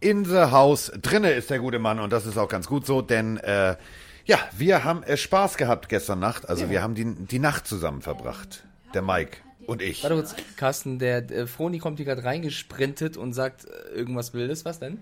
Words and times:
in 0.00 0.24
the 0.24 0.50
house. 0.50 0.92
Drinne 1.02 1.32
ist 1.32 1.50
der 1.50 1.58
gute 1.58 1.78
Mann 1.78 1.98
und 2.00 2.12
das 2.12 2.26
ist 2.26 2.38
auch 2.38 2.48
ganz 2.48 2.66
gut 2.66 2.86
so, 2.86 3.02
denn 3.02 3.36
äh, 3.38 3.76
ja, 4.24 4.38
wir 4.56 4.84
haben 4.84 5.02
äh, 5.04 5.16
Spaß 5.16 5.56
gehabt 5.56 5.88
gestern 5.88 6.20
Nacht. 6.20 6.48
Also 6.48 6.68
wir 6.70 6.82
haben 6.82 6.94
die, 6.94 7.14
die 7.14 7.38
Nacht 7.38 7.66
zusammen 7.66 8.02
verbracht. 8.02 8.64
Der 8.94 9.02
Mike 9.02 9.38
und 9.66 9.82
ich. 9.82 10.02
Warte 10.02 10.16
kurz, 10.16 10.34
Carsten, 10.56 10.98
der, 10.98 11.20
der 11.20 11.46
Froni 11.46 11.78
kommt 11.78 11.98
hier 11.98 12.06
gerade 12.06 12.24
reingesprintet 12.24 13.16
und 13.16 13.32
sagt 13.32 13.66
äh, 13.66 13.94
irgendwas 13.94 14.34
Wildes. 14.34 14.64
Was 14.64 14.78
denn? 14.78 15.00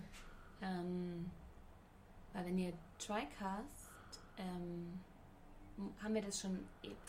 Ähm, 0.62 1.31
weil 2.32 2.46
wenn 2.46 2.58
ihr 2.58 2.72
TriCast, 2.99 3.90
ähm, 4.39 5.00
haben 6.03 6.14
wir 6.14 6.22
das 6.22 6.40
schon 6.40 6.58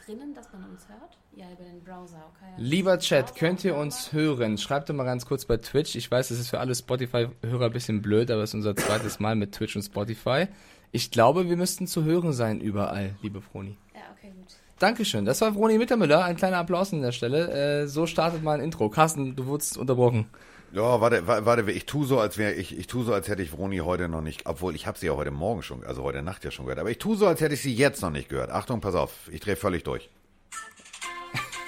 drinnen, 0.06 0.34
dass 0.34 0.52
man 0.52 0.64
uns 0.70 0.88
hört? 0.88 1.18
Ja, 1.36 1.46
über 1.52 1.64
den 1.64 1.84
Browser, 1.84 2.24
okay. 2.34 2.52
Lieber 2.58 3.00
Chat, 3.00 3.36
könnt 3.36 3.64
ihr 3.64 3.76
uns 3.76 4.12
hören? 4.12 4.58
Schreibt 4.58 4.90
doch 4.90 4.96
mal 4.96 5.04
ganz 5.04 5.26
kurz 5.26 5.46
bei 5.46 5.58
Twitch. 5.58 5.96
Ich 5.96 6.10
weiß, 6.10 6.32
es 6.32 6.40
ist 6.40 6.50
für 6.50 6.60
alle 6.60 6.76
Spotify-Hörer 6.76 7.66
ein 7.66 7.72
bisschen 7.72 8.02
blöd, 8.02 8.32
aber 8.32 8.44
es 8.44 8.52
ist 8.52 8.56
unser 8.56 8.76
zweites 8.76 9.20
Mal 9.20 9.36
mit 9.36 9.54
Twitch 9.54 9.76
und 9.76 9.84
Spotify. 9.84 10.48
Ich 10.92 11.12
glaube, 11.12 11.50
wir 11.50 11.58
müssten 11.58 11.88
zu 11.88 12.04
hören 12.04 12.34
sein 12.34 12.62
überall, 12.62 13.16
liebe 13.22 13.42
Froni. 13.42 13.78
Ja, 13.94 14.02
okay, 14.18 14.32
gut. 14.36 14.56
Dankeschön. 14.80 15.26
Das 15.26 15.42
war 15.42 15.54
Froni 15.54 15.78
Mittermüller. 15.78 16.24
Ein 16.24 16.38
kleiner 16.38 16.58
Applaus 16.58 16.94
an 16.94 17.02
der 17.02 17.12
Stelle. 17.12 17.52
Äh, 17.84 17.88
so 17.88 18.06
startet 18.06 18.44
mal 18.44 18.54
ein 18.54 18.64
Intro. 18.64 18.90
Carsten, 18.90 19.36
du 19.36 19.46
wurdest 19.46 19.78
unterbrochen. 19.78 20.28
Ja, 20.74 21.00
warte, 21.02 21.26
wa- 21.28 21.46
warte, 21.46 21.72
ich 21.72 21.86
tu 21.86 22.04
so, 22.06 22.20
als 22.20 22.38
wäre 22.38 22.54
ich, 22.54 22.78
ich 22.78 22.88
tu 22.88 23.04
so, 23.04 23.14
als 23.14 23.28
hätte 23.30 23.42
ich 23.42 23.52
Vroni 23.52 23.78
heute 23.78 24.10
noch 24.10 24.22
nicht, 24.22 24.46
obwohl 24.46 24.76
ich 24.76 24.86
habe 24.86 24.98
sie 25.00 25.08
ja 25.08 25.14
heute 25.16 25.32
Morgen 25.32 25.64
schon, 25.64 25.84
also 25.86 26.04
heute 26.04 26.22
Nacht 26.22 26.44
ja 26.44 26.52
schon 26.52 26.66
gehört, 26.66 26.80
aber 26.80 26.92
ich 26.92 26.98
tu 26.98 27.16
so, 27.16 27.26
als 27.26 27.40
hätte 27.42 27.54
ich 27.54 27.62
sie 27.62 27.74
jetzt 27.74 28.02
noch 28.02 28.10
nicht 28.12 28.28
gehört. 28.30 28.52
Achtung, 28.52 28.82
pass 28.82 28.94
auf, 28.96 29.12
ich 29.32 29.40
drehe 29.40 29.56
völlig 29.56 29.84
durch. 29.84 30.10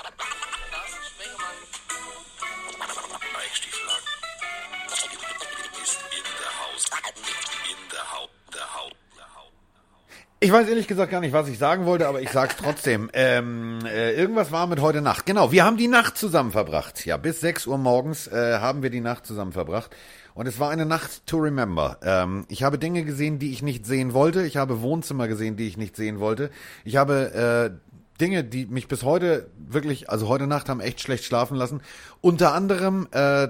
Ich 10.44 10.52
weiß 10.52 10.68
ehrlich 10.68 10.86
gesagt 10.86 11.10
gar 11.10 11.22
nicht, 11.22 11.32
was 11.32 11.48
ich 11.48 11.56
sagen 11.56 11.86
wollte, 11.86 12.06
aber 12.06 12.20
ich 12.20 12.28
sag's 12.28 12.56
trotzdem. 12.58 13.08
ähm, 13.14 13.78
äh, 13.86 14.12
irgendwas 14.12 14.52
war 14.52 14.66
mit 14.66 14.78
heute 14.78 15.00
Nacht. 15.00 15.24
Genau, 15.24 15.52
wir 15.52 15.64
haben 15.64 15.78
die 15.78 15.88
Nacht 15.88 16.18
zusammen 16.18 16.52
verbracht. 16.52 17.06
Ja, 17.06 17.16
bis 17.16 17.40
6 17.40 17.66
Uhr 17.66 17.78
morgens 17.78 18.26
äh, 18.26 18.58
haben 18.58 18.82
wir 18.82 18.90
die 18.90 19.00
Nacht 19.00 19.24
zusammen 19.24 19.52
verbracht. 19.52 19.96
Und 20.34 20.46
es 20.46 20.60
war 20.60 20.68
eine 20.68 20.84
Nacht 20.84 21.26
to 21.26 21.38
remember. 21.38 21.96
Ähm, 22.02 22.44
ich 22.50 22.62
habe 22.62 22.76
Dinge 22.76 23.04
gesehen, 23.04 23.38
die 23.38 23.52
ich 23.52 23.62
nicht 23.62 23.86
sehen 23.86 24.12
wollte. 24.12 24.44
Ich 24.44 24.58
habe 24.58 24.82
Wohnzimmer 24.82 25.28
gesehen, 25.28 25.56
die 25.56 25.66
ich 25.66 25.78
nicht 25.78 25.96
sehen 25.96 26.20
wollte. 26.20 26.50
Ich 26.84 26.96
habe 26.96 27.72
äh, 27.72 28.20
Dinge, 28.20 28.44
die 28.44 28.66
mich 28.66 28.86
bis 28.86 29.02
heute 29.02 29.48
wirklich, 29.56 30.10
also 30.10 30.28
heute 30.28 30.46
Nacht 30.46 30.68
haben 30.68 30.80
echt 30.80 31.00
schlecht 31.00 31.24
schlafen 31.24 31.56
lassen. 31.56 31.80
Unter 32.20 32.52
anderem 32.52 33.08
äh, 33.12 33.48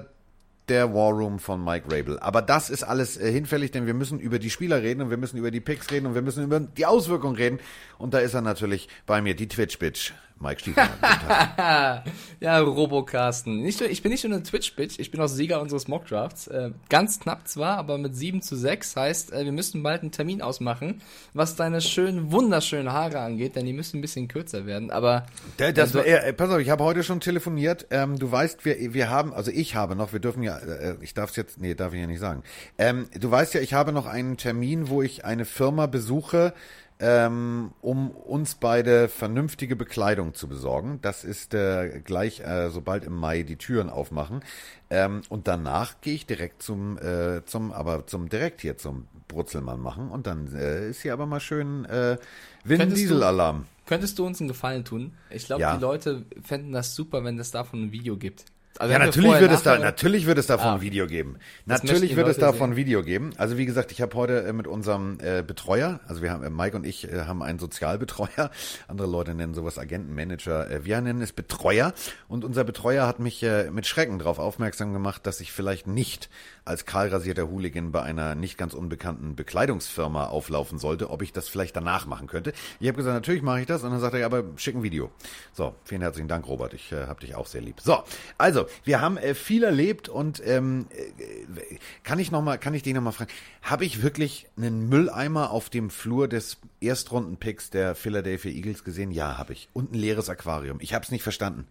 der 0.69 0.93
War 0.93 1.11
Room 1.11 1.39
von 1.39 1.63
Mike 1.63 1.85
Rabel. 1.91 2.19
Aber 2.19 2.41
das 2.41 2.69
ist 2.69 2.83
alles 2.83 3.17
äh, 3.17 3.31
hinfällig, 3.31 3.71
denn 3.71 3.85
wir 3.85 3.93
müssen 3.93 4.19
über 4.19 4.39
die 4.39 4.49
Spieler 4.49 4.81
reden 4.81 5.01
und 5.01 5.09
wir 5.09 5.17
müssen 5.17 5.37
über 5.37 5.51
die 5.51 5.61
Picks 5.61 5.91
reden 5.91 6.07
und 6.07 6.15
wir 6.15 6.21
müssen 6.21 6.43
über 6.43 6.59
die 6.59 6.85
Auswirkungen 6.85 7.35
reden. 7.35 7.59
Und 7.97 8.13
da 8.13 8.19
ist 8.19 8.33
er 8.33 8.41
natürlich 8.41 8.89
bei 9.05 9.21
mir, 9.21 9.35
die 9.35 9.47
Twitch-Bitch, 9.47 10.13
Mike 10.39 10.59
Stiefel. 10.61 10.83
Ja, 12.41 12.59
Robo-Carsten. 12.59 13.61
Nicht, 13.63 13.81
ich 13.81 14.03
bin 14.03 14.11
nicht 14.11 14.23
nur 14.23 14.33
eine 14.33 14.43
Twitch-Bitch, 14.43 14.99
ich 14.99 15.09
bin 15.09 15.19
auch 15.21 15.27
Sieger 15.27 15.61
unseres 15.61 15.87
Mock-Drafts. 15.87 16.47
Äh, 16.47 16.71
ganz 16.89 17.19
knapp 17.19 17.47
zwar, 17.47 17.77
aber 17.77 17.97
mit 17.97 18.15
7 18.15 18.41
zu 18.41 18.55
6. 18.55 18.95
Heißt, 18.97 19.31
äh, 19.33 19.45
wir 19.45 19.51
müssen 19.51 19.81
bald 19.81 20.01
einen 20.01 20.11
Termin 20.11 20.41
ausmachen, 20.41 21.01
was 21.33 21.55
deine 21.55 21.81
schönen, 21.81 22.31
wunderschönen 22.31 22.91
Haare 22.91 23.19
angeht, 23.21 23.55
denn 23.55 23.65
die 23.65 23.73
müssen 23.73 23.97
ein 23.97 24.01
bisschen 24.01 24.27
kürzer 24.27 24.65
werden. 24.67 24.91
Aber 24.91 25.25
das, 25.57 25.77
Also- 25.79 25.99
äh, 25.99 26.33
pass 26.33 26.49
auf, 26.51 26.59
ich 26.59 26.69
habe 26.69 26.83
heute 26.83 27.03
schon 27.03 27.19
telefoniert. 27.21 27.87
Ähm, 27.89 28.19
du 28.19 28.31
weißt, 28.31 28.65
wir, 28.65 28.93
wir 28.93 29.09
haben, 29.09 29.33
also 29.33 29.49
ich 29.51 29.75
habe 29.75 29.95
noch, 29.95 30.13
wir 30.13 30.19
dürfen 30.19 30.43
ja, 30.43 30.57
äh, 30.59 30.97
ich 31.01 31.13
darf 31.13 31.31
es 31.31 31.35
jetzt, 31.37 31.59
nee, 31.59 31.73
darf 31.73 31.93
ich 31.93 32.01
ja 32.01 32.07
nicht 32.07 32.19
sagen. 32.19 32.43
Ähm, 32.77 33.07
du 33.19 33.31
weißt 33.31 33.53
ja, 33.55 33.61
ich 33.61 33.73
habe 33.73 33.91
noch 33.91 34.05
einen 34.05 34.37
Termin, 34.37 34.89
wo 34.89 35.01
ich 35.01 35.25
eine 35.25 35.45
Firma 35.45 35.87
besuche, 35.87 36.53
ähm, 36.99 37.71
um 37.81 38.11
uns 38.11 38.55
beide 38.55 39.09
vernünftige 39.09 39.75
Bekleidung 39.75 40.33
zu 40.33 40.47
besorgen. 40.47 40.99
Das 41.01 41.23
ist 41.23 41.53
äh, 41.53 41.99
gleich, 42.03 42.39
äh, 42.39 42.69
sobald 42.69 43.03
im 43.03 43.13
Mai 43.15 43.43
die 43.43 43.57
Türen 43.57 43.89
aufmachen. 43.89 44.41
Ähm, 44.89 45.21
und 45.29 45.47
danach 45.47 45.99
gehe 46.01 46.13
ich 46.15 46.25
direkt 46.25 46.63
zum, 46.63 46.97
äh, 46.97 47.43
zum, 47.45 47.71
aber 47.73 48.07
zum 48.07 48.29
direkt 48.29 48.61
hier 48.61 48.77
zum 48.77 49.07
Brutzelmann 49.27 49.81
machen. 49.81 50.09
Und 50.09 50.25
dann 50.27 50.53
äh, 50.55 50.89
ist 50.89 51.01
hier 51.01 51.13
aber 51.13 51.25
mal 51.25 51.39
schön 51.41 51.83
äh, 51.85 52.17
Vin 52.63 52.77
Könntest 52.79 52.97
du- 53.01 53.07
Diesel-Alarm. 53.07 53.65
könntest 53.85 54.17
du 54.17 54.25
uns 54.25 54.39
einen 54.39 54.47
Gefallen 54.47 54.85
tun? 54.85 55.13
Ich 55.29 55.45
glaube, 55.47 55.61
Ja. 55.63 55.75
die 55.75 55.81
Leute 55.81 56.25
fänden 56.43 56.71
das 56.71 56.95
super, 56.95 57.23
wenn 57.23 57.37
es 57.39 57.51
davon 57.51 57.83
ein 57.85 57.91
Video 57.91 58.15
gibt. 58.17 58.45
Also 58.77 58.93
Ja, 58.93 58.99
wir 58.99 59.05
natürlich 59.05 59.39
wird 59.39 59.51
es 59.51 59.63
da, 59.63 59.77
natürlich 59.79 60.25
wird 60.25 60.37
es 60.37 60.47
davon 60.47 60.67
Ah, 60.67 60.73
ein 60.75 60.81
Video 60.81 61.07
geben. 61.07 61.37
Natürlich 61.65 62.15
wird 62.15 62.27
es 62.27 62.37
davon 62.37 62.71
ein 62.71 62.73
sehen. 62.73 62.77
Video 62.77 63.03
geben. 63.03 63.31
Also 63.37 63.57
wie 63.57 63.65
gesagt, 63.65 63.91
ich 63.91 64.01
habe 64.01 64.15
heute 64.17 64.43
äh, 64.43 64.53
mit 64.53 64.67
unserem 64.67 65.17
äh, 65.21 65.43
Betreuer, 65.43 66.01
also 66.07 66.21
wir 66.21 66.31
haben, 66.31 66.43
äh, 66.43 66.49
Mike 66.49 66.75
und 66.75 66.85
ich 66.85 67.11
äh, 67.11 67.21
haben 67.21 67.41
einen 67.41 67.59
Sozialbetreuer. 67.59 68.51
Andere 68.87 69.07
Leute 69.07 69.33
nennen 69.33 69.53
sowas 69.53 69.77
Agentenmanager. 69.79 70.69
Äh, 70.69 70.85
wir 70.85 70.99
nennen 70.99 71.21
es 71.21 71.31
Betreuer. 71.31 71.93
Und 72.27 72.43
unser 72.43 72.63
Betreuer 72.65 73.07
hat 73.07 73.19
mich 73.19 73.41
äh, 73.43 73.69
mit 73.71 73.87
Schrecken 73.87 74.19
darauf 74.19 74.39
aufmerksam 74.39 74.91
gemacht, 74.91 75.25
dass 75.25 75.39
ich 75.39 75.51
vielleicht 75.53 75.87
nicht 75.87 76.29
als 76.65 76.85
kahlrasierter 76.85 77.49
Hooligan 77.49 77.91
bei 77.91 78.01
einer 78.01 78.33
nicht 78.33 78.57
ganz 78.57 78.73
unbekannten 78.73 79.35
Bekleidungsfirma 79.35 80.25
auflaufen 80.25 80.79
sollte, 80.79 81.11
ob 81.11 81.21
ich 81.21 81.31
das 81.31 81.47
vielleicht 81.47 81.75
danach 81.75 82.07
machen 82.07 82.27
könnte. 82.27 82.53
Ich 82.79 82.87
habe 82.87 82.97
gesagt, 82.97 83.13
natürlich 83.13 83.43
mache 83.43 83.61
ich 83.61 83.67
das. 83.67 83.83
Und 83.83 83.91
dann 83.91 83.99
sagt 83.99 84.15
er, 84.15 84.25
aber 84.25 84.43
schick 84.55 84.75
ein 84.75 84.81
Video. 84.81 85.11
So, 85.53 85.75
vielen 85.83 86.01
herzlichen 86.01 86.27
Dank, 86.27 86.47
Robert. 86.47 86.73
Ich 86.73 86.91
äh, 86.91 87.05
habe 87.05 87.21
dich 87.21 87.35
auch 87.35 87.45
sehr 87.45 87.61
lieb. 87.61 87.79
So, 87.81 88.03
also, 88.39 88.65
wir 88.83 88.99
haben 88.99 89.17
äh, 89.17 89.35
viel 89.35 89.63
erlebt 89.63 90.09
und 90.09 90.41
ähm, 90.45 90.87
äh, 90.89 91.77
kann 92.03 92.17
ich 92.17 92.31
noch 92.31 92.41
mal, 92.41 92.57
kann 92.57 92.73
ich 92.73 92.81
dich 92.81 92.95
noch 92.95 93.01
mal 93.01 93.11
fragen, 93.11 93.31
habe 93.61 93.85
ich 93.85 94.01
wirklich 94.01 94.47
einen 94.57 94.89
Mülleimer 94.89 95.51
auf 95.51 95.69
dem 95.69 95.91
Flur 95.91 96.27
des 96.27 96.57
Erstrunden-Picks 96.81 97.69
der 97.69 97.93
Philadelphia 97.93 98.51
Eagles 98.51 98.83
gesehen? 98.83 99.11
Ja, 99.11 99.37
habe 99.37 99.53
ich. 99.53 99.69
Und 99.73 99.91
ein 99.91 99.95
leeres 99.95 100.29
Aquarium. 100.29 100.79
Ich 100.81 100.95
habe 100.95 101.03
es 101.03 101.11
nicht 101.11 101.23
verstanden. 101.23 101.67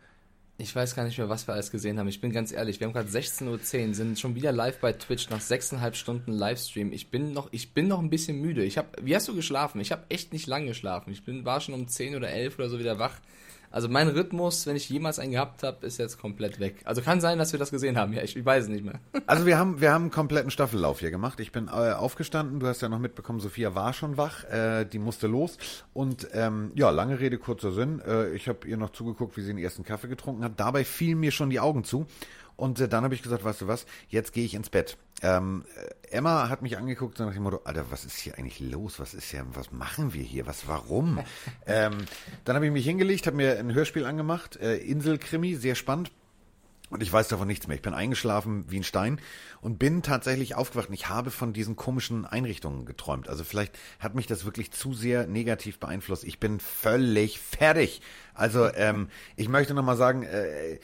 Ich 0.57 0.75
weiß 0.75 0.95
gar 0.95 1.05
nicht 1.05 1.19
mehr, 1.19 1.29
was 1.29 1.49
wir 1.49 1.55
alles 1.55 1.73
gesehen 1.73 1.99
haben. 1.99 2.07
Ich 2.07 2.21
bin 2.21 2.31
ganz 2.31 2.53
ehrlich, 2.53 2.79
wir 2.79 2.87
haben 2.87 2.95
gerade 2.95 3.09
16.10 3.09 3.49
Uhr, 3.89 3.95
sind 3.95 4.21
schon 4.21 4.37
wieder 4.37 4.53
live 4.53 4.79
bei 4.79 4.93
Twitch 4.93 5.29
nach 5.29 5.41
sechseinhalb 5.41 5.97
Stunden 5.97 6.31
Livestream. 6.31 6.93
Ich 6.93 7.11
bin 7.11 7.33
noch, 7.33 7.49
ich 7.51 7.73
bin 7.73 7.89
noch 7.89 7.99
ein 7.99 8.09
bisschen 8.09 8.41
müde. 8.41 8.63
Ich 8.63 8.79
hab, 8.79 8.97
wie 9.05 9.17
hast 9.17 9.27
du 9.27 9.35
geschlafen? 9.35 9.81
Ich 9.81 9.91
habe 9.91 10.05
echt 10.11 10.33
nicht 10.33 10.47
lang 10.47 10.67
geschlafen. 10.67 11.11
Ich 11.11 11.25
bin, 11.25 11.45
war 11.45 11.61
schon 11.61 11.75
um 11.75 11.89
10 11.89 12.15
oder 12.15 12.31
11 12.31 12.57
oder 12.61 12.69
so 12.69 12.79
wieder 12.79 13.01
wach. 13.01 13.19
Also 13.75 13.89
mein 13.89 14.07
Rhythmus, 14.07 14.69
wenn 14.69 14.77
ich 14.77 14.89
jemals 14.89 15.19
einen 15.19 15.33
gehabt 15.33 15.65
habe, 15.65 15.85
ist 15.85 15.99
jetzt 15.99 16.21
komplett 16.21 16.61
weg. 16.61 16.77
Also 16.85 17.03
kann 17.03 17.21
sein, 17.21 17.39
dass 17.39 17.51
wir 17.51 17.59
das 17.59 17.73
gesehen 17.73 17.99
haben. 17.99 18.13
Ja, 18.13 18.23
ich, 18.23 18.37
ich 18.37 18.45
weiß 18.45 18.65
es 18.65 18.71
nicht 18.71 18.85
mehr. 18.85 19.01
Also 19.27 19.47
wir 19.47 19.59
haben, 19.59 19.81
wir 19.81 19.91
haben 19.93 20.03
einen 20.03 20.11
kompletten 20.13 20.53
Staffellauf 20.53 21.01
hier 21.01 21.11
gemacht. 21.11 21.41
Ich 21.41 21.51
bin 21.51 21.67
äh, 21.67 21.71
aufgestanden, 21.71 22.61
du 22.61 22.69
hast 22.69 22.83
ja 22.83 22.89
noch 22.89 23.01
mitbekommen, 23.01 23.41
Sophia 23.41 23.75
war 23.75 23.93
schon 23.93 24.17
wach, 24.17 24.45
äh, 24.45 24.85
die 24.85 25.01
musste 25.01 25.27
los. 25.27 25.59
Und 25.93 26.29
ähm, 26.35 26.71
ja, 26.77 26.91
lange 26.91 27.19
Rede, 27.19 27.39
kurzer 27.39 27.73
Sinn. 27.73 28.01
Äh, 28.07 28.35
ich 28.35 28.49
habe 28.49 28.69
ihr 28.69 28.77
noch 28.77 28.91
zugeguckt, 28.91 29.37
wie 29.37 29.41
sie 29.41 29.49
den 29.49 29.59
ersten 29.59 29.83
Kaffee 29.83 30.09
getrunken 30.09 30.45
hat. 30.45 30.61
Dabei 30.61 30.85
fielen 30.85 31.19
mir 31.19 31.33
schon 31.33 31.51
die 31.51 31.59
Augen 31.59 31.83
zu. 31.83 32.07
Und 32.57 32.81
äh, 32.81 32.89
dann 32.89 33.05
habe 33.05 33.15
ich 33.15 33.23
gesagt, 33.23 33.45
weißt 33.45 33.63
du 33.63 33.69
was, 33.69 33.87
jetzt 34.09 34.33
gehe 34.33 34.45
ich 34.45 34.55
ins 34.55 34.71
Bett. 34.71 34.97
Ähm, 35.23 35.65
äh, 35.77 36.17
Emma 36.17 36.49
hat 36.49 36.63
mich 36.63 36.77
angeguckt 36.79 37.19
so 37.19 37.25
nach 37.25 37.33
dem 37.33 37.43
Motto, 37.43 37.61
Alter, 37.65 37.87
was 37.91 38.05
ist 38.05 38.17
hier 38.17 38.39
eigentlich 38.39 38.61
los? 38.61 39.01
Was 39.01 39.15
ist 39.15 39.31
hier, 39.31 39.45
was 39.55 39.73
machen 39.73 40.15
wir 40.15 40.23
hier? 40.23 40.47
Was, 40.47 40.69
warum? 40.69 41.21
ähm, 41.67 41.99
dann 42.45 42.57
habe 42.57 42.67
ich 42.67 42.73
mich 42.73 42.85
hingelegt, 42.85 43.27
habe 43.27 43.37
mir 43.37 43.59
ein 43.59 43.75
Hörspiel 43.75 44.05
angemacht, 44.05 44.57
äh, 44.57 44.77
Inselkrimi, 44.77 45.55
sehr 45.55 45.75
spannend. 45.75 46.13
Und 46.91 47.03
ich 47.03 47.13
weiß 47.13 47.29
davon 47.29 47.49
nichts 47.49 47.67
mehr. 47.67 47.75
Ich 47.75 47.83
bin 47.83 47.95
eingeschlafen 47.95 48.67
wie 48.69 48.79
ein 48.79 48.85
Stein 48.85 49.19
und 49.61 49.79
bin 49.79 50.03
tatsächlich 50.03 50.55
aufgewacht. 50.55 50.89
Und 50.89 50.95
ich 50.95 51.09
habe 51.09 51.33
von 51.33 51.53
diesen 51.53 51.75
komischen 51.75 52.25
Einrichtungen 52.25 52.85
geträumt. 52.85 53.29
Also 53.29 53.43
vielleicht 53.43 53.77
hat 53.99 54.15
mich 54.15 54.29
das 54.29 54.45
wirklich 54.45 54.71
zu 54.71 54.93
sehr 54.93 55.27
negativ 55.27 55.81
beeinflusst. 55.81 56.23
Ich 56.23 56.39
bin 56.39 56.61
völlig 56.61 57.41
fertig. 57.41 58.01
Also 58.35 58.73
ähm, 58.75 59.09
ich 59.35 59.49
möchte 59.49 59.75
nochmal 59.75 59.97
sagen, 59.97 60.23
äh, 60.23 60.79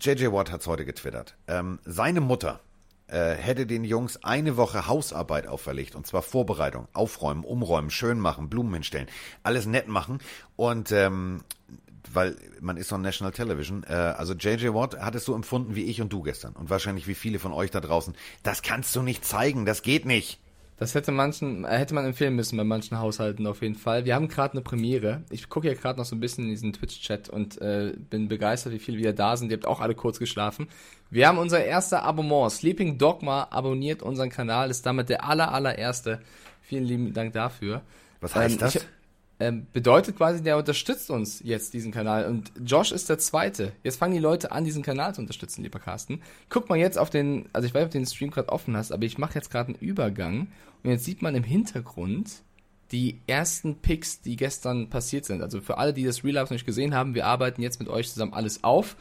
JJ 0.00 0.32
Watt 0.32 0.50
hat's 0.50 0.66
heute 0.66 0.84
getwittert. 0.84 1.36
Ähm, 1.46 1.78
seine 1.84 2.20
Mutter 2.20 2.60
äh, 3.06 3.34
hätte 3.34 3.66
den 3.66 3.84
Jungs 3.84 4.22
eine 4.24 4.56
Woche 4.56 4.86
Hausarbeit 4.86 5.46
auferlegt. 5.46 5.94
Und 5.94 6.06
zwar 6.06 6.22
Vorbereitung, 6.22 6.88
aufräumen, 6.92 7.44
umräumen, 7.44 7.90
schön 7.90 8.18
machen, 8.18 8.48
Blumen 8.48 8.72
hinstellen, 8.72 9.08
alles 9.42 9.66
nett 9.66 9.88
machen. 9.88 10.18
Und 10.56 10.90
ähm, 10.92 11.42
weil 12.12 12.36
man 12.60 12.76
ist 12.76 12.92
on 12.92 13.02
National 13.02 13.32
Television. 13.32 13.84
Äh, 13.84 13.92
also 13.92 14.34
JJ 14.34 14.68
Watt 14.68 14.98
hat 14.98 15.14
es 15.14 15.24
so 15.24 15.34
empfunden 15.34 15.74
wie 15.74 15.84
ich 15.84 16.00
und 16.00 16.12
du 16.12 16.22
gestern. 16.22 16.54
Und 16.54 16.70
wahrscheinlich 16.70 17.06
wie 17.06 17.14
viele 17.14 17.38
von 17.38 17.52
euch 17.52 17.70
da 17.70 17.80
draußen. 17.80 18.14
Das 18.42 18.62
kannst 18.62 18.96
du 18.96 19.02
nicht 19.02 19.24
zeigen, 19.24 19.66
das 19.66 19.82
geht 19.82 20.06
nicht. 20.06 20.40
Das 20.80 20.94
hätte 20.94 21.12
manchen, 21.12 21.64
äh, 21.66 21.76
hätte 21.78 21.94
man 21.94 22.06
empfehlen 22.06 22.34
müssen 22.34 22.56
bei 22.56 22.64
manchen 22.64 22.98
Haushalten 22.98 23.46
auf 23.46 23.60
jeden 23.62 23.74
Fall. 23.76 24.06
Wir 24.06 24.14
haben 24.14 24.28
gerade 24.28 24.54
eine 24.54 24.62
Premiere. 24.62 25.22
Ich 25.30 25.48
gucke 25.50 25.68
ja 25.68 25.74
gerade 25.74 25.98
noch 25.98 26.06
so 26.06 26.16
ein 26.16 26.20
bisschen 26.20 26.44
in 26.44 26.50
diesen 26.50 26.72
Twitch-Chat 26.72 27.28
und 27.28 27.60
äh, 27.60 27.92
bin 28.08 28.28
begeistert, 28.28 28.72
wie 28.72 28.78
viele 28.78 28.96
wieder 28.96 29.12
da 29.12 29.36
sind. 29.36 29.50
Ihr 29.50 29.58
habt 29.58 29.66
auch 29.66 29.80
alle 29.80 29.94
kurz 29.94 30.18
geschlafen. 30.18 30.68
Wir 31.10 31.28
haben 31.28 31.36
unser 31.38 31.62
erster 31.64 32.02
Abonnement. 32.02 32.50
Sleeping 32.50 32.96
Dogma 32.96 33.46
abonniert 33.50 34.02
unseren 34.02 34.30
Kanal, 34.30 34.70
ist 34.70 34.86
damit 34.86 35.10
der 35.10 35.24
aller, 35.28 35.52
allererste. 35.52 36.20
Vielen 36.62 36.84
lieben 36.84 37.12
Dank 37.12 37.34
dafür. 37.34 37.82
Was 38.22 38.34
heißt 38.34 38.54
Ähm, 38.54 38.58
das? 38.60 38.74
ich- 38.76 38.82
ähm, 39.40 39.66
bedeutet 39.72 40.16
quasi, 40.16 40.42
der 40.42 40.58
unterstützt 40.58 41.10
uns 41.10 41.40
jetzt 41.42 41.72
diesen 41.72 41.92
Kanal. 41.92 42.26
Und 42.26 42.52
Josh 42.62 42.92
ist 42.92 43.08
der 43.08 43.18
Zweite. 43.18 43.72
Jetzt 43.82 43.96
fangen 43.96 44.12
die 44.12 44.20
Leute 44.20 44.52
an, 44.52 44.64
diesen 44.64 44.82
Kanal 44.82 45.14
zu 45.14 45.22
unterstützen, 45.22 45.62
lieber 45.62 45.78
Carsten. 45.78 46.20
Guck 46.50 46.68
mal 46.68 46.76
jetzt 46.76 46.98
auf 46.98 47.08
den, 47.08 47.48
also 47.54 47.66
ich 47.66 47.72
weiß 47.72 47.80
nicht, 47.80 47.86
ob 47.86 47.92
du 47.92 47.98
den 47.98 48.06
Stream 48.06 48.30
gerade 48.30 48.50
offen 48.50 48.76
hast, 48.76 48.92
aber 48.92 49.04
ich 49.04 49.16
mache 49.16 49.34
jetzt 49.34 49.50
gerade 49.50 49.70
einen 49.70 49.78
Übergang. 49.80 50.48
Und 50.82 50.90
jetzt 50.90 51.06
sieht 51.06 51.22
man 51.22 51.34
im 51.34 51.42
Hintergrund 51.42 52.42
die 52.92 53.20
ersten 53.26 53.76
Picks, 53.76 54.20
die 54.20 54.36
gestern 54.36 54.90
passiert 54.90 55.24
sind. 55.24 55.42
Also 55.42 55.60
für 55.60 55.78
alle, 55.78 55.94
die 55.94 56.04
das 56.04 56.22
Real 56.22 56.34
Life 56.34 56.46
noch 56.46 56.56
nicht 56.56 56.66
gesehen 56.66 56.94
haben, 56.94 57.14
wir 57.14 57.26
arbeiten 57.26 57.62
jetzt 57.62 57.80
mit 57.80 57.88
euch 57.88 58.10
zusammen 58.10 58.34
alles 58.34 58.62
auf. 58.62 58.96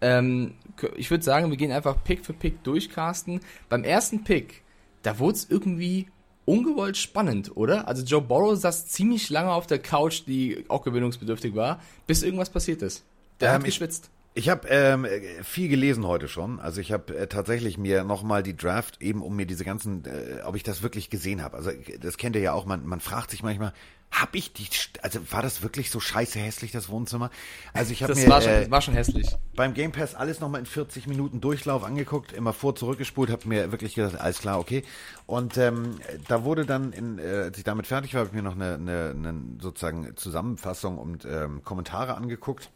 Ähm, 0.00 0.54
ich 0.96 1.10
würde 1.10 1.22
sagen, 1.22 1.50
wir 1.50 1.56
gehen 1.56 1.70
einfach 1.70 2.02
Pick 2.02 2.24
für 2.24 2.32
Pick 2.32 2.64
durch, 2.64 2.90
Carsten. 2.90 3.40
Beim 3.68 3.84
ersten 3.84 4.24
Pick, 4.24 4.62
da 5.02 5.20
wurde 5.20 5.36
es 5.36 5.48
irgendwie 5.48 6.08
ungewollt 6.44 6.96
spannend, 6.96 7.56
oder? 7.56 7.88
Also 7.88 8.02
Joe 8.02 8.20
Burrow 8.20 8.56
saß 8.56 8.86
ziemlich 8.86 9.30
lange 9.30 9.52
auf 9.52 9.66
der 9.66 9.78
Couch, 9.78 10.22
die 10.26 10.64
auch 10.68 10.82
gewöhnungsbedürftig 10.82 11.54
war, 11.54 11.80
bis 12.06 12.22
irgendwas 12.22 12.50
passiert 12.50 12.82
ist. 12.82 13.04
Der 13.40 13.50
Ähm, 13.50 13.54
hat 13.56 13.64
geschwitzt. 13.64 14.10
Ich 14.36 14.48
habe 14.48 14.66
ähm, 14.68 15.06
viel 15.44 15.68
gelesen 15.68 16.06
heute 16.06 16.26
schon. 16.26 16.58
Also 16.58 16.80
ich 16.80 16.90
habe 16.90 17.16
äh, 17.16 17.26
tatsächlich 17.28 17.78
mir 17.78 18.02
nochmal 18.02 18.42
die 18.42 18.56
Draft 18.56 19.00
eben, 19.00 19.22
um 19.22 19.36
mir 19.36 19.46
diese 19.46 19.64
ganzen, 19.64 20.04
äh, 20.06 20.42
ob 20.44 20.56
ich 20.56 20.64
das 20.64 20.82
wirklich 20.82 21.08
gesehen 21.08 21.40
habe. 21.40 21.56
Also 21.56 21.70
das 22.00 22.16
kennt 22.16 22.34
ihr 22.34 22.42
ja 22.42 22.52
auch. 22.52 22.66
Man, 22.66 22.84
man 22.84 22.98
fragt 22.98 23.30
sich 23.30 23.44
manchmal, 23.44 23.72
habe 24.10 24.38
ich 24.38 24.52
die, 24.52 24.68
also 25.02 25.20
war 25.32 25.42
das 25.42 25.62
wirklich 25.62 25.90
so 25.90 25.98
scheiße 25.98 26.38
hässlich 26.38 26.70
das 26.70 26.88
Wohnzimmer? 26.88 27.30
Also 27.72 27.92
ich 27.92 28.02
habe 28.02 28.14
mir 28.14 28.28
war 28.28 28.40
schon, 28.40 28.50
äh, 28.50 28.70
war 28.70 28.80
schon 28.80 28.94
hässlich. 28.94 29.28
beim 29.56 29.74
Game 29.74 29.90
Pass 29.92 30.14
alles 30.14 30.40
nochmal 30.40 30.60
in 30.60 30.66
40 30.66 31.06
Minuten 31.08 31.40
Durchlauf 31.40 31.82
angeguckt, 31.82 32.32
immer 32.32 32.52
vor 32.52 32.76
zurückgespult, 32.76 33.30
habe 33.30 33.48
mir 33.48 33.72
wirklich 33.72 33.94
gedacht, 33.94 34.16
alles 34.16 34.38
klar, 34.38 34.60
okay. 34.60 34.84
Und 35.26 35.58
ähm, 35.58 35.98
da 36.28 36.44
wurde 36.44 36.64
dann, 36.64 36.92
in, 36.92 37.18
äh, 37.18 37.44
als 37.44 37.58
ich 37.58 37.64
damit 37.64 37.86
fertig 37.86 38.14
war, 38.14 38.20
habe 38.20 38.28
ich 38.28 38.34
mir 38.34 38.42
noch 38.42 38.54
eine, 38.54 38.74
eine, 38.74 39.10
eine 39.10 39.40
sozusagen 39.60 40.16
Zusammenfassung 40.16 40.96
und 40.98 41.24
ähm, 41.24 41.64
Kommentare 41.64 42.14
angeguckt. 42.14 42.70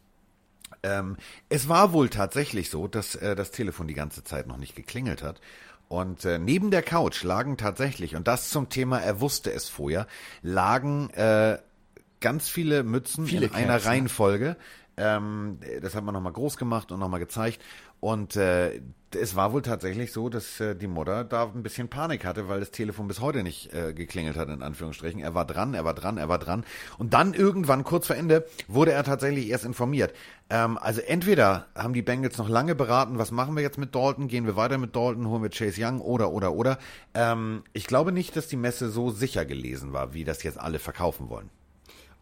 Ähm, 0.83 1.17
es 1.49 1.67
war 1.67 1.93
wohl 1.93 2.09
tatsächlich 2.09 2.69
so, 2.69 2.87
dass 2.87 3.15
äh, 3.15 3.35
das 3.35 3.51
Telefon 3.51 3.87
die 3.87 3.93
ganze 3.93 4.23
Zeit 4.23 4.47
noch 4.47 4.57
nicht 4.57 4.75
geklingelt 4.75 5.23
hat. 5.23 5.41
Und 5.89 6.23
äh, 6.23 6.37
neben 6.37 6.69
der 6.69 6.83
Couch 6.83 7.23
lagen 7.23 7.57
tatsächlich, 7.57 8.15
und 8.15 8.27
das 8.27 8.51
zum 8.51 8.69
Thema, 8.69 8.99
er 8.99 9.21
wusste 9.21 9.51
es 9.51 9.69
vorher, 9.69 10.05
lagen 10.43 11.09
äh, 11.09 11.57
ganz 12.19 12.47
viele 12.47 12.83
Mützen 12.83 13.25
Viele 13.25 13.47
in 13.47 13.53
einer 13.53 13.73
Caps, 13.73 13.85
ne? 13.85 13.89
Reihenfolge. 13.89 14.55
Ähm, 14.99 15.59
das 15.81 15.95
hat 15.95 16.03
man 16.03 16.13
nochmal 16.13 16.33
groß 16.33 16.57
gemacht 16.57 16.91
und 16.91 16.99
nochmal 16.99 17.19
gezeigt. 17.19 17.61
Und 18.01 18.35
äh, 18.35 18.81
es 19.15 19.35
war 19.35 19.51
wohl 19.51 19.61
tatsächlich 19.61 20.11
so, 20.11 20.29
dass 20.29 20.59
äh, 20.59 20.75
die 20.75 20.87
Mutter 20.87 21.23
da 21.23 21.43
ein 21.43 21.63
bisschen 21.63 21.89
Panik 21.89 22.25
hatte, 22.25 22.47
weil 22.47 22.59
das 22.59 22.71
Telefon 22.71 23.07
bis 23.07 23.19
heute 23.19 23.43
nicht 23.43 23.73
äh, 23.73 23.93
geklingelt 23.93 24.37
hat, 24.37 24.49
in 24.49 24.61
Anführungsstrichen. 24.61 25.19
Er 25.19 25.33
war 25.33 25.45
dran, 25.45 25.73
er 25.73 25.83
war 25.83 25.93
dran, 25.93 26.17
er 26.17 26.29
war 26.29 26.39
dran. 26.39 26.63
Und 26.97 27.13
dann 27.13 27.33
irgendwann, 27.33 27.83
kurz 27.83 28.07
vor 28.07 28.15
Ende, 28.15 28.45
wurde 28.67 28.91
er 28.91 29.03
tatsächlich 29.03 29.49
erst 29.49 29.65
informiert. 29.65 30.13
Ähm, 30.49 30.77
also 30.77 31.01
entweder 31.01 31.67
haben 31.75 31.93
die 31.93 32.01
Bengals 32.01 32.37
noch 32.37 32.49
lange 32.49 32.75
beraten, 32.75 33.17
was 33.17 33.31
machen 33.31 33.55
wir 33.55 33.63
jetzt 33.63 33.77
mit 33.77 33.95
Dalton? 33.95 34.27
Gehen 34.27 34.45
wir 34.45 34.55
weiter 34.55 34.77
mit 34.77 34.95
Dalton? 34.95 35.27
Holen 35.27 35.43
wir 35.43 35.49
Chase 35.49 35.81
Young? 35.83 35.99
Oder, 36.01 36.31
oder, 36.31 36.53
oder. 36.53 36.77
Ähm, 37.13 37.63
ich 37.73 37.87
glaube 37.87 38.11
nicht, 38.11 38.35
dass 38.35 38.47
die 38.47 38.57
Messe 38.57 38.89
so 38.89 39.09
sicher 39.09 39.45
gelesen 39.45 39.91
war, 39.91 40.13
wie 40.13 40.23
das 40.23 40.43
jetzt 40.43 40.59
alle 40.59 40.79
verkaufen 40.79 41.29
wollen. 41.29 41.49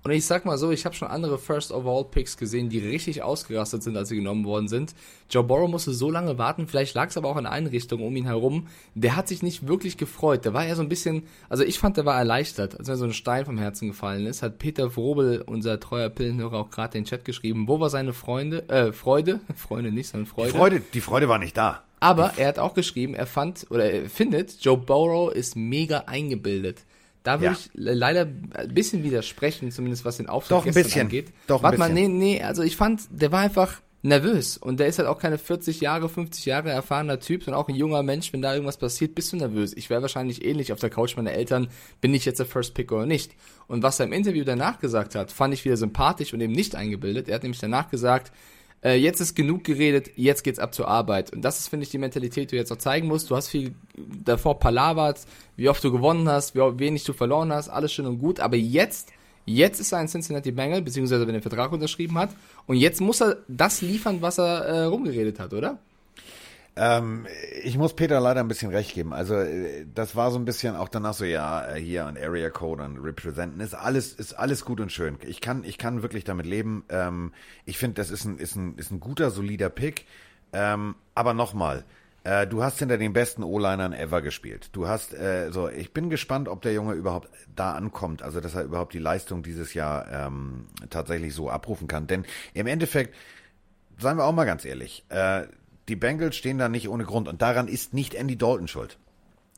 Und 0.04 0.12
ich 0.12 0.26
sag 0.26 0.46
mal 0.46 0.58
so, 0.58 0.72
ich 0.72 0.86
habe 0.86 0.96
schon 0.96 1.10
andere 1.10 1.38
First 1.38 1.74
Overall 1.74 2.06
Picks 2.06 2.38
gesehen, 2.38 2.70
die 2.70 2.80
richtig 2.80 3.24
ausgerastet 3.24 3.84
sind, 3.84 3.98
als 3.98 4.08
sie 4.10 4.16
genommen 4.16 4.46
worden 4.46 4.70
sind. 4.70 4.96
Joe 5.30 5.44
Burrow 5.44 5.70
musste 5.70 5.92
so 5.92 6.10
lange 6.10 6.38
warten, 6.38 6.68
vielleicht 6.68 6.96
lag 6.96 7.10
es 7.10 7.18
aber 7.18 7.28
auch 7.28 7.36
in 7.36 7.46
Einrichtungen 7.46 8.06
um 8.06 8.16
ihn 8.16 8.26
herum. 8.26 8.68
Der 8.96 9.18
hat 9.18 9.28
sich 9.28 9.44
nicht 9.44 9.68
wirklich 9.68 9.98
gefreut. 9.98 10.46
Der 10.46 10.54
war 10.54 10.66
ja 10.66 10.76
so 10.76 10.82
ein 10.82 10.88
bisschen, 10.88 11.24
also 11.50 11.64
ich 11.64 11.78
fand, 11.80 11.98
der 11.98 12.06
war 12.06 12.18
erleichtert, 12.18 12.80
als 12.80 12.88
wenn 12.88 12.96
so 12.96 13.06
ein 13.06 13.14
Stein 13.14 13.46
vom 13.46 13.58
Herzen 13.58 13.90
gefallen 13.90 14.26
ist. 14.28 14.44
Hat 14.44 14.60
Peter 14.60 14.96
Vrobel, 14.96 15.44
unser 15.46 15.80
treuer 15.80 16.10
Pillenhörer, 16.10 16.58
auch 16.58 16.70
gerade 16.70 16.98
in 16.98 17.04
den 17.04 17.10
Chat 17.10 17.26
geschrieben. 17.26 17.68
Wo 17.68 17.80
war 17.80 17.90
seine 17.90 18.14
Freunde, 18.14 18.70
äh, 18.70 18.94
Freude? 18.94 19.42
Freunde 19.56 19.92
nicht, 19.92 20.08
sondern 20.08 20.28
Freude. 20.28 20.52
Die 20.52 20.58
Freude, 20.58 20.82
die 20.94 21.02
Freude 21.02 21.28
war 21.28 21.40
nicht 21.40 21.58
da. 21.58 21.84
Aber 22.00 22.34
er 22.38 22.48
hat 22.48 22.60
auch 22.60 22.76
geschrieben, 22.76 23.16
er 23.16 23.26
fand 23.26 23.66
oder 23.72 23.92
er 23.92 24.10
findet, 24.10 24.64
Joe 24.64 24.78
Burrow 24.78 25.34
ist 25.34 25.56
mega 25.56 26.04
eingebildet. 26.06 26.86
Da 27.28 27.42
würde 27.42 27.46
Ja. 27.46 27.52
ich 27.60 27.70
le- 27.74 27.94
leider 27.94 28.22
ein 28.22 28.74
bisschen 28.74 29.04
widersprechen, 29.04 29.70
zumindest 29.72 30.06
was 30.06 30.16
den 30.16 30.28
Auftritt 30.30 30.52
Doch, 30.58 30.66
ein 30.66 30.74
bisschen. 30.74 31.02
angeht. 31.02 31.34
Doch, 31.48 31.58
ein 31.60 31.64
Warte 31.64 31.78
mal, 31.78 31.90
nee, 31.90 32.04
bisschen. 32.04 32.18
nee, 32.20 32.42
also 32.42 32.64
ich 32.64 32.78
fand, 32.78 33.02
der 33.10 33.34
war 33.34 33.42
einfach 33.42 33.82
nervös 34.02 34.56
und 34.58 34.80
der 34.80 34.88
ist 34.88 34.98
halt 35.00 35.10
auch 35.10 35.20
keine 35.20 35.38
40 35.38 35.82
Jahre, 35.82 36.08
50 36.08 36.46
Jahre 36.46 36.70
erfahrener 36.70 37.20
Typ, 37.20 37.44
sondern 37.44 37.62
auch 37.62 37.68
ein 37.68 37.76
junger 37.76 38.02
Mensch, 38.04 38.32
wenn 38.32 38.42
da 38.42 38.54
irgendwas 38.54 38.78
passiert, 38.78 39.14
bist 39.16 39.34
du 39.34 39.38
nervös. 39.38 39.74
Ich 39.76 39.90
wäre 39.90 40.02
wahrscheinlich 40.02 40.46
ähnlich 40.46 40.72
auf 40.72 40.80
der 40.80 40.90
Couch 40.90 41.18
meiner 41.18 41.34
Eltern, 41.34 41.68
bin 42.00 42.14
ich 42.14 42.24
jetzt 42.24 42.38
der 42.40 42.46
First 42.46 42.76
Pick 42.76 42.92
oder 42.94 43.06
nicht. 43.06 43.34
Und 43.68 43.84
was 43.84 44.00
er 44.00 44.06
im 44.06 44.14
Interview 44.14 44.46
danach 44.46 44.80
gesagt 44.80 45.16
hat, 45.16 45.32
fand 45.34 45.54
ich 45.54 45.66
wieder 45.66 45.76
sympathisch 45.76 46.34
und 46.34 46.40
eben 46.40 46.54
nicht 46.54 46.76
eingebildet. 46.76 47.28
Er 47.28 47.36
hat 47.36 47.44
nämlich 47.44 47.60
danach 47.60 47.90
gesagt, 47.90 48.32
äh, 48.84 48.96
jetzt 48.96 49.20
ist 49.20 49.36
genug 49.36 49.64
geredet, 49.64 50.12
jetzt 50.16 50.44
geht's 50.44 50.60
ab 50.60 50.74
zur 50.74 50.88
Arbeit. 50.88 51.34
Und 51.34 51.42
das 51.42 51.60
ist, 51.60 51.68
finde 51.68 51.84
ich, 51.84 51.90
die 51.90 51.98
Mentalität, 51.98 52.52
die 52.52 52.56
du 52.56 52.58
jetzt 52.58 52.72
auch 52.72 52.78
zeigen 52.78 53.08
musst. 53.08 53.30
Du 53.30 53.36
hast 53.36 53.50
viel 53.50 53.74
davor 54.24 54.60
palavert, 54.60 55.20
wie 55.56 55.70
oft 55.70 55.84
du 55.84 55.92
gewonnen 55.92 56.30
hast, 56.30 56.56
wie 56.56 56.80
wenig 56.80 57.04
du 57.04 57.14
verloren 57.14 57.52
hast, 57.52 57.70
alles 57.70 57.92
schön 57.92 58.06
und 58.06 58.20
gut. 58.20 58.40
Aber 58.40 58.56
jetzt, 58.56 59.10
jetzt 59.46 59.80
ist 59.80 59.92
er 59.92 60.00
ein 60.00 60.08
Cincinnati 60.08 60.52
Bengal, 60.52 60.82
beziehungsweise 60.82 61.22
wenn 61.22 61.36
er 61.36 61.40
den 61.40 61.50
Vertrag 61.50 61.72
unterschrieben 61.72 62.18
hat. 62.18 62.30
Und 62.68 62.78
jetzt 62.78 63.02
muss 63.02 63.22
er 63.22 63.38
das 63.48 63.82
liefern, 63.82 64.22
was 64.22 64.38
er 64.38 64.66
äh, 64.66 64.84
rumgeredet 64.84 65.40
hat, 65.40 65.54
oder? 65.54 65.80
Ähm, 66.78 67.26
ich 67.64 67.78
muss 67.78 67.96
Peter 67.96 68.20
leider 68.20 68.40
ein 68.40 68.48
bisschen 68.48 68.72
recht 68.72 68.94
geben. 68.94 69.12
Also 69.12 69.36
äh, 69.36 69.86
das 69.94 70.16
war 70.16 70.30
so 70.30 70.38
ein 70.38 70.46
bisschen 70.46 70.76
auch 70.76 70.90
danach 70.90 71.16
so, 71.16 71.26
ja, 71.26 71.74
äh, 71.74 71.82
hier 71.82 72.06
ein 72.06 72.18
Area 72.18 72.52
Code 72.52 72.84
und 72.84 73.00
Representen 73.00 73.60
ist 73.62 73.74
alles 73.74 74.14
ist 74.14 74.34
alles 74.34 74.64
gut 74.64 74.80
und 74.80 74.92
schön. 74.92 75.18
Ich 75.26 75.42
kann 75.42 75.64
ich 75.64 75.80
kann 75.80 76.04
wirklich 76.04 76.24
damit 76.24 76.46
leben. 76.46 76.86
Ähm, 76.90 77.34
ich 77.66 77.80
finde, 77.80 77.96
das 77.96 78.12
ist 78.12 78.26
ein 78.26 78.38
ist 78.38 78.56
ein 78.56 78.76
ist 78.76 78.92
ein 78.92 79.00
guter 79.00 79.32
solider 79.32 79.70
Pick. 79.70 80.06
Ähm, 80.54 80.96
aber 81.16 81.34
nochmal, 81.34 81.84
äh, 82.24 82.46
du 82.46 82.62
hast 82.64 82.78
hinter 82.78 82.98
den 82.98 83.12
besten 83.12 83.42
O-Linern 83.42 83.94
ever 83.94 84.22
gespielt. 84.22 84.70
Du 84.74 84.88
hast 84.88 85.16
äh, 85.16 85.50
so, 85.52 85.70
ich 85.70 85.94
bin 85.94 86.10
gespannt, 86.12 86.48
ob 86.48 86.62
der 86.62 86.74
Junge 86.74 86.94
überhaupt 86.94 87.30
da 87.56 87.74
ankommt. 87.74 88.22
Also 88.22 88.40
dass 88.40 88.54
er 88.54 88.64
überhaupt 88.64 88.94
die 88.94 89.00
Leistung 89.00 89.42
dieses 89.42 89.74
Jahr 89.74 90.08
ähm, 90.12 90.68
tatsächlich 90.92 91.34
so 91.34 91.50
abrufen 91.50 91.88
kann. 91.88 92.06
Denn 92.06 92.26
im 92.54 92.68
Endeffekt 92.68 93.16
seien 93.98 94.18
wir 94.18 94.26
auch 94.26 94.34
mal 94.34 94.46
ganz 94.46 94.64
ehrlich, 94.64 95.04
äh, 95.10 95.48
die 95.88 95.96
Bengals 95.96 96.36
stehen 96.36 96.58
da 96.58 96.70
nicht 96.70 96.90
ohne 96.90 97.06
Grund 97.06 97.28
und 97.28 97.42
daran 97.42 97.68
ist 97.68 97.94
nicht 97.94 98.14
Andy 98.14 98.38
Dalton 98.38 98.68
schuld. 98.68 98.98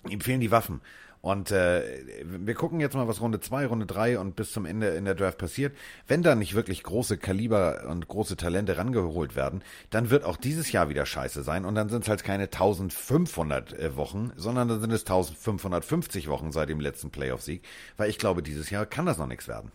Ihm 0.08 0.22
fehlen 0.22 0.42
die 0.42 0.52
Waffen. 0.52 0.82
Und 1.22 1.52
äh, 1.52 1.84
wir 2.24 2.54
gucken 2.54 2.80
jetzt 2.80 2.96
mal, 2.96 3.10
was 3.10 3.20
Runde 3.20 3.42
2, 3.42 3.66
Runde 3.66 3.86
3 3.86 4.20
und 4.20 4.38
bis 4.38 4.54
zum 4.54 4.66
Ende 4.66 4.88
in 4.90 5.04
der 5.04 5.16
Draft 5.16 5.38
passiert. 5.38 5.76
Wenn 6.08 6.24
da 6.24 6.34
nicht 6.34 6.56
wirklich 6.56 6.82
große 6.82 7.18
Kaliber 7.18 7.88
und 7.90 8.08
große 8.08 8.38
Talente 8.38 8.78
rangeholt 8.78 9.36
werden, 9.36 9.62
dann 9.90 10.12
wird 10.12 10.24
auch 10.24 10.38
dieses 10.38 10.72
Jahr 10.72 10.88
wieder 10.88 11.06
scheiße 11.06 11.44
sein 11.44 11.66
und 11.66 11.76
dann 11.76 11.90
sind 11.90 12.04
es 12.04 12.10
halt 12.10 12.24
keine 12.24 12.44
1500 12.44 13.74
äh, 13.74 13.98
Wochen, 13.98 14.32
sondern 14.38 14.70
dann 14.70 14.80
sind 14.80 14.92
es 14.94 15.02
1550 15.02 16.30
Wochen 16.30 16.54
seit 16.54 16.70
dem 16.70 16.80
letzten 16.80 17.10
Playoff-Sieg, 17.10 17.64
weil 17.98 18.10
ich 18.10 18.18
glaube, 18.18 18.42
dieses 18.42 18.70
Jahr 18.70 18.86
kann 18.86 19.06
das 19.06 19.18
noch 19.18 19.28
nichts 19.28 19.50
werden. 19.50 19.74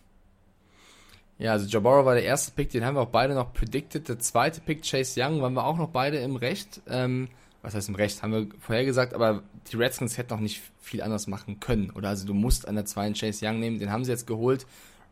Ja, 1.37 1.51
also 1.51 1.67
Jabara 1.67 2.05
war 2.05 2.15
der 2.15 2.23
erste 2.23 2.51
Pick, 2.51 2.69
den 2.69 2.85
haben 2.85 2.95
wir 2.95 3.01
auch 3.01 3.09
beide 3.09 3.33
noch 3.33 3.53
predicted. 3.53 4.07
Der 4.07 4.19
zweite 4.19 4.61
Pick, 4.61 4.83
Chase 4.83 5.21
Young, 5.21 5.41
waren 5.41 5.53
wir 5.53 5.65
auch 5.65 5.77
noch 5.77 5.89
beide 5.89 6.17
im 6.17 6.37
Recht. 6.37 6.81
Ähm, 6.87 7.27
was 7.61 7.75
heißt 7.75 7.89
im 7.89 7.95
Recht? 7.95 8.21
Haben 8.23 8.31
wir 8.31 8.47
vorhergesagt, 8.59 9.13
aber 9.13 9.43
die 9.71 9.75
Redskins 9.75 10.17
hätten 10.17 10.33
noch 10.33 10.39
nicht 10.39 10.61
viel 10.79 11.01
anders 11.01 11.27
machen 11.27 11.59
können. 11.59 11.89
Oder 11.89 12.09
also 12.09 12.25
du 12.25 12.33
musst 12.33 12.67
an 12.67 12.75
der 12.75 12.85
zweiten 12.85 13.15
Chase 13.15 13.45
Young 13.45 13.59
nehmen, 13.59 13.79
den 13.79 13.91
haben 13.91 14.05
sie 14.05 14.11
jetzt 14.11 14.27
geholt. 14.27 14.65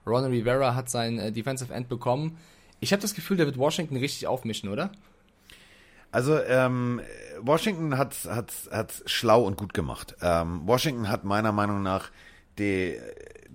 Ronald 0.06 0.32
Rivera 0.32 0.76
hat 0.76 0.90
sein 0.90 1.18
äh, 1.20 1.32
Defensive 1.32 1.74
End 1.74 1.90
bekommen. 1.90 2.38
Ich 2.80 2.94
habe 2.94 3.02
das 3.02 3.16
Gefühl, 3.16 3.38
der 3.38 3.46
wird 3.46 3.58
Washington 3.58 3.98
richtig 3.98 4.28
aufmischen, 4.28 4.70
oder? 4.70 4.92
Also 6.12 6.40
ähm, 6.44 7.02
Washington 7.42 7.98
hat 7.98 8.16
hat's 8.30 9.04
schlau 9.08 9.44
und 9.44 9.58
gut 9.58 9.74
gemacht. 9.74 10.16
Ähm, 10.22 10.62
Washington 10.66 11.10
hat 11.10 11.24
meiner 11.24 11.52
Meinung 11.52 11.82
nach 11.82 12.12
die 12.60 13.00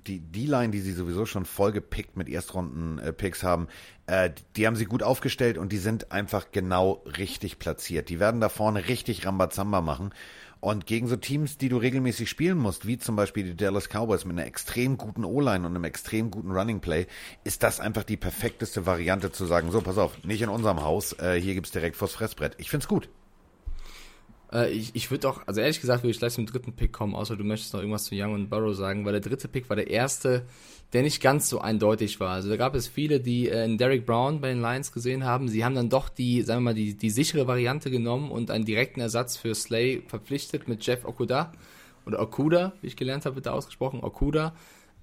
die 0.06 0.20
D-Line, 0.20 0.70
die 0.70 0.80
sie 0.80 0.92
sowieso 0.92 1.26
schon 1.26 1.44
voll 1.44 1.72
gepickt 1.72 2.16
mit 2.16 2.28
Erstrunden-Picks 2.28 3.42
haben, 3.42 3.68
äh, 4.06 4.30
die 4.56 4.66
haben 4.66 4.76
sie 4.76 4.86
gut 4.86 5.02
aufgestellt 5.02 5.58
und 5.58 5.72
die 5.72 5.78
sind 5.78 6.12
einfach 6.12 6.46
genau 6.52 7.04
richtig 7.18 7.58
platziert. 7.58 8.08
Die 8.08 8.20
werden 8.20 8.40
da 8.40 8.48
vorne 8.48 8.88
richtig 8.88 9.26
Rambazamba 9.26 9.80
machen. 9.80 10.12
Und 10.60 10.86
gegen 10.86 11.06
so 11.06 11.16
Teams, 11.16 11.56
die 11.56 11.68
du 11.68 11.76
regelmäßig 11.76 12.28
spielen 12.28 12.58
musst, 12.58 12.86
wie 12.86 12.98
zum 12.98 13.14
Beispiel 13.14 13.44
die 13.44 13.56
Dallas 13.56 13.88
Cowboys 13.88 14.24
mit 14.24 14.36
einer 14.36 14.46
extrem 14.46 14.96
guten 14.96 15.24
O-Line 15.24 15.64
und 15.64 15.74
einem 15.74 15.84
extrem 15.84 16.32
guten 16.32 16.50
Running 16.50 16.80
Play, 16.80 17.06
ist 17.44 17.62
das 17.62 17.78
einfach 17.78 18.02
die 18.02 18.16
perfekteste 18.16 18.84
Variante 18.84 19.30
zu 19.30 19.46
sagen, 19.46 19.70
so, 19.70 19.80
pass 19.80 19.98
auf, 19.98 20.24
nicht 20.24 20.42
in 20.42 20.48
unserem 20.48 20.82
Haus, 20.82 21.12
äh, 21.20 21.40
hier 21.40 21.54
gibt's 21.54 21.70
direkt 21.70 21.94
vors 21.94 22.12
Fressbrett. 22.12 22.56
Ich 22.58 22.70
find's 22.70 22.88
gut. 22.88 23.08
Äh, 24.52 24.70
ich 24.70 24.94
ich 24.94 25.10
würde 25.10 25.28
auch, 25.28 25.40
also 25.46 25.60
ehrlich 25.60 25.80
gesagt, 25.80 26.02
würde 26.02 26.10
ich 26.10 26.18
gleich 26.18 26.32
zum 26.32 26.46
dritten 26.46 26.72
Pick 26.72 26.92
kommen, 26.92 27.14
außer 27.14 27.36
du 27.36 27.44
möchtest 27.44 27.72
noch 27.74 27.80
irgendwas 27.80 28.04
zu 28.04 28.14
Young 28.14 28.34
und 28.34 28.48
Burrow 28.48 28.74
sagen, 28.74 29.04
weil 29.04 29.12
der 29.12 29.20
dritte 29.20 29.48
Pick 29.48 29.68
war 29.68 29.76
der 29.76 29.88
erste, 29.88 30.44
der 30.92 31.02
nicht 31.02 31.22
ganz 31.22 31.48
so 31.48 31.60
eindeutig 31.60 32.18
war. 32.20 32.30
Also 32.30 32.48
da 32.48 32.56
gab 32.56 32.74
es 32.74 32.88
viele, 32.88 33.20
die 33.20 33.48
äh, 33.48 33.76
Derek 33.76 34.06
Brown 34.06 34.40
bei 34.40 34.48
den 34.48 34.60
Lions 34.60 34.92
gesehen 34.92 35.24
haben. 35.24 35.48
Sie 35.48 35.64
haben 35.64 35.74
dann 35.74 35.90
doch 35.90 36.08
die, 36.08 36.42
sagen 36.42 36.60
wir 36.60 36.72
mal, 36.72 36.74
die, 36.74 36.94
die 36.94 37.10
sichere 37.10 37.46
Variante 37.46 37.90
genommen 37.90 38.30
und 38.30 38.50
einen 38.50 38.64
direkten 38.64 39.00
Ersatz 39.00 39.36
für 39.36 39.54
Slay 39.54 40.02
verpflichtet 40.06 40.68
mit 40.68 40.84
Jeff 40.86 41.04
Okuda 41.04 41.52
oder 42.06 42.20
Okuda, 42.20 42.72
wie 42.80 42.86
ich 42.86 42.96
gelernt 42.96 43.26
habe, 43.26 43.36
wird 43.36 43.46
da 43.46 43.52
ausgesprochen, 43.52 44.02
Okuda. 44.02 44.54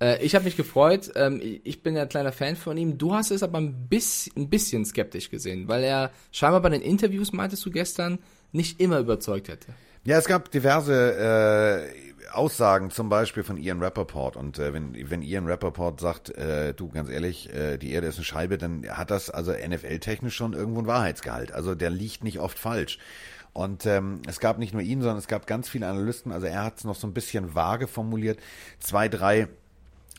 Äh, 0.01 0.23
ich 0.25 0.35
habe 0.35 0.45
mich 0.45 0.57
gefreut. 0.57 1.11
Ähm, 1.15 1.39
ich 1.63 1.83
bin 1.83 1.95
ja 1.95 2.03
ein 2.03 2.09
kleiner 2.09 2.31
Fan 2.31 2.55
von 2.55 2.77
ihm. 2.77 2.97
Du 2.97 3.13
hast 3.13 3.31
es 3.31 3.43
aber 3.43 3.59
ein 3.59 3.87
bisschen, 3.87 4.33
ein 4.37 4.49
bisschen 4.49 4.85
skeptisch 4.85 5.29
gesehen, 5.29 5.67
weil 5.67 5.83
er 5.83 6.11
scheinbar 6.31 6.61
bei 6.61 6.69
den 6.69 6.81
Interviews, 6.81 7.31
meintest 7.31 7.65
du 7.65 7.71
gestern, 7.71 8.19
nicht 8.51 8.79
immer 8.79 8.99
überzeugt 8.99 9.47
hätte. 9.49 9.67
Ja, 10.03 10.17
es 10.17 10.25
gab 10.25 10.51
diverse 10.51 11.89
äh, 11.93 12.31
Aussagen, 12.31 12.91
zum 12.91 13.09
Beispiel 13.09 13.43
von 13.43 13.57
Ian 13.57 13.81
Rappaport. 13.81 14.35
Und 14.35 14.59
äh, 14.59 14.73
wenn, 14.73 15.09
wenn 15.09 15.21
Ian 15.21 15.47
Rappaport 15.47 15.99
sagt, 15.99 16.29
äh, 16.37 16.73
du 16.73 16.89
ganz 16.89 17.09
ehrlich, 17.09 17.51
äh, 17.53 17.77
die 17.77 17.91
Erde 17.91 18.07
ist 18.07 18.17
eine 18.17 18.25
Scheibe, 18.25 18.57
dann 18.57 18.87
hat 18.89 19.09
das 19.09 19.29
also 19.29 19.51
NFL-technisch 19.51 20.35
schon 20.35 20.53
irgendwo 20.53 20.81
ein 20.81 20.87
Wahrheitsgehalt. 20.87 21.51
Also 21.51 21.75
der 21.75 21.89
liegt 21.89 22.23
nicht 22.23 22.39
oft 22.39 22.59
falsch. 22.59 22.99
Und 23.53 23.85
ähm, 23.85 24.21
es 24.27 24.39
gab 24.39 24.59
nicht 24.59 24.73
nur 24.73 24.81
ihn, 24.81 25.01
sondern 25.01 25.17
es 25.17 25.27
gab 25.27 25.47
ganz 25.47 25.69
viele 25.69 25.87
Analysten. 25.87 26.31
Also 26.31 26.45
er 26.47 26.63
hat 26.63 26.77
es 26.77 26.83
noch 26.83 26.95
so 26.95 27.07
ein 27.07 27.13
bisschen 27.13 27.55
vage 27.55 27.87
formuliert. 27.87 28.37
Zwei, 28.79 29.07
drei 29.07 29.47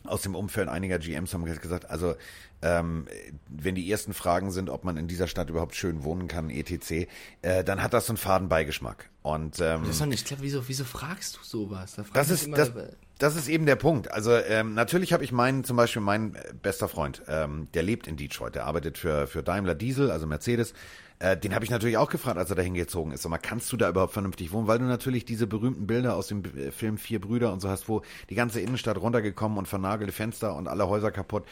aus 0.03 0.21
dem 0.21 0.35
Umfeld 0.35 0.69
einiger 0.69 0.99
GMs 0.99 1.33
haben 1.33 1.45
gesagt, 1.45 1.89
also 1.89 2.15
ähm, 2.61 3.05
wenn 3.49 3.75
die 3.75 3.89
ersten 3.91 4.13
Fragen 4.13 4.51
sind, 4.51 4.69
ob 4.69 4.83
man 4.83 4.97
in 4.97 5.07
dieser 5.07 5.27
Stadt 5.27 5.49
überhaupt 5.49 5.75
schön 5.75 6.03
wohnen 6.03 6.27
kann, 6.27 6.49
etc., 6.49 7.07
äh, 7.41 7.63
dann 7.63 7.83
hat 7.83 7.93
das 7.93 8.07
so 8.07 8.11
einen 8.13 8.17
faden 8.17 8.49
Beigeschmack. 8.49 9.09
Und 9.21 9.59
ähm, 9.59 9.81
Das 9.83 9.91
ist 9.91 10.01
doch 10.01 10.05
nicht 10.05 10.25
klar, 10.25 10.39
wieso, 10.41 10.67
wieso 10.67 10.83
fragst 10.85 11.35
du 11.37 11.39
sowas? 11.43 11.95
Da 11.95 12.03
das 12.13 12.29
ist 12.29 12.47
immer- 12.47 12.57
das, 12.57 12.71
das 13.19 13.35
ist 13.35 13.47
eben 13.47 13.65
der 13.65 13.75
Punkt. 13.75 14.11
Also 14.11 14.31
ähm, 14.35 14.73
natürlich 14.73 15.11
habe 15.13 15.23
ich 15.23 15.31
meinen, 15.31 15.63
zum 15.63 15.75
Beispiel 15.77 16.01
mein 16.01 16.35
äh, 16.35 16.53
bester 16.61 16.87
Freund, 16.87 17.21
ähm, 17.27 17.67
der 17.73 17.83
lebt 17.83 18.07
in 18.07 18.15
Detroit, 18.15 18.55
der 18.55 18.65
arbeitet 18.65 18.97
für 18.97 19.27
für 19.27 19.43
Daimler 19.43 19.75
Diesel, 19.75 20.11
also 20.11 20.25
Mercedes. 20.27 20.73
Äh, 21.19 21.35
den 21.35 21.55
habe 21.55 21.65
ich 21.65 21.71
natürlich 21.71 21.97
auch 21.97 22.11
gefragt, 22.11 22.37
als 22.37 22.51
er 22.51 22.55
dahin 22.55 22.75
gezogen 22.75 23.11
ist. 23.11 23.23
Sag 23.23 23.31
mal, 23.31 23.39
kannst 23.39 23.71
du 23.71 23.77
da 23.77 23.89
überhaupt 23.89 24.13
vernünftig 24.13 24.51
wohnen? 24.51 24.67
Weil 24.67 24.77
du 24.77 24.85
natürlich 24.85 25.25
diese 25.25 25.47
berühmten 25.47 25.87
Bilder 25.87 26.15
aus 26.15 26.27
dem 26.27 26.43
äh, 26.45 26.69
Film 26.71 26.99
Vier 26.99 27.19
Brüder 27.19 27.51
und 27.51 27.59
so 27.59 27.69
hast, 27.69 27.89
wo 27.89 28.03
die 28.29 28.35
ganze 28.35 28.61
Innenstadt 28.61 28.97
runtergekommen 29.01 29.57
und 29.57 29.67
vernagelte 29.67 30.13
Fenster 30.13 30.55
und 30.55 30.67
alle 30.67 30.87
Häuser 30.87 31.09
kaputt. 31.09 31.43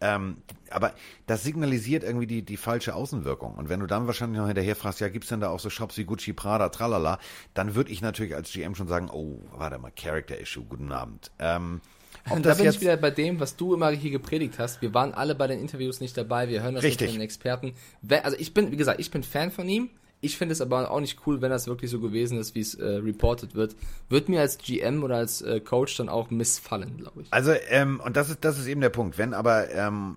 Ähm, 0.00 0.38
aber 0.70 0.92
das 1.26 1.42
signalisiert 1.42 2.02
irgendwie 2.02 2.26
die, 2.26 2.42
die 2.42 2.56
falsche 2.56 2.94
Außenwirkung. 2.94 3.54
Und 3.54 3.68
wenn 3.68 3.80
du 3.80 3.86
dann 3.86 4.06
wahrscheinlich 4.06 4.38
noch 4.38 4.46
hinterher 4.46 4.76
fragst, 4.76 5.00
ja, 5.00 5.08
gibt's 5.08 5.28
denn 5.28 5.40
da 5.40 5.48
auch 5.48 5.60
so 5.60 5.70
Shops 5.70 5.96
wie 5.96 6.04
Gucci, 6.04 6.32
Prada, 6.32 6.68
tralala, 6.68 7.18
dann 7.54 7.74
würde 7.74 7.90
ich 7.90 8.02
natürlich 8.02 8.34
als 8.34 8.52
GM 8.52 8.74
schon 8.74 8.88
sagen, 8.88 9.08
oh, 9.10 9.40
warte 9.52 9.78
mal, 9.78 9.92
Character 9.92 10.38
Issue, 10.38 10.64
guten 10.64 10.92
Abend. 10.92 11.30
Ähm, 11.38 11.80
ob 12.26 12.36
Und 12.36 12.46
da 12.46 12.50
das 12.50 12.58
bin 12.58 12.70
ich 12.70 12.80
wieder 12.80 12.96
bei 12.96 13.10
dem, 13.10 13.40
was 13.40 13.56
du 13.56 13.74
immer 13.74 13.90
hier 13.90 14.10
gepredigt 14.10 14.58
hast. 14.58 14.80
Wir 14.80 14.94
waren 14.94 15.12
alle 15.12 15.34
bei 15.34 15.46
den 15.46 15.60
Interviews 15.60 16.00
nicht 16.00 16.16
dabei. 16.16 16.48
Wir 16.48 16.62
hören 16.62 16.74
das 16.74 16.84
Richtig. 16.84 17.02
nicht 17.02 17.10
von 17.10 17.18
den 17.18 17.24
Experten. 17.24 17.74
Also 18.22 18.36
ich 18.38 18.54
bin, 18.54 18.70
wie 18.70 18.76
gesagt, 18.76 19.00
ich 19.00 19.10
bin 19.10 19.22
Fan 19.22 19.50
von 19.50 19.68
ihm. 19.68 19.90
Ich 20.24 20.38
finde 20.38 20.54
es 20.54 20.62
aber 20.62 20.90
auch 20.90 21.00
nicht 21.00 21.26
cool, 21.26 21.42
wenn 21.42 21.50
das 21.50 21.66
wirklich 21.66 21.90
so 21.90 22.00
gewesen 22.00 22.38
ist, 22.38 22.54
wie 22.54 22.60
es 22.60 22.74
äh, 22.74 22.84
reported 22.84 23.54
wird. 23.54 23.76
Wird 24.08 24.30
mir 24.30 24.40
als 24.40 24.56
GM 24.56 25.02
oder 25.04 25.16
als 25.16 25.42
äh, 25.42 25.60
Coach 25.60 25.98
dann 25.98 26.08
auch 26.08 26.30
missfallen, 26.30 26.96
glaube 26.96 27.22
ich. 27.22 27.28
Also, 27.30 27.52
ähm, 27.68 28.00
und 28.00 28.16
das 28.16 28.30
ist, 28.30 28.42
das 28.42 28.58
ist 28.58 28.66
eben 28.66 28.80
der 28.80 28.88
Punkt. 28.88 29.18
Wenn 29.18 29.34
aber, 29.34 29.70
ähm, 29.70 30.16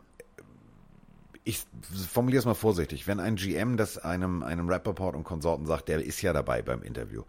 ich 1.44 1.66
formuliere 2.10 2.40
es 2.40 2.46
mal 2.46 2.54
vorsichtig, 2.54 3.06
wenn 3.06 3.20
ein 3.20 3.36
GM 3.36 3.76
das 3.76 3.98
einem, 3.98 4.44
einem 4.44 4.70
Rappaport 4.70 5.14
und 5.14 5.26
Konsorten 5.26 5.66
sagt, 5.66 5.90
der 5.90 6.02
ist 6.02 6.22
ja 6.22 6.32
dabei 6.32 6.62
beim 6.62 6.84
Interview. 6.84 7.24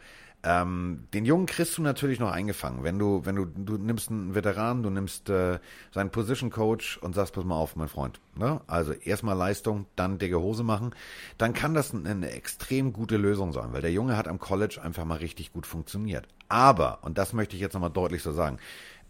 Ähm, 0.44 1.08
den 1.12 1.24
Jungen 1.24 1.46
kriegst 1.46 1.76
du 1.78 1.82
natürlich 1.82 2.20
noch 2.20 2.30
eingefangen. 2.30 2.84
Wenn 2.84 2.98
du, 2.98 3.24
wenn 3.24 3.34
du, 3.34 3.44
du 3.44 3.76
nimmst 3.76 4.08
einen 4.10 4.36
Veteran, 4.36 4.84
du 4.84 4.90
nimmst 4.90 5.28
äh, 5.30 5.58
seinen 5.92 6.10
Position 6.10 6.50
Coach 6.50 6.96
und 6.98 7.14
sagst, 7.14 7.34
pass 7.34 7.44
mal 7.44 7.56
auf, 7.56 7.74
mein 7.74 7.88
Freund. 7.88 8.20
Ne? 8.36 8.60
Also 8.68 8.92
erstmal 8.92 9.36
Leistung, 9.36 9.86
dann 9.96 10.18
dicke 10.18 10.40
Hose 10.40 10.62
machen, 10.62 10.94
dann 11.38 11.54
kann 11.54 11.74
das 11.74 11.92
eine, 11.92 12.30
extrem 12.30 12.92
gute 12.92 13.16
Lösung 13.16 13.52
sein, 13.52 13.72
weil 13.72 13.82
der 13.82 13.90
Junge 13.90 14.16
hat 14.16 14.28
am 14.28 14.38
College 14.38 14.80
einfach 14.80 15.04
mal 15.04 15.18
richtig 15.18 15.52
gut 15.52 15.66
funktioniert. 15.66 16.28
Aber, 16.48 17.00
und 17.02 17.18
das 17.18 17.32
möchte 17.32 17.56
ich 17.56 17.62
jetzt 17.62 17.74
nochmal 17.74 17.90
deutlich 17.90 18.22
so 18.22 18.32
sagen, 18.32 18.58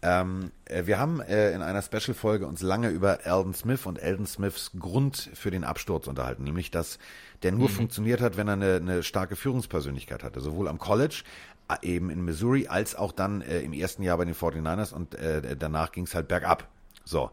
ähm, 0.01 0.51
äh, 0.65 0.85
wir 0.85 0.97
haben 0.97 1.19
äh, 1.21 1.51
in 1.51 1.61
einer 1.61 1.81
Special-Folge 1.81 2.47
uns 2.47 2.61
lange 2.61 2.89
über 2.89 3.25
Eldon 3.25 3.53
Smith 3.53 3.85
und 3.85 3.97
Eldon 4.01 4.25
Smiths 4.25 4.71
Grund 4.79 5.29
für 5.33 5.51
den 5.51 5.63
Absturz 5.63 6.07
unterhalten, 6.07 6.43
nämlich 6.43 6.71
dass 6.71 6.99
der 7.43 7.51
nur 7.51 7.69
funktioniert 7.69 8.21
hat, 8.21 8.37
wenn 8.37 8.47
er 8.47 8.53
eine, 8.53 8.75
eine 8.75 9.03
starke 9.03 9.35
Führungspersönlichkeit 9.35 10.23
hatte, 10.23 10.39
sowohl 10.41 10.67
am 10.67 10.77
College, 10.77 11.23
äh, 11.69 11.85
eben 11.85 12.09
in 12.09 12.23
Missouri, 12.23 12.67
als 12.67 12.95
auch 12.95 13.11
dann 13.11 13.41
äh, 13.41 13.59
im 13.59 13.73
ersten 13.73 14.03
Jahr 14.03 14.17
bei 14.17 14.25
den 14.25 14.35
49ers 14.35 14.93
und 14.93 15.15
äh, 15.15 15.55
danach 15.57 15.91
ging 15.91 16.05
es 16.05 16.15
halt 16.15 16.27
bergab. 16.27 16.67
So, 17.03 17.31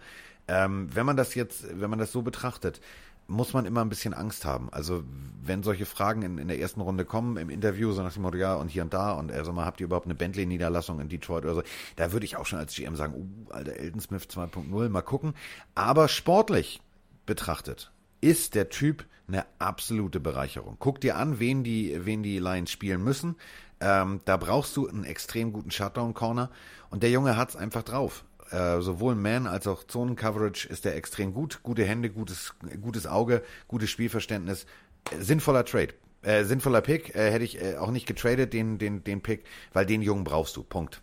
ähm, 0.49 0.89
wenn 0.95 1.07
man 1.07 1.17
das 1.17 1.35
jetzt, 1.35 1.81
wenn 1.81 1.91
man 1.91 1.99
das 1.99 2.13
so 2.13 2.23
betrachtet, 2.23 2.81
muss 3.29 3.53
man 3.53 3.67
immer 3.67 3.81
ein 3.81 3.89
bisschen 3.89 4.15
Angst 4.15 4.45
haben. 4.45 4.69
Also 4.71 5.03
wenn 5.43 5.63
solche 5.63 5.87
Fragen 5.87 6.23
in, 6.23 6.39
in 6.39 6.49
der 6.49 6.59
ersten 6.59 6.81
Runde 6.81 7.05
kommen 7.05 7.37
im 7.37 7.51
Interview, 7.51 7.93
so 7.93 8.03
nach 8.03 8.13
dem 8.13 8.23
Motto, 8.23 8.37
ja, 8.37 8.55
und 8.55 8.69
hier 8.69 8.83
und 8.83 8.95
da, 8.95 9.13
und 9.13 9.33
also 9.33 9.53
mal, 9.53 9.65
habt 9.65 9.81
ihr 9.81 9.87
überhaupt 9.87 10.07
eine 10.07 10.15
Bentley-Niederlassung 10.15 11.01
in 11.01 11.09
Detroit 11.09 11.45
oder 11.45 11.55
so, 11.55 11.63
da 11.97 12.13
würde 12.13 12.27
ich 12.27 12.37
auch 12.37 12.47
schon 12.47 12.59
als 12.59 12.75
GM 12.75 12.97
sagen, 12.97 13.15
uh, 13.15 13.53
alter 13.53 13.75
Elton 13.75 14.01
Smith 14.01 14.25
2.0, 14.25 14.89
mal 14.89 15.03
gucken. 15.03 15.35
Aber 15.75 16.09
sportlich 16.09 16.81
betrachtet 17.27 17.91
ist 18.21 18.55
der 18.55 18.69
Typ 18.69 19.05
eine 19.29 19.45
absolute 19.59 20.21
Bereicherung. 20.21 20.77
Guck 20.79 21.01
dir 21.01 21.17
an, 21.17 21.41
wen 21.41 21.65
die, 21.65 21.99
wen 22.05 22.23
die 22.23 22.39
Lions 22.39 22.71
spielen 22.71 23.03
müssen. 23.03 23.37
Ähm, 23.81 24.21
da 24.25 24.37
brauchst 24.37 24.77
du 24.77 24.89
einen 24.89 25.05
extrem 25.05 25.53
guten 25.53 25.71
Shutdown-Corner 25.71 26.51
und 26.91 27.03
der 27.03 27.11
Junge 27.11 27.37
hat's 27.37 27.57
einfach 27.57 27.83
drauf. 27.83 28.25
Äh, 28.51 28.81
sowohl 28.81 29.15
Man 29.15 29.47
als 29.47 29.67
auch 29.67 29.85
Zonen-Coverage 29.85 30.69
ist 30.69 30.87
er 30.87 30.95
extrem 30.95 31.35
gut. 31.35 31.61
Gute 31.63 31.85
Hände, 31.85 32.11
gutes, 32.11 32.55
gutes 32.81 33.07
Auge, 33.07 33.43
gutes 33.69 33.91
Spielverständnis. 33.91 34.67
Äh, 35.11 35.21
sinnvoller 35.21 35.65
Trade. 35.65 35.95
Äh, 36.23 36.45
sinnvoller 36.45 36.81
Pick. 36.81 37.15
Äh, 37.15 37.31
hätte 37.31 37.45
ich 37.45 37.59
auch 37.77 37.91
nicht 37.91 38.07
getradet, 38.07 38.53
den, 38.53 38.79
den, 38.79 39.05
den 39.05 39.21
Pick, 39.21 39.45
weil 39.73 39.87
den 39.87 40.03
Jungen 40.03 40.25
brauchst 40.25 40.57
du. 40.57 40.63
Punkt. 40.63 41.01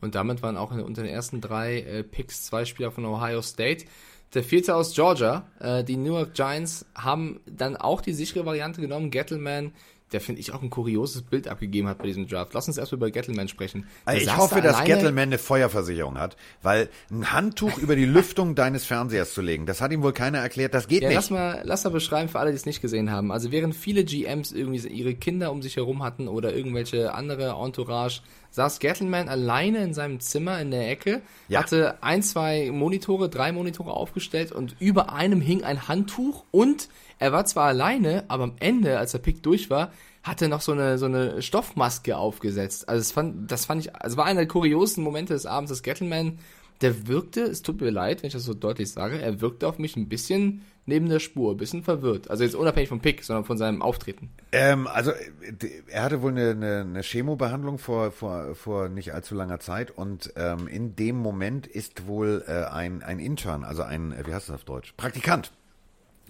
Und 0.00 0.14
damit 0.14 0.42
waren 0.42 0.56
auch 0.56 0.70
unter 0.70 1.02
den 1.02 1.10
ersten 1.10 1.40
drei 1.40 2.04
Picks 2.10 2.46
zwei 2.46 2.64
Spieler 2.64 2.90
von 2.90 3.04
Ohio 3.04 3.42
State. 3.42 3.84
Der 4.32 4.42
vierte 4.42 4.74
aus 4.74 4.94
Georgia. 4.94 5.44
Die 5.86 5.96
New 5.96 6.14
York 6.14 6.32
Giants 6.32 6.86
haben 6.94 7.40
dann 7.44 7.76
auch 7.76 8.00
die 8.00 8.14
sichere 8.14 8.46
Variante 8.46 8.80
genommen. 8.80 9.10
Gettleman, 9.10 9.72
der 10.12 10.20
finde 10.20 10.40
ich 10.40 10.52
auch 10.52 10.62
ein 10.62 10.70
kurioses 10.70 11.22
Bild 11.22 11.48
abgegeben 11.48 11.88
hat 11.88 11.98
bei 11.98 12.06
diesem 12.06 12.26
Draft. 12.26 12.52
Lass 12.54 12.66
uns 12.68 12.78
erstmal 12.78 12.98
über 12.98 13.10
Gettleman 13.10 13.48
sprechen. 13.48 13.86
Also 14.04 14.22
ich 14.22 14.36
hoffe, 14.36 14.56
da 14.56 14.72
dass 14.72 14.84
Gettleman 14.84 15.24
eine 15.24 15.38
Feuerversicherung 15.38 16.18
hat, 16.18 16.36
weil 16.62 16.88
ein 17.10 17.32
Handtuch 17.32 17.78
über 17.78 17.96
die 17.96 18.04
Lüftung 18.04 18.54
deines 18.54 18.84
Fernsehers 18.84 19.34
zu 19.34 19.42
legen, 19.42 19.66
das 19.66 19.80
hat 19.80 19.92
ihm 19.92 20.02
wohl 20.02 20.12
keiner 20.12 20.38
erklärt, 20.38 20.74
das 20.74 20.88
geht 20.88 21.02
Ja, 21.02 21.08
nicht. 21.08 21.16
lass 21.16 21.30
mal, 21.30 21.62
lass 21.64 21.84
mal 21.84 21.90
beschreiben 21.90 22.28
für 22.28 22.38
alle, 22.38 22.50
die 22.50 22.56
es 22.56 22.66
nicht 22.66 22.82
gesehen 22.82 23.10
haben. 23.10 23.30
Also 23.32 23.52
während 23.52 23.74
viele 23.74 24.04
GMs 24.04 24.52
irgendwie 24.52 24.86
ihre 24.88 25.14
Kinder 25.14 25.52
um 25.52 25.62
sich 25.62 25.76
herum 25.76 26.02
hatten 26.02 26.28
oder 26.28 26.54
irgendwelche 26.54 27.14
andere 27.14 27.56
Entourage, 27.62 28.20
saß 28.50 28.78
Gettleman 28.80 29.28
alleine 29.28 29.84
in 29.84 29.94
seinem 29.94 30.20
Zimmer 30.20 30.60
in 30.60 30.70
der 30.70 30.90
Ecke, 30.90 31.22
Ja. 31.48 31.60
hatte 31.60 32.02
ein, 32.02 32.22
zwei 32.22 32.70
Monitore, 32.72 33.28
drei 33.28 33.52
Monitore 33.52 33.92
aufgestellt 33.92 34.52
und 34.52 34.76
über 34.80 35.12
einem 35.12 35.40
hing 35.40 35.62
ein 35.64 35.88
Handtuch 35.88 36.44
und 36.50 36.88
er 37.18 37.32
war 37.32 37.44
zwar 37.44 37.66
alleine, 37.66 38.24
aber 38.28 38.44
am 38.44 38.54
Ende, 38.60 38.98
als 38.98 39.12
der 39.12 39.18
Pick 39.18 39.42
durch 39.42 39.70
war, 39.70 39.92
hatte 40.22 40.48
noch 40.48 40.60
so 40.60 40.72
eine, 40.72 40.98
so 40.98 41.06
eine 41.06 41.40
Stoffmaske 41.42 42.16
aufgesetzt. 42.16 42.88
Also 42.88 43.00
das 43.00 43.12
fand, 43.12 43.50
das 43.50 43.64
fand 43.66 43.84
ich, 43.86 43.94
also 43.94 44.16
war 44.16 44.26
einer 44.26 44.40
der 44.40 44.48
kuriosen 44.48 45.02
Momente 45.04 45.32
des 45.32 45.46
Abends, 45.46 45.70
dass 45.70 45.82
Gettleman 45.82 46.38
der 46.80 47.08
wirkte, 47.08 47.42
es 47.42 47.60
tut 47.62 47.80
mir 47.80 47.90
leid, 47.90 48.22
wenn 48.22 48.28
ich 48.28 48.32
das 48.32 48.44
so 48.44 48.54
deutlich 48.54 48.90
sage, 48.90 49.20
er 49.20 49.40
wirkte 49.42 49.68
auf 49.68 49.78
mich 49.78 49.96
ein 49.96 50.08
bisschen 50.08 50.62
neben 50.86 51.08
der 51.08 51.20
Spur, 51.20 51.52
ein 51.52 51.56
bisschen 51.56 51.82
verwirrt. 51.82 52.30
Also 52.30 52.44
jetzt 52.44 52.54
unabhängig 52.54 52.88
vom 52.88 53.00
Pick, 53.00 53.22
sondern 53.24 53.44
von 53.44 53.56
seinem 53.56 53.82
Auftreten. 53.82 54.30
Ähm, 54.52 54.86
also 54.86 55.12
äh, 55.12 55.54
er 55.88 56.02
hatte 56.02 56.22
wohl 56.22 56.32
eine, 56.32 56.50
eine, 56.50 56.80
eine 56.80 57.02
Chemobehandlung 57.02 57.78
vor, 57.78 58.10
vor, 58.10 58.54
vor 58.54 58.88
nicht 58.88 59.14
allzu 59.14 59.34
langer 59.34 59.60
Zeit 59.60 59.90
und 59.90 60.32
ähm, 60.36 60.68
in 60.68 60.96
dem 60.96 61.16
Moment 61.16 61.66
ist 61.66 62.06
wohl 62.06 62.44
äh, 62.46 62.64
ein, 62.64 63.02
ein 63.02 63.18
Intern, 63.18 63.64
also 63.64 63.82
ein, 63.82 64.12
äh, 64.12 64.26
wie 64.26 64.34
heißt 64.34 64.48
das 64.48 64.56
auf 64.56 64.64
Deutsch? 64.64 64.94
Praktikant. 64.96 65.52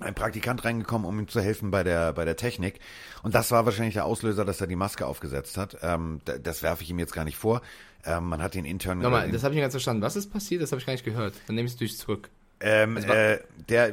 Ein 0.01 0.15
Praktikant 0.15 0.65
reingekommen, 0.65 1.07
um 1.07 1.19
ihm 1.19 1.29
zu 1.29 1.43
helfen 1.43 1.71
bei 1.71 1.83
der 1.83 2.15
bei 2.15 2.25
der 2.25 2.35
Technik. 2.35 2.81
Und 3.23 3.35
das 3.35 3.51
war 3.51 3.67
wahrscheinlich 3.67 3.93
der 3.93 4.07
Auslöser, 4.07 4.47
dass 4.47 4.59
er 4.59 4.67
die 4.67 4.77
Maske 4.77 5.07
aufgesetzt 5.07 5.59
hat. 5.59 5.77
Ähm, 5.83 6.23
das 6.25 6.63
werfe 6.63 6.83
ich 6.83 6.89
ihm 6.89 6.99
jetzt 6.99 7.13
gar 7.13 7.25
nicht 7.25 7.37
vor. 7.37 7.61
Ähm, 8.07 8.25
man 8.25 8.43
hat 8.43 8.55
den 8.55 8.65
Intern. 8.65 9.01
Nochmal, 9.01 9.27
den, 9.27 9.33
das 9.33 9.43
habe 9.43 9.53
ich 9.53 9.57
nicht 9.57 9.65
ganz 9.65 9.75
verstanden. 9.75 10.01
Was 10.01 10.17
ist 10.17 10.33
passiert? 10.33 10.63
Das 10.63 10.73
habe 10.73 10.81
ich 10.81 10.87
gar 10.87 10.95
nicht 10.95 11.05
gehört. 11.05 11.35
Dann 11.47 11.57
nehme 11.57 11.67
ich 11.67 11.73
es 11.73 11.79
durch 11.79 11.99
zurück. 11.99 12.31
Ähm, 12.61 12.97
war- 13.07 13.17
äh, 13.17 13.41
der 13.69 13.93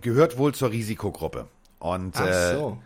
gehört 0.00 0.38
wohl 0.38 0.54
zur 0.54 0.70
Risikogruppe. 0.70 1.46
Und 1.78 2.18
äh, 2.18 2.54
so. 2.54 2.78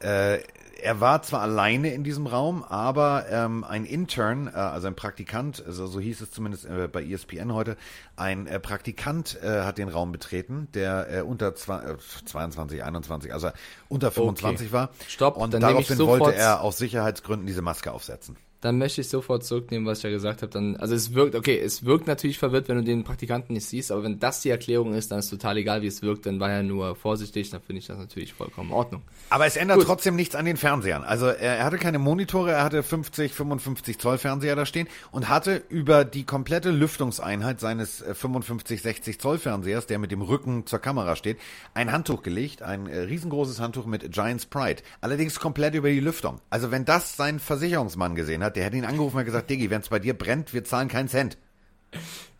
Äh, 0.00 0.40
er 0.82 1.00
war 1.00 1.22
zwar 1.22 1.42
alleine 1.42 1.94
in 1.94 2.02
diesem 2.02 2.26
Raum, 2.26 2.64
aber 2.64 3.26
ähm, 3.30 3.62
ein 3.62 3.84
Intern, 3.84 4.48
äh, 4.48 4.50
also 4.50 4.88
ein 4.88 4.96
Praktikant, 4.96 5.62
also 5.64 5.86
so 5.86 6.00
hieß 6.00 6.20
es 6.20 6.32
zumindest 6.32 6.64
äh, 6.64 6.88
bei 6.88 7.04
ESPN 7.04 7.52
heute, 7.54 7.76
ein 8.16 8.48
äh, 8.48 8.58
Praktikant 8.58 9.38
äh, 9.42 9.60
hat 9.62 9.78
den 9.78 9.88
Raum 9.88 10.10
betreten, 10.10 10.66
der 10.74 11.18
äh, 11.18 11.20
unter 11.22 11.54
zwei, 11.54 11.78
äh, 11.84 11.96
22, 12.26 12.82
21, 12.82 13.32
also 13.32 13.50
unter 13.88 14.10
25 14.10 14.72
war. 14.72 14.90
Stopp, 15.06 15.36
Und 15.36 15.54
daraufhin 15.62 15.98
wollte 16.08 16.34
er 16.34 16.60
aus 16.62 16.78
Sicherheitsgründen 16.78 17.46
diese 17.46 17.62
Maske 17.62 17.92
aufsetzen. 17.92 18.36
Dann 18.62 18.78
möchte 18.78 19.00
ich 19.00 19.08
sofort 19.08 19.44
zurücknehmen, 19.44 19.86
was 19.86 19.98
ich 19.98 20.04
ja 20.04 20.10
gesagt 20.10 20.40
habe. 20.40 20.52
Dann, 20.52 20.76
also 20.76 20.94
es 20.94 21.14
wirkt, 21.14 21.34
okay, 21.34 21.58
es 21.58 21.84
wirkt 21.84 22.06
natürlich 22.06 22.38
verwirrt, 22.38 22.68
wenn 22.68 22.76
du 22.76 22.84
den 22.84 23.02
Praktikanten 23.02 23.54
nicht 23.54 23.66
siehst, 23.66 23.90
aber 23.90 24.04
wenn 24.04 24.20
das 24.20 24.40
die 24.40 24.50
Erklärung 24.50 24.94
ist, 24.94 25.10
dann 25.10 25.18
ist 25.18 25.30
total 25.30 25.56
egal, 25.56 25.82
wie 25.82 25.88
es 25.88 26.00
wirkt, 26.00 26.26
dann 26.26 26.38
war 26.38 26.50
er 26.50 26.62
nur 26.62 26.94
vorsichtig, 26.94 27.50
dann 27.50 27.60
finde 27.60 27.80
ich 27.80 27.88
das 27.88 27.98
natürlich 27.98 28.32
vollkommen 28.32 28.70
in 28.70 28.76
Ordnung. 28.76 29.02
Aber 29.30 29.46
es 29.46 29.56
ändert 29.56 29.78
Gut. 29.78 29.86
trotzdem 29.86 30.14
nichts 30.14 30.36
an 30.36 30.44
den 30.44 30.56
Fernsehern. 30.56 31.02
Also 31.02 31.26
er 31.26 31.64
hatte 31.64 31.76
keine 31.76 31.98
Monitore, 31.98 32.52
er 32.52 32.62
hatte 32.62 32.84
50, 32.84 33.32
55 33.32 33.98
Zoll 33.98 34.18
Fernseher 34.18 34.54
da 34.54 34.64
stehen 34.64 34.86
und 35.10 35.28
hatte 35.28 35.64
über 35.68 36.04
die 36.04 36.22
komplette 36.22 36.70
Lüftungseinheit 36.70 37.58
seines 37.58 38.04
55, 38.12 38.80
60 38.80 39.18
Zoll 39.18 39.38
Fernsehers, 39.38 39.88
der 39.88 39.98
mit 39.98 40.12
dem 40.12 40.22
Rücken 40.22 40.66
zur 40.66 40.78
Kamera 40.78 41.16
steht, 41.16 41.38
ein 41.74 41.90
Handtuch 41.90 42.22
gelegt, 42.22 42.62
ein 42.62 42.86
äh, 42.86 43.00
riesengroßes 43.00 43.58
Handtuch 43.58 43.86
mit 43.86 44.12
Giants 44.12 44.46
Pride. 44.46 44.82
Allerdings 45.00 45.40
komplett 45.40 45.74
über 45.74 45.88
die 45.88 45.98
Lüftung. 45.98 46.40
Also 46.48 46.70
wenn 46.70 46.84
das 46.84 47.16
sein 47.16 47.40
Versicherungsmann 47.40 48.14
gesehen 48.14 48.44
hat, 48.44 48.51
der 48.56 48.64
hätte 48.64 48.76
ihn 48.76 48.84
angerufen 48.84 49.18
und 49.18 49.24
gesagt, 49.24 49.50
Diggi, 49.50 49.70
wenn 49.70 49.80
es 49.80 49.88
bei 49.88 49.98
dir 49.98 50.14
brennt, 50.14 50.54
wir 50.54 50.64
zahlen 50.64 50.88
keinen 50.88 51.08
Cent. 51.08 51.36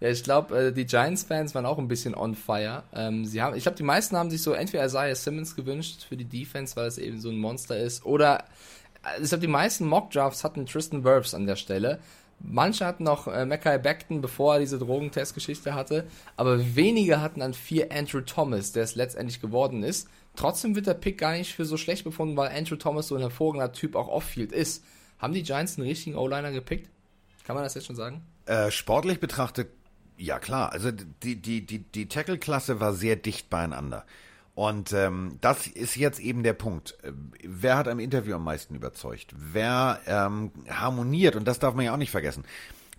Ja, 0.00 0.08
ich 0.08 0.24
glaube, 0.24 0.58
äh, 0.58 0.72
die 0.72 0.86
Giants-Fans 0.86 1.54
waren 1.54 1.66
auch 1.66 1.78
ein 1.78 1.88
bisschen 1.88 2.14
on 2.14 2.34
fire. 2.34 2.84
Ähm, 2.94 3.24
sie 3.24 3.42
haben, 3.42 3.56
ich 3.56 3.62
glaube, 3.62 3.76
die 3.76 3.82
meisten 3.82 4.16
haben 4.16 4.30
sich 4.30 4.42
so 4.42 4.52
entweder 4.52 4.84
Isaiah 4.84 5.14
Simmons 5.14 5.54
gewünscht 5.54 6.04
für 6.08 6.16
die 6.16 6.24
Defense, 6.24 6.74
weil 6.74 6.86
es 6.86 6.98
eben 6.98 7.20
so 7.20 7.28
ein 7.28 7.36
Monster 7.36 7.76
ist, 7.78 8.04
oder 8.04 8.44
äh, 9.04 9.22
ich 9.22 9.28
glaube, 9.28 9.42
die 9.42 9.48
meisten 9.48 9.86
Mock-Drafts 9.86 10.42
hatten 10.42 10.66
Tristan 10.66 11.04
Wirfs 11.04 11.34
an 11.34 11.46
der 11.46 11.56
Stelle. 11.56 12.00
Manche 12.40 12.84
hatten 12.86 13.04
noch 13.04 13.28
äh, 13.28 13.46
Mackay 13.46 13.78
Beckton, 13.78 14.20
bevor 14.20 14.54
er 14.54 14.60
diese 14.60 14.78
Drogentestgeschichte 14.78 15.74
hatte, 15.74 16.06
aber 16.36 16.74
wenige 16.74 17.20
hatten 17.20 17.40
dann 17.40 17.54
vier 17.54 17.92
Andrew 17.92 18.22
Thomas, 18.22 18.72
der 18.72 18.82
es 18.82 18.96
letztendlich 18.96 19.40
geworden 19.40 19.84
ist. 19.84 20.08
Trotzdem 20.34 20.74
wird 20.74 20.86
der 20.86 20.94
Pick 20.94 21.18
gar 21.18 21.32
nicht 21.32 21.54
für 21.54 21.64
so 21.64 21.76
schlecht 21.76 22.04
befunden, 22.04 22.36
weil 22.36 22.56
Andrew 22.56 22.76
Thomas 22.76 23.08
so 23.08 23.14
ein 23.14 23.20
hervorragender 23.20 23.72
Typ 23.72 23.94
auch 23.94 24.08
off-field 24.08 24.50
ist. 24.50 24.82
Haben 25.22 25.34
die 25.34 25.44
Giants 25.44 25.78
einen 25.78 25.86
richtigen 25.86 26.16
O-Liner 26.16 26.50
gepickt? 26.50 26.90
Kann 27.44 27.54
man 27.54 27.62
das 27.62 27.74
jetzt 27.74 27.86
schon 27.86 27.94
sagen? 27.94 28.22
Äh, 28.46 28.72
sportlich 28.72 29.20
betrachtet, 29.20 29.68
ja 30.18 30.40
klar. 30.40 30.72
Also 30.72 30.90
die, 30.90 31.36
die, 31.36 31.64
die, 31.64 31.78
die 31.78 32.08
Tackle-Klasse 32.08 32.80
war 32.80 32.92
sehr 32.92 33.14
dicht 33.14 33.48
beieinander. 33.48 34.04
Und 34.56 34.92
ähm, 34.92 35.38
das 35.40 35.68
ist 35.68 35.94
jetzt 35.94 36.18
eben 36.18 36.42
der 36.42 36.54
Punkt. 36.54 36.98
Wer 37.42 37.78
hat 37.78 37.86
am 37.86 38.00
Interview 38.00 38.34
am 38.34 38.44
meisten 38.44 38.74
überzeugt? 38.74 39.32
Wer 39.36 40.00
ähm, 40.06 40.50
harmoniert? 40.68 41.36
Und 41.36 41.46
das 41.46 41.60
darf 41.60 41.74
man 41.74 41.84
ja 41.84 41.94
auch 41.94 41.98
nicht 41.98 42.10
vergessen. 42.10 42.44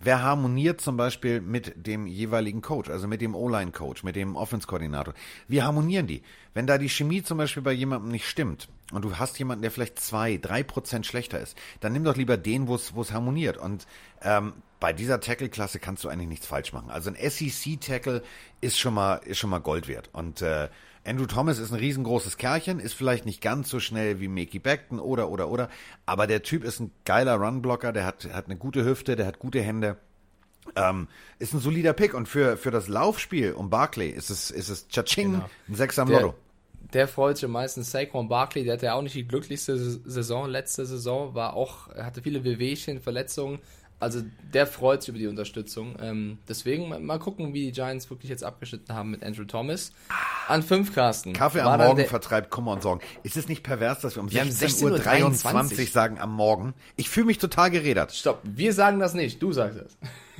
Wer 0.00 0.22
harmoniert 0.22 0.80
zum 0.80 0.96
Beispiel 0.96 1.42
mit 1.42 1.86
dem 1.86 2.06
jeweiligen 2.06 2.62
Coach, 2.62 2.88
also 2.88 3.06
mit 3.06 3.20
dem 3.20 3.34
O-Line-Coach, 3.34 4.02
mit 4.02 4.16
dem 4.16 4.34
Offense-Koordinator? 4.34 5.14
Wie 5.46 5.62
harmonieren 5.62 6.06
die? 6.06 6.22
Wenn 6.54 6.66
da 6.66 6.78
die 6.78 6.88
Chemie 6.88 7.22
zum 7.22 7.38
Beispiel 7.38 7.62
bei 7.62 7.72
jemandem 7.72 8.10
nicht 8.10 8.26
stimmt 8.26 8.68
und 8.92 9.02
du 9.02 9.18
hast 9.18 9.38
jemanden, 9.38 9.62
der 9.62 9.70
vielleicht 9.70 9.98
zwei, 9.98 10.36
drei 10.36 10.62
Prozent 10.62 11.06
schlechter 11.06 11.40
ist, 11.40 11.56
dann 11.80 11.92
nimm 11.92 12.04
doch 12.04 12.16
lieber 12.16 12.36
den, 12.36 12.68
wo 12.68 12.74
es 12.74 13.12
harmoniert. 13.12 13.56
Und 13.56 13.86
ähm, 14.22 14.54
bei 14.78 14.92
dieser 14.92 15.20
Tackle-Klasse 15.20 15.78
kannst 15.78 16.04
du 16.04 16.08
eigentlich 16.08 16.28
nichts 16.28 16.46
falsch 16.46 16.72
machen. 16.72 16.90
Also 16.90 17.10
ein 17.10 17.16
SEC-Tackle 17.16 18.22
ist 18.60 18.78
schon 18.78 18.94
mal 18.94 19.16
ist 19.24 19.38
schon 19.38 19.50
mal 19.50 19.60
Gold 19.60 19.88
wert. 19.88 20.10
Und 20.12 20.42
äh, 20.42 20.68
Andrew 21.06 21.26
Thomas 21.26 21.58
ist 21.58 21.70
ein 21.70 21.78
riesengroßes 21.78 22.36
Kerlchen, 22.36 22.80
ist 22.80 22.94
vielleicht 22.94 23.26
nicht 23.26 23.40
ganz 23.40 23.68
so 23.68 23.78
schnell 23.78 24.20
wie 24.20 24.28
Mickey 24.28 24.58
Beckton 24.58 24.98
oder, 24.98 25.28
oder, 25.28 25.48
oder, 25.48 25.68
aber 26.06 26.26
der 26.26 26.42
Typ 26.42 26.64
ist 26.64 26.80
ein 26.80 26.92
geiler 27.04 27.36
Runblocker, 27.36 27.92
der 27.92 28.06
hat, 28.06 28.26
hat 28.32 28.46
eine 28.46 28.56
gute 28.56 28.84
Hüfte, 28.84 29.16
der 29.16 29.26
hat 29.26 29.38
gute 29.38 29.60
Hände. 29.60 29.98
Ähm, 30.76 31.08
ist 31.38 31.52
ein 31.52 31.60
solider 31.60 31.92
Pick 31.92 32.14
und 32.14 32.26
für, 32.26 32.56
für 32.56 32.70
das 32.70 32.88
Laufspiel 32.88 33.52
um 33.52 33.68
Barclay 33.68 34.08
ist 34.08 34.30
es, 34.30 34.50
ist 34.50 34.70
es 34.70 34.88
Chaching, 34.88 35.32
genau. 35.32 35.50
ein 35.68 35.74
Sechser 35.74 36.02
am 36.02 36.10
Lotto. 36.10 36.34
Der 36.92 37.08
freut 37.08 37.38
sich 37.38 37.48
meistens 37.48 37.90
Saquon 37.90 38.28
Barkley, 38.28 38.64
der 38.64 38.74
hatte 38.74 38.86
ja 38.86 38.94
auch 38.94 39.02
nicht 39.02 39.14
die 39.14 39.26
glücklichste 39.26 39.76
Saison 39.78 40.48
letzte 40.48 40.86
Saison, 40.86 41.34
war 41.34 41.54
auch, 41.54 41.88
hatte 41.96 42.22
viele 42.22 42.44
Wehwehchen, 42.44 43.00
Verletzungen, 43.00 43.58
also 44.00 44.22
der 44.52 44.66
freut 44.66 45.02
sich 45.02 45.08
über 45.10 45.18
die 45.18 45.26
Unterstützung. 45.28 45.96
Ähm, 46.00 46.38
deswegen 46.46 46.88
mal 47.06 47.18
gucken, 47.18 47.54
wie 47.54 47.66
die 47.66 47.72
Giants 47.72 48.10
wirklich 48.10 48.28
jetzt 48.28 48.44
abgeschnitten 48.44 48.94
haben 48.94 49.10
mit 49.10 49.24
Andrew 49.24 49.44
Thomas. 49.44 49.92
An 50.46 50.62
fünf 50.62 50.94
Carsten. 50.94 51.32
Kaffee 51.32 51.60
am 51.60 51.78
Morgen 51.78 52.04
vertreibt 52.04 52.50
Kummer 52.50 52.72
und 52.72 52.82
Sorgen. 52.82 53.00
Ist 53.22 53.36
es 53.36 53.48
nicht 53.48 53.62
pervers, 53.62 54.00
dass 54.00 54.16
wir 54.16 54.22
um 54.22 54.28
16.23 54.28 55.80
Uhr 55.80 55.86
sagen 55.86 56.18
am 56.18 56.34
Morgen? 56.34 56.74
Ich 56.96 57.08
fühle 57.08 57.26
mich 57.26 57.38
total 57.38 57.70
geredert. 57.70 58.12
Stopp, 58.12 58.40
wir 58.42 58.74
sagen 58.74 58.98
das 58.98 59.14
nicht, 59.14 59.42
du 59.42 59.52
sagst 59.52 59.78
es. 59.78 59.96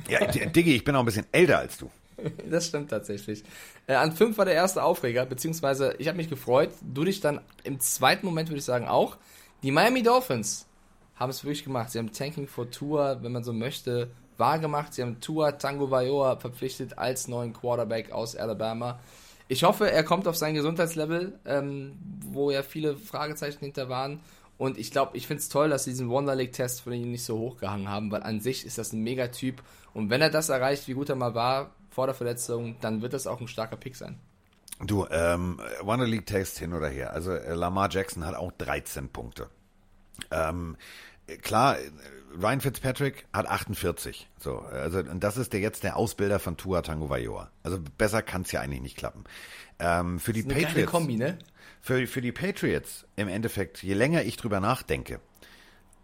Ja, 0.09 0.23
Diggi, 0.27 0.75
ich 0.75 0.83
bin 0.83 0.95
auch 0.95 0.99
ein 0.99 1.05
bisschen 1.05 1.25
älter 1.31 1.57
als 1.57 1.77
du. 1.79 1.89
Das 2.49 2.67
stimmt 2.67 2.89
tatsächlich. 2.89 3.43
Äh, 3.87 3.95
an 3.95 4.11
fünf 4.11 4.37
war 4.37 4.45
der 4.45 4.53
erste 4.53 4.83
Aufreger, 4.83 5.25
beziehungsweise 5.25 5.95
ich 5.99 6.07
habe 6.07 6.17
mich 6.17 6.29
gefreut. 6.29 6.71
Du 6.81 7.03
dich 7.03 7.21
dann 7.21 7.41
im 7.63 7.79
zweiten 7.79 8.25
Moment, 8.25 8.49
würde 8.49 8.59
ich 8.59 8.65
sagen, 8.65 8.87
auch. 8.87 9.17
Die 9.63 9.71
Miami 9.71 10.03
Dolphins 10.03 10.67
haben 11.15 11.29
es 11.29 11.43
wirklich 11.43 11.63
gemacht. 11.63 11.91
Sie 11.91 11.99
haben 11.99 12.11
Tanking 12.11 12.47
for 12.47 12.69
Tour, 12.69 13.19
wenn 13.21 13.31
man 13.31 13.43
so 13.43 13.53
möchte, 13.53 14.11
wahr 14.37 14.59
gemacht. 14.59 14.93
Sie 14.93 15.01
haben 15.01 15.21
Tour 15.21 15.57
Tango 15.57 15.89
Vailoa 15.89 16.37
verpflichtet 16.37 16.97
als 16.97 17.27
neuen 17.27 17.53
Quarterback 17.53 18.11
aus 18.11 18.35
Alabama. 18.35 18.99
Ich 19.47 19.63
hoffe, 19.63 19.91
er 19.91 20.03
kommt 20.03 20.27
auf 20.27 20.35
sein 20.35 20.55
Gesundheitslevel, 20.55 21.39
ähm, 21.45 21.97
wo 22.25 22.51
ja 22.51 22.63
viele 22.63 22.97
Fragezeichen 22.97 23.59
hinter 23.59 23.89
waren. 23.89 24.19
Und 24.57 24.77
ich 24.77 24.89
glaube, 24.91 25.17
ich 25.17 25.27
finde 25.27 25.41
es 25.41 25.49
toll, 25.49 25.69
dass 25.69 25.83
sie 25.83 25.91
diesen 25.91 26.09
Wonder 26.09 26.35
League-Test 26.35 26.81
von 26.81 26.93
ihm 26.93 27.11
nicht 27.11 27.25
so 27.25 27.37
hochgehangen 27.37 27.89
haben, 27.89 28.09
weil 28.11 28.23
an 28.23 28.39
sich 28.39 28.65
ist 28.65 28.77
das 28.77 28.93
ein 28.93 29.03
Megatyp. 29.03 29.61
Und 29.93 30.09
wenn 30.09 30.21
er 30.21 30.29
das 30.29 30.49
erreicht, 30.49 30.87
wie 30.87 30.93
gut 30.93 31.09
er 31.09 31.15
mal 31.15 31.35
war 31.35 31.71
vor 31.95 32.07
der 32.07 32.13
Verletzung, 32.13 32.75
dann 32.81 33.01
wird 33.01 33.13
das 33.13 33.25
auch 33.25 33.39
ein 33.39 33.47
starker 33.47 33.77
Pick 33.77 33.95
sein. 33.95 34.19
Du, 34.81 35.07
ähm, 35.09 35.61
Wonder 35.81 36.05
League-Test 36.05 36.59
hin 36.59 36.73
oder 36.73 36.89
her. 36.89 37.13
Also 37.13 37.31
äh, 37.31 37.53
Lamar 37.53 37.89
Jackson 37.89 38.25
hat 38.25 38.35
auch 38.35 38.51
13 38.51 39.07
Punkte. 39.07 39.49
Ähm, 40.29 40.75
klar, 41.41 41.77
Ryan 42.37 42.59
Fitzpatrick 42.59 43.25
hat 43.31 43.47
48. 43.47 44.29
So, 44.37 44.59
also 44.59 44.99
und 44.99 45.23
das 45.23 45.37
ist 45.37 45.53
der 45.53 45.61
jetzt 45.61 45.85
der 45.85 45.95
Ausbilder 45.95 46.39
von 46.39 46.57
Tua 46.57 46.81
Tango 46.81 47.09
Vailoa. 47.09 47.49
Also 47.63 47.79
besser 47.97 48.21
kann 48.21 48.41
es 48.41 48.51
ja 48.51 48.59
eigentlich 48.59 48.81
nicht 48.81 48.97
klappen. 48.97 49.23
Ähm, 49.79 50.19
für 50.19 50.33
die 50.33 50.43
eine 50.43 50.53
Patriots. 50.53 50.91
Kombi, 50.91 51.15
ne? 51.15 51.39
Für, 51.81 52.05
für 52.07 52.19
die 52.19 52.33
Patriots 52.33 53.05
im 53.15 53.29
Endeffekt, 53.29 53.83
je 53.83 53.93
länger 53.93 54.23
ich 54.23 54.35
drüber 54.35 54.59
nachdenke, 54.59 55.21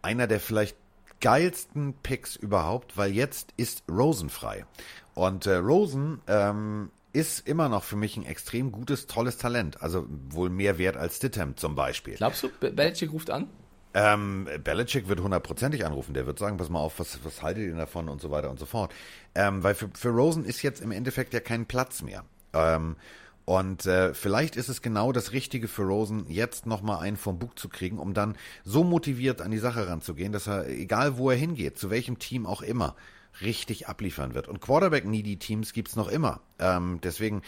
einer 0.02 0.28
der 0.28 0.40
vielleicht 0.40 0.78
geilsten 1.22 1.94
Picks 2.04 2.36
überhaupt, 2.36 2.98
weil 2.98 3.12
jetzt 3.12 3.54
ist 3.56 3.84
Rosen 3.90 4.30
frei. 4.30 4.66
Und 5.13 5.45
äh, 5.45 5.56
Rosen 5.56 6.21
ähm, 6.28 6.89
ist 7.13 7.47
immer 7.47 7.69
noch 7.69 7.84
für 7.84 7.95
mich 7.95 8.17
ein 8.17 8.26
extrem 8.26 8.71
gutes, 8.71 9.08
tolles 9.08 9.38
Talent. 9.38 9.82
Also 9.82 10.06
wohl 10.30 10.50
mehr 10.50 10.78
wert 10.78 10.97
als 10.97 11.17
Stidham 11.17 11.58
zum 11.58 11.76
Beispiel. 11.76 12.15
Glaubst 12.15 12.43
du, 12.43 12.50
Belichick 12.60 13.12
ruft 13.12 13.30
an? 13.30 13.47
Ähm, 13.93 14.47
Belichick 14.63 15.10
wird 15.10 15.19
hundertprozentig 15.19 15.86
anrufen. 15.86 16.13
Der 16.13 16.26
wird 16.26 16.39
sagen, 16.39 16.58
pass 16.58 16.69
mal 16.69 16.80
auf, 16.80 17.00
was, 17.00 17.19
was 17.24 17.41
haltet 17.41 17.63
ihr 17.63 17.76
davon 17.76 18.08
und 18.08 18.21
so 18.21 18.32
weiter 18.32 18.50
und 18.50 18.60
so 18.60 18.65
fort. 18.65 18.93
Ähm, 19.36 19.63
weil 19.63 19.76
für, 19.76 19.89
für 19.93 20.10
Rosen 20.10 20.45
ist 20.45 20.62
jetzt 20.62 20.82
im 20.82 20.91
Endeffekt 20.91 21.34
ja 21.34 21.41
kein 21.41 21.65
Platz 21.65 22.02
mehr. 22.02 22.24
Ähm, 22.54 22.95
und 23.43 23.86
äh, 23.86 24.13
vielleicht 24.13 24.56
ist 24.56 24.69
es 24.69 24.82
genau 24.82 25.12
das 25.12 25.34
Richtige 25.34 25.67
für 25.67 25.82
Rosen, 25.82 26.26
jetzt 26.30 26.65
nochmal 26.65 27.00
einen 27.00 27.17
vom 27.17 27.38
Bug 27.38 27.60
zu 27.60 27.67
kriegen, 27.67 28.00
um 28.00 28.13
dann 28.13 28.38
so 28.63 28.84
motiviert 28.84 29.41
an 29.41 29.52
die 29.52 29.58
Sache 29.58 29.88
ranzugehen, 29.88 30.32
dass 30.32 30.47
er, 30.47 30.69
egal 30.69 31.17
wo 31.17 31.32
er 31.32 31.36
hingeht, 31.36 31.78
zu 31.78 31.89
welchem 31.89 32.19
Team 32.19 32.45
auch 32.45 32.62
immer, 32.62 32.95
richtig 33.41 33.88
abliefern 33.88 34.34
wird. 34.34 34.48
Und 34.48 34.62
Quarterback-Needy-Teams 34.62 35.74
gibt's 35.74 35.96
noch 35.96 36.08
immer. 36.08 36.41
Ähm, 36.60 37.00
deswegen, 37.02 37.41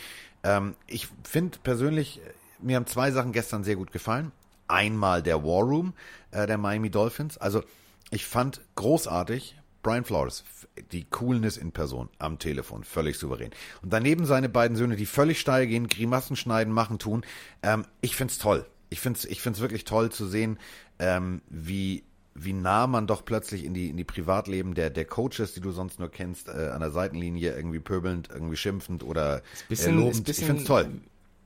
ähm, 0.43 0.75
ich 0.87 1.07
finde 1.23 1.57
persönlich, 1.63 2.21
mir 2.59 2.77
haben 2.77 2.87
zwei 2.87 3.11
Sachen 3.11 3.33
gestern 3.33 3.63
sehr 3.63 3.75
gut 3.75 3.91
gefallen 3.91 4.31
einmal 4.67 5.21
der 5.21 5.43
War 5.43 5.63
Room 5.63 5.93
äh, 6.31 6.47
der 6.47 6.57
Miami 6.57 6.89
Dolphins. 6.89 7.37
Also 7.37 7.63
ich 8.11 8.25
fand 8.25 8.61
großartig 8.75 9.55
Brian 9.81 10.05
Flores, 10.05 10.43
die 10.91 11.03
Coolness 11.03 11.57
in 11.57 11.71
Person 11.71 12.09
am 12.17 12.39
Telefon, 12.39 12.83
völlig 12.83 13.17
souverän. 13.19 13.51
Und 13.81 13.91
daneben 13.91 14.25
seine 14.25 14.49
beiden 14.49 14.77
Söhne, 14.77 14.95
die 14.95 15.05
völlig 15.05 15.39
steil 15.39 15.67
gehen, 15.67 15.87
Grimassen 15.87 16.35
schneiden, 16.35 16.73
machen, 16.73 16.99
tun. 16.99 17.25
Ähm, 17.61 17.85
ich 18.01 18.15
find's 18.15 18.37
toll. 18.37 18.65
Ich 18.89 19.01
find's, 19.01 19.25
ich 19.25 19.41
find's 19.41 19.59
wirklich 19.59 19.83
toll 19.83 20.11
zu 20.11 20.25
sehen, 20.25 20.57
ähm, 20.99 21.41
wie 21.49 22.03
wie 22.35 22.53
nah 22.53 22.87
man 22.87 23.07
doch 23.07 23.25
plötzlich 23.25 23.63
in 23.63 23.73
die 23.73 23.89
in 23.89 23.97
die 23.97 24.03
Privatleben 24.03 24.73
der 24.73 24.89
der 24.89 25.05
Coaches, 25.05 25.53
die 25.53 25.61
du 25.61 25.71
sonst 25.71 25.99
nur 25.99 26.09
kennst, 26.09 26.47
äh, 26.47 26.69
an 26.73 26.79
der 26.79 26.91
Seitenlinie 26.91 27.55
irgendwie 27.55 27.79
pöbelnd, 27.79 28.29
irgendwie 28.33 28.55
schimpfend 28.55 29.03
oder 29.03 29.41
bisschen, 29.69 29.93
äh, 29.93 30.01
lobend. 30.01 30.25
Bisschen, 30.25 30.43
ich 30.43 30.47
find's 30.47 30.63
toll 30.65 30.89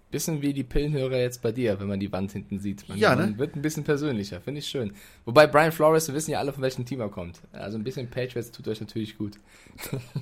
bisschen 0.10 0.42
wie 0.42 0.54
die 0.54 0.64
Pillenhörer 0.64 1.18
jetzt 1.18 1.42
bei 1.42 1.52
dir, 1.52 1.80
wenn 1.80 1.88
man 1.88 2.00
die 2.00 2.12
Wand 2.12 2.32
hinten 2.32 2.60
sieht. 2.60 2.88
Man, 2.88 2.98
ja, 2.98 3.16
ne? 3.16 3.24
man 3.24 3.38
wird 3.38 3.56
ein 3.56 3.62
bisschen 3.62 3.84
persönlicher, 3.84 4.40
finde 4.40 4.60
ich 4.60 4.68
schön. 4.68 4.94
Wobei 5.26 5.48
Brian 5.48 5.72
Flores, 5.72 6.08
wir 6.08 6.16
wissen 6.16 6.32
ja 6.32 6.40
alle, 6.40 6.54
von 6.54 6.64
welchem 6.64 6.86
Team 6.86 7.02
er 7.02 7.10
kommt. 7.10 7.42
Also 7.52 7.78
ein 7.78 7.84
bisschen 7.84 8.10
Patriots 8.10 8.52
tut 8.52 8.68
euch 8.68 8.80
natürlich 8.80 9.18
gut. 9.18 9.40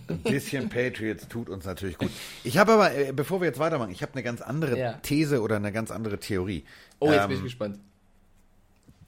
Ein 0.08 0.18
bisschen 0.24 0.70
Patriots 0.70 1.28
tut 1.28 1.50
uns 1.50 1.66
natürlich 1.66 1.98
gut. 1.98 2.10
Ich 2.44 2.58
habe 2.58 2.74
aber, 2.74 2.96
äh, 2.96 3.14
bevor 3.14 3.42
wir 3.42 3.48
jetzt 3.48 3.60
weitermachen, 3.60 3.92
ich 3.92 4.02
habe 4.02 4.14
eine 4.14 4.24
ganz 4.24 4.42
andere 4.42 4.78
ja. 4.78 4.94
These 5.04 5.42
oder 5.42 5.58
eine 5.58 5.72
ganz 5.72 5.92
andere 5.92 6.20
Theorie. 6.20 6.64
Oh, 7.00 7.12
jetzt 7.12 7.24
ähm, 7.24 7.30
bin 7.30 7.38
ich 7.38 7.44
gespannt. 7.44 7.80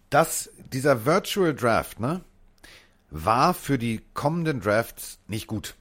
Dass 0.10 0.50
dieser 0.72 1.06
Virtual 1.06 1.54
Draft, 1.54 2.00
ne, 2.00 2.22
war 3.10 3.54
für 3.54 3.78
die 3.78 4.02
kommenden 4.14 4.62
Drafts 4.62 5.20
nicht 5.28 5.48
gut. 5.48 5.76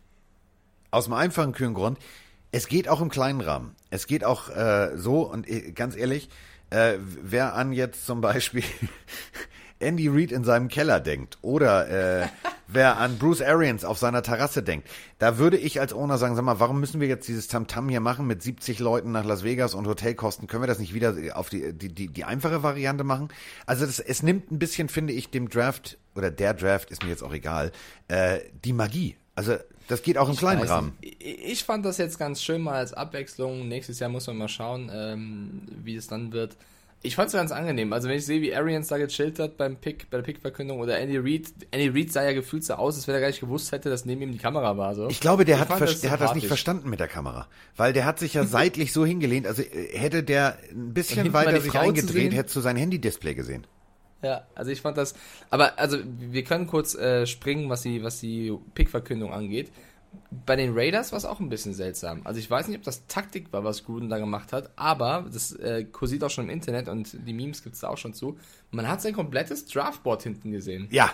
Aus 0.90 1.04
dem 1.04 1.12
einfachen 1.14 1.52
kühlen 1.52 1.74
Grund, 1.74 1.98
es 2.52 2.68
geht 2.68 2.88
auch 2.88 3.00
im 3.00 3.10
kleinen 3.10 3.40
Rahmen. 3.40 3.74
Es 3.90 4.06
geht 4.06 4.24
auch 4.24 4.48
äh, 4.48 4.96
so, 4.96 5.22
und 5.22 5.48
äh, 5.48 5.72
ganz 5.72 5.96
ehrlich, 5.96 6.28
äh, 6.70 6.94
wer 6.98 7.54
an 7.54 7.72
jetzt 7.72 8.06
zum 8.06 8.20
Beispiel 8.20 8.64
Andy 9.78 10.08
Reid 10.08 10.32
in 10.32 10.44
seinem 10.44 10.68
Keller 10.68 11.00
denkt 11.00 11.38
oder 11.42 12.22
äh, 12.22 12.28
wer 12.68 12.98
an 12.98 13.18
Bruce 13.18 13.42
Arians 13.42 13.84
auf 13.84 13.98
seiner 13.98 14.22
Terrasse 14.22 14.62
denkt, 14.62 14.88
da 15.18 15.38
würde 15.38 15.56
ich 15.56 15.80
als 15.80 15.92
Owner 15.92 16.18
sagen, 16.18 16.34
sag 16.36 16.44
mal, 16.44 16.60
warum 16.60 16.80
müssen 16.80 17.00
wir 17.00 17.08
jetzt 17.08 17.28
dieses 17.28 17.48
Tamtam 17.48 17.88
hier 17.88 18.00
machen 18.00 18.26
mit 18.26 18.42
70 18.42 18.78
Leuten 18.78 19.12
nach 19.12 19.24
Las 19.24 19.44
Vegas 19.44 19.74
und 19.74 19.86
Hotelkosten? 19.86 20.46
Können 20.48 20.62
wir 20.62 20.68
das 20.68 20.78
nicht 20.78 20.94
wieder 20.94 21.14
auf 21.34 21.48
die, 21.48 21.72
die, 21.72 21.88
die, 21.88 22.08
die 22.08 22.24
einfache 22.24 22.62
Variante 22.62 23.04
machen? 23.04 23.28
Also 23.66 23.86
das, 23.86 24.00
es 24.00 24.22
nimmt 24.22 24.50
ein 24.50 24.58
bisschen, 24.58 24.88
finde 24.88 25.12
ich, 25.12 25.30
dem 25.30 25.48
Draft 25.48 25.98
oder 26.14 26.30
der 26.30 26.54
Draft 26.54 26.90
ist 26.90 27.02
mir 27.02 27.10
jetzt 27.10 27.22
auch 27.22 27.32
egal, 27.32 27.72
äh, 28.08 28.40
die 28.64 28.72
Magie. 28.72 29.16
Also 29.34 29.56
das 29.88 30.02
geht 30.02 30.18
auch 30.18 30.28
im 30.28 30.32
Ich 30.34 30.38
kleinen 30.38 30.62
weiß 30.62 30.70
Rahmen. 30.70 30.96
ich 31.00 31.62
fand 31.64 31.84
das 31.84 31.98
jetzt 31.98 32.18
ganz 32.18 32.42
schön 32.42 32.62
mal 32.62 32.74
als 32.76 32.92
Abwechslung. 32.92 33.68
Nächstes 33.68 33.98
Jahr 34.00 34.10
muss 34.10 34.26
man 34.26 34.36
mal 34.38 34.48
schauen, 34.48 34.90
ähm, 34.92 35.62
wie 35.84 35.94
es 35.94 36.08
dann 36.08 36.32
wird. 36.32 36.56
Ich 37.02 37.14
fand 37.14 37.28
es 37.28 37.34
ganz 37.34 37.52
angenehm. 37.52 37.92
Also 37.92 38.08
wenn 38.08 38.16
ich 38.16 38.26
sehe, 38.26 38.40
wie 38.40 38.54
Arians 38.54 38.88
da 38.88 38.98
gechillt 38.98 39.38
hat 39.38 39.56
beim 39.56 39.76
Pick, 39.76 40.10
bei 40.10 40.16
der 40.16 40.24
Pickverkündung 40.24 40.80
oder 40.80 40.98
Andy 40.98 41.18
Reid. 41.18 41.48
Andy 41.70 41.88
Reid 41.88 42.12
sah 42.12 42.24
ja 42.24 42.32
gefühlt 42.32 42.64
so 42.64 42.74
aus, 42.74 42.96
als 42.96 43.06
wenn 43.06 43.14
er 43.14 43.20
gar 43.20 43.28
nicht 43.28 43.40
gewusst 43.40 43.70
hätte, 43.70 43.90
dass 43.90 44.04
neben 44.04 44.22
ihm 44.22 44.32
die 44.32 44.38
Kamera 44.38 44.76
war. 44.76 44.94
So. 44.94 45.08
Ich 45.08 45.20
glaube, 45.20 45.44
der, 45.44 45.56
Ich 45.56 45.68
hat, 45.68 45.80
das 45.80 46.00
der 46.00 46.10
hat 46.10 46.20
das 46.20 46.34
nicht 46.34 46.46
verstanden 46.46 46.90
mit 46.90 46.98
der 46.98 47.08
Kamera. 47.08 47.46
Weil 47.76 47.92
der 47.92 48.06
hat 48.06 48.18
sich 48.18 48.34
ja 48.34 48.44
seitlich 48.46 48.92
so 48.92 49.06
hingelehnt, 49.06 49.46
also 49.46 49.62
äh, 49.62 49.96
hätte 49.96 50.22
der 50.22 50.58
ein 50.70 50.94
bisschen 50.94 51.32
weiter 51.32 51.60
sich 51.60 51.74
eingedreht, 51.74 52.34
hättest 52.34 52.56
du 52.56 52.60
sein 52.60 52.76
Handy-Display 52.76 53.34
gesehen. 53.34 53.66
Ja, 54.22 54.46
also 54.54 54.70
ich 54.70 54.80
fand 54.80 54.96
das. 54.96 55.14
Aber 55.50 55.78
also 55.78 55.98
wir 56.02 56.42
können 56.42 56.66
kurz 56.66 56.94
äh, 56.94 57.26
springen, 57.26 57.68
was 57.68 57.82
die, 57.82 58.02
was 58.02 58.20
die 58.20 58.52
Pickverkündung 58.74 59.32
angeht. 59.32 59.70
Bei 60.44 60.56
den 60.56 60.76
Raiders 60.76 61.12
war 61.12 61.18
es 61.18 61.24
auch 61.24 61.40
ein 61.40 61.48
bisschen 61.48 61.74
seltsam. 61.74 62.22
Also 62.24 62.40
ich 62.40 62.50
weiß 62.50 62.68
nicht, 62.68 62.76
ob 62.78 62.84
das 62.84 63.06
Taktik 63.06 63.52
war, 63.52 63.64
was 63.64 63.84
Gruden 63.84 64.08
da 64.08 64.18
gemacht 64.18 64.52
hat, 64.52 64.70
aber 64.76 65.26
das 65.32 65.52
äh, 65.52 65.84
kursiert 65.84 66.24
auch 66.24 66.30
schon 66.30 66.44
im 66.44 66.50
Internet 66.50 66.88
und 66.88 67.16
die 67.26 67.32
Memes 67.32 67.62
gibt's 67.62 67.80
da 67.80 67.88
auch 67.88 67.98
schon 67.98 68.14
zu. 68.14 68.38
Man 68.70 68.88
hat 68.88 69.02
sein 69.02 69.14
komplettes 69.14 69.66
Draftboard 69.66 70.22
hinten 70.22 70.50
gesehen. 70.52 70.88
Ja. 70.90 71.10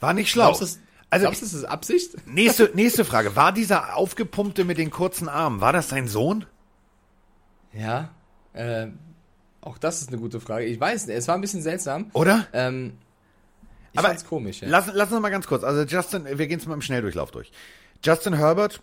War 0.00 0.12
nicht 0.14 0.30
schlau. 0.30 0.46
Glaubst 0.46 0.60
du, 0.60 0.66
das, 0.66 0.78
Also 1.10 1.24
glaubst 1.24 1.42
du, 1.42 1.46
das 1.46 1.54
ist 1.54 1.64
Absicht? 1.64 2.14
nächste, 2.26 2.70
nächste 2.74 3.04
Frage. 3.04 3.36
War 3.36 3.52
dieser 3.52 3.96
aufgepumpte 3.96 4.64
mit 4.64 4.78
den 4.78 4.90
kurzen 4.90 5.28
Armen, 5.28 5.60
war 5.60 5.72
das 5.72 5.88
sein 5.88 6.08
Sohn? 6.08 6.46
Ja. 7.72 8.10
Äh, 8.52 8.88
auch 9.60 9.78
das 9.78 10.00
ist 10.00 10.08
eine 10.08 10.18
gute 10.18 10.40
Frage. 10.40 10.64
Ich 10.64 10.80
weiß 10.80 11.06
nicht, 11.06 11.16
es 11.16 11.28
war 11.28 11.34
ein 11.34 11.40
bisschen 11.40 11.62
seltsam. 11.62 12.10
Oder? 12.12 12.46
Ähm, 12.52 12.98
ich 13.92 13.98
Aber 13.98 14.08
fand's 14.08 14.24
komisch, 14.24 14.60
ja. 14.60 14.68
Lass, 14.68 14.90
lass 14.92 15.10
uns 15.10 15.20
mal 15.20 15.30
ganz 15.30 15.46
kurz. 15.46 15.64
Also 15.64 15.82
Justin, 15.82 16.24
wir 16.26 16.46
gehen 16.46 16.60
es 16.60 16.66
mal 16.66 16.74
im 16.74 16.82
Schnelldurchlauf 16.82 17.30
durch. 17.30 17.50
Justin 18.04 18.34
Herbert, 18.34 18.80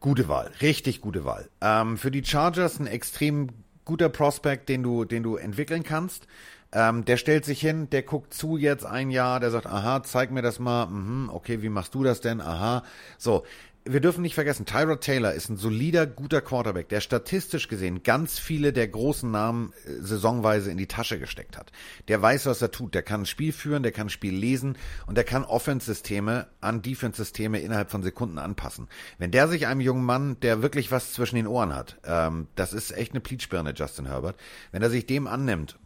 gute 0.00 0.26
Wahl, 0.26 0.50
richtig 0.62 1.02
gute 1.02 1.26
Wahl. 1.26 1.50
Ähm, 1.60 1.98
für 1.98 2.10
die 2.10 2.24
Chargers 2.24 2.80
ein 2.80 2.86
extrem 2.86 3.48
guter 3.84 4.08
Prospect, 4.08 4.70
den 4.70 4.82
du, 4.82 5.04
den 5.04 5.22
du 5.22 5.36
entwickeln 5.36 5.82
kannst. 5.82 6.26
Ähm, 6.72 7.04
der 7.04 7.18
stellt 7.18 7.44
sich 7.44 7.60
hin, 7.60 7.90
der 7.90 8.02
guckt 8.02 8.32
zu 8.32 8.56
jetzt 8.56 8.86
ein 8.86 9.10
Jahr, 9.10 9.38
der 9.38 9.50
sagt, 9.50 9.66
aha, 9.66 10.02
zeig 10.02 10.30
mir 10.30 10.40
das 10.40 10.58
mal, 10.58 10.86
mhm, 10.86 11.28
okay, 11.30 11.60
wie 11.60 11.68
machst 11.68 11.94
du 11.94 12.02
das 12.02 12.22
denn? 12.22 12.40
Aha. 12.40 12.84
So, 13.18 13.44
wir 13.86 14.00
dürfen 14.00 14.22
nicht 14.22 14.34
vergessen, 14.34 14.64
Tyrod 14.64 15.02
Taylor 15.02 15.34
ist 15.34 15.50
ein 15.50 15.58
solider, 15.58 16.06
guter 16.06 16.40
Quarterback, 16.40 16.88
der 16.88 17.00
statistisch 17.00 17.68
gesehen 17.68 18.02
ganz 18.02 18.38
viele 18.38 18.72
der 18.72 18.88
großen 18.88 19.30
Namen 19.30 19.74
äh, 19.84 20.00
saisonweise 20.00 20.70
in 20.70 20.78
die 20.78 20.86
Tasche 20.86 21.18
gesteckt 21.18 21.58
hat. 21.58 21.70
Der 22.08 22.20
weiß, 22.20 22.46
was 22.46 22.62
er 22.62 22.70
tut. 22.70 22.94
Der 22.94 23.02
kann 23.02 23.22
ein 23.22 23.26
Spiel 23.26 23.52
führen, 23.52 23.82
der 23.82 23.92
kann 23.92 24.06
ein 24.06 24.10
Spiel 24.10 24.34
lesen 24.34 24.78
und 25.06 25.16
der 25.16 25.24
kann 25.24 25.44
Offense-Systeme 25.44 26.46
an 26.62 26.80
Defense-Systeme 26.80 27.60
innerhalb 27.60 27.90
von 27.90 28.02
Sekunden 28.02 28.38
anpassen. 28.38 28.88
Wenn 29.18 29.30
der 29.30 29.48
sich 29.48 29.66
einem 29.66 29.80
jungen 29.80 30.04
Mann, 30.04 30.40
der 30.40 30.62
wirklich 30.62 30.90
was 30.90 31.12
zwischen 31.12 31.36
den 31.36 31.46
Ohren 31.46 31.74
hat, 31.74 31.98
ähm, 32.04 32.48
das 32.54 32.72
ist 32.72 32.96
echt 32.96 33.12
eine 33.12 33.20
Pleatspirne, 33.20 33.74
Justin 33.76 34.06
Herbert, 34.06 34.36
wenn 34.72 34.82
er 34.82 34.90
sich 34.90 35.04
dem 35.04 35.26
annimmt 35.26 35.78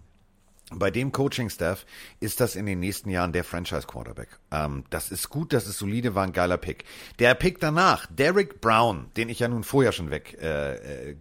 bei 0.71 0.91
dem 0.91 1.13
Coaching-Staff 1.13 1.87
ist 2.21 2.41
das 2.41 2.55
in 2.55 2.67
den 2.67 2.81
nächsten 2.81 3.09
Jahren 3.09 3.33
der 3.33 3.45
Franchise-Quarterback. 3.45 4.29
Ähm, 4.51 4.85
das 4.91 5.11
ist 5.11 5.31
gut, 5.31 5.53
das 5.53 5.67
ist 5.67 5.79
solide, 5.79 6.15
war 6.15 6.25
ein 6.25 6.33
geiler 6.33 6.59
Pick. 6.59 6.85
Der 7.19 7.35
Pick 7.35 7.59
danach, 7.59 8.07
Derek 8.07 8.61
Brown, 8.61 9.07
den 9.17 9.31
ich 9.31 9.39
ja 9.39 9.49
nun 9.49 9.65
vorher 9.65 9.93
schon 9.93 10.11
weg, 10.11 10.37
äh, 10.43 11.13
äh, 11.13 11.17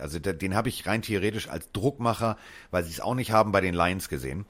also 0.00 0.18
den 0.18 0.54
habe 0.54 0.68
ich 0.68 0.86
rein 0.86 1.02
theoretisch 1.02 1.48
als 1.48 1.72
Druckmacher, 1.72 2.36
weil 2.70 2.84
sie 2.84 2.90
es 2.90 3.00
auch 3.00 3.14
nicht 3.14 3.32
haben, 3.32 3.52
bei 3.52 3.62
den 3.62 3.74
Lions 3.74 4.08
gesehen. 4.08 4.44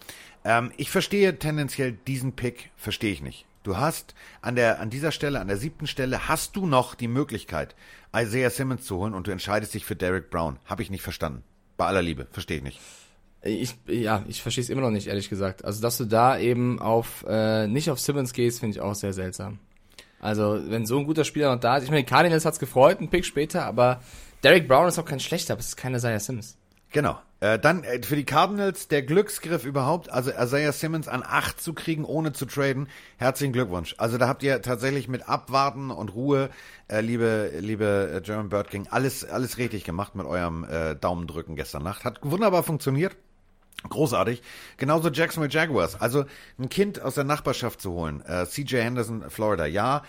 Ähm, 0.45 0.73
ich 0.77 0.91
verstehe 0.91 1.39
tendenziell 1.39 1.93
diesen 1.93 2.33
Pick, 2.33 2.71
verstehe 2.77 3.13
ich 3.13 3.23
nicht. 3.23 3.47
Du 3.63 3.77
hast 3.77 4.15
an 4.41 4.57
der, 4.57 4.81
an 4.81 4.91
dieser 4.91 5.13
Stelle, 5.13 5.39
an 5.39 5.49
der 5.49 5.59
siebten 5.59 5.87
Stelle, 5.87 6.29
hast 6.29 6.57
du 6.57 6.67
noch 6.67 6.95
die 6.95 7.09
Möglichkeit, 7.09 7.77
Isaiah 8.13 8.51
Simmons 8.51 8.85
zu 8.85 8.97
holen 8.97 9.15
und 9.15 9.27
du 9.27 9.31
entscheidest 9.31 9.75
dich 9.75 9.85
für 9.85 9.97
Derek 9.97 10.31
Brown. 10.31 10.59
Habe 10.65 10.83
ich 10.83 10.91
nicht 10.91 11.03
verstanden. 11.03 11.45
Bei 11.77 11.87
aller 11.87 12.03
Liebe, 12.03 12.27
verstehe 12.33 12.57
ich 12.57 12.63
nicht. 12.63 12.81
Ich, 13.43 13.75
ja, 13.87 14.23
ich 14.29 14.43
verstehe 14.43 14.63
es 14.63 14.71
immer 14.71 14.83
noch 14.83 14.91
nicht, 14.91 15.07
ehrlich 15.07 15.31
gesagt. 15.31 15.65
Also, 15.65 15.81
dass 15.81 15.97
du 15.97 16.05
da 16.05 16.39
eben 16.39 16.79
auf, 16.79 17.25
äh, 17.27 17.67
nicht 17.67 17.91
auf 17.91 17.99
Simmons 17.99 18.33
gehst, 18.33 18.61
finde 18.61 18.77
ich 18.77 18.81
auch 18.83 18.95
sehr 18.95 19.13
seltsam. 19.13 19.59
Also, 20.21 20.61
wenn 20.69 20.85
so 20.85 20.99
ein 20.99 21.07
guter 21.07 21.25
Spieler 21.25 21.55
noch 21.55 21.61
da 21.61 21.79
ist, 21.79 21.85
ich 21.85 21.91
meine, 21.91 22.05
Cardinals 22.05 22.45
hat's 22.45 22.59
gefreut, 22.59 23.01
ein 23.01 23.09
Pick 23.09 23.25
später, 23.25 23.65
aber 23.65 24.03
Derek 24.43 24.69
Brown 24.69 24.89
ist 24.89 24.99
auch 24.99 25.07
kein 25.07 25.21
schlechter, 25.21 25.55
aber 25.55 25.61
es 25.61 25.69
ist 25.69 25.77
keine 25.77 25.97
Isaiah 25.97 26.21
Simmons. 26.21 26.59
Genau. 26.93 27.19
Äh, 27.41 27.59
dann 27.59 27.85
äh, 27.85 28.03
für 28.03 28.17
die 28.17 28.25
Cardinals 28.25 28.89
der 28.89 29.03
Glücksgriff 29.03 29.65
überhaupt, 29.65 30.11
also 30.11 30.31
Isaiah 30.31 30.73
Simmons 30.73 31.09
an 31.09 31.23
8 31.27 31.59
zu 31.59 31.73
kriegen, 31.73 32.05
ohne 32.05 32.33
zu 32.33 32.45
traden. 32.45 32.89
Herzlichen 33.17 33.55
Glückwunsch. 33.55 33.95
Also 33.97 34.19
da 34.19 34.29
habt 34.29 34.43
ihr 34.43 34.61
tatsächlich 34.61 35.09
mit 35.09 35.27
Abwarten 35.27 35.91
und 35.91 36.15
Ruhe, 36.15 36.51
äh, 36.89 37.01
liebe 37.01 37.53
liebe 37.59 38.13
äh, 38.17 38.21
German 38.21 38.51
Bird 38.51 38.69
King, 38.69 38.89
alles 38.91 39.25
alles 39.25 39.57
richtig 39.57 39.85
gemacht 39.85 40.15
mit 40.15 40.27
eurem 40.27 40.65
äh, 40.65 40.97
Daumendrücken 40.97 41.57
gestern 41.57 41.83
Nacht. 41.83 42.05
Hat 42.05 42.19
wunderbar 42.23 42.63
funktioniert. 42.63 43.17
Großartig. 43.89 44.43
Genauso 44.77 45.09
Jacksonville 45.09 45.53
Jaguars. 45.53 46.01
Also 46.01 46.25
ein 46.59 46.69
Kind 46.69 47.01
aus 47.01 47.15
der 47.15 47.25
Nachbarschaft 47.25 47.81
zu 47.81 47.93
holen. 47.93 48.23
Äh, 48.27 48.47
CJ 48.47 48.77
Henderson, 48.77 49.31
Florida. 49.31 49.65
Ja, 49.67 50.03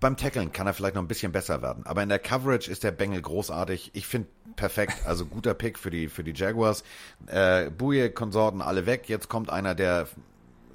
beim 0.00 0.16
Tackeln 0.16 0.52
kann 0.52 0.66
er 0.66 0.72
vielleicht 0.72 0.94
noch 0.94 1.02
ein 1.02 1.08
bisschen 1.08 1.32
besser 1.32 1.60
werden. 1.60 1.84
Aber 1.84 2.02
in 2.02 2.08
der 2.08 2.18
Coverage 2.18 2.70
ist 2.70 2.82
der 2.82 2.92
Bengel 2.92 3.20
großartig. 3.20 3.90
Ich 3.92 4.06
finde 4.06 4.28
perfekt. 4.56 4.94
Also 5.04 5.26
guter 5.26 5.52
Pick 5.52 5.78
für 5.78 5.90
die, 5.90 6.08
für 6.08 6.24
die 6.24 6.32
Jaguars. 6.32 6.82
Äh, 7.26 7.70
Buje, 7.70 8.10
Konsorten 8.10 8.62
alle 8.62 8.86
weg. 8.86 9.08
Jetzt 9.08 9.28
kommt 9.28 9.50
einer, 9.50 9.74
der 9.74 10.08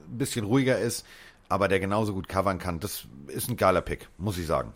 ein 0.07 0.17
bisschen 0.17 0.45
ruhiger 0.45 0.77
ist, 0.77 1.05
aber 1.49 1.67
der 1.67 1.79
genauso 1.79 2.13
gut 2.13 2.29
covern 2.29 2.59
kann. 2.59 2.79
Das 2.79 3.07
ist 3.27 3.49
ein 3.49 3.57
geiler 3.57 3.81
Pick, 3.81 4.07
muss 4.19 4.37
ich 4.37 4.45
sagen. 4.45 4.73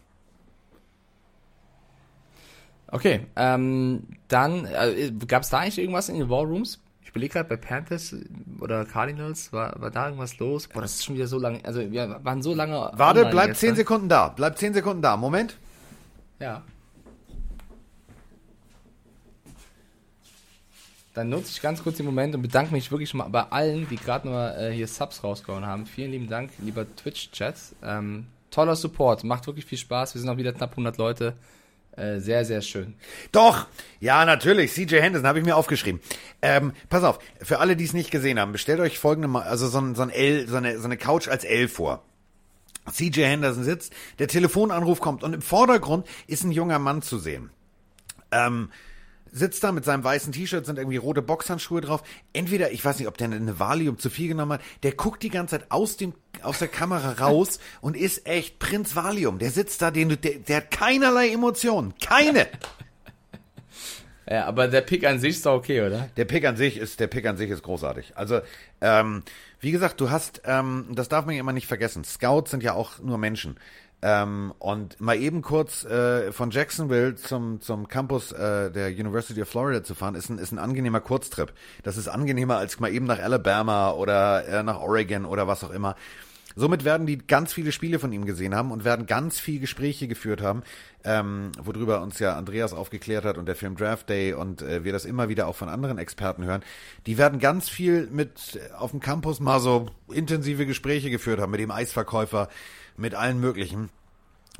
Okay, 2.91 3.27
ähm, 3.35 4.07
dann, 4.27 4.65
äh, 4.65 5.11
gab's 5.27 5.49
da 5.49 5.59
eigentlich 5.59 5.77
irgendwas 5.77 6.09
in 6.09 6.17
den 6.17 6.29
Warrooms? 6.29 6.79
Ich 7.09 7.11
überlege 7.11 7.33
gerade 7.33 7.49
bei 7.49 7.57
Panthers 7.57 8.15
oder 8.59 8.85
Cardinals, 8.85 9.51
war, 9.51 9.73
war 9.81 9.89
da 9.89 10.05
irgendwas 10.05 10.37
los? 10.37 10.67
Boah, 10.67 10.83
das 10.83 10.93
ist 10.93 11.05
schon 11.05 11.15
wieder 11.15 11.25
so 11.25 11.39
lange, 11.39 11.59
also 11.65 11.79
wir 11.79 12.19
waren 12.21 12.43
so 12.43 12.53
lange. 12.53 12.91
Warte, 12.93 13.25
bleib 13.25 13.47
gestern. 13.47 13.69
10 13.69 13.75
Sekunden 13.77 14.09
da. 14.09 14.27
Bleib 14.27 14.59
10 14.59 14.75
Sekunden 14.75 15.01
da. 15.01 15.17
Moment. 15.17 15.57
Ja. 16.39 16.61
Dann 21.15 21.29
nutze 21.29 21.49
ich 21.51 21.63
ganz 21.63 21.81
kurz 21.81 21.97
den 21.97 22.05
Moment 22.05 22.35
und 22.35 22.43
bedanke 22.43 22.73
mich 22.73 22.91
wirklich 22.91 23.15
mal 23.15 23.27
bei 23.27 23.41
allen, 23.41 23.89
die 23.89 23.95
gerade 23.95 24.27
nur 24.27 24.55
äh, 24.55 24.71
hier 24.71 24.87
Subs 24.87 25.23
rausgehauen 25.23 25.65
haben. 25.65 25.87
Vielen 25.87 26.11
lieben 26.11 26.29
Dank, 26.29 26.51
lieber 26.59 26.85
Twitch-Chat. 26.95 27.55
Ähm, 27.81 28.27
toller 28.51 28.75
Support, 28.75 29.23
macht 29.23 29.47
wirklich 29.47 29.65
viel 29.65 29.79
Spaß. 29.79 30.13
Wir 30.13 30.21
sind 30.21 30.29
auch 30.29 30.37
wieder 30.37 30.53
knapp 30.53 30.71
100 30.73 30.97
Leute. 30.97 31.33
Äh, 31.95 32.19
sehr, 32.19 32.45
sehr 32.45 32.61
schön. 32.61 32.95
Doch, 33.31 33.67
ja, 33.99 34.23
natürlich. 34.25 34.73
CJ 34.73 35.01
Henderson 35.01 35.27
habe 35.27 35.39
ich 35.39 35.45
mir 35.45 35.55
aufgeschrieben. 35.55 35.99
Ähm, 36.41 36.73
pass 36.89 37.03
auf, 37.03 37.19
für 37.41 37.59
alle, 37.59 37.75
die 37.75 37.83
es 37.83 37.93
nicht 37.93 38.11
gesehen 38.11 38.39
haben, 38.39 38.51
bestellt 38.51 38.79
euch 38.79 38.99
folgende, 38.99 39.27
mal, 39.27 39.43
also 39.43 39.67
so 39.67 39.79
ein, 39.79 39.95
so 39.95 40.03
ein 40.03 40.09
L, 40.09 40.47
so 40.47 40.55
eine, 40.55 40.79
so 40.79 40.85
eine 40.85 40.97
Couch 40.97 41.27
als 41.27 41.43
L 41.43 41.67
vor. 41.67 42.03
CJ 42.91 43.23
Henderson 43.23 43.63
sitzt, 43.63 43.93
der 44.19 44.27
Telefonanruf 44.27 44.99
kommt 44.99 45.23
und 45.23 45.33
im 45.33 45.41
Vordergrund 45.41 46.07
ist 46.27 46.43
ein 46.43 46.51
junger 46.51 46.79
Mann 46.79 47.01
zu 47.01 47.19
sehen. 47.19 47.51
Ähm, 48.31 48.69
sitzt 49.31 49.63
da 49.63 49.71
mit 49.71 49.85
seinem 49.85 50.03
weißen 50.03 50.33
T-Shirt, 50.33 50.65
sind 50.65 50.77
irgendwie 50.77 50.97
rote 50.97 51.21
Boxhandschuhe 51.21 51.81
drauf. 51.81 52.03
Entweder, 52.33 52.71
ich 52.71 52.83
weiß 52.83 52.99
nicht, 52.99 53.07
ob 53.07 53.17
der 53.17 53.31
eine 53.31 53.59
Valium 53.59 53.97
zu 53.97 54.09
viel 54.09 54.27
genommen 54.27 54.53
hat, 54.53 54.61
der 54.83 54.93
guckt 54.93 55.23
die 55.23 55.29
ganze 55.29 55.59
Zeit 55.59 55.71
aus 55.71 55.97
dem, 55.97 56.13
aus 56.41 56.59
der 56.59 56.67
Kamera 56.67 57.13
raus 57.13 57.59
und 57.81 57.95
ist 57.95 58.25
echt 58.25 58.59
Prinz 58.59 58.95
Valium. 58.95 59.39
Der 59.39 59.51
sitzt 59.51 59.81
da, 59.81 59.91
den, 59.91 60.09
der, 60.09 60.35
der 60.39 60.57
hat 60.57 60.71
keinerlei 60.71 61.29
Emotionen. 61.29 61.93
Keine! 61.99 62.47
Ja, 64.31 64.45
aber 64.45 64.67
der 64.67 64.81
Pick 64.81 65.07
an 65.07 65.17
sich 65.17 65.37
ist 65.37 65.45
doch 65.47 65.55
okay, 65.55 65.81
oder? 65.81 66.07
Der 66.15 66.25
Pick 66.25 66.45
an 66.45 66.55
sich 66.55 66.77
ist, 66.77 66.99
der 66.99 67.07
Pick 67.07 67.25
an 67.25 67.35
sich 67.35 67.49
ist 67.49 67.63
großartig. 67.63 68.15
Also, 68.15 68.41
ähm, 68.79 69.23
wie 69.59 69.71
gesagt, 69.71 69.99
du 69.99 70.11
hast, 70.11 70.43
ähm, 70.45 70.85
das 70.91 71.09
darf 71.09 71.25
man 71.25 71.33
ja 71.33 71.41
immer 71.41 71.51
nicht 71.51 71.65
vergessen. 71.65 72.03
Scouts 72.03 72.51
sind 72.51 72.61
ja 72.61 72.73
auch 72.73 72.99
nur 72.99 73.17
Menschen. 73.17 73.57
Ähm, 74.01 74.53
und 74.59 75.01
mal 75.01 75.17
eben 75.17 75.41
kurz 75.41 75.83
äh, 75.83 76.31
von 76.31 76.51
Jacksonville 76.51 77.15
zum, 77.15 77.59
zum 77.59 77.89
Campus 77.89 78.31
äh, 78.31 78.71
der 78.71 78.87
University 78.89 79.41
of 79.41 79.49
Florida 79.49 79.83
zu 79.83 79.93
fahren, 79.93 80.15
ist 80.15 80.29
ein, 80.29 80.37
ist 80.37 80.53
ein 80.53 80.59
angenehmer 80.59 81.01
Kurztrip. 81.01 81.51
Das 81.83 81.97
ist 81.97 82.07
angenehmer 82.07 82.57
als 82.57 82.79
mal 82.79 82.93
eben 82.93 83.05
nach 83.05 83.19
Alabama 83.19 83.91
oder 83.91 84.47
äh, 84.47 84.63
nach 84.63 84.79
Oregon 84.79 85.25
oder 85.25 85.47
was 85.47 85.65
auch 85.65 85.71
immer. 85.71 85.95
Somit 86.55 86.83
werden 86.83 87.05
die 87.05 87.17
ganz 87.17 87.53
viele 87.53 87.71
Spiele 87.71 87.99
von 87.99 88.11
ihm 88.11 88.25
gesehen 88.25 88.55
haben 88.55 88.71
und 88.71 88.83
werden 88.83 89.05
ganz 89.05 89.39
viel 89.39 89.59
Gespräche 89.59 90.07
geführt 90.07 90.41
haben, 90.41 90.63
ähm, 91.03 91.51
worüber 91.61 92.01
uns 92.01 92.19
ja 92.19 92.35
Andreas 92.35 92.73
aufgeklärt 92.73 93.23
hat 93.23 93.37
und 93.37 93.45
der 93.45 93.55
Film 93.55 93.75
Draft 93.75 94.09
Day 94.09 94.33
und 94.33 94.61
äh, 94.61 94.83
wir 94.83 94.91
das 94.91 95.05
immer 95.05 95.29
wieder 95.29 95.47
auch 95.47 95.55
von 95.55 95.69
anderen 95.69 95.97
Experten 95.97 96.43
hören. 96.45 96.63
Die 97.05 97.17
werden 97.17 97.39
ganz 97.39 97.69
viel 97.69 98.07
mit 98.07 98.55
äh, 98.55 98.73
auf 98.73 98.91
dem 98.91 98.99
Campus 98.99 99.39
mal 99.39 99.59
so 99.59 99.87
intensive 100.11 100.65
Gespräche 100.65 101.09
geführt 101.09 101.39
haben 101.39 101.51
mit 101.51 101.59
dem 101.59 101.71
Eisverkäufer, 101.71 102.49
mit 102.97 103.13
allen 103.13 103.39
möglichen. 103.39 103.89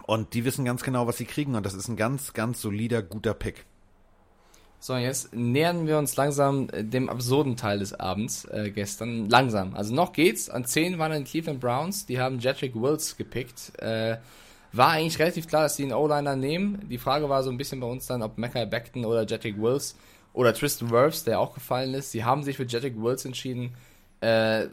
Und 0.06 0.34
die 0.34 0.46
wissen 0.46 0.66
ganz 0.66 0.84
genau, 0.84 1.08
was 1.08 1.18
sie 1.18 1.26
kriegen 1.26 1.56
und 1.56 1.66
das 1.66 1.74
ist 1.74 1.88
ein 1.88 1.98
ganz, 1.98 2.34
ganz 2.34 2.62
solider, 2.62 3.02
guter 3.02 3.34
Pick. 3.34 3.66
So, 4.82 4.96
jetzt 4.96 5.36
nähern 5.36 5.88
wir 5.88 5.98
uns 5.98 6.16
langsam 6.16 6.70
äh, 6.72 6.86
dem 6.86 7.10
absurden 7.10 7.58
Teil 7.58 7.80
des 7.80 8.00
Abends 8.00 8.46
äh, 8.46 8.72
gestern. 8.72 9.30
Langsam. 9.30 9.76
Also 9.76 9.94
noch 9.94 10.14
geht's. 10.14 10.50
An 10.50 10.64
10 10.64 10.98
waren 10.98 11.12
dann 11.12 11.26
die 11.26 11.30
Cleveland 11.30 11.60
Browns. 11.60 12.06
Die 12.06 12.20
haben 12.20 12.40
Jedrick 12.40 12.76
Wills 12.76 13.18
gepickt. 13.18 13.78
Äh, 13.80 14.18
war 14.72 14.92
eigentlich 14.92 15.20
relativ 15.20 15.48
klar, 15.48 15.64
dass 15.64 15.76
die 15.76 15.84
einen 15.84 15.94
O-Liner 15.94 16.38
nehmen. 16.38 16.88
Die 16.90 16.98
Frage 16.98 17.28
war 17.28 17.44
so 17.44 17.50
ein 17.50 17.58
bisschen 17.58 17.82
bei 17.82 17.88
uns 17.88 18.08
dann, 18.08 18.22
ob 18.22 18.38
Mackay 18.38 18.66
Beckton 18.66 19.04
oder 19.04 19.26
Jedrick 19.26 19.62
Wills 19.62 19.98
oder 20.32 20.54
Tristan 20.54 20.92
Wirfs, 20.92 21.26
der 21.26 21.42
auch 21.42 21.54
gefallen 21.54 21.94
ist. 21.94 22.12
Sie 22.12 22.24
haben 22.24 22.44
sich 22.44 22.56
für 22.56 22.66
Jedrick 22.66 23.02
Wills 23.02 23.26
entschieden. 23.26 23.74
Äh, 24.22 24.68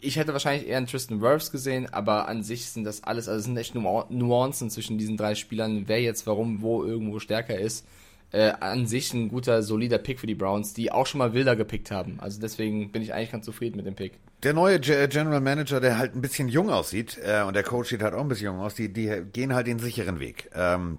ich 0.00 0.16
hätte 0.16 0.32
wahrscheinlich 0.32 0.66
eher 0.66 0.78
einen 0.78 0.88
Tristan 0.88 1.20
Wirfs 1.20 1.52
gesehen, 1.52 1.92
aber 1.92 2.26
an 2.26 2.42
sich 2.42 2.70
sind 2.70 2.82
das 2.82 3.04
alles, 3.04 3.28
also 3.28 3.40
sind 3.44 3.56
echt 3.56 3.76
Nuancen 3.76 4.68
zwischen 4.68 4.98
diesen 4.98 5.16
drei 5.16 5.36
Spielern, 5.36 5.84
wer 5.86 6.00
jetzt 6.00 6.26
warum, 6.26 6.60
wo 6.60 6.82
irgendwo 6.82 7.20
stärker 7.20 7.56
ist 7.56 7.86
äh, 8.32 8.52
an 8.60 8.86
sich 8.86 9.12
ein 9.12 9.28
guter, 9.28 9.62
solider 9.62 9.98
Pick 9.98 10.18
für 10.18 10.26
die 10.26 10.34
Browns, 10.34 10.74
die 10.74 10.90
auch 10.90 11.06
schon 11.06 11.18
mal 11.18 11.34
Wilder 11.34 11.54
gepickt 11.54 11.90
haben. 11.90 12.18
Also 12.20 12.40
deswegen 12.40 12.90
bin 12.90 13.02
ich 13.02 13.14
eigentlich 13.14 13.32
ganz 13.32 13.44
zufrieden 13.44 13.76
mit 13.76 13.86
dem 13.86 13.94
Pick. 13.94 14.18
Der 14.42 14.54
neue 14.54 14.80
G 14.80 15.06
General 15.06 15.40
Manager, 15.40 15.80
der 15.80 15.98
halt 15.98 16.16
ein 16.16 16.20
bisschen 16.20 16.48
jung 16.48 16.70
aussieht, 16.70 17.18
äh, 17.24 17.42
und 17.42 17.54
der 17.54 17.62
Coach 17.62 17.90
sieht 17.90 18.02
halt 18.02 18.14
auch 18.14 18.20
ein 18.20 18.28
bisschen 18.28 18.46
jung 18.46 18.60
aus, 18.60 18.74
die, 18.74 18.92
die 18.92 19.22
gehen 19.32 19.54
halt 19.54 19.66
den 19.66 19.78
sicheren 19.78 20.18
Weg. 20.18 20.50
Ähm, 20.54 20.98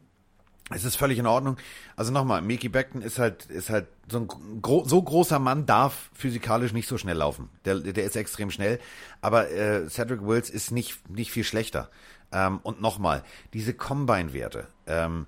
es 0.70 0.86
ist 0.86 0.96
völlig 0.96 1.20
in 1.20 1.28
Ordnung. 1.28 1.58
Also 1.96 2.12
nochmal, 2.12 2.42
Mickey 2.42 2.70
Beckton 2.70 3.02
ist 3.02 3.20
halt, 3.20 3.46
ist 3.48 3.70
halt 3.70 3.88
so 4.10 4.20
ein 4.20 4.62
gro 4.62 4.86
so 4.86 5.02
großer 5.02 5.40
Mann 5.40 5.66
darf 5.66 6.10
physikalisch 6.14 6.72
nicht 6.72 6.88
so 6.88 6.98
schnell 6.98 7.18
laufen. 7.18 7.50
Der, 7.66 7.80
der 7.80 8.04
ist 8.04 8.16
extrem 8.16 8.50
schnell. 8.50 8.80
Aber 9.22 9.52
äh, 9.52 9.90
Cedric 9.90 10.26
Wills 10.26 10.50
ist 10.50 10.72
nicht, 10.72 11.10
nicht 11.10 11.32
viel 11.32 11.44
schlechter. 11.44 11.90
Ähm, 12.32 12.60
und 12.64 12.82
nochmal, 12.82 13.24
diese 13.54 13.74
Combine-Werte. 13.74 14.68
Ähm, 14.88 15.26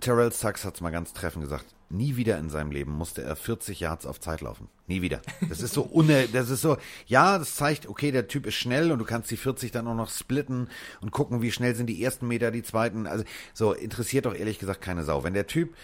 Terrell 0.00 0.32
Sachs 0.32 0.64
hat 0.64 0.74
es 0.76 0.80
mal 0.80 0.90
ganz 0.90 1.12
treffend 1.12 1.44
gesagt. 1.44 1.66
Nie 1.90 2.16
wieder 2.16 2.38
in 2.38 2.50
seinem 2.50 2.70
Leben 2.70 2.92
musste 2.92 3.22
er 3.22 3.34
40 3.34 3.80
Yards 3.80 4.04
auf 4.04 4.20
Zeit 4.20 4.42
laufen. 4.42 4.68
Nie 4.86 5.00
wieder. 5.00 5.22
Das 5.48 5.60
ist 5.60 5.72
so 5.72 5.88
une, 5.90 6.28
das 6.28 6.50
ist 6.50 6.60
so, 6.60 6.76
ja, 7.06 7.38
das 7.38 7.54
zeigt, 7.54 7.88
okay, 7.88 8.12
der 8.12 8.28
Typ 8.28 8.46
ist 8.46 8.56
schnell 8.56 8.92
und 8.92 8.98
du 8.98 9.06
kannst 9.06 9.30
die 9.30 9.38
40 9.38 9.72
dann 9.72 9.86
auch 9.88 9.94
noch 9.94 10.10
splitten 10.10 10.68
und 11.00 11.12
gucken, 11.12 11.40
wie 11.40 11.50
schnell 11.50 11.74
sind 11.74 11.86
die 11.86 12.02
ersten 12.02 12.28
Meter, 12.28 12.50
die 12.50 12.62
zweiten. 12.62 13.06
Also, 13.06 13.24
so, 13.54 13.72
interessiert 13.72 14.26
doch 14.26 14.34
ehrlich 14.34 14.58
gesagt 14.58 14.82
keine 14.82 15.02
Sau. 15.02 15.24
Wenn 15.24 15.34
der 15.34 15.46
Typ 15.46 15.74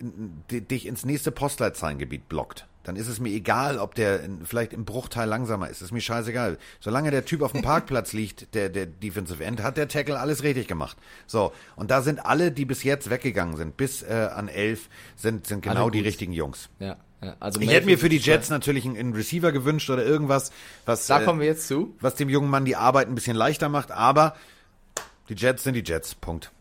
dich 0.00 0.86
ins 0.86 1.04
nächste 1.04 1.32
Postleitzahlengebiet 1.32 2.28
blockt, 2.28 2.66
dann 2.88 2.96
ist 2.96 3.08
es 3.08 3.20
mir 3.20 3.28
egal, 3.28 3.78
ob 3.78 3.94
der 3.94 4.20
vielleicht 4.44 4.72
im 4.72 4.86
Bruchteil 4.86 5.28
langsamer 5.28 5.68
ist. 5.68 5.82
ist 5.82 5.92
mir 5.92 6.00
scheißegal. 6.00 6.56
Solange 6.80 7.10
der 7.10 7.26
Typ 7.26 7.42
auf 7.42 7.52
dem 7.52 7.60
Parkplatz 7.60 8.12
liegt, 8.14 8.54
der, 8.54 8.70
der 8.70 8.86
Defensive 8.86 9.44
End, 9.44 9.62
hat 9.62 9.76
der 9.76 9.88
Tackle 9.88 10.18
alles 10.18 10.42
richtig 10.42 10.68
gemacht. 10.68 10.96
So, 11.26 11.52
und 11.76 11.90
da 11.90 12.00
sind 12.00 12.24
alle, 12.24 12.50
die 12.50 12.64
bis 12.64 12.82
jetzt 12.84 13.10
weggegangen 13.10 13.58
sind, 13.58 13.76
bis 13.76 14.02
äh, 14.02 14.30
an 14.34 14.48
elf, 14.48 14.88
sind, 15.16 15.46
sind 15.46 15.62
genau 15.62 15.90
die 15.90 16.00
richtigen 16.00 16.32
Jungs. 16.32 16.70
Ja. 16.78 16.96
Ja, 17.20 17.34
also 17.40 17.60
ich 17.60 17.68
hätte 17.68 17.86
mir 17.86 17.98
für 17.98 18.08
die 18.08 18.18
Jets 18.18 18.48
natürlich 18.48 18.84
einen, 18.84 18.96
einen, 18.96 19.12
Receiver 19.12 19.50
gewünscht 19.50 19.90
oder 19.90 20.06
irgendwas, 20.06 20.52
was, 20.86 21.08
da 21.08 21.18
kommen 21.18 21.40
wir 21.40 21.48
jetzt 21.48 21.66
zu. 21.66 21.96
was 22.00 22.14
dem 22.14 22.28
jungen 22.28 22.48
Mann 22.48 22.64
die 22.64 22.76
Arbeit 22.76 23.08
ein 23.08 23.16
bisschen 23.16 23.36
leichter 23.36 23.68
macht, 23.68 23.90
aber 23.90 24.36
die 25.28 25.34
Jets 25.34 25.64
sind 25.64 25.74
die 25.74 25.82
Jets. 25.82 26.14
Punkt. 26.14 26.52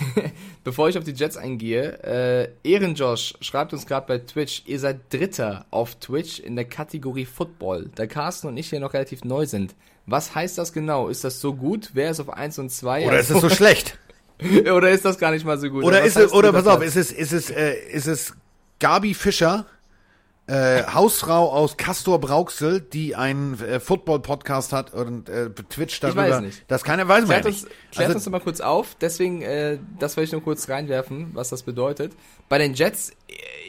Bevor 0.64 0.88
ich 0.88 0.96
auf 0.96 1.04
die 1.04 1.12
Jets 1.12 1.36
eingehe, 1.36 1.98
äh, 2.04 2.48
Ehrenjosh 2.68 3.34
schreibt 3.40 3.72
uns 3.72 3.86
gerade 3.86 4.06
bei 4.06 4.18
Twitch, 4.18 4.62
ihr 4.66 4.78
seid 4.78 5.12
Dritter 5.12 5.66
auf 5.70 5.96
Twitch 5.96 6.38
in 6.38 6.56
der 6.56 6.64
Kategorie 6.64 7.24
Football, 7.24 7.90
da 7.94 8.06
Carsten 8.06 8.48
und 8.48 8.56
ich 8.56 8.70
hier 8.70 8.80
noch 8.80 8.94
relativ 8.94 9.24
neu 9.24 9.46
sind. 9.46 9.74
Was 10.06 10.34
heißt 10.34 10.58
das 10.58 10.72
genau? 10.72 11.08
Ist 11.08 11.24
das 11.24 11.40
so 11.40 11.54
gut? 11.54 11.90
Wer 11.94 12.10
ist 12.10 12.20
auf 12.20 12.30
1 12.30 12.58
und 12.58 12.70
2? 12.70 13.06
Oder 13.06 13.16
also, 13.16 13.34
ist 13.34 13.42
es 13.44 13.50
so 13.50 13.54
schlecht? 13.54 13.98
oder 14.74 14.90
ist 14.90 15.04
das 15.04 15.18
gar 15.18 15.30
nicht 15.30 15.44
mal 15.44 15.58
so 15.58 15.68
gut? 15.70 15.84
Oder 15.84 16.02
ist 16.02 16.16
es, 16.16 16.32
oder 16.32 16.52
pass 16.52 16.66
auf, 16.66 16.82
ist 16.82 16.96
es, 16.96 17.12
ist 17.12 17.32
es, 17.32 17.50
äh, 17.50 17.74
ist 17.90 18.06
es 18.06 18.34
Gabi 18.80 19.14
Fischer, 19.14 19.66
äh, 20.52 20.84
Hausfrau 20.92 21.50
aus 21.50 21.78
Castor 21.78 22.20
Brauxel, 22.20 22.80
die 22.80 23.16
einen 23.16 23.58
äh, 23.60 23.80
Football-Podcast 23.80 24.74
hat 24.74 24.92
und 24.92 25.30
äh, 25.30 25.48
Twitch 25.48 25.98
darüber. 26.00 26.26
Ich 26.26 26.34
weiß 26.34 26.40
nicht. 26.42 26.64
Das 26.68 26.84
keiner 26.84 27.08
weiß 27.08 27.26
man 27.26 27.40
klärt 27.40 27.46
uns, 27.46 27.66
Klärt 27.90 28.08
also, 28.08 28.16
uns 28.16 28.28
mal 28.28 28.40
kurz 28.40 28.60
auf. 28.60 28.94
Deswegen, 29.00 29.40
äh, 29.40 29.78
das 29.98 30.16
wollte 30.16 30.26
ich 30.26 30.32
nur 30.32 30.42
kurz 30.42 30.68
reinwerfen, 30.68 31.30
was 31.32 31.48
das 31.48 31.62
bedeutet. 31.62 32.12
Bei 32.50 32.58
den 32.58 32.74
Jets, 32.74 33.12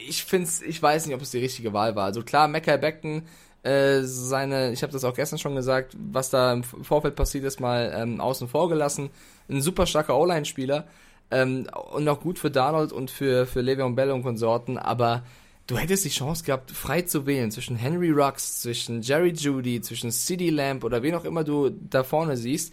ich 0.06 0.24
finde 0.24 0.50
ich 0.66 0.82
weiß 0.82 1.06
nicht, 1.06 1.14
ob 1.14 1.22
es 1.22 1.30
die 1.30 1.38
richtige 1.38 1.72
Wahl 1.72 1.96
war. 1.96 2.04
Also 2.04 2.22
klar, 2.22 2.48
Mackay 2.48 2.76
Becken, 2.76 3.22
äh, 3.62 4.02
seine, 4.02 4.72
ich 4.72 4.82
habe 4.82 4.92
das 4.92 5.04
auch 5.04 5.14
gestern 5.14 5.38
schon 5.38 5.54
gesagt, 5.54 5.96
was 5.98 6.28
da 6.28 6.52
im 6.52 6.64
Vorfeld 6.64 7.16
passiert 7.16 7.44
ist, 7.44 7.60
mal 7.60 7.94
ähm, 7.96 8.20
außen 8.20 8.46
vor 8.46 8.68
gelassen. 8.68 9.08
Ein 9.48 9.62
super 9.62 9.86
starker 9.86 10.18
O-Line-Spieler 10.18 10.84
ähm, 11.30 11.66
und 11.92 12.06
auch 12.10 12.20
gut 12.20 12.38
für 12.38 12.50
Darnold 12.50 12.92
und 12.92 13.10
für, 13.10 13.46
für 13.46 13.60
Le'Veon 13.60 13.94
Bell 13.94 14.10
und 14.10 14.22
Konsorten, 14.22 14.76
aber 14.76 15.22
du 15.66 15.78
hättest 15.78 16.04
die 16.04 16.10
Chance 16.10 16.44
gehabt, 16.44 16.70
frei 16.70 17.02
zu 17.02 17.26
wählen 17.26 17.50
zwischen 17.50 17.76
Henry 17.76 18.10
Rux, 18.10 18.60
zwischen 18.60 19.02
Jerry 19.02 19.30
Judy, 19.30 19.80
zwischen 19.80 20.10
CD 20.10 20.50
Lamp 20.50 20.84
oder 20.84 21.02
wen 21.02 21.14
auch 21.14 21.24
immer 21.24 21.44
du 21.44 21.70
da 21.70 22.04
vorne 22.04 22.36
siehst. 22.36 22.72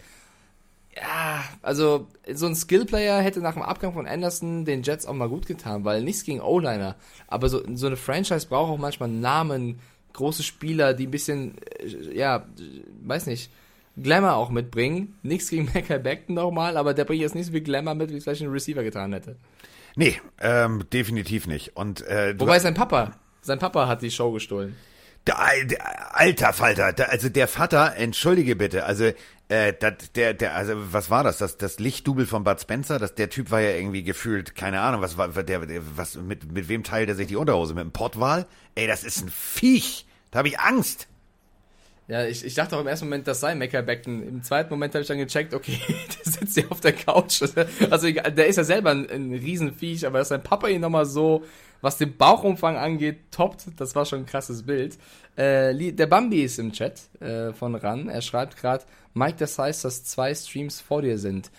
Ja, 0.94 1.42
also 1.62 2.08
so 2.34 2.46
ein 2.46 2.54
Skillplayer 2.54 3.22
hätte 3.22 3.40
nach 3.40 3.54
dem 3.54 3.62
Abgang 3.62 3.94
von 3.94 4.06
Anderson 4.06 4.66
den 4.66 4.82
Jets 4.82 5.06
auch 5.06 5.14
mal 5.14 5.28
gut 5.28 5.46
getan, 5.46 5.86
weil 5.86 6.02
nichts 6.02 6.24
gegen 6.24 6.42
O-Liner. 6.42 6.96
Aber 7.28 7.48
so, 7.48 7.62
so 7.74 7.86
eine 7.86 7.96
Franchise 7.96 8.46
braucht 8.46 8.70
auch 8.70 8.78
manchmal 8.78 9.08
Namen, 9.08 9.80
große 10.12 10.42
Spieler, 10.42 10.92
die 10.92 11.06
ein 11.06 11.10
bisschen, 11.10 11.54
äh, 11.78 12.14
ja, 12.14 12.46
weiß 13.04 13.26
nicht, 13.26 13.50
Glamour 13.96 14.34
auch 14.34 14.50
mitbringen. 14.50 15.16
Nichts 15.22 15.48
gegen 15.48 15.64
Mackay 15.74 15.98
Beckton 15.98 16.34
nochmal, 16.34 16.76
aber 16.76 16.92
der 16.92 17.06
bringt 17.06 17.22
jetzt 17.22 17.34
nicht 17.34 17.46
so 17.46 17.52
viel 17.52 17.62
Glamour 17.62 17.94
mit, 17.94 18.10
wie 18.10 18.16
es 18.16 18.24
vielleicht 18.24 18.42
ein 18.42 18.50
Receiver 18.50 18.82
getan 18.82 19.14
hätte. 19.14 19.36
Nee, 19.96 20.20
ähm, 20.40 20.84
definitiv 20.92 21.46
nicht. 21.46 21.76
Und, 21.76 22.06
äh, 22.06 22.34
Wobei 22.38 22.58
sein 22.58 22.74
Papa, 22.74 23.12
sein 23.40 23.58
Papa 23.58 23.86
hat 23.86 24.02
die 24.02 24.10
Show 24.10 24.32
gestohlen. 24.32 24.76
Der, 25.26 25.36
der, 25.64 26.18
alter 26.18 26.52
Falter, 26.52 26.92
der, 26.92 27.10
also 27.10 27.28
der 27.28 27.46
Vater, 27.46 27.94
entschuldige 27.96 28.56
bitte, 28.56 28.84
also 28.84 29.12
äh, 29.48 29.72
dat, 29.78 30.16
der, 30.16 30.34
der, 30.34 30.56
also 30.56 30.72
was 30.92 31.10
war 31.10 31.22
das? 31.22 31.38
Das, 31.38 31.58
das 31.58 31.78
Lichtdubel 31.78 32.26
von 32.26 32.42
Bud 32.42 32.60
Spencer, 32.60 32.98
das, 32.98 33.14
der 33.14 33.30
Typ 33.30 33.50
war 33.50 33.60
ja 33.60 33.70
irgendwie 33.70 34.02
gefühlt, 34.02 34.56
keine 34.56 34.80
Ahnung, 34.80 35.00
was 35.00 35.16
war 35.18 35.28
der, 35.28 35.66
der 35.66 35.82
was 35.96 36.16
mit, 36.16 36.50
mit 36.50 36.68
wem 36.68 36.82
teilt 36.82 37.08
er 37.08 37.14
sich 37.14 37.28
die 37.28 37.36
Unterhose? 37.36 37.74
Mit 37.74 37.84
dem 37.84 37.92
Pottwal? 37.92 38.46
Ey, 38.74 38.86
das 38.86 39.04
ist 39.04 39.22
ein 39.22 39.28
Viech. 39.28 40.06
Da 40.30 40.38
habe 40.38 40.48
ich 40.48 40.58
Angst. 40.58 41.06
Ja, 42.08 42.26
ich, 42.26 42.44
ich 42.44 42.54
dachte 42.54 42.76
auch 42.76 42.80
im 42.80 42.86
ersten 42.86 43.06
Moment, 43.06 43.26
das 43.26 43.40
sei 43.40 43.54
Meckerbecken. 43.54 44.26
Im 44.26 44.42
zweiten 44.42 44.70
Moment 44.70 44.94
habe 44.94 45.02
ich 45.02 45.08
dann 45.08 45.18
gecheckt, 45.18 45.54
okay, 45.54 45.78
der 45.88 46.32
sitzt 46.32 46.54
hier 46.54 46.70
auf 46.70 46.80
der 46.80 46.92
Couch. 46.92 47.42
Also 47.90 48.10
der 48.10 48.46
ist 48.46 48.56
ja 48.56 48.64
selber 48.64 48.90
ein, 48.90 49.08
ein 49.08 49.32
Riesenviech, 49.32 50.06
aber 50.06 50.18
dass 50.18 50.28
sein 50.28 50.42
Papa 50.42 50.68
ihn 50.68 50.80
nochmal 50.80 51.06
so, 51.06 51.44
was 51.80 51.98
den 51.98 52.16
Bauchumfang 52.16 52.76
angeht, 52.76 53.18
toppt, 53.30 53.66
das 53.76 53.94
war 53.94 54.04
schon 54.04 54.20
ein 54.20 54.26
krasses 54.26 54.64
Bild. 54.64 54.98
Äh, 55.36 55.92
der 55.92 56.06
Bambi 56.06 56.42
ist 56.42 56.58
im 56.58 56.72
Chat 56.72 57.00
äh, 57.20 57.52
von 57.52 57.74
RAN. 57.74 58.08
Er 58.08 58.22
schreibt 58.22 58.56
gerade, 58.56 58.84
Mike, 59.14 59.36
das 59.38 59.58
heißt, 59.58 59.84
dass 59.84 60.04
zwei 60.04 60.34
Streams 60.34 60.80
vor 60.80 61.02
dir 61.02 61.18
sind. 61.18 61.50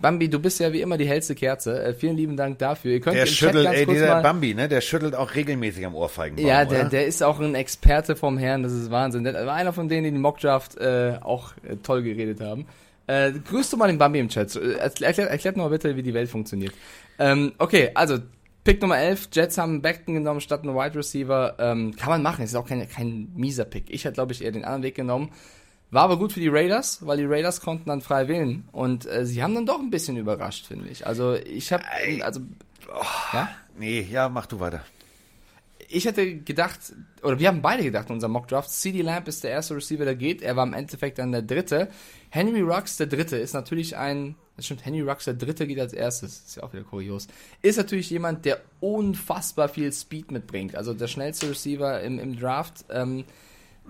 Bambi, 0.00 0.28
du 0.28 0.38
bist 0.38 0.60
ja 0.60 0.72
wie 0.72 0.80
immer 0.80 0.96
die 0.96 1.08
hellste 1.08 1.34
Kerze. 1.34 1.82
Äh, 1.82 1.94
vielen 1.94 2.16
lieben 2.16 2.36
Dank 2.36 2.58
dafür. 2.58 2.92
Ihr 2.92 3.00
könnt 3.00 3.16
der 3.16 3.26
schüttelt, 3.26 3.66
ey, 3.66 3.84
dieser 3.84 4.22
Bambi, 4.22 4.54
ne? 4.54 4.68
Der 4.68 4.80
schüttelt 4.80 5.14
auch 5.14 5.34
regelmäßig 5.34 5.84
am 5.84 5.94
Ohrfeigenbaum, 5.94 6.46
Ja, 6.46 6.64
der, 6.64 6.88
der 6.88 7.06
ist 7.06 7.22
auch 7.22 7.40
ein 7.40 7.54
Experte 7.54 8.14
vom 8.14 8.38
Herrn. 8.38 8.62
Das 8.62 8.72
ist 8.72 8.90
Wahnsinn. 8.90 9.24
Der 9.24 9.34
war 9.46 9.54
einer 9.54 9.72
von 9.72 9.88
denen, 9.88 10.04
die 10.04 10.10
den 10.12 10.20
Mockdraft 10.20 10.76
äh, 10.78 11.16
auch 11.20 11.52
äh, 11.68 11.76
toll 11.76 12.02
geredet 12.02 12.40
haben. 12.40 12.66
Äh, 13.08 13.32
grüßt 13.32 13.72
du 13.72 13.76
mal 13.76 13.88
den 13.88 13.98
Bambi 13.98 14.20
im 14.20 14.28
Chat. 14.28 14.54
Äh, 14.54 14.74
erklärt, 14.74 15.18
erklärt 15.18 15.56
mal 15.56 15.68
bitte, 15.68 15.96
wie 15.96 16.02
die 16.02 16.14
Welt 16.14 16.28
funktioniert. 16.28 16.74
Ähm, 17.18 17.54
okay, 17.58 17.90
also 17.94 18.18
Pick 18.62 18.82
Nummer 18.82 18.98
11, 18.98 19.30
Jets 19.32 19.56
haben 19.56 19.80
Beckton 19.80 20.14
genommen 20.14 20.40
statt 20.40 20.62
einen 20.62 20.74
Wide 20.74 20.94
Receiver. 20.94 21.56
Ähm, 21.58 21.96
kann 21.96 22.10
man 22.10 22.22
machen, 22.22 22.44
ist 22.44 22.54
auch 22.54 22.68
kein, 22.68 22.86
kein 22.88 23.32
mieser 23.34 23.64
Pick. 23.64 23.86
Ich 23.88 24.04
hätte, 24.04 24.14
glaube 24.14 24.32
ich, 24.32 24.44
eher 24.44 24.52
den 24.52 24.64
anderen 24.64 24.82
Weg 24.82 24.94
genommen. 24.94 25.30
War 25.90 26.02
aber 26.02 26.18
gut 26.18 26.32
für 26.32 26.40
die 26.40 26.48
Raiders, 26.48 27.06
weil 27.06 27.16
die 27.16 27.24
Raiders 27.24 27.60
konnten 27.60 27.88
dann 27.88 28.02
frei 28.02 28.28
wählen. 28.28 28.68
Und 28.72 29.06
äh, 29.06 29.24
sie 29.24 29.42
haben 29.42 29.54
dann 29.54 29.64
doch 29.64 29.78
ein 29.78 29.90
bisschen 29.90 30.16
überrascht, 30.16 30.66
finde 30.66 30.88
ich. 30.88 31.06
Also 31.06 31.34
ich 31.34 31.72
habe, 31.72 31.84
also, 32.22 32.40
oh, 32.92 33.04
ja? 33.32 33.48
Nee, 33.78 34.06
ja, 34.10 34.28
mach 34.28 34.46
du 34.46 34.60
weiter. 34.60 34.84
Ich 35.90 36.04
hätte 36.04 36.36
gedacht, 36.40 36.92
oder 37.22 37.38
wir 37.38 37.48
haben 37.48 37.62
beide 37.62 37.82
gedacht 37.82 38.10
in 38.10 38.16
unserem 38.16 38.32
Mockdraft, 38.32 38.70
CD 38.70 39.00
Lamp 39.00 39.26
ist 39.28 39.42
der 39.42 39.52
erste 39.52 39.76
Receiver, 39.76 40.04
der 40.04 40.16
geht. 40.16 40.42
Er 40.42 40.54
war 40.56 40.66
im 40.66 40.74
Endeffekt 40.74 41.18
dann 41.18 41.32
der 41.32 41.40
dritte. 41.40 41.88
Henry 42.28 42.60
Rux, 42.60 42.98
der 42.98 43.06
dritte, 43.06 43.38
ist 43.38 43.54
natürlich 43.54 43.96
ein, 43.96 44.34
das 44.56 44.66
stimmt, 44.66 44.84
Henry 44.84 45.00
Rux, 45.00 45.24
der 45.24 45.34
dritte 45.34 45.66
geht 45.66 45.80
als 45.80 45.94
erstes. 45.94 46.40
Ist 46.46 46.56
ja 46.56 46.64
auch 46.64 46.74
wieder 46.74 46.84
kurios. 46.84 47.28
Ist 47.62 47.78
natürlich 47.78 48.10
jemand, 48.10 48.44
der 48.44 48.60
unfassbar 48.80 49.70
viel 49.70 49.90
Speed 49.90 50.30
mitbringt. 50.30 50.76
Also 50.76 50.92
der 50.92 51.08
schnellste 51.08 51.48
Receiver 51.48 52.02
im, 52.02 52.18
im 52.18 52.38
Draft. 52.38 52.84
Ähm, 52.90 53.24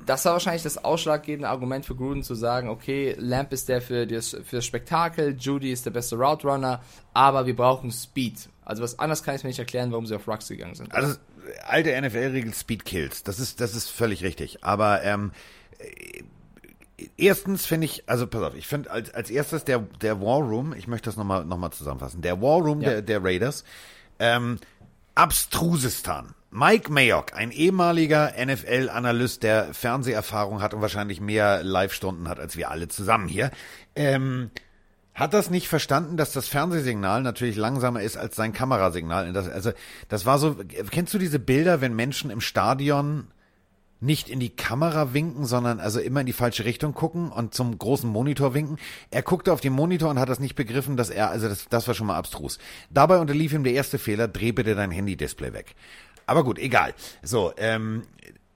das 0.06 0.24
war 0.24 0.32
wahrscheinlich 0.32 0.62
das 0.62 0.82
ausschlaggebende 0.82 1.48
Argument 1.48 1.84
für 1.84 1.94
Gruden 1.94 2.22
zu 2.22 2.34
sagen, 2.34 2.68
okay, 2.68 3.14
Lamp 3.18 3.52
ist 3.52 3.68
der 3.68 3.82
für 3.82 4.06
das, 4.06 4.30
für 4.44 4.56
das 4.56 4.64
Spektakel, 4.64 5.36
Judy 5.38 5.70
ist 5.72 5.86
der 5.86 5.90
beste 5.90 6.16
Route 6.16 6.46
Runner, 6.48 6.80
aber 7.14 7.46
wir 7.46 7.54
brauchen 7.56 7.90
Speed. 7.92 8.48
Also 8.64 8.82
was 8.82 8.98
anderes 8.98 9.22
kann 9.22 9.34
ich 9.34 9.42
mir 9.44 9.48
nicht 9.48 9.58
erklären, 9.58 9.90
warum 9.92 10.06
sie 10.06 10.14
auf 10.14 10.26
Rux 10.28 10.48
gegangen 10.48 10.74
sind. 10.74 10.92
Also 10.94 11.16
alte 11.66 11.90
NFL-Regel 12.00 12.52
Speed 12.54 12.84
Kills, 12.84 13.22
das 13.22 13.38
ist 13.40 13.60
das 13.60 13.74
ist 13.74 13.88
völlig 13.88 14.22
richtig. 14.22 14.62
Aber 14.64 15.02
ähm, 15.02 15.32
äh, 15.78 16.22
erstens 17.16 17.64
finde 17.66 17.86
ich, 17.86 18.08
also 18.08 18.26
pass 18.26 18.42
auf, 18.42 18.54
ich 18.54 18.66
finde 18.66 18.90
als 18.90 19.12
als 19.14 19.30
erstes 19.30 19.64
der 19.64 19.78
der 20.00 20.20
War 20.20 20.40
Room, 20.40 20.74
ich 20.74 20.86
möchte 20.88 21.08
das 21.08 21.16
nochmal 21.16 21.44
noch 21.44 21.56
mal 21.58 21.70
zusammenfassen, 21.70 22.20
der 22.22 22.40
War 22.42 22.60
Room 22.60 22.80
Ja. 22.82 22.90
der 22.90 23.02
der 23.02 23.24
Raiders, 23.24 23.64
ähm, 24.18 24.58
Abstrusistan. 25.14 26.34
Mike 26.50 26.90
Mayock, 26.90 27.34
ein 27.34 27.50
ehemaliger 27.50 28.32
NFL-Analyst, 28.42 29.42
der 29.42 29.74
Fernseherfahrung 29.74 30.62
hat 30.62 30.72
und 30.72 30.80
wahrscheinlich 30.80 31.20
mehr 31.20 31.62
Live-Stunden 31.62 32.26
hat 32.26 32.40
als 32.40 32.56
wir 32.56 32.70
alle 32.70 32.88
zusammen 32.88 33.28
hier, 33.28 33.50
ähm, 33.94 34.50
hat 35.14 35.34
das 35.34 35.50
nicht 35.50 35.68
verstanden, 35.68 36.16
dass 36.16 36.32
das 36.32 36.48
Fernsehsignal 36.48 37.22
natürlich 37.22 37.56
langsamer 37.56 38.00
ist 38.00 38.16
als 38.16 38.34
sein 38.34 38.54
Kamerasignal. 38.54 39.30
Das, 39.32 39.48
also 39.48 39.72
das 40.08 40.24
war 40.24 40.38
so, 40.38 40.56
kennst 40.90 41.12
du 41.12 41.18
diese 41.18 41.38
Bilder, 41.38 41.82
wenn 41.82 41.94
Menschen 41.94 42.30
im 42.30 42.40
Stadion 42.40 43.26
nicht 44.00 44.28
in 44.28 44.38
die 44.38 44.50
Kamera 44.50 45.12
winken, 45.12 45.44
sondern 45.44 45.80
also 45.80 45.98
immer 45.98 46.20
in 46.20 46.26
die 46.26 46.32
falsche 46.32 46.64
Richtung 46.64 46.94
gucken 46.94 47.30
und 47.30 47.52
zum 47.52 47.76
großen 47.76 48.08
Monitor 48.08 48.54
winken. 48.54 48.78
Er 49.10 49.22
guckte 49.22 49.52
auf 49.52 49.60
den 49.60 49.72
Monitor 49.72 50.08
und 50.10 50.20
hat 50.20 50.28
das 50.28 50.38
nicht 50.38 50.54
begriffen, 50.54 50.96
dass 50.96 51.10
er, 51.10 51.30
also 51.30 51.48
das, 51.48 51.68
das 51.68 51.88
war 51.88 51.94
schon 51.94 52.06
mal 52.06 52.16
abstrus. 52.16 52.58
Dabei 52.90 53.18
unterlief 53.18 53.52
ihm 53.52 53.64
der 53.64 53.72
erste 53.72 53.98
Fehler, 53.98 54.28
dreh 54.28 54.52
bitte 54.52 54.76
dein 54.76 54.92
Handy-Display 54.92 55.52
weg. 55.52 55.74
Aber 56.28 56.44
gut, 56.44 56.58
egal. 56.58 56.94
So, 57.22 57.52
ähm, 57.56 58.02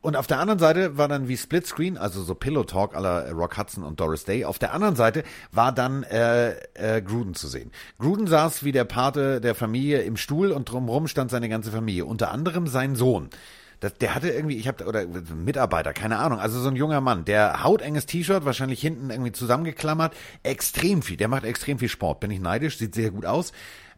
und 0.02 0.16
auf 0.16 0.26
der 0.26 0.40
anderen 0.40 0.58
Seite 0.58 0.98
war 0.98 1.08
dann 1.08 1.28
wie 1.28 1.36
Splitscreen, 1.36 1.96
also 1.96 2.22
so 2.22 2.34
Pillow 2.34 2.64
Talk 2.64 2.94
aller 2.94 3.30
Rock 3.32 3.56
Hudson 3.56 3.84
und 3.84 4.00
Doris 4.00 4.24
Day. 4.24 4.44
Auf 4.44 4.58
der 4.58 4.74
anderen 4.74 4.96
Seite 4.96 5.22
war 5.52 5.72
dann 5.72 6.02
äh, 6.02 6.50
äh, 6.74 7.00
Gruden 7.00 7.34
zu 7.34 7.48
sehen. 7.48 7.70
Gruden 7.98 8.26
saß 8.26 8.64
wie 8.64 8.72
der 8.72 8.84
Pate 8.84 9.40
der 9.40 9.54
Familie 9.54 10.02
im 10.02 10.16
Stuhl 10.16 10.50
und 10.50 10.70
drumherum 10.70 11.06
stand 11.06 11.30
seine 11.30 11.48
ganze 11.48 11.70
Familie. 11.70 12.04
Unter 12.04 12.30
anderem 12.32 12.66
sein 12.66 12.96
Sohn. 12.96 13.30
Das, 13.78 13.94
der 13.94 14.14
hatte 14.14 14.28
irgendwie, 14.28 14.56
ich 14.56 14.68
habe 14.68 14.84
oder 14.84 15.06
Mitarbeiter, 15.06 15.92
keine 15.92 16.18
Ahnung, 16.18 16.38
also 16.38 16.60
so 16.60 16.68
ein 16.68 16.76
junger 16.76 17.00
Mann, 17.00 17.24
der 17.24 17.64
hautenges 17.64 18.06
T-Shirt, 18.06 18.44
wahrscheinlich 18.44 18.80
hinten 18.80 19.10
irgendwie 19.10 19.32
zusammengeklammert, 19.32 20.14
extrem 20.44 21.02
viel, 21.02 21.16
der 21.16 21.26
macht 21.26 21.44
extrem 21.44 21.80
viel 21.80 21.88
Sport, 21.88 22.20
bin 22.20 22.30
ich 22.30 22.38
neidisch, 22.38 22.78
sieht 22.78 22.94
sehr 22.94 23.10
gut 23.10 23.26
aus, 23.26 23.52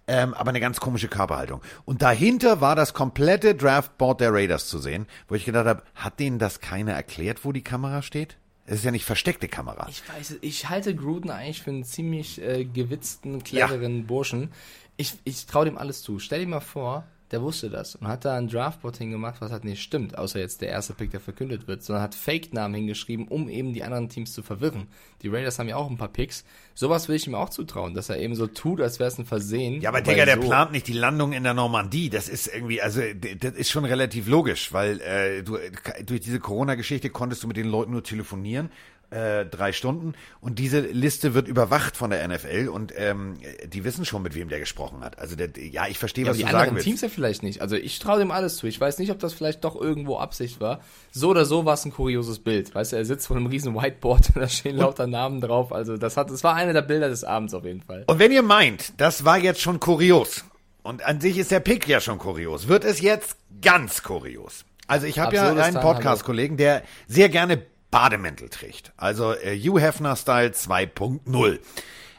ähm, 0.07 0.35
aber 0.35 0.51
eine 0.51 0.61
ganz 0.61 0.81
komische 0.81 1.09
Körperhaltung. 1.09 1.63
Und 1.85 2.03
dahinter 2.03 2.61
war 2.61 2.77
das 2.77 2.95
komplette 2.95 3.55
Draftboard 3.55 4.21
der 4.21 4.33
Raiders 4.33 4.69
zu 4.69 4.79
sehen, 4.79 5.07
wo 5.29 5.35
ich 5.35 5.45
gedacht 5.45 5.67
habe, 5.67 5.83
hat 5.95 6.21
denen 6.21 6.39
das 6.39 6.61
keiner 6.61 6.93
erklärt, 6.93 7.45
wo 7.45 7.53
die 7.53 7.63
Kamera 7.63 8.03
steht? 8.03 8.37
Es 8.67 8.77
ist 8.77 8.85
ja 8.85 8.91
nicht 8.91 9.05
versteckte 9.05 9.49
Kamera. 9.49 9.87
Ich 9.91 10.03
weiß, 10.09 10.39
ich 10.41 10.69
halte 10.71 10.95
Gruden 10.95 11.31
eigentlich 11.31 11.63
für 11.63 11.71
einen 11.71 11.85
ziemlich 11.85 12.41
äh, 12.41 12.65
gewitzten, 12.65 13.45
cleveren 13.45 14.07
Burschen. 14.07 14.53
Ich, 14.97 15.15
ich 15.25 15.45
traue 15.47 15.67
dem 15.67 15.77
alles 15.77 16.03
zu. 16.03 16.19
Stell 16.19 16.41
dir 16.41 16.47
mal 16.47 16.61
vor, 16.61 17.05
der 17.35 17.43
wusste 17.43 17.69
das 17.69 17.97
und 17.97 18.07
hat 18.07 18.25
da 18.25 18.37
ein 18.37 18.47
Draftboard 18.47 18.97
hingemacht, 18.97 19.41
was 19.41 19.51
halt 19.51 19.65
nicht 19.65 19.83
stimmt, 19.83 20.17
außer 20.17 20.39
jetzt 20.39 20.61
der 20.61 20.69
erste 20.69 20.95
Pick, 20.95 21.11
der 21.11 21.19
verkündet 21.19 21.67
wird, 21.67 21.83
sondern 21.83 22.05
hat 22.05 22.15
Fake-Namen 22.15 22.75
hingeschrieben, 22.77 23.27
um 23.27 23.49
eben 23.49 23.73
die 23.73 23.83
anderen 23.83 24.09
Teams 24.09 24.33
zu 24.33 24.45
verwirren. 24.45 24.87
Die 25.23 25.27
Raiders 25.29 25.59
haben 25.59 25.69
ja 25.69 25.75
auch 25.75 25.91
ein 25.91 25.97
paar 25.97 26.13
Picks. 26.13 26.45
Sowas 26.75 27.09
will 27.09 27.17
ich 27.17 27.27
ihm 27.27 27.35
auch 27.35 27.49
zutrauen, 27.49 27.93
dass 27.95 28.09
er 28.09 28.19
eben 28.19 28.37
so 28.37 28.47
tut, 28.47 28.81
als 28.81 29.01
wäre 29.01 29.09
es 29.09 29.19
ein 29.19 29.25
Versehen. 29.25 29.81
Ja, 29.81 29.89
aber 29.89 30.01
Digga, 30.01 30.27
der 30.27 30.37
so- 30.37 30.43
plant 30.43 30.71
nicht 30.71 30.87
die 30.87 30.93
Landung 30.93 31.33
in 31.33 31.43
der 31.43 31.55
Normandie. 31.55 32.09
Das 32.09 32.29
ist 32.29 32.47
irgendwie, 32.47 32.81
also 32.81 33.01
das 33.41 33.55
ist 33.55 33.71
schon 33.73 33.85
relativ 33.85 34.29
logisch, 34.29 34.73
weil 34.73 35.01
äh, 35.01 35.43
du 35.43 35.59
durch 36.07 36.21
diese 36.21 36.39
Corona-Geschichte 36.39 37.11
konntest 37.11 37.43
du 37.43 37.49
mit 37.49 37.57
den 37.57 37.67
Leuten 37.67 37.91
nur 37.91 38.05
telefonieren. 38.05 38.71
Äh, 39.15 39.47
drei 39.47 39.73
Stunden 39.73 40.15
und 40.41 40.59
diese 40.59 40.81
Liste 40.81 41.35
wird 41.35 41.47
überwacht 41.47 41.97
von 41.97 42.11
der 42.11 42.27
NFL 42.27 42.69
und 42.69 42.93
ähm, 42.97 43.35
die 43.65 43.85
wissen 43.85 44.05
schon, 44.05 44.23
mit 44.23 44.35
wem 44.35 44.49
der 44.49 44.59
gesprochen 44.59 45.05
hat. 45.05 45.21
Also 45.21 45.37
der, 45.37 45.51
ja, 45.57 45.87
ich 45.87 45.99
verstehe, 45.99 46.25
Ja, 46.25 46.31
was 46.33 46.37
die 46.39 46.43
du 46.43 46.49
anderen 46.49 46.65
sagen 46.65 46.75
willst. 46.75 46.85
Teams 46.85 47.01
ja 47.01 47.09
vielleicht 47.09 47.45
nicht. 47.45 47.63
Also 47.63 47.77
ich 47.77 48.01
traue 48.01 48.19
dem 48.19 48.33
alles 48.33 48.57
zu. 48.57 48.67
Ich 48.67 48.81
weiß 48.81 48.99
nicht, 48.99 49.13
ob 49.13 49.21
das 49.21 49.33
vielleicht 49.33 49.63
doch 49.63 49.81
irgendwo 49.81 50.19
Absicht 50.19 50.61
war. 50.61 50.81
So 51.13 51.29
oder 51.29 51.45
so 51.45 51.65
war 51.65 51.75
es 51.75 51.85
ein 51.85 51.93
kurioses 51.93 52.41
Bild. 52.41 52.75
Weißt 52.75 52.91
du, 52.91 52.97
er 52.97 53.05
sitzt 53.05 53.29
vor 53.29 53.37
einem 53.37 53.47
riesen 53.47 53.77
Whiteboard 53.77 54.31
und 54.35 54.43
da 54.43 54.49
stehen 54.49 54.79
lauter 54.79 55.07
Namen 55.07 55.41
drauf. 55.41 55.73
Also 55.73 55.97
das 55.97 56.17
hat, 56.17 56.31
das 56.31 56.43
war 56.43 56.57
einer 56.57 56.73
der 56.73 56.83
Bilder 56.83 57.09
des 57.09 57.23
Abends 57.23 57.55
auf 57.55 57.65
jeden 57.65 57.83
Fall. 57.83 58.03
Und 58.09 58.19
wenn 58.19 58.33
ihr 58.33 58.43
meint, 58.43 58.95
das 58.97 59.25
war 59.25 59.39
jetzt 59.39 59.61
schon 59.61 59.79
kurios, 59.79 60.45
und 60.83 61.05
an 61.05 61.21
sich 61.21 61.39
ist 61.39 61.53
der 61.53 61.61
Pick 61.61 61.87
ja 61.87 62.01
schon 62.01 62.19
kurios, 62.19 62.67
wird 62.67 62.83
es 62.85 63.01
jetzt 63.01 63.37
ganz 63.63 64.03
kurios. 64.03 64.65
Also 64.87 65.07
ich 65.07 65.19
habe 65.19 65.37
ja 65.37 65.51
einen 65.53 65.81
Podcast-Kollegen, 65.81 66.57
der 66.57 66.83
sehr 67.07 67.29
gerne 67.29 67.63
Bademäntel 67.95 68.49
trägt. 68.49 68.93
Also 68.97 69.35
äh, 69.35 69.57
Hugh 69.57 69.81
Hefner-Style 69.81 70.49
2.0. 70.49 71.61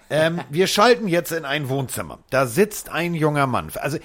Ähm, 0.09 0.39
wir 0.49 0.67
schalten 0.67 1.09
jetzt 1.09 1.33
in 1.33 1.43
ein 1.43 1.67
Wohnzimmer. 1.67 2.19
Da 2.29 2.47
sitzt 2.47 2.87
ein 2.87 3.13
junger 3.13 3.45
Mann. 3.45 3.69
Also 3.75 3.97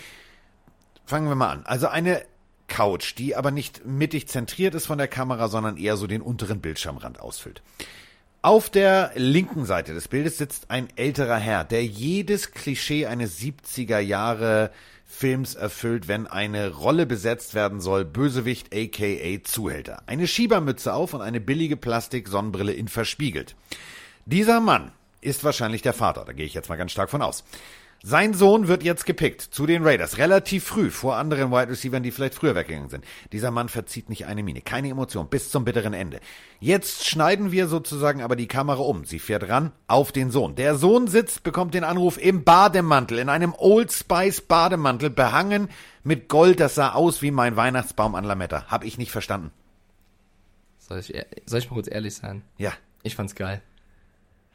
fangen 1.07 1.29
wir 1.29 1.37
mal 1.37 1.51
an. 1.51 1.63
Also 1.67 1.87
eine 1.87 2.23
Couch, 2.67 3.15
die 3.17 3.37
aber 3.37 3.53
nicht 3.53 3.87
mittig 3.87 4.27
zentriert 4.27 4.75
ist 4.75 4.87
von 4.87 4.99
der 4.99 5.07
Kamera, 5.07 5.47
sondern 5.47 5.77
eher 5.77 5.97
so 5.97 6.09
den 6.09 6.23
unteren 6.23 6.61
Bildschirmrand 6.61 7.21
ausfüllt. 7.21 7.63
Auf 8.43 8.69
der 8.69 9.13
linken 9.15 9.65
Seite 9.65 9.95
des 9.95 10.09
Bildes 10.09 10.39
sitzt 10.39 10.73
ein 10.73 10.89
älterer 10.97 11.37
Herr, 11.37 11.63
der 11.63 11.85
jedes 11.85 12.51
Klischee 12.51 13.07
eines 13.07 13.39
70er 13.39 14.01
Jahre 14.01 14.73
Films 15.13 15.57
erfüllt, 15.57 16.07
wenn 16.07 16.29
eine 16.29 16.71
Rolle 16.71 17.05
besetzt 17.05 17.55
werden 17.55 17.81
soll, 17.81 18.05
Bösewicht 18.05 18.75
aka 18.75 19.43
Zuhälter. 19.43 20.03
Eine 20.07 20.27
Schiebermütze 20.27 20.95
auf 20.95 21.13
und 21.13 21.21
eine 21.21 21.41
billige 21.41 21.77
Plastik-Sonnenbrille 21.77 22.73
in 22.73 22.89
verspiegelt. 22.89 23.57
Dieser 24.25 24.61
Mann 24.61 24.93
ist 25.21 25.43
wahrscheinlich 25.43 25.83
der 25.83 25.93
Vater, 25.93 26.25
da 26.25 26.33
gehe 26.33 26.47
ich 26.47 26.55
jetzt 26.55 26.69
mal 26.69 26.77
ganz 26.77 26.93
stark 26.93 27.11
von 27.11 27.23
aus. 27.23 27.45
Sein 28.03 28.33
Sohn 28.33 28.67
wird 28.67 28.83
jetzt 28.83 29.05
gepickt 29.05 29.43
zu 29.43 29.67
den 29.67 29.85
Raiders, 29.85 30.17
relativ 30.17 30.65
früh, 30.65 30.91
vor 30.91 31.17
anderen 31.17 31.51
Wide 31.51 31.69
Receivers, 31.69 32.01
die 32.01 32.11
vielleicht 32.11 32.35
früher 32.35 32.55
weggegangen 32.55 32.89
sind. 32.89 33.05
Dieser 33.31 33.51
Mann 33.51 33.69
verzieht 33.69 34.09
nicht 34.09 34.25
eine 34.25 34.43
Miene, 34.43 34.63
keine 34.63 34.89
Emotion, 34.89 35.29
bis 35.29 35.51
zum 35.51 35.67
bitteren 35.67 35.93
Ende. 35.93 36.21
Jetzt 36.61 37.07
schneiden 37.07 37.53
wir 37.53 37.69
sozusagen 37.69 38.23
aber 38.23 38.37
die 38.37 38.49
Kamera 38.49 38.81
um. 38.81 39.05
Sie 39.05 39.19
fährt 39.19 39.51
ran 39.51 39.73
auf 39.87 40.13
den 40.13 40.31
Sohn. 40.31 40.55
Der 40.55 40.77
Sohn 40.77 41.09
sitzt, 41.09 41.43
bekommt 41.43 41.75
den 41.75 41.85
Anruf 41.85 42.17
im 42.17 42.43
Bademantel, 42.43 43.19
in 43.19 43.29
einem 43.29 43.55
Old 43.59 43.93
Spice 43.93 44.41
Bademantel, 44.41 45.11
behangen 45.11 45.69
mit 46.03 46.31
Gold. 46.31 46.59
Das 46.59 46.77
sah 46.77 46.93
aus 46.93 47.21
wie 47.21 47.31
mein 47.31 47.57
Weihnachtsbaum 47.57 48.15
an 48.15 48.25
Lametta. 48.25 48.65
Hab 48.69 48.83
ich 48.83 48.97
nicht 48.97 49.13
verstanden. 49.13 49.51
Soll 50.79 51.01
ich, 51.01 51.13
soll 51.45 51.59
ich 51.59 51.71
mal 51.71 51.75
kurz 51.75 51.89
ehrlich 51.91 52.15
sein? 52.15 52.41
Ja. 52.57 52.73
Ich 53.03 53.15
fand's 53.15 53.35
geil. 53.35 53.63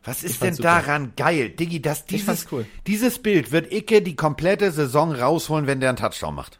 Was 0.05 0.23
ist 0.23 0.41
denn 0.41 0.53
super. 0.53 0.69
daran 0.69 1.13
geil? 1.17 1.49
Diggi, 1.49 1.81
das, 1.81 2.05
dieses, 2.05 2.47
cool. 2.51 2.65
dieses 2.87 3.19
Bild 3.19 3.51
wird 3.51 3.73
Icke 3.73 4.01
die 4.01 4.15
komplette 4.15 4.71
Saison 4.71 5.11
rausholen, 5.11 5.67
wenn 5.67 5.79
der 5.79 5.89
einen 5.89 5.97
Touchdown 5.97 6.35
macht. 6.35 6.59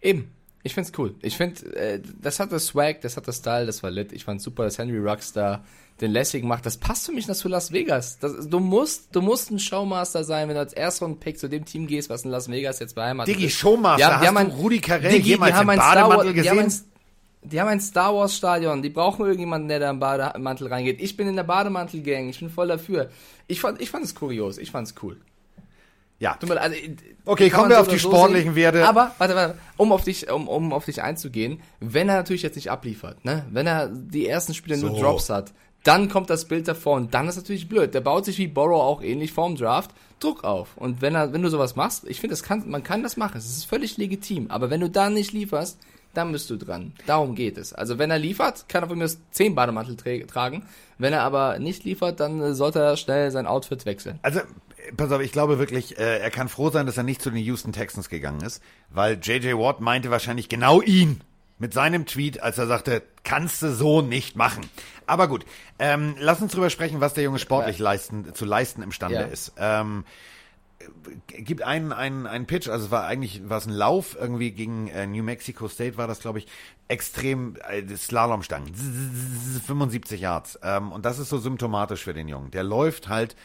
Eben. 0.00 0.30
Ich 0.64 0.74
find's 0.74 0.92
cool. 0.96 1.14
Ich 1.22 1.36
find, 1.36 1.64
äh, 1.74 2.00
das 2.20 2.38
hat 2.38 2.52
das 2.52 2.66
Swag, 2.66 3.00
das 3.00 3.16
hat 3.16 3.26
das 3.26 3.38
Style, 3.38 3.66
das 3.66 3.82
war 3.82 3.90
lit. 3.90 4.12
Ich 4.12 4.24
fand's 4.24 4.44
super, 4.44 4.62
dass 4.64 4.78
Henry 4.78 5.02
da 5.34 5.64
den 6.00 6.12
lässig 6.12 6.44
macht. 6.44 6.64
Das 6.64 6.76
passt 6.76 7.06
für 7.06 7.12
mich 7.12 7.26
das 7.26 7.38
zu 7.38 7.48
Las 7.48 7.72
Vegas. 7.72 8.18
Das, 8.20 8.48
du 8.48 8.60
musst, 8.60 9.14
du 9.14 9.20
musst 9.22 9.50
ein 9.50 9.58
Showmaster 9.58 10.22
sein, 10.24 10.48
wenn 10.48 10.54
du 10.54 10.60
als 10.60 10.72
Erstrunden-Pick 10.72 11.38
zu 11.38 11.48
dem 11.48 11.64
Team 11.64 11.86
gehst, 11.88 12.10
was 12.10 12.24
in 12.24 12.30
Las 12.30 12.48
Vegas 12.48 12.78
jetzt 12.78 12.94
beheimatet 12.94 13.34
Diggi, 13.34 13.46
ist. 13.46 13.54
Showmaster, 13.58 13.96
Die 13.98 14.04
haben- 14.04 14.20
die 14.22 14.28
hast 14.28 14.36
haben 14.36 14.50
du 14.50 14.56
Rudi 14.56 14.80
Carell 14.80 15.10
Diggi, 15.10 15.22
die 15.24 15.28
jemals 15.30 15.54
haben 15.54 15.68
im 15.68 15.76
Bademantel 15.76 16.28
haben 16.28 16.34
gesehen? 16.34 16.58
ein- 16.58 16.91
Die 17.44 17.60
haben 17.60 17.68
ein 17.68 17.80
Star 17.80 18.14
Wars 18.14 18.36
Stadion, 18.36 18.82
die 18.82 18.90
brauchen 18.90 19.24
irgendjemanden, 19.24 19.68
der 19.68 19.80
da 19.80 19.90
im 19.90 19.98
Bademantel 19.98 20.68
reingeht. 20.68 21.00
Ich 21.00 21.16
bin 21.16 21.26
in 21.26 21.34
der 21.36 21.42
Bademantel-Gang, 21.42 22.28
ich 22.28 22.38
bin 22.38 22.50
voll 22.50 22.68
dafür. 22.68 23.10
Ich 23.48 23.60
fand, 23.60 23.80
ich 23.80 23.90
fand 23.90 24.04
es 24.04 24.14
kurios, 24.14 24.58
ich 24.58 24.70
fand's 24.70 24.94
cool. 25.02 25.16
Ja. 26.20 26.38
Leid, 26.40 26.58
also, 26.58 26.76
Okay, 27.24 27.50
kommen 27.50 27.68
wir 27.68 27.76
so 27.76 27.82
auf 27.82 27.88
die 27.88 27.98
so 27.98 28.10
sportlichen 28.10 28.54
sehen. 28.54 28.62
Werte. 28.62 28.86
Aber, 28.86 29.12
warte, 29.18 29.34
warte, 29.34 29.58
um 29.76 29.90
auf 29.90 30.04
dich, 30.04 30.30
um, 30.30 30.46
um 30.46 30.72
auf 30.72 30.84
dich 30.84 31.02
einzugehen, 31.02 31.60
wenn 31.80 32.08
er 32.08 32.14
natürlich 32.14 32.42
jetzt 32.42 32.54
nicht 32.54 32.70
abliefert, 32.70 33.24
ne? 33.24 33.44
Wenn 33.50 33.66
er 33.66 33.88
die 33.88 34.28
ersten 34.28 34.54
Spiele 34.54 34.78
nur 34.78 34.90
So. 34.90 35.00
Drops 35.00 35.30
hat, 35.30 35.52
dann 35.82 36.08
kommt 36.08 36.30
das 36.30 36.46
Bild 36.46 36.68
davor 36.68 36.94
und 36.94 37.12
dann 37.12 37.26
ist 37.26 37.34
natürlich 37.34 37.68
blöd. 37.68 37.92
Der 37.92 38.00
baut 38.02 38.24
sich 38.24 38.38
wie 38.38 38.46
Borrow 38.46 38.80
auch 38.80 39.02
ähnlich 39.02 39.32
vorm 39.32 39.56
Draft 39.56 39.90
Druck 40.20 40.44
auf. 40.44 40.76
Und 40.76 41.02
wenn 41.02 41.16
er, 41.16 41.32
wenn 41.32 41.42
du 41.42 41.48
sowas 41.48 41.74
machst, 41.74 42.04
ich 42.06 42.20
finde, 42.20 42.34
das 42.34 42.44
kann, 42.44 42.68
man 42.68 42.84
kann 42.84 43.02
das 43.02 43.16
machen. 43.16 43.38
Es 43.38 43.46
ist 43.46 43.64
völlig 43.64 43.96
legitim. 43.96 44.48
Aber 44.48 44.70
wenn 44.70 44.80
du 44.80 44.88
dann 44.88 45.14
nicht 45.14 45.32
lieferst, 45.32 45.80
dann 46.14 46.32
bist 46.32 46.50
du 46.50 46.56
dran. 46.56 46.92
Darum 47.06 47.34
geht 47.34 47.56
es. 47.58 47.72
Also 47.72 47.98
wenn 47.98 48.10
er 48.10 48.18
liefert, 48.18 48.68
kann 48.68 48.82
er 48.84 48.88
von 48.88 48.98
mir 48.98 49.08
zehn 49.30 49.54
Bademantel 49.54 49.96
tra 49.96 50.10
tragen. 50.26 50.64
Wenn 50.98 51.12
er 51.12 51.22
aber 51.22 51.58
nicht 51.58 51.84
liefert, 51.84 52.20
dann 52.20 52.40
äh, 52.40 52.54
sollte 52.54 52.80
er 52.80 52.96
schnell 52.96 53.30
sein 53.30 53.46
Outfit 53.46 53.86
wechseln. 53.86 54.18
Also, 54.22 54.40
äh, 54.40 54.92
pass 54.96 55.10
auf, 55.10 55.20
ich 55.20 55.32
glaube 55.32 55.58
wirklich, 55.58 55.98
äh, 55.98 56.18
er 56.18 56.30
kann 56.30 56.48
froh 56.48 56.70
sein, 56.70 56.86
dass 56.86 56.96
er 56.96 57.02
nicht 57.02 57.22
zu 57.22 57.30
den 57.30 57.42
Houston 57.42 57.72
Texans 57.72 58.08
gegangen 58.08 58.42
ist, 58.42 58.62
weil 58.90 59.18
JJ 59.20 59.54
Watt 59.54 59.80
meinte 59.80 60.10
wahrscheinlich 60.10 60.48
genau 60.48 60.80
ihn 60.80 61.20
mit 61.58 61.72
seinem 61.74 62.06
Tweet, 62.06 62.42
als 62.42 62.58
er 62.58 62.66
sagte, 62.66 63.02
kannst 63.24 63.62
du 63.62 63.72
so 63.72 64.02
nicht 64.02 64.36
machen. 64.36 64.68
Aber 65.06 65.28
gut, 65.28 65.44
ähm, 65.78 66.16
lass 66.18 66.42
uns 66.42 66.52
drüber 66.52 66.70
sprechen, 66.70 67.00
was 67.00 67.14
der 67.14 67.24
Junge 67.24 67.38
sportlich 67.38 67.78
leisten, 67.78 68.34
zu 68.34 68.44
leisten 68.44 68.82
imstande 68.82 69.20
Ja. 69.20 69.22
ist. 69.26 69.52
Ähm, 69.58 70.04
gibt 71.26 71.62
einen, 71.62 71.92
einen, 71.92 72.26
einen 72.26 72.46
Pitch, 72.46 72.68
also 72.68 72.86
es 72.86 72.90
war 72.90 73.06
eigentlich 73.06 73.48
war 73.48 73.58
es 73.58 73.66
ein 73.66 73.72
Lauf 73.72 74.16
irgendwie 74.18 74.52
gegen 74.52 74.88
äh, 74.88 75.06
New 75.06 75.22
Mexico 75.22 75.68
State 75.68 75.96
war 75.96 76.06
das, 76.06 76.20
glaube 76.20 76.38
ich, 76.38 76.46
extrem 76.88 77.56
äh, 77.68 77.86
Slalomstangen, 77.96 78.74
75 78.74 80.20
Yards. 80.20 80.58
Ähm, 80.62 80.92
und 80.92 81.04
das 81.04 81.18
ist 81.18 81.30
so 81.30 81.38
symptomatisch 81.38 82.04
für 82.04 82.14
den 82.14 82.28
Jungen. 82.28 82.50
Der 82.50 82.64
läuft 82.64 83.08
halt 83.08 83.36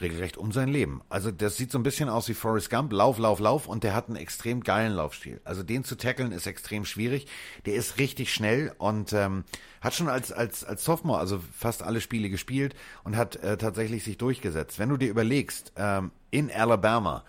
regelrecht 0.00 0.36
um 0.36 0.50
sein 0.52 0.68
Leben. 0.68 1.02
Also 1.08 1.30
das 1.30 1.56
sieht 1.56 1.70
so 1.70 1.78
ein 1.78 1.82
bisschen 1.82 2.08
aus 2.08 2.28
wie 2.28 2.34
Forrest 2.34 2.70
Gump, 2.70 2.92
Lauf, 2.92 3.18
Lauf, 3.18 3.38
Lauf 3.38 3.66
und 3.66 3.84
der 3.84 3.94
hat 3.94 4.08
einen 4.08 4.16
extrem 4.16 4.62
geilen 4.62 4.92
Laufstil. 4.92 5.40
Also 5.44 5.62
den 5.62 5.84
zu 5.84 5.96
tackeln 5.96 6.32
ist 6.32 6.46
extrem 6.46 6.84
schwierig. 6.84 7.26
Der 7.64 7.74
ist 7.74 7.98
richtig 7.98 8.32
schnell 8.32 8.74
und 8.78 9.12
ähm, 9.12 9.44
hat 9.80 9.94
schon 9.94 10.08
als 10.08 10.32
als 10.32 10.64
als 10.64 10.84
Sophomore 10.84 11.20
also 11.20 11.40
fast 11.56 11.82
alle 11.82 12.00
Spiele 12.00 12.28
gespielt 12.28 12.74
und 13.04 13.16
hat 13.16 13.36
äh, 13.36 13.56
tatsächlich 13.56 14.04
sich 14.04 14.18
durchgesetzt. 14.18 14.78
Wenn 14.78 14.88
du 14.88 14.96
dir 14.96 15.10
überlegst, 15.10 15.72
ähm, 15.76 16.10
in 16.34 16.50
Alabama, 16.50 17.24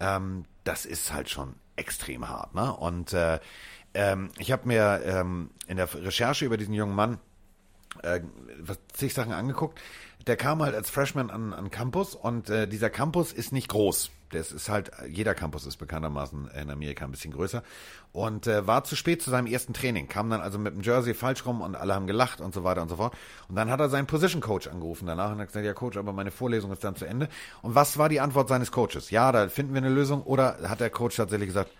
ähm, 0.00 0.44
das 0.64 0.84
ist 0.84 1.12
halt 1.12 1.30
schon 1.30 1.54
extrem 1.76 2.28
hart, 2.28 2.54
ne? 2.54 2.74
Und 2.74 3.12
äh, 3.12 3.38
ähm, 3.94 4.30
ich 4.38 4.50
habe 4.50 4.66
mir 4.66 5.02
ähm, 5.04 5.50
in 5.68 5.76
der 5.76 5.92
Recherche 5.94 6.44
über 6.44 6.56
diesen 6.56 6.74
jungen 6.74 6.94
Mann 6.94 7.20
äh, 8.02 8.20
zig 8.92 9.14
Sachen 9.14 9.32
angeguckt. 9.32 9.80
Der 10.26 10.36
kam 10.36 10.62
halt 10.62 10.74
als 10.74 10.90
Freshman 10.90 11.30
an, 11.30 11.52
an 11.52 11.70
Campus 11.70 12.16
und 12.16 12.50
äh, 12.50 12.66
dieser 12.66 12.90
Campus 12.90 13.32
ist 13.32 13.52
nicht 13.52 13.68
groß. 13.68 14.10
Das 14.30 14.52
ist 14.52 14.68
halt, 14.68 14.90
jeder 15.08 15.34
Campus 15.34 15.66
ist 15.66 15.76
bekanntermaßen 15.76 16.50
in 16.60 16.70
Amerika 16.70 17.04
ein 17.04 17.10
bisschen 17.10 17.32
größer. 17.32 17.62
Und 18.12 18.46
äh, 18.46 18.66
war 18.66 18.84
zu 18.84 18.96
spät 18.96 19.22
zu 19.22 19.30
seinem 19.30 19.46
ersten 19.46 19.72
Training. 19.72 20.08
Kam 20.08 20.30
dann 20.30 20.40
also 20.40 20.58
mit 20.58 20.74
dem 20.74 20.82
Jersey 20.82 21.14
falsch 21.14 21.44
rum 21.46 21.60
und 21.60 21.74
alle 21.74 21.94
haben 21.94 22.06
gelacht 22.06 22.40
und 22.40 22.54
so 22.54 22.64
weiter 22.64 22.82
und 22.82 22.88
so 22.88 22.96
fort. 22.96 23.14
Und 23.48 23.56
dann 23.56 23.70
hat 23.70 23.80
er 23.80 23.88
seinen 23.88 24.06
Position 24.06 24.40
Coach 24.40 24.68
angerufen 24.68 25.06
danach 25.06 25.32
und 25.32 25.40
hat 25.40 25.48
gesagt, 25.48 25.66
ja 25.66 25.74
Coach, 25.74 25.96
aber 25.96 26.12
meine 26.12 26.30
Vorlesung 26.30 26.72
ist 26.72 26.84
dann 26.84 26.96
zu 26.96 27.04
Ende. 27.04 27.28
Und 27.62 27.74
was 27.74 27.98
war 27.98 28.08
die 28.08 28.20
Antwort 28.20 28.48
seines 28.48 28.70
Coaches? 28.70 29.10
Ja, 29.10 29.32
da 29.32 29.48
finden 29.48 29.74
wir 29.74 29.78
eine 29.78 29.90
Lösung. 29.90 30.22
Oder 30.22 30.58
hat 30.62 30.80
der 30.80 30.90
Coach 30.90 31.16
tatsächlich 31.16 31.48
gesagt, 31.48 31.70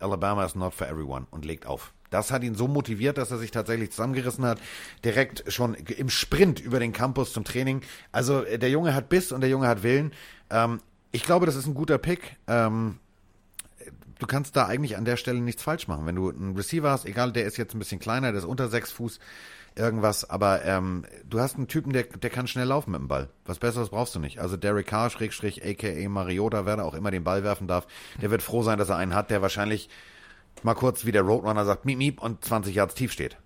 Alabama 0.00 0.44
is 0.44 0.54
not 0.54 0.74
for 0.74 0.88
everyone 0.88 1.26
und 1.30 1.44
legt 1.44 1.66
auf. 1.66 1.92
Das 2.10 2.32
hat 2.32 2.42
ihn 2.42 2.56
so 2.56 2.66
motiviert, 2.66 3.18
dass 3.18 3.30
er 3.30 3.38
sich 3.38 3.52
tatsächlich 3.52 3.92
zusammengerissen 3.92 4.44
hat, 4.44 4.58
direkt 5.04 5.44
schon 5.52 5.74
im 5.74 6.10
Sprint 6.10 6.58
über 6.58 6.80
den 6.80 6.92
Campus 6.92 7.32
zum 7.32 7.44
Training. 7.44 7.82
Also 8.10 8.42
äh, 8.42 8.58
der 8.58 8.70
Junge 8.70 8.94
hat 8.94 9.08
Biss 9.08 9.30
und 9.30 9.42
der 9.42 9.50
Junge 9.50 9.68
hat 9.68 9.82
Willen. 9.84 10.12
Ähm, 10.50 10.80
ich 11.12 11.24
glaube, 11.24 11.46
das 11.46 11.56
ist 11.56 11.66
ein 11.66 11.74
guter 11.74 11.98
Pick. 11.98 12.36
Ähm, 12.46 12.98
du 14.18 14.26
kannst 14.26 14.56
da 14.56 14.66
eigentlich 14.66 14.96
an 14.96 15.04
der 15.04 15.16
Stelle 15.16 15.40
nichts 15.40 15.62
falsch 15.62 15.88
machen. 15.88 16.06
Wenn 16.06 16.16
du 16.16 16.30
einen 16.30 16.56
Receiver 16.56 16.90
hast, 16.90 17.06
egal, 17.06 17.32
der 17.32 17.46
ist 17.46 17.56
jetzt 17.56 17.74
ein 17.74 17.78
bisschen 17.78 17.98
kleiner, 17.98 18.32
der 18.32 18.40
ist 18.40 18.46
unter 18.46 18.68
sechs 18.68 18.92
Fuß, 18.92 19.18
irgendwas, 19.76 20.28
aber 20.28 20.64
ähm, 20.64 21.04
du 21.28 21.40
hast 21.40 21.56
einen 21.56 21.68
Typen, 21.68 21.92
der, 21.92 22.04
der 22.04 22.30
kann 22.30 22.46
schnell 22.46 22.66
laufen 22.66 22.90
mit 22.92 23.00
dem 23.00 23.08
Ball. 23.08 23.28
Was 23.44 23.58
Besseres 23.58 23.90
brauchst 23.90 24.14
du 24.14 24.18
nicht. 24.18 24.38
Also 24.38 24.56
Derek 24.56 24.86
Carr, 24.86 25.10
Schrägstrich, 25.10 25.64
aka 25.64 26.08
Mariota, 26.08 26.66
wer 26.66 26.76
da 26.76 26.84
auch 26.84 26.94
immer 26.94 27.10
den 27.10 27.24
Ball 27.24 27.44
werfen 27.44 27.66
darf, 27.66 27.86
der 28.20 28.30
wird 28.30 28.42
froh 28.42 28.62
sein, 28.62 28.78
dass 28.78 28.88
er 28.88 28.96
einen 28.96 29.14
hat, 29.14 29.30
der 29.30 29.42
wahrscheinlich 29.42 29.88
mal 30.62 30.74
kurz 30.74 31.06
wie 31.06 31.12
der 31.12 31.22
Roadrunner 31.22 31.64
sagt, 31.64 31.84
miep, 31.84 31.98
miep 31.98 32.22
und 32.22 32.44
20 32.44 32.74
Yards 32.74 32.94
tief 32.94 33.12
steht. 33.12 33.36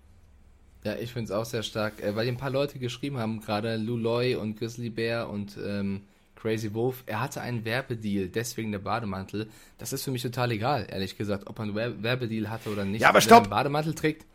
Ja, 0.83 0.95
ich 0.95 1.13
finde 1.13 1.25
es 1.25 1.31
auch 1.31 1.45
sehr 1.45 1.63
stark, 1.63 2.01
äh, 2.01 2.15
weil 2.15 2.27
ein 2.27 2.37
paar 2.37 2.51
Leute 2.51 2.77
geschrieben 2.77 3.17
haben, 3.17 3.41
gerade 3.41 3.77
Luloy 3.77 4.35
und 4.35 4.57
Grizzly 4.59 4.89
Bear 4.89 5.29
und 5.29 5.57
ähm, 5.63 6.01
Crazy 6.45 6.75
Wolf, 6.75 7.01
er 7.07 7.21
hatte 7.21 7.41
einen 7.41 7.65
Werbedeal, 7.65 8.27
deswegen 8.27 8.71
der 8.71 8.77
Bademantel. 8.77 9.47
Das 9.79 9.93
ist 9.93 10.03
für 10.03 10.11
mich 10.11 10.21
total 10.21 10.51
egal, 10.51 10.85
ehrlich 10.87 11.17
gesagt, 11.17 11.47
ob 11.47 11.57
er 11.57 11.63
einen 11.63 11.73
Wer 11.73 12.03
Werbedeal 12.03 12.51
hatte 12.51 12.69
oder 12.69 12.85
nicht. 12.85 13.01
Ja, 13.01 13.09
aber 13.09 13.15
Wenn 13.15 13.21
stopp! 13.23 13.37
er 13.37 13.41
einen 13.45 13.49
Bademantel 13.49 13.95
trägt. 13.95 14.27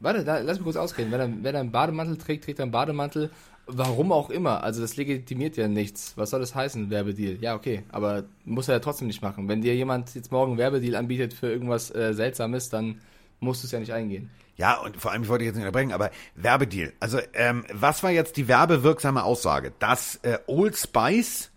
Warte, 0.00 0.22
da, 0.22 0.40
lass 0.40 0.58
mich 0.58 0.64
kurz 0.64 0.76
ausreden. 0.76 1.10
Wenn 1.10 1.20
er, 1.20 1.28
wenn 1.44 1.54
er 1.54 1.60
einen 1.60 1.72
Bademantel 1.72 2.18
trägt, 2.18 2.44
trägt 2.44 2.58
er 2.58 2.64
einen 2.64 2.72
Bademantel. 2.72 3.30
Warum 3.66 4.12
auch 4.12 4.28
immer. 4.28 4.62
Also 4.62 4.82
das 4.82 4.96
legitimiert 4.96 5.56
ja 5.56 5.66
nichts. 5.66 6.12
Was 6.16 6.28
soll 6.30 6.40
das 6.40 6.54
heißen, 6.54 6.90
Werbedeal? 6.90 7.38
Ja, 7.40 7.54
okay. 7.54 7.84
Aber 7.90 8.24
muss 8.44 8.68
er 8.68 8.74
ja 8.74 8.80
trotzdem 8.80 9.06
nicht 9.06 9.22
machen. 9.22 9.48
Wenn 9.48 9.62
dir 9.62 9.74
jemand 9.74 10.14
jetzt 10.14 10.30
morgen 10.30 10.52
einen 10.52 10.58
Werbedeal 10.58 10.96
anbietet 10.96 11.32
für 11.32 11.50
irgendwas 11.50 11.94
äh, 11.94 12.12
Seltsames, 12.12 12.68
dann 12.68 13.00
musst 13.42 13.62
du 13.62 13.66
es 13.66 13.72
ja 13.72 13.80
nicht 13.80 13.92
eingehen. 13.92 14.30
Ja, 14.56 14.78
und 14.78 14.96
vor 14.96 15.12
allem, 15.12 15.22
ich 15.22 15.28
wollte 15.28 15.44
jetzt 15.44 15.54
nicht 15.54 15.64
unterbrechen, 15.64 15.92
aber 15.92 16.10
Werbedeal. 16.34 16.92
Also, 17.00 17.18
ähm, 17.34 17.64
was 17.72 18.02
war 18.02 18.10
jetzt 18.10 18.36
die 18.36 18.48
werbewirksame 18.48 19.24
Aussage? 19.24 19.72
Dass 19.78 20.16
äh, 20.22 20.38
Old 20.46 20.76
Spice 20.76 21.50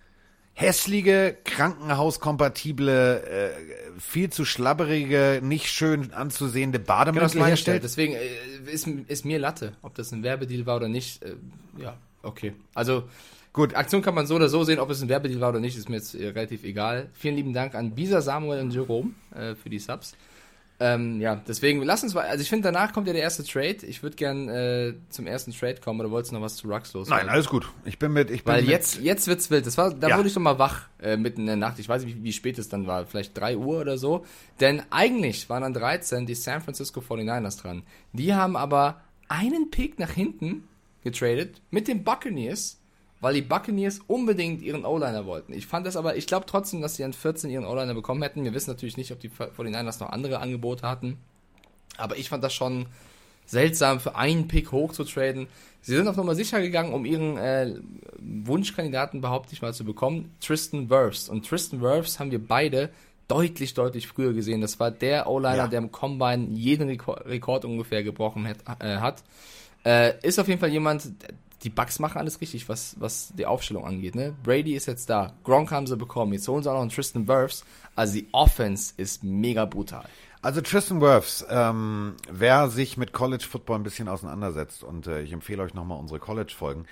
hässliche, 0.54 1.38
krankenhauskompatible, 1.44 3.24
äh, 3.24 4.00
viel 4.00 4.30
zu 4.30 4.46
schlabberige, 4.46 5.42
nicht 5.44 5.68
schön 5.68 6.14
anzusehende 6.14 6.80
Genau, 6.80 6.88
Bademantel 6.88 7.42
ja. 7.42 7.48
herstellt? 7.48 7.84
Deswegen 7.84 8.14
äh, 8.14 8.72
ist, 8.72 8.88
ist 8.88 9.26
mir 9.26 9.40
Latte, 9.40 9.74
ob 9.82 9.96
das 9.96 10.12
ein 10.12 10.24
Werbedeal 10.24 10.66
war 10.66 10.78
oder 10.78 10.88
nicht. 10.88 11.24
Äh, 11.24 11.36
ja, 11.78 11.98
okay. 12.24 12.54
Also, 12.74 13.04
Gut. 13.56 13.74
Aktion 13.74 14.02
kann 14.02 14.14
man 14.14 14.28
so 14.28 14.36
oder 14.36 14.50
so 14.50 14.66
sehen, 14.66 14.80
ob 14.80 14.90
es 14.90 15.02
ein 15.02 15.08
Werbedeal 15.08 15.40
war 15.40 15.50
oder 15.52 15.62
nicht, 15.62 15.78
ist 15.78 15.88
mir 15.88 15.96
jetzt 15.96 16.14
äh, 16.14 16.28
relativ 16.28 16.66
egal. 16.66 17.08
Vielen 17.14 17.38
lieben 17.38 17.54
Dank 17.54 17.74
an 17.74 17.96
Bisa, 17.96 18.20
Samuel 18.20 18.60
und 18.60 18.72
Jerome 18.72 19.12
äh, 19.34 19.56
für 19.56 19.70
die 19.70 19.80
Subs. 19.80 20.14
Ähm, 20.78 21.22
ja, 21.22 21.38
deswegen, 21.48 21.82
lass 21.84 22.04
uns 22.04 22.14
mal, 22.14 22.26
also 22.26 22.42
ich 22.42 22.50
finde, 22.50 22.64
danach 22.72 22.92
kommt 22.92 23.08
ja 23.08 23.14
der 23.14 23.22
erste 23.22 23.44
Trade. 23.46 23.78
Ich 23.88 24.04
würde 24.04 24.18
gern 24.18 24.50
äh, 24.50 24.94
zum 25.10 25.26
ersten 25.26 25.54
Trade 25.54 25.76
kommen, 25.82 26.02
oder 26.02 26.12
wolltest 26.12 26.32
du 26.32 26.36
noch 26.36 26.42
was 26.42 26.58
zu 26.58 26.68
Rux 26.68 26.92
los? 26.94 27.08
Nein, 27.08 27.30
alles 27.30 27.48
gut. 27.48 27.70
Ich 27.86 27.98
bin 27.98 28.12
mit, 28.12 28.30
ich 28.30 28.44
bin 28.44 28.54
Weil 28.54 28.62
mit, 28.64 28.72
jetzt, 28.72 29.00
jetzt 29.00 29.28
wird's 29.28 29.50
wild. 29.50 29.66
Das 29.66 29.78
war, 29.78 29.94
da 29.94 30.10
Ja. 30.10 30.18
wurde 30.18 30.28
ich 30.28 30.34
doch 30.34 30.42
mal 30.42 30.60
wach 30.60 30.82
äh, 31.02 31.16
mitten 31.16 31.42
in 31.42 31.48
der 31.48 31.56
Nacht. 31.56 31.80
Ich 31.80 31.88
weiß 31.88 32.04
nicht, 32.04 32.18
wie, 32.18 32.24
wie 32.26 32.34
spät 32.34 32.60
es 32.60 32.68
dann 32.68 32.88
war. 32.88 33.06
Vielleicht 33.06 33.38
3 33.38 33.56
Uhr 33.56 33.80
oder 33.80 33.98
so. 33.98 34.26
Denn 34.60 34.82
eigentlich 34.90 35.50
waren 35.50 35.64
an 35.64 35.74
13 35.74 36.26
die 36.26 36.36
San 36.36 36.62
Francisco 36.62 37.00
49ers 37.00 37.62
dran. 37.62 37.84
Die 38.12 38.34
haben 38.34 38.58
aber 38.58 39.00
einen 39.30 39.72
Pick 39.72 39.98
nach 39.98 40.12
hinten 40.12 40.68
getradet 41.06 41.62
mit 41.72 41.88
den 41.88 42.04
Buccaneers, 42.04 42.80
weil 43.22 43.34
die 43.34 43.42
Buccaneers 43.42 44.00
unbedingt 44.08 44.62
ihren 44.62 44.86
O-Liner 44.86 45.26
wollten. 45.26 45.54
Ich 45.54 45.68
fand 45.68 45.88
das 45.88 45.96
aber, 45.96 46.16
ich 46.16 46.28
glaube 46.28 46.46
trotzdem, 46.46 46.82
dass 46.82 46.96
sie 46.96 47.04
an 47.04 47.14
14 47.14 47.50
ihren 47.50 47.66
O-Liner 47.66 47.94
bekommen 47.94 48.22
hätten. 48.22 48.44
Wir 48.44 48.54
wissen 48.54 48.70
natürlich 48.70 48.98
nicht, 48.98 49.12
ob 49.12 49.20
die 49.20 49.30
49ers 49.30 50.00
noch 50.02 50.10
andere 50.10 50.40
Angebote 50.40 50.88
hatten. 50.88 51.18
Aber 51.98 52.18
ich 52.18 52.30
fand 52.30 52.44
das 52.44 52.54
schon 52.54 52.88
seltsam, 53.46 54.00
für 54.00 54.16
einen 54.16 54.48
Pick 54.48 54.72
hoch 54.72 54.92
zu 54.92 55.04
traden. 55.04 55.48
Sie 55.82 55.96
sind 55.96 56.08
auf 56.08 56.18
Nummer 56.18 56.36
sicher 56.36 56.62
gegangen, 56.62 56.94
um 56.94 57.06
ihren 57.06 57.38
äh, 57.38 57.76
Wunschkandidaten, 58.20 59.22
behaupte 59.22 59.54
ich 59.54 59.62
mal, 59.62 59.74
zu 59.74 59.86
bekommen, 59.86 60.34
Tristan 60.42 60.90
Wirfs. 60.90 61.30
Und 61.30 61.48
Tristan 61.48 61.82
Wirfs 61.82 62.20
haben 62.20 62.32
wir 62.32 62.46
beide 62.46 62.90
deutlich, 63.28 63.74
deutlich 63.74 64.08
früher 64.08 64.34
gesehen. 64.34 64.62
Das 64.62 64.80
war 64.80 64.92
der 64.92 65.28
O-Liner, 65.30 65.56
Ja. 65.58 65.68
der 65.68 65.80
im 65.80 65.92
Combine 65.92 66.48
jeden 66.52 66.88
Rekord, 66.90 67.26
Rekord 67.26 67.66
ungefähr 67.66 68.04
gebrochen 68.04 68.48
hat. 68.48 68.58
Äh, 68.84 68.98
hat. 68.98 69.24
Äh, 69.86 70.14
ist 70.28 70.40
auf 70.40 70.48
jeden 70.48 70.60
Fall 70.60 70.70
jemand, 70.70 71.08
die 71.66 71.70
Bucks 71.72 72.00
machen 72.00 72.20
alles 72.20 72.40
richtig, 72.40 72.70
was, 72.70 72.96
was 73.00 73.34
die 73.36 73.46
Aufstellung 73.46 73.86
angeht. 73.86 74.16
Ne? 74.16 74.36
Brady 74.44 74.76
ist 74.76 74.86
jetzt 74.86 75.10
da, 75.10 75.34
Gronk 75.44 75.72
haben 75.72 75.88
sie 75.88 75.98
bekommen, 75.98 76.32
jetzt 76.34 76.48
holen 76.48 76.62
sie 76.62 76.70
auch 76.70 76.76
noch 76.76 76.82
einen 76.82 76.92
Tristan 76.92 77.28
Wirfs. 77.28 77.66
Also 77.96 78.14
die 78.14 78.28
Offense 78.32 78.94
ist 78.98 79.24
mega 79.24 79.66
brutal. 79.66 80.06
Also 80.44 80.62
Tristan 80.62 81.02
Wirfs, 81.02 81.44
ähm, 81.50 82.18
wer 82.30 82.70
sich 82.70 82.98
mit 82.98 83.14
College 83.14 83.44
Football 83.50 83.80
ein 83.80 83.84
bisschen 83.84 84.08
auseinandersetzt 84.08 84.84
und 84.84 85.08
äh, 85.08 85.24
ich 85.24 85.34
empfehle 85.34 85.64
euch 85.64 85.74
nochmal 85.74 85.98
unsere 85.98 86.20
College-Folgen. 86.20 86.86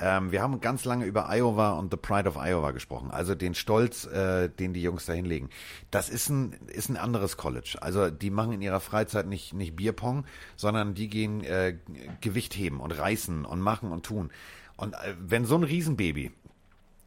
Ähm, 0.00 0.32
wir 0.32 0.42
haben 0.42 0.60
ganz 0.60 0.84
lange 0.84 1.04
über 1.04 1.28
Iowa 1.28 1.72
und 1.72 1.92
The 1.92 1.96
Pride 1.96 2.28
of 2.28 2.36
Iowa 2.36 2.70
gesprochen, 2.70 3.10
also 3.10 3.34
den 3.34 3.54
Stolz, 3.54 4.06
äh, 4.06 4.48
den 4.48 4.72
die 4.72 4.82
Jungs 4.82 5.06
da 5.06 5.12
hinlegen. 5.12 5.50
Das 5.90 6.08
ist 6.08 6.28
ein, 6.30 6.54
ist 6.68 6.88
ein 6.88 6.96
anderes 6.96 7.36
College. 7.36 7.76
Also 7.80 8.10
die 8.10 8.30
machen 8.30 8.52
in 8.52 8.62
ihrer 8.62 8.80
Freizeit 8.80 9.26
nicht, 9.26 9.52
nicht 9.52 9.76
Bierpong, 9.76 10.24
sondern 10.56 10.94
die 10.94 11.08
gehen 11.08 11.44
äh, 11.44 11.76
Gewicht 12.20 12.56
heben 12.56 12.80
und 12.80 12.92
reißen 12.92 13.44
und 13.44 13.60
machen 13.60 13.92
und 13.92 14.06
tun. 14.06 14.30
Und 14.76 14.94
äh, 14.94 15.14
wenn 15.20 15.44
so 15.44 15.56
ein 15.56 15.64
Riesenbaby 15.64 16.32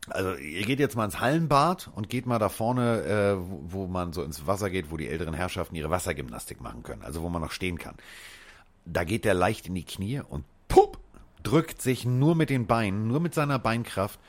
also 0.10 0.34
ihr 0.36 0.66
geht 0.66 0.80
jetzt 0.80 0.96
mal 0.96 1.06
ins 1.06 1.20
Hallenbad 1.20 1.90
und 1.96 2.10
geht 2.10 2.26
mal 2.26 2.40
da 2.40 2.50
vorne, 2.50 3.04
äh, 3.04 3.38
wo, 3.38 3.62
wo 3.64 3.88
man 3.88 4.12
so 4.12 4.22
ins 4.24 4.46
Wasser 4.46 4.70
geht, 4.70 4.92
wo 4.92 4.98
die 4.98 5.08
älteren 5.08 5.34
Herrschaften 5.34 5.76
ihre 5.76 5.90
Wassergymnastik 5.90 6.62
machen 6.62 6.84
können, 6.84 7.04
also 7.04 7.22
wo 7.22 7.30
man 7.30 7.42
noch 7.42 7.52
stehen 7.52 7.78
kann. 7.78 7.96
Da 8.86 9.06
geht 9.06 9.24
der 9.24 9.34
leicht 9.34 9.68
in 9.68 9.76
die 9.76 9.86
Knie 9.86 10.20
und 10.20 10.44
drückt 11.44 11.82
sich 11.82 12.06
nur 12.06 12.36
mit 12.36 12.50
den 12.50 12.68
Beinen, 12.68 13.08
nur 13.08 13.20
mit 13.20 13.34
seiner 13.34 13.60
Beinkraft 13.60 14.20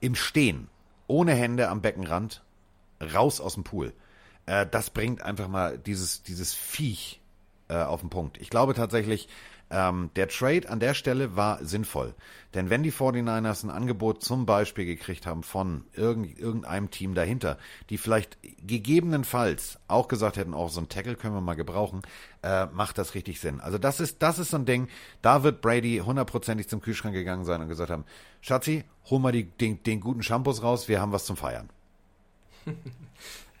im 0.00 0.14
Stehen, 0.14 0.68
ohne 1.06 1.34
Hände 1.34 1.68
am 1.68 1.82
Beckenrand, 1.82 2.42
raus 3.14 3.40
aus 3.40 3.54
dem 3.54 3.64
Pool. 3.64 3.92
Äh, 4.46 4.66
das 4.70 4.90
bringt 4.90 5.22
einfach 5.22 5.48
mal 5.48 5.78
dieses, 5.78 6.22
dieses 6.22 6.54
Viech 6.54 7.20
äh, 7.68 7.76
auf 7.76 8.00
den 8.00 8.10
Punkt. 8.10 8.38
Ich 8.38 8.50
glaube 8.50 8.74
tatsächlich, 8.74 9.28
ähm, 9.72 10.10
der 10.16 10.28
Trade 10.28 10.68
an 10.68 10.78
der 10.78 10.94
Stelle 10.94 11.34
war 11.34 11.64
sinnvoll. 11.64 12.14
Denn 12.54 12.68
wenn 12.68 12.82
die 12.82 12.92
49ers 12.92 13.64
ein 13.64 13.70
Angebot 13.70 14.22
zum 14.22 14.44
Beispiel 14.44 14.84
gekriegt 14.84 15.26
haben 15.26 15.42
von 15.42 15.84
irgend, 15.94 16.38
irgendeinem 16.38 16.90
Team 16.90 17.14
dahinter, 17.14 17.56
die 17.88 17.96
vielleicht 17.96 18.36
gegebenenfalls 18.66 19.78
auch 19.88 20.08
gesagt 20.08 20.36
hätten, 20.36 20.52
auch 20.52 20.68
so 20.68 20.80
ein 20.80 20.90
Tackle 20.90 21.16
können 21.16 21.34
wir 21.34 21.40
mal 21.40 21.54
gebrauchen, 21.54 22.02
äh, 22.42 22.66
macht 22.66 22.98
das 22.98 23.14
richtig 23.14 23.40
Sinn. 23.40 23.60
Also 23.60 23.78
das 23.78 23.98
ist, 23.98 24.22
das 24.22 24.38
ist 24.38 24.50
so 24.50 24.58
ein 24.58 24.66
Ding, 24.66 24.88
da 25.22 25.42
wird 25.42 25.62
Brady 25.62 26.02
hundertprozentig 26.04 26.68
zum 26.68 26.82
Kühlschrank 26.82 27.14
gegangen 27.14 27.46
sein 27.46 27.62
und 27.62 27.68
gesagt 27.68 27.90
haben, 27.90 28.04
Schatzi, 28.42 28.84
hol 29.06 29.20
mal 29.20 29.32
die, 29.32 29.44
den, 29.44 29.82
den 29.82 30.00
guten 30.00 30.22
Shampoos 30.22 30.62
raus, 30.62 30.88
wir 30.88 31.00
haben 31.00 31.12
was 31.12 31.24
zum 31.24 31.38
Feiern. 31.38 31.70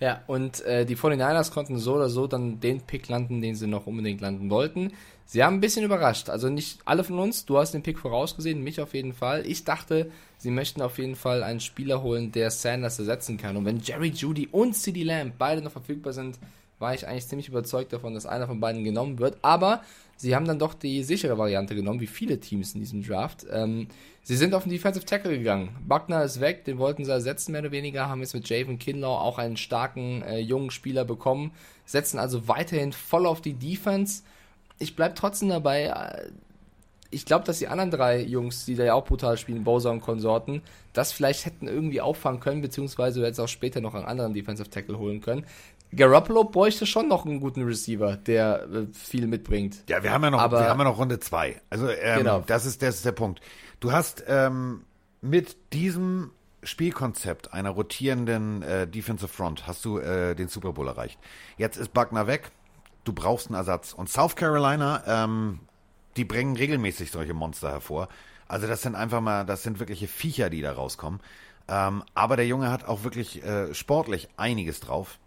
Ja, 0.02 0.20
und 0.26 0.62
äh, 0.62 0.84
die 0.84 0.96
49ers 0.96 1.52
konnten 1.52 1.78
so 1.78 1.94
oder 1.94 2.08
so 2.08 2.26
dann 2.26 2.58
den 2.58 2.80
Pick 2.80 3.06
landen, 3.08 3.40
den 3.40 3.54
sie 3.54 3.68
noch 3.68 3.86
unbedingt 3.86 4.20
landen 4.20 4.50
wollten. 4.50 4.94
Sie 5.26 5.44
haben 5.44 5.54
ein 5.54 5.60
bisschen 5.60 5.84
überrascht. 5.84 6.28
Also 6.28 6.48
nicht 6.48 6.80
alle 6.86 7.04
von 7.04 7.20
uns. 7.20 7.44
Du 7.44 7.56
hast 7.56 7.70
den 7.70 7.84
Pick 7.84 8.00
vorausgesehen, 8.00 8.64
mich 8.64 8.80
auf 8.80 8.94
jeden 8.94 9.12
Fall. 9.12 9.46
Ich 9.46 9.62
dachte, 9.62 10.10
sie 10.38 10.50
möchten 10.50 10.82
auf 10.82 10.98
jeden 10.98 11.14
Fall 11.14 11.44
einen 11.44 11.60
Spieler 11.60 12.02
holen, 12.02 12.32
der 12.32 12.50
Sanders 12.50 12.98
ersetzen 12.98 13.36
kann. 13.36 13.56
Und 13.56 13.64
wenn 13.64 13.78
Jerry 13.78 14.08
Judy 14.08 14.48
und 14.50 14.74
CD 14.74 15.04
Lamb 15.04 15.34
beide 15.38 15.62
noch 15.62 15.70
verfügbar 15.70 16.12
sind, 16.12 16.36
war 16.82 16.92
ich 16.94 17.08
eigentlich 17.08 17.26
ziemlich 17.26 17.48
überzeugt 17.48 17.94
davon, 17.94 18.12
dass 18.12 18.26
einer 18.26 18.46
von 18.46 18.60
beiden 18.60 18.84
genommen 18.84 19.18
wird. 19.18 19.38
Aber 19.40 19.82
sie 20.16 20.36
haben 20.36 20.44
dann 20.44 20.58
doch 20.58 20.74
die 20.74 21.02
sichere 21.02 21.38
Variante 21.38 21.74
genommen, 21.74 22.00
wie 22.00 22.06
viele 22.06 22.38
Teams 22.38 22.74
in 22.74 22.80
diesem 22.80 23.02
Draft. 23.02 23.46
Ähm, 23.50 23.86
sie 24.22 24.36
sind 24.36 24.52
auf 24.52 24.64
den 24.64 24.72
Defensive 24.72 25.06
Tackle 25.06 25.38
gegangen. 25.38 25.70
Buckner 25.88 26.22
ist 26.24 26.40
weg, 26.40 26.66
den 26.66 26.76
wollten 26.76 27.06
sie 27.06 27.10
ersetzen, 27.10 27.52
mehr 27.52 27.62
oder 27.62 27.70
weniger. 27.70 28.08
Haben 28.08 28.20
jetzt 28.20 28.34
mit 28.34 28.46
Javen 28.48 28.78
Kinlaw 28.78 29.22
auch 29.22 29.38
einen 29.38 29.56
starken 29.56 30.22
äh, 30.22 30.40
jungen 30.40 30.70
Spieler 30.70 31.06
bekommen. 31.06 31.52
Setzen 31.86 32.18
also 32.18 32.48
weiterhin 32.48 32.92
voll 32.92 33.24
auf 33.24 33.40
die 33.40 33.54
Defense. 33.54 34.22
Ich 34.78 34.94
bleibe 34.94 35.14
trotzdem 35.14 35.48
dabei. 35.48 35.84
Äh, 35.84 36.30
ich 37.12 37.26
glaube, 37.26 37.44
dass 37.44 37.58
die 37.58 37.68
anderen 37.68 37.90
drei 37.90 38.22
Jungs, 38.22 38.64
die 38.64 38.74
da 38.74 38.84
ja 38.84 38.94
auch 38.94 39.04
brutal 39.04 39.36
spielen, 39.36 39.64
Bowser 39.64 39.90
und 39.90 40.00
Konsorten, 40.00 40.62
das 40.94 41.12
vielleicht 41.12 41.44
hätten 41.44 41.68
irgendwie 41.68 42.00
auffangen 42.00 42.40
können, 42.40 42.62
beziehungsweise 42.62 43.22
jetzt 43.22 43.38
auch 43.38 43.48
später 43.48 43.82
noch 43.82 43.94
einen 43.94 44.06
anderen 44.06 44.32
Defensive 44.32 44.70
Tackle 44.70 44.98
holen 44.98 45.20
können. 45.20 45.44
Garoppolo 45.94 46.44
bräuchte 46.44 46.86
schon 46.86 47.08
noch 47.08 47.26
einen 47.26 47.40
guten 47.40 47.62
Receiver, 47.64 48.16
der 48.16 48.62
äh, 48.72 48.86
viel 48.92 49.26
mitbringt. 49.26 49.84
Ja, 49.88 50.02
wir 50.02 50.12
haben 50.12 50.22
ja 50.24 50.30
noch, 50.30 50.40
Aber- 50.40 50.60
wir 50.60 50.68
haben 50.68 50.78
ja 50.78 50.84
noch 50.84 50.98
Runde 50.98 51.20
zwei. 51.20 51.60
Also 51.70 51.88
ähm, 51.90 52.18
Genau. 52.18 52.40
das 52.46 52.64
ist 52.66 52.82
das 52.82 52.96
ist 52.96 53.04
der 53.04 53.12
Punkt. 53.12 53.40
Du 53.80 53.92
hast 53.92 54.24
ähm, 54.26 54.84
mit 55.20 55.56
diesem 55.72 56.30
Spielkonzept 56.62 57.52
einer 57.52 57.70
rotierenden 57.70 58.62
äh, 58.62 58.86
Defensive 58.86 59.28
Front 59.28 59.66
hast 59.66 59.84
du 59.84 59.98
äh, 59.98 60.34
den 60.34 60.48
Super 60.48 60.72
Bowl 60.72 60.86
erreicht. 60.88 61.18
Jetzt 61.58 61.76
ist 61.76 61.92
Buckner 61.92 62.26
weg. 62.26 62.50
Du 63.04 63.12
brauchst 63.12 63.48
einen 63.48 63.56
Ersatz. 63.56 63.92
Und 63.92 64.08
South 64.08 64.36
Carolina, 64.36 65.02
ähm, 65.06 65.60
die 66.16 66.24
bringen 66.24 66.56
regelmäßig 66.56 67.10
solche 67.10 67.34
Monster 67.34 67.70
hervor. 67.70 68.08
Also 68.48 68.66
das 68.66 68.82
sind 68.82 68.94
einfach 68.94 69.20
mal, 69.20 69.44
das 69.44 69.62
sind 69.64 69.80
wirkliche 69.80 70.06
Viecher, 70.06 70.50
die 70.50 70.60
da 70.62 70.72
rauskommen. 70.72 71.20
Ähm, 71.68 72.04
aber 72.14 72.36
der 72.36 72.46
Junge 72.46 72.70
hat 72.70 72.84
auch 72.86 73.02
wirklich 73.02 73.42
äh, 73.44 73.74
sportlich 73.74 74.28
einiges 74.36 74.80
drauf. 74.80 75.18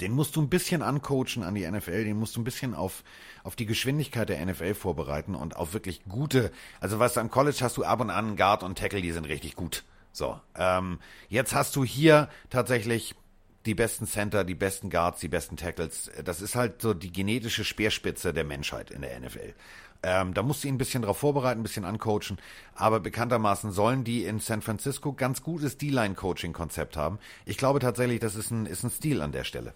Den 0.00 0.12
musst 0.12 0.36
du 0.36 0.42
ein 0.42 0.48
bisschen 0.48 0.82
ancoachen 0.82 1.42
an 1.42 1.54
die 1.54 1.68
NFL, 1.68 2.04
den 2.04 2.18
musst 2.18 2.36
du 2.36 2.40
ein 2.40 2.44
bisschen 2.44 2.74
auf, 2.74 3.02
auf 3.42 3.56
die 3.56 3.66
Geschwindigkeit 3.66 4.28
der 4.28 4.44
NFL 4.44 4.74
vorbereiten 4.74 5.34
und 5.34 5.56
auf 5.56 5.72
wirklich 5.72 6.02
gute, 6.08 6.52
also 6.80 6.98
weißt 6.98 7.16
du, 7.16 7.20
am 7.20 7.30
College 7.30 7.58
hast 7.60 7.76
du 7.76 7.84
ab 7.84 8.00
und 8.00 8.10
an 8.10 8.36
Guard 8.36 8.62
und 8.62 8.78
Tackle, 8.78 9.02
die 9.02 9.12
sind 9.12 9.26
richtig 9.26 9.56
gut. 9.56 9.84
So, 10.12 10.40
ähm, 10.56 10.98
jetzt 11.28 11.54
hast 11.54 11.76
du 11.76 11.84
hier 11.84 12.28
tatsächlich 12.50 13.14
die 13.66 13.74
besten 13.74 14.06
Center, 14.06 14.44
die 14.44 14.54
besten 14.54 14.90
Guards, 14.90 15.20
die 15.20 15.28
besten 15.28 15.56
Tackles. 15.56 16.10
Das 16.24 16.40
ist 16.40 16.54
halt 16.54 16.80
so 16.80 16.94
die 16.94 17.12
genetische 17.12 17.64
Speerspitze 17.64 18.32
der 18.32 18.44
Menschheit 18.44 18.90
in 18.90 19.02
der 19.02 19.18
NFL. 19.20 19.54
Ähm, 20.02 20.32
da 20.32 20.42
musst 20.42 20.64
du 20.64 20.68
ihn 20.68 20.74
ein 20.74 20.78
bisschen 20.78 21.02
drauf 21.02 21.18
vorbereiten, 21.18 21.60
ein 21.60 21.62
bisschen 21.62 21.84
ancoachen. 21.84 22.38
Aber 22.74 23.00
bekanntermaßen 23.00 23.72
sollen 23.72 24.04
die 24.04 24.24
in 24.24 24.40
San 24.40 24.62
Francisco 24.62 25.12
ganz 25.12 25.42
gutes 25.42 25.76
D-Line-Coaching-Konzept 25.76 26.96
haben. 26.96 27.18
Ich 27.44 27.58
glaube 27.58 27.80
tatsächlich, 27.80 28.20
das 28.20 28.34
ist 28.34 28.50
ein, 28.50 28.66
ist 28.66 28.82
ein 28.82 28.90
Stil 28.90 29.20
an 29.20 29.32
der 29.32 29.44
Stelle. 29.44 29.74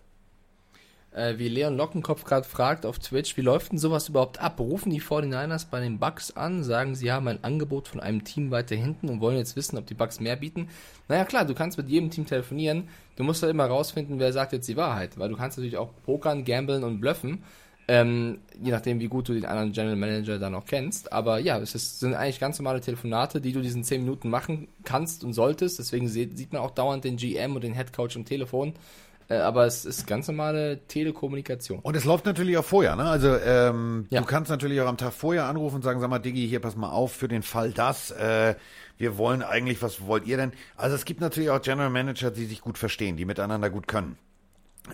Äh, 1.14 1.38
wie 1.38 1.48
Leon 1.48 1.76
Lockenkopf 1.76 2.24
gerade 2.24 2.46
fragt 2.46 2.84
auf 2.84 2.98
Twitch, 2.98 3.36
wie 3.36 3.42
läuft 3.42 3.70
denn 3.70 3.78
sowas 3.78 4.08
überhaupt 4.08 4.40
ab? 4.40 4.58
Rufen 4.58 4.90
die 4.90 5.00
49ers 5.00 5.66
bei 5.70 5.78
den 5.78 6.00
Bucks 6.00 6.32
an, 6.32 6.64
sagen, 6.64 6.96
sie 6.96 7.12
haben 7.12 7.28
ein 7.28 7.44
Angebot 7.44 7.86
von 7.86 8.00
einem 8.00 8.24
Team 8.24 8.50
weiter 8.50 8.74
hinten 8.74 9.08
und 9.08 9.20
wollen 9.20 9.36
jetzt 9.36 9.54
wissen, 9.54 9.78
ob 9.78 9.86
die 9.86 9.94
Bucks 9.94 10.18
mehr 10.18 10.34
bieten? 10.34 10.70
Naja 11.06 11.24
klar, 11.24 11.44
du 11.44 11.54
kannst 11.54 11.78
mit 11.78 11.88
jedem 11.88 12.10
Team 12.10 12.26
telefonieren, 12.26 12.88
du 13.14 13.22
musst 13.22 13.42
halt 13.44 13.50
immer 13.50 13.66
rausfinden, 13.66 14.18
wer 14.18 14.32
sagt 14.32 14.52
jetzt 14.52 14.66
die 14.66 14.76
Wahrheit, 14.76 15.16
weil 15.16 15.28
du 15.28 15.36
kannst 15.36 15.56
natürlich 15.56 15.76
auch 15.76 15.90
pokern, 16.04 16.44
gamblen 16.44 16.82
und 16.82 17.00
bluffen, 17.00 17.44
ähm, 17.86 18.38
je 18.62 18.70
nachdem, 18.70 19.00
wie 19.00 19.08
gut 19.08 19.28
du 19.28 19.34
den 19.34 19.44
anderen 19.44 19.72
General 19.72 19.96
Manager 19.96 20.38
dann 20.38 20.54
auch 20.54 20.64
kennst. 20.64 21.12
Aber 21.12 21.38
ja, 21.38 21.58
es 21.58 21.74
ist, 21.74 22.00
sind 22.00 22.14
eigentlich 22.14 22.40
ganz 22.40 22.58
normale 22.58 22.80
Telefonate, 22.80 23.40
die 23.40 23.52
du 23.52 23.60
diesen 23.60 23.84
10 23.84 24.02
Minuten 24.02 24.30
machen 24.30 24.68
kannst 24.84 25.22
und 25.24 25.32
solltest. 25.34 25.78
Deswegen 25.78 26.08
sieht, 26.08 26.38
sieht 26.38 26.52
man 26.52 26.62
auch 26.62 26.70
dauernd 26.70 27.04
den 27.04 27.16
GM 27.16 27.54
und 27.54 27.62
den 27.64 27.74
Head 27.74 27.92
Coach 27.92 28.16
am 28.16 28.24
Telefon. 28.24 28.72
Äh, 29.28 29.36
aber 29.36 29.66
es 29.66 29.84
ist 29.84 30.06
ganz 30.06 30.28
normale 30.28 30.80
Telekommunikation. 30.86 31.78
Und 31.80 31.96
es 31.96 32.04
läuft 32.04 32.26
natürlich 32.26 32.56
auch 32.58 32.64
vorher, 32.64 32.94
ne? 32.96 33.04
Also 33.04 33.36
ähm, 33.36 34.06
Ja. 34.10 34.20
du 34.20 34.26
kannst 34.26 34.50
natürlich 34.50 34.80
auch 34.80 34.86
am 34.86 34.96
Tag 34.98 35.12
vorher 35.12 35.44
anrufen 35.46 35.76
und 35.76 35.82
sagen, 35.82 36.00
sag 36.00 36.10
mal, 36.10 36.18
Diggi, 36.18 36.46
hier 36.48 36.60
pass 36.60 36.76
mal 36.76 36.90
auf 36.90 37.12
für 37.12 37.28
den 37.28 37.42
Fall 37.42 37.72
das. 37.72 38.10
Äh, 38.10 38.54
wir 38.98 39.16
wollen 39.18 39.42
eigentlich, 39.42 39.82
was 39.82 40.06
wollt 40.06 40.26
ihr 40.26 40.36
denn? 40.36 40.52
Also 40.76 40.94
es 40.94 41.04
gibt 41.04 41.20
natürlich 41.20 41.50
auch 41.50 41.60
General 41.60 41.90
Manager, 41.90 42.30
die 42.30 42.44
sich 42.44 42.60
gut 42.60 42.78
verstehen, 42.78 43.16
die 43.16 43.24
miteinander 43.24 43.70
gut 43.70 43.88
können. 43.88 44.16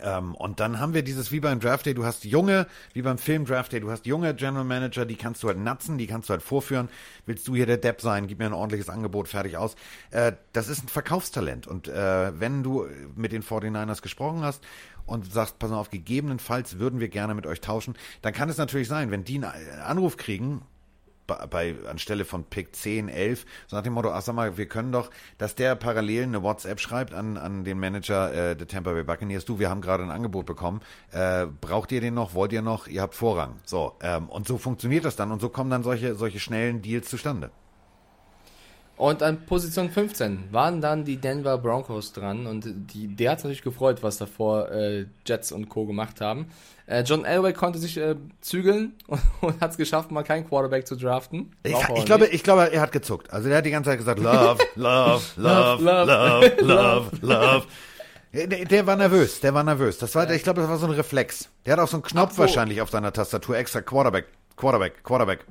Ähm, 0.02 0.34
und 0.36 0.60
dann 0.60 0.78
haben 0.78 0.94
wir 0.94 1.02
dieses 1.02 1.32
wie 1.32 1.40
beim 1.40 1.58
Draft 1.58 1.86
Day, 1.86 1.94
du 1.94 2.04
hast 2.04 2.24
junge, 2.24 2.66
wie 2.92 3.02
beim 3.02 3.18
Film 3.18 3.44
Draft 3.44 3.72
Day, 3.72 3.80
du 3.80 3.90
hast 3.90 4.06
junge 4.06 4.34
General 4.34 4.64
Manager, 4.64 5.04
die 5.04 5.16
kannst 5.16 5.42
du 5.42 5.48
halt 5.48 5.58
natzen, 5.58 5.98
die 5.98 6.06
kannst 6.06 6.28
du 6.28 6.32
halt 6.32 6.42
vorführen. 6.42 6.88
Willst 7.26 7.48
du 7.48 7.56
hier 7.56 7.66
der 7.66 7.76
Depp 7.76 8.00
sein, 8.00 8.28
gib 8.28 8.38
mir 8.38 8.46
ein 8.46 8.52
ordentliches 8.52 8.88
Angebot, 8.88 9.26
fertig 9.26 9.56
aus. 9.56 9.74
Äh, 10.10 10.32
das 10.52 10.68
ist 10.68 10.84
ein 10.84 10.88
Verkaufstalent. 10.88 11.66
Und 11.66 11.88
äh, 11.88 12.38
wenn 12.38 12.62
du 12.62 12.86
mit 13.16 13.32
den 13.32 13.42
49ers 13.42 14.00
gesprochen 14.00 14.42
hast 14.42 14.62
und 15.06 15.32
sagst, 15.32 15.58
pass 15.58 15.72
auf, 15.72 15.90
gegebenenfalls 15.90 16.78
würden 16.78 17.00
wir 17.00 17.08
gerne 17.08 17.34
mit 17.34 17.46
euch 17.46 17.60
tauschen, 17.60 17.96
dann 18.22 18.32
kann 18.32 18.48
es 18.48 18.58
natürlich 18.58 18.86
sein, 18.86 19.10
wenn 19.10 19.24
die 19.24 19.36
einen 19.36 19.80
Anruf 19.82 20.16
kriegen, 20.16 20.62
bei, 21.50 21.74
anstelle 21.88 22.24
von 22.24 22.44
Pick 22.44 22.74
10, 22.74 23.08
11, 23.08 23.46
so 23.66 23.76
nach 23.76 23.82
dem 23.82 23.92
Motto, 23.92 24.10
ach 24.10 24.22
sag 24.22 24.34
mal, 24.34 24.56
wir 24.56 24.66
können 24.66 24.92
doch, 24.92 25.10
dass 25.38 25.54
der 25.54 25.74
parallel 25.76 26.24
eine 26.24 26.42
WhatsApp 26.42 26.80
schreibt 26.80 27.14
an, 27.14 27.36
an 27.36 27.64
den 27.64 27.78
Manager 27.78 28.32
äh, 28.32 28.56
der 28.56 28.66
Tampa 28.66 28.92
Bay 28.92 29.04
Buccaneers, 29.04 29.44
du, 29.44 29.58
wir 29.58 29.70
haben 29.70 29.80
gerade 29.80 30.02
ein 30.02 30.10
Angebot 30.10 30.46
bekommen, 30.46 30.80
äh, 31.12 31.46
braucht 31.46 31.92
ihr 31.92 32.00
den 32.00 32.14
noch, 32.14 32.34
wollt 32.34 32.52
ihr 32.52 32.62
noch, 32.62 32.86
ihr 32.86 33.02
habt 33.02 33.14
Vorrang. 33.14 33.56
So, 33.64 33.94
ähm, 34.02 34.28
und 34.28 34.46
so 34.46 34.58
funktioniert 34.58 35.04
das 35.04 35.16
dann 35.16 35.30
und 35.32 35.40
so 35.40 35.48
kommen 35.48 35.70
dann 35.70 35.82
solche, 35.82 36.14
solche 36.14 36.40
schnellen 36.40 36.82
Deals 36.82 37.08
zustande. 37.08 37.50
Und 39.00 39.22
an 39.22 39.46
Position 39.46 39.88
15 39.88 40.48
waren 40.52 40.82
dann 40.82 41.06
die 41.06 41.16
Denver 41.16 41.56
Broncos 41.56 42.12
dran 42.12 42.46
und 42.46 42.66
die, 42.92 43.08
der 43.08 43.30
hat 43.30 43.38
sich 43.38 43.44
natürlich 43.44 43.62
gefreut, 43.62 44.02
was 44.02 44.18
davor 44.18 44.70
äh, 44.70 45.06
Jets 45.26 45.52
und 45.52 45.70
Co. 45.70 45.86
gemacht 45.86 46.20
haben. 46.20 46.48
Äh, 46.86 47.00
John 47.04 47.24
Elway 47.24 47.54
konnte 47.54 47.78
sich 47.78 47.96
äh, 47.96 48.16
zügeln 48.42 48.92
und, 49.06 49.22
und 49.40 49.58
hat 49.62 49.70
es 49.70 49.78
geschafft, 49.78 50.10
mal 50.10 50.22
keinen 50.22 50.46
Quarterback 50.46 50.86
zu 50.86 50.96
draften. 50.96 51.52
Ich, 51.62 51.72
er 51.72 51.96
ich 51.96 52.04
glaube, 52.04 52.26
ich 52.26 52.42
glaube, 52.42 52.70
er 52.70 52.82
hat 52.82 52.92
gezuckt. 52.92 53.32
Also 53.32 53.48
der 53.48 53.56
hat 53.58 53.64
die 53.64 53.70
ganze 53.70 53.88
Zeit 53.88 53.98
gesagt, 54.00 54.20
love, 54.20 54.62
love, 54.74 55.22
love, 55.36 55.82
Love, 55.82 55.82
love, 56.62 56.62
love, 56.62 57.10
love. 57.22 57.66
Der, 58.34 58.46
der 58.46 58.86
war 58.86 58.96
nervös, 58.96 59.40
der 59.40 59.54
war 59.54 59.64
nervös. 59.64 59.96
Das 59.96 60.14
war, 60.14 60.30
ich 60.30 60.42
glaube, 60.42 60.60
das 60.60 60.68
war 60.68 60.76
so 60.76 60.84
ein 60.86 60.92
Reflex. 60.92 61.48
Der 61.64 61.72
hat 61.72 61.80
auch 61.80 61.88
so 61.88 61.96
einen 61.96 62.02
Knopf 62.02 62.34
Apro- 62.34 62.40
wahrscheinlich 62.40 62.82
auf 62.82 62.90
seiner 62.90 63.14
Tastatur 63.14 63.56
extra 63.56 63.80
Quarterback, 63.80 64.26
Quarterback, 64.56 65.02
Quarterback. 65.04 65.46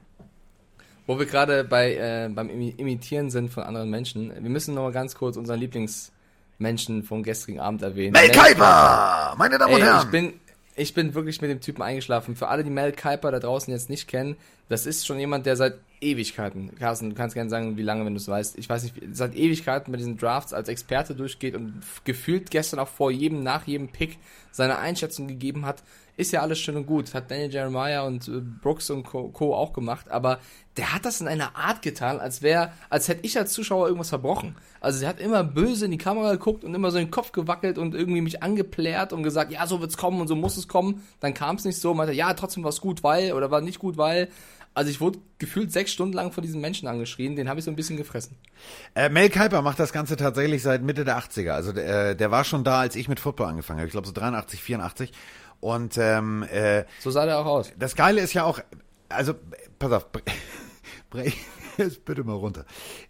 Wo 1.09 1.17
wir 1.17 1.25
gerade 1.25 1.63
bei 1.63 1.95
äh, 1.95 2.29
beim 2.31 2.49
Imi- 2.49 2.77
Imitieren 2.77 3.31
sind 3.31 3.49
von 3.49 3.63
anderen 3.63 3.89
Menschen, 3.89 4.31
wir 4.31 4.49
müssen 4.51 4.75
noch 4.75 4.83
mal 4.83 4.91
ganz 4.91 5.15
kurz 5.15 5.37
unseren 5.37 5.59
Lieblingsmenschen 5.59 7.01
vom 7.01 7.23
gestrigen 7.23 7.59
Abend 7.59 7.81
erwähnen. 7.81 8.13
Mel 8.13 8.29
Kiper, 8.29 9.33
meine 9.35 9.57
Damen 9.57 9.73
und 9.73 9.79
Ey, 9.79 9.87
Herren. 9.87 10.03
ich 10.05 10.11
bin, 10.11 10.33
ich 10.75 10.93
bin 10.93 11.15
wirklich 11.15 11.41
mit 11.41 11.49
dem 11.49 11.61
Typen 11.61 11.81
eingeschlafen. 11.81 12.35
Für 12.35 12.49
alle, 12.49 12.63
die 12.63 12.69
Mel 12.69 12.91
Kiper 12.91 13.31
da 13.31 13.39
draußen 13.39 13.73
jetzt 13.73 13.89
nicht 13.89 14.07
kennen, 14.07 14.35
das 14.67 14.85
ist 14.85 15.07
schon 15.07 15.17
jemand, 15.19 15.47
der 15.47 15.55
seit 15.55 15.79
Ewigkeiten, 15.99 16.75
Carsten, 16.77 17.09
du 17.09 17.15
kannst 17.15 17.33
gerne 17.33 17.49
sagen, 17.49 17.75
wie 17.75 17.81
lange, 17.81 18.05
wenn 18.05 18.13
du 18.13 18.19
es 18.19 18.27
weißt, 18.27 18.59
ich 18.59 18.69
weiß 18.69 18.83
nicht, 18.83 18.95
seit 19.11 19.35
Ewigkeiten 19.35 19.91
bei 19.91 19.97
diesen 19.97 20.15
Drafts 20.15 20.53
als 20.53 20.69
Experte 20.69 21.15
durchgeht 21.15 21.55
und 21.55 21.81
gefühlt 22.05 22.51
gestern 22.51 22.79
auch 22.79 22.87
vor 22.87 23.09
jedem, 23.09 23.41
nach 23.41 23.65
jedem 23.65 23.87
Pick 23.87 24.19
seine 24.51 24.77
Einschätzung 24.77 25.27
gegeben 25.27 25.65
hat, 25.65 25.81
ist 26.19 26.33
ja 26.33 26.41
alles 26.41 26.59
schön 26.59 26.75
und 26.75 26.85
gut. 26.85 27.13
Hat 27.13 27.31
Daniel 27.31 27.49
Jeremiah 27.49 28.01
und 28.01 28.27
äh, 28.27 28.41
Brooks 28.41 28.89
und 28.89 29.03
Co. 29.03 29.29
Co. 29.29 29.55
auch 29.55 29.71
gemacht, 29.71 30.11
aber 30.11 30.39
der 30.75 30.93
hat 30.93 31.05
das 31.05 31.21
in 31.21 31.27
einer 31.27 31.55
Art 31.55 31.81
getan, 31.81 32.19
als 32.19 32.41
wäre, 32.41 32.73
als 32.89 33.07
hätte 33.07 33.25
ich 33.25 33.37
als 33.37 33.53
Zuschauer 33.53 33.87
irgendwas 33.87 34.09
verbrochen. 34.09 34.55
Also 34.81 35.01
er 35.03 35.09
hat 35.09 35.19
immer 35.19 35.43
böse 35.43 35.85
in 35.85 35.91
die 35.91 35.97
Kamera 35.97 36.33
geguckt 36.33 36.63
und 36.63 36.75
immer 36.75 36.91
so 36.91 36.97
den 36.97 37.09
Kopf 37.09 37.31
gewackelt 37.31 37.77
und 37.77 37.95
irgendwie 37.95 38.21
mich 38.21 38.43
angeplärt 38.43 39.13
und 39.13 39.23
gesagt, 39.23 39.51
ja, 39.51 39.65
so 39.65 39.79
wird's 39.79 39.97
kommen 39.97 40.19
und 40.19 40.27
so 40.27 40.35
muss 40.35 40.57
es 40.57 40.67
kommen. 40.67 41.03
Dann 41.21 41.33
kam 41.33 41.55
es 41.55 41.63
nicht 41.63 41.79
so, 41.79 41.93
meinte, 41.93 42.13
ja, 42.13 42.33
trotzdem 42.33 42.63
war's 42.65 42.81
gut, 42.81 43.01
weil, 43.01 43.33
oder 43.33 43.49
war 43.49 43.61
nicht 43.61 43.79
gut, 43.79 43.97
weil. 43.97 44.27
Also 44.75 44.91
ich 44.91 45.01
wurde 45.01 45.19
gefühlt 45.39 45.71
sechs 45.71 45.91
Stunden 45.91 46.13
lang 46.13 46.31
von 46.31 46.43
diesen 46.43 46.61
Menschen 46.61 46.87
angeschrien, 46.87 47.35
den 47.35 47.49
habe 47.49 47.59
ich 47.59 47.65
so 47.65 47.71
ein 47.71 47.75
bisschen 47.75 47.97
gefressen. 47.97 48.37
Äh, 48.93 49.09
Mel 49.09 49.29
Kiper 49.29 49.61
macht 49.61 49.79
das 49.79 49.91
Ganze 49.91 50.15
tatsächlich 50.15 50.61
seit 50.61 50.83
Mitte 50.83 51.03
der 51.03 51.17
80er. 51.17 51.51
Also 51.51 51.71
der, 51.71 52.13
der 52.13 52.31
war 52.31 52.43
schon 52.43 52.63
da, 52.63 52.79
als 52.79 52.95
ich 52.95 53.07
mit 53.09 53.19
Football 53.19 53.47
angefangen 53.47 53.79
habe. 53.79 53.87
Ich 53.87 53.91
glaube 53.91 54.07
so 54.07 54.13
83, 54.13 54.61
84. 54.61 55.11
Und 55.61 55.97
ähm, 55.97 56.43
äh, 56.43 56.85
So 56.99 57.11
sah 57.11 57.25
der 57.25 57.39
auch 57.39 57.45
aus. 57.45 57.71
das 57.77 57.95
Geile 57.95 58.21
ist 58.21 58.33
ja 58.33 58.43
auch, 58.45 58.59
also 59.09 59.33
pass 59.77 59.91
auf, 59.91 60.07
bre- 60.11 60.23
brech 61.09 61.35
jetzt 61.77 62.05
bitte 62.05 62.23
mal 62.23 62.33
runter. 62.35 62.65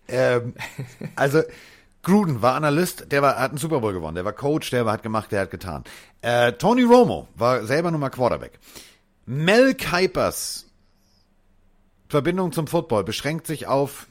Ähm, 0.07 0.53
also 1.15 1.41
Gruden 2.01 2.41
war 2.41 2.55
Analyst, 2.55 3.11
der 3.11 3.21
war, 3.21 3.37
hat 3.37 3.51
einen 3.51 3.57
Super 3.57 3.81
Bowl 3.81 3.93
gewonnen, 3.93 4.15
der 4.15 4.25
war 4.25 4.33
Coach, 4.33 4.69
der 4.71 4.85
war, 4.85 4.93
hat 4.93 5.03
gemacht, 5.03 5.31
der 5.31 5.41
hat 5.41 5.51
getan. 5.51 5.83
Äh, 6.21 6.53
Tony 6.53 6.83
Romo 6.83 7.27
war 7.35 7.65
selber 7.65 7.91
nun 7.91 7.99
mal 7.99 8.09
Quarterback. 8.09 8.57
Mel 9.25 9.75
Kipers 9.75 10.65
Verbindung 12.07 12.51
zum 12.51 12.65
Football 12.67 13.03
beschränkt 13.03 13.45
sich 13.45 13.67
auf 13.67 14.07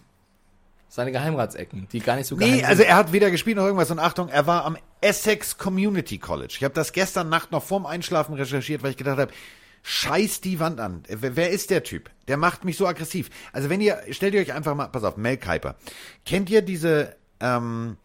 Seine 0.88 1.12
Geheimratsecken, 1.12 1.86
die 1.92 2.00
gar 2.00 2.16
nicht 2.16 2.26
so 2.26 2.36
Nee, 2.36 2.46
geheim 2.50 2.64
also 2.64 2.78
sind. 2.82 2.88
er 2.90 2.96
hat 2.96 3.12
weder 3.12 3.30
gespielt 3.30 3.56
noch 3.56 3.64
irgendwas 3.64 3.90
und 3.90 3.98
Achtung, 3.98 4.28
er 4.28 4.46
war 4.46 4.64
am 4.64 4.76
Essex 5.00 5.58
Community 5.58 6.18
College. 6.18 6.54
Ich 6.56 6.64
habe 6.64 6.74
das 6.74 6.92
gestern 6.92 7.28
Nacht 7.28 7.52
noch 7.52 7.62
vorm 7.62 7.84
Einschlafen 7.86 8.34
recherchiert, 8.34 8.82
weil 8.82 8.92
ich 8.92 8.96
gedacht 8.96 9.18
habe, 9.18 9.32
scheiß 9.82 10.40
die 10.40 10.60
Wand 10.60 10.80
an. 10.80 11.02
Wer 11.08 11.50
ist 11.50 11.70
der 11.70 11.82
Typ? 11.82 12.10
Der 12.26 12.36
macht 12.36 12.64
mich 12.64 12.76
so 12.76 12.86
aggressiv. 12.86 13.28
Also 13.52 13.68
wenn 13.70 13.80
ihr, 13.80 13.98
stellt 14.10 14.34
ihr 14.34 14.40
euch 14.40 14.52
einfach 14.52 14.74
mal, 14.74 14.88
pass 14.88 15.04
auf, 15.04 15.16
Mel 15.16 15.36
Kiper. 15.36 15.76
Kennt 16.24 16.50
ihr 16.50 16.62
diese, 16.62 17.16
ähm, 17.40 17.96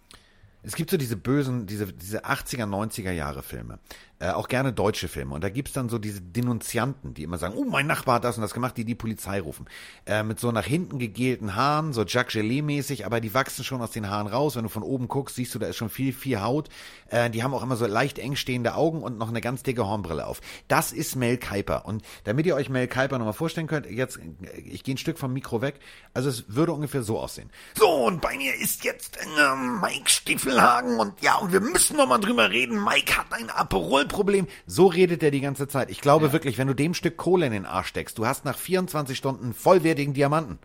es 0.64 0.76
gibt 0.76 0.90
so 0.90 0.98
diese 0.98 1.18
bösen, 1.18 1.68
diese, 1.68 1.92
diese 1.92 2.26
80er, 2.26 2.66
90er 2.66 3.12
Jahre 3.12 3.44
Filme. 3.44 3.80
Äh, 4.24 4.30
auch 4.30 4.48
gerne 4.48 4.72
deutsche 4.72 5.10
Filme. 5.10 5.36
Und 5.36 5.44
da 5.44 5.50
gibt's 5.50 5.74
dann 5.74 5.90
so 5.90 5.98
diese 5.98 6.22
Denunzianten, 6.22 7.14
die 7.14 7.24
immer 7.24 7.38
sagen, 7.38 7.56
oh, 7.58 7.66
mein 7.66 7.88
Nachbar 7.88 8.16
hat 8.16 8.24
das 8.24 8.38
und 8.38 8.42
das 8.42 8.54
gemacht, 8.54 8.78
die 8.78 8.86
die 8.86 8.96
Polizei 8.96 9.42
rufen. 9.42 9.66
Äh, 10.06 10.24
mit 10.24 10.40
so 10.40 10.54
nach 10.54 10.66
hinten 10.66 10.98
gegelten 10.98 11.56
Haaren, 11.56 11.92
so 11.92 12.04
Jacques 12.04 12.34
Gelee-mäßig, 12.34 13.06
aber 13.06 13.20
die 13.20 13.34
wachsen 13.34 13.66
schon 13.66 13.82
aus 13.82 13.92
den 13.92 14.10
Haaren 14.10 14.28
raus. 14.28 14.56
Wenn 14.56 14.64
du 14.64 14.70
von 14.70 14.84
oben 14.84 15.10
guckst, 15.10 15.36
siehst 15.36 15.54
du, 15.54 15.60
da 15.60 15.68
ist 15.68 15.76
schon 15.76 15.90
viel, 15.90 16.14
viel 16.14 16.40
Haut. 16.40 16.70
Äh, 17.10 17.30
die 17.32 17.44
haben 17.44 17.54
auch 17.54 17.64
immer 17.64 17.76
so 17.76 17.86
leicht 17.86 18.18
eng 18.18 18.38
stehende 18.38 18.76
Augen 18.76 19.04
und 19.04 19.18
noch 19.18 19.28
eine 19.28 19.42
ganz 19.42 19.64
dicke 19.64 19.86
Hornbrille 19.86 20.26
auf. 20.26 20.40
Das 20.70 20.94
ist 20.94 21.18
Mel 21.18 21.36
Kiper. 21.36 21.86
Und 21.86 22.02
damit 22.24 22.46
ihr 22.46 22.56
euch 22.56 22.70
Mel 22.70 22.88
Kiper 22.88 23.18
nochmal 23.18 23.34
vorstellen 23.34 23.68
könnt, 23.68 23.88
jetzt, 23.88 24.20
ich 24.64 24.86
gehe 24.86 24.96
ein 24.96 25.00
Stück 25.00 25.20
vom 25.20 25.34
Mikro 25.34 25.62
weg. 25.62 25.82
Also 26.14 26.30
es 26.30 26.46
würde 26.48 26.72
ungefähr 26.72 27.04
so 27.04 27.20
aussehen. 27.20 27.50
So, 27.78 27.90
und 27.90 28.22
bei 28.22 28.38
mir 28.38 28.56
ist 28.56 28.86
jetzt 28.86 29.18
äh, 29.18 29.56
Mike 29.82 30.10
Stiefelhagen 30.54 31.00
und 31.00 31.22
ja, 31.22 31.38
und 31.38 31.52
wir 31.52 31.60
müssen 31.60 31.98
noch 31.98 32.08
mal 32.08 32.20
drüber 32.20 32.50
reden. 32.50 32.84
Mike 32.84 33.18
hat 33.18 33.28
ein 33.32 33.50
Aperol-Problem. 33.50 34.48
So 34.66 34.88
redet 34.88 35.24
er 35.24 35.32
die 35.32 35.42
ganze 35.42 35.68
Zeit. 35.68 35.90
Ich 35.90 36.02
glaube 36.02 36.32
wirklich, 36.32 36.58
wenn 36.58 36.68
du 36.68 36.74
dem 36.74 36.94
Stück 36.94 37.18
Kohle 37.18 37.46
in 37.48 37.52
den 37.52 37.66
Arsch 37.66 37.88
steckst, 37.88 38.18
du 38.18 38.26
hast 38.26 38.46
nach 38.46 38.58
24 38.58 39.18
Stunden 39.18 39.54
vollwertigen 39.54 40.14
Diamanten. 40.14 40.60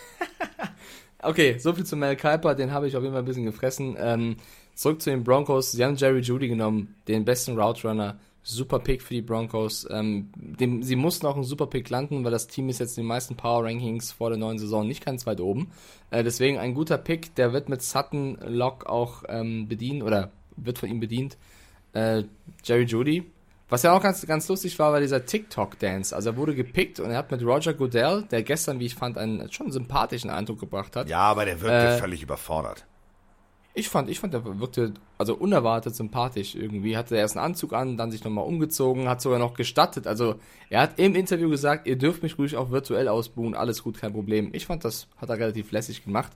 Okay, 1.23 1.59
so 1.59 1.71
viel 1.73 1.85
zu 1.85 1.95
Mel 1.95 2.15
Kiper, 2.15 2.55
den 2.55 2.71
habe 2.71 2.87
ich 2.87 2.97
auf 2.97 3.03
jeden 3.03 3.13
Fall 3.13 3.21
ein 3.21 3.27
bisschen 3.27 3.45
gefressen. 3.45 3.95
Ähm, 3.99 4.37
zurück 4.73 5.03
zu 5.03 5.11
den 5.11 5.23
Broncos. 5.23 5.71
Sie 5.71 5.85
haben 5.85 5.95
Jerry 5.95 6.21
Judy 6.21 6.47
genommen, 6.47 6.95
den 7.07 7.25
besten 7.25 7.59
Route 7.59 7.87
Runner. 7.87 8.17
Super 8.43 8.79
Pick 8.79 9.01
für 9.03 9.13
die 9.13 9.21
Broncos. 9.21 9.87
Ähm, 9.91 10.29
dem, 10.35 10.81
sie 10.81 10.95
mussten 10.95 11.27
auch 11.27 11.35
einen 11.35 11.43
Super 11.43 11.67
Pick 11.67 11.89
landen, 11.89 12.23
weil 12.23 12.31
das 12.31 12.47
Team 12.47 12.69
ist 12.69 12.79
jetzt 12.79 12.97
in 12.97 13.03
den 13.03 13.07
meisten 13.07 13.35
Power 13.35 13.65
Rankings 13.65 14.11
vor 14.11 14.29
der 14.29 14.39
neuen 14.39 14.57
Saison 14.57 14.87
nicht 14.87 15.05
ganz 15.05 15.27
weit 15.27 15.39
oben. 15.39 15.71
Äh, 16.09 16.23
deswegen 16.23 16.57
ein 16.57 16.73
guter 16.73 16.97
Pick, 16.97 17.35
der 17.35 17.53
wird 17.53 17.69
mit 17.69 17.81
Sutton 17.81 18.37
Lock 18.43 18.85
auch 18.87 19.23
ähm, 19.29 19.67
bedient 19.67 20.01
oder 20.03 20.31
wird 20.57 20.79
von 20.79 20.89
ihm 20.89 20.99
bedient. 20.99 21.37
Äh, 21.93 22.23
Jerry 22.63 22.83
Judy. 22.85 23.31
Was 23.69 23.83
ja 23.83 23.93
auch 23.93 24.01
ganz, 24.01 24.25
ganz 24.27 24.49
lustig 24.49 24.77
war, 24.79 24.91
war 24.91 24.99
dieser 24.99 25.25
TikTok-Dance. 25.25 26.13
Also 26.13 26.31
er 26.31 26.35
wurde 26.35 26.55
gepickt 26.55 26.99
und 26.99 27.09
er 27.09 27.17
hat 27.17 27.31
mit 27.31 27.41
Roger 27.41 27.73
Goodell, 27.73 28.23
der 28.29 28.43
gestern, 28.43 28.81
wie 28.81 28.85
ich 28.85 28.95
fand, 28.95 29.17
einen 29.17 29.49
schon 29.49 29.71
sympathischen 29.71 30.29
Eindruck 30.29 30.59
gebracht 30.59 30.97
hat. 30.97 31.07
Ja, 31.07 31.19
aber 31.19 31.45
der 31.45 31.61
wirkte 31.61 31.95
Äh, 31.95 31.97
völlig 31.97 32.21
überfordert. 32.21 32.85
Ich 33.73 33.87
fand, 33.87 34.09
ich 34.09 34.19
fand, 34.19 34.33
der 34.33 34.43
wirkte 34.59 34.93
also 35.17 35.33
unerwartet 35.33 35.95
sympathisch 35.95 36.55
irgendwie. 36.55 36.97
Hatte 36.97 37.15
erst 37.15 37.37
einen 37.37 37.45
Anzug 37.45 37.71
an, 37.71 37.95
dann 37.95 38.11
sich 38.11 38.23
nochmal 38.23 38.45
umgezogen, 38.45 39.07
hat 39.07 39.21
sogar 39.21 39.39
noch 39.39 39.53
gestattet. 39.53 40.07
Also 40.07 40.35
er 40.69 40.81
hat 40.81 40.99
im 40.99 41.15
Interview 41.15 41.49
gesagt, 41.49 41.87
ihr 41.87 41.97
dürft 41.97 42.21
mich 42.21 42.37
ruhig 42.37 42.57
auch 42.57 42.71
virtuell 42.71 43.07
ausbuhen, 43.07 43.55
alles 43.55 43.81
gut, 43.81 43.97
kein 43.97 44.11
Problem. 44.11 44.49
Ich 44.51 44.65
fand, 44.65 44.83
das 44.83 45.07
hat 45.17 45.29
er 45.29 45.39
relativ 45.39 45.71
lässig 45.71 46.03
gemacht. 46.03 46.33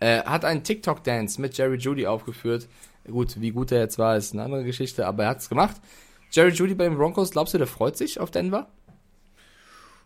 Äh, 0.00 0.22
hat 0.22 0.46
einen 0.46 0.64
TikTok-Dance 0.64 1.40
mit 1.40 1.58
Jerry 1.58 1.76
Judy 1.76 2.06
aufgeführt. 2.06 2.68
Gut, 3.06 3.38
wie 3.40 3.50
gut 3.50 3.70
er 3.70 3.80
jetzt 3.80 3.98
war, 3.98 4.16
ist 4.16 4.32
eine 4.32 4.44
andere 4.44 4.64
Geschichte, 4.64 5.06
aber 5.06 5.24
er 5.24 5.30
hat's 5.30 5.50
gemacht. 5.50 5.76
Jerry 6.30 6.50
Judy 6.52 6.74
bei 6.74 6.84
den 6.84 6.96
Broncos, 6.96 7.32
glaubst 7.32 7.52
du, 7.52 7.58
der 7.58 7.66
freut 7.66 7.98
sich 7.98 8.18
auf 8.18 8.30
Denver? 8.30 8.66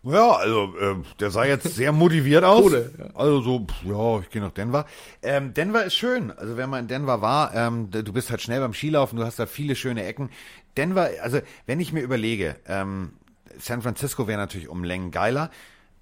Ja, 0.03 0.31
also 0.33 0.75
äh, 0.77 0.95
der 1.19 1.31
sah 1.31 1.45
jetzt 1.45 1.75
sehr 1.75 1.93
motiviert 1.93 2.43
aus. 2.43 2.63
Kohle, 2.63 2.91
ja. 2.97 3.05
Also 3.15 3.41
so, 3.41 3.67
ja, 3.85 4.19
ich 4.19 4.29
gehe 4.29 4.41
nach 4.41 4.51
Denver. 4.51 4.85
Ähm, 5.21 5.53
Denver 5.53 5.85
ist 5.85 5.95
schön. 5.95 6.31
Also 6.31 6.57
wenn 6.57 6.69
man 6.69 6.81
in 6.81 6.87
Denver 6.89 7.21
war, 7.21 7.55
ähm, 7.55 7.89
du 7.89 8.11
bist 8.11 8.29
halt 8.29 8.41
schnell 8.41 8.59
beim 8.59 8.73
Skilaufen, 8.73 9.17
du 9.17 9.25
hast 9.25 9.39
da 9.39 9.45
viele 9.45 9.75
schöne 9.75 10.03
Ecken. 10.03 10.29
Denver, 10.75 11.09
also 11.21 11.39
wenn 11.67 11.79
ich 11.79 11.93
mir 11.93 12.01
überlege, 12.01 12.57
ähm, 12.67 13.13
San 13.59 13.81
Francisco 13.81 14.27
wäre 14.27 14.39
natürlich 14.39 14.67
um 14.67 14.83
Längen 14.83 15.11
geiler, 15.11 15.51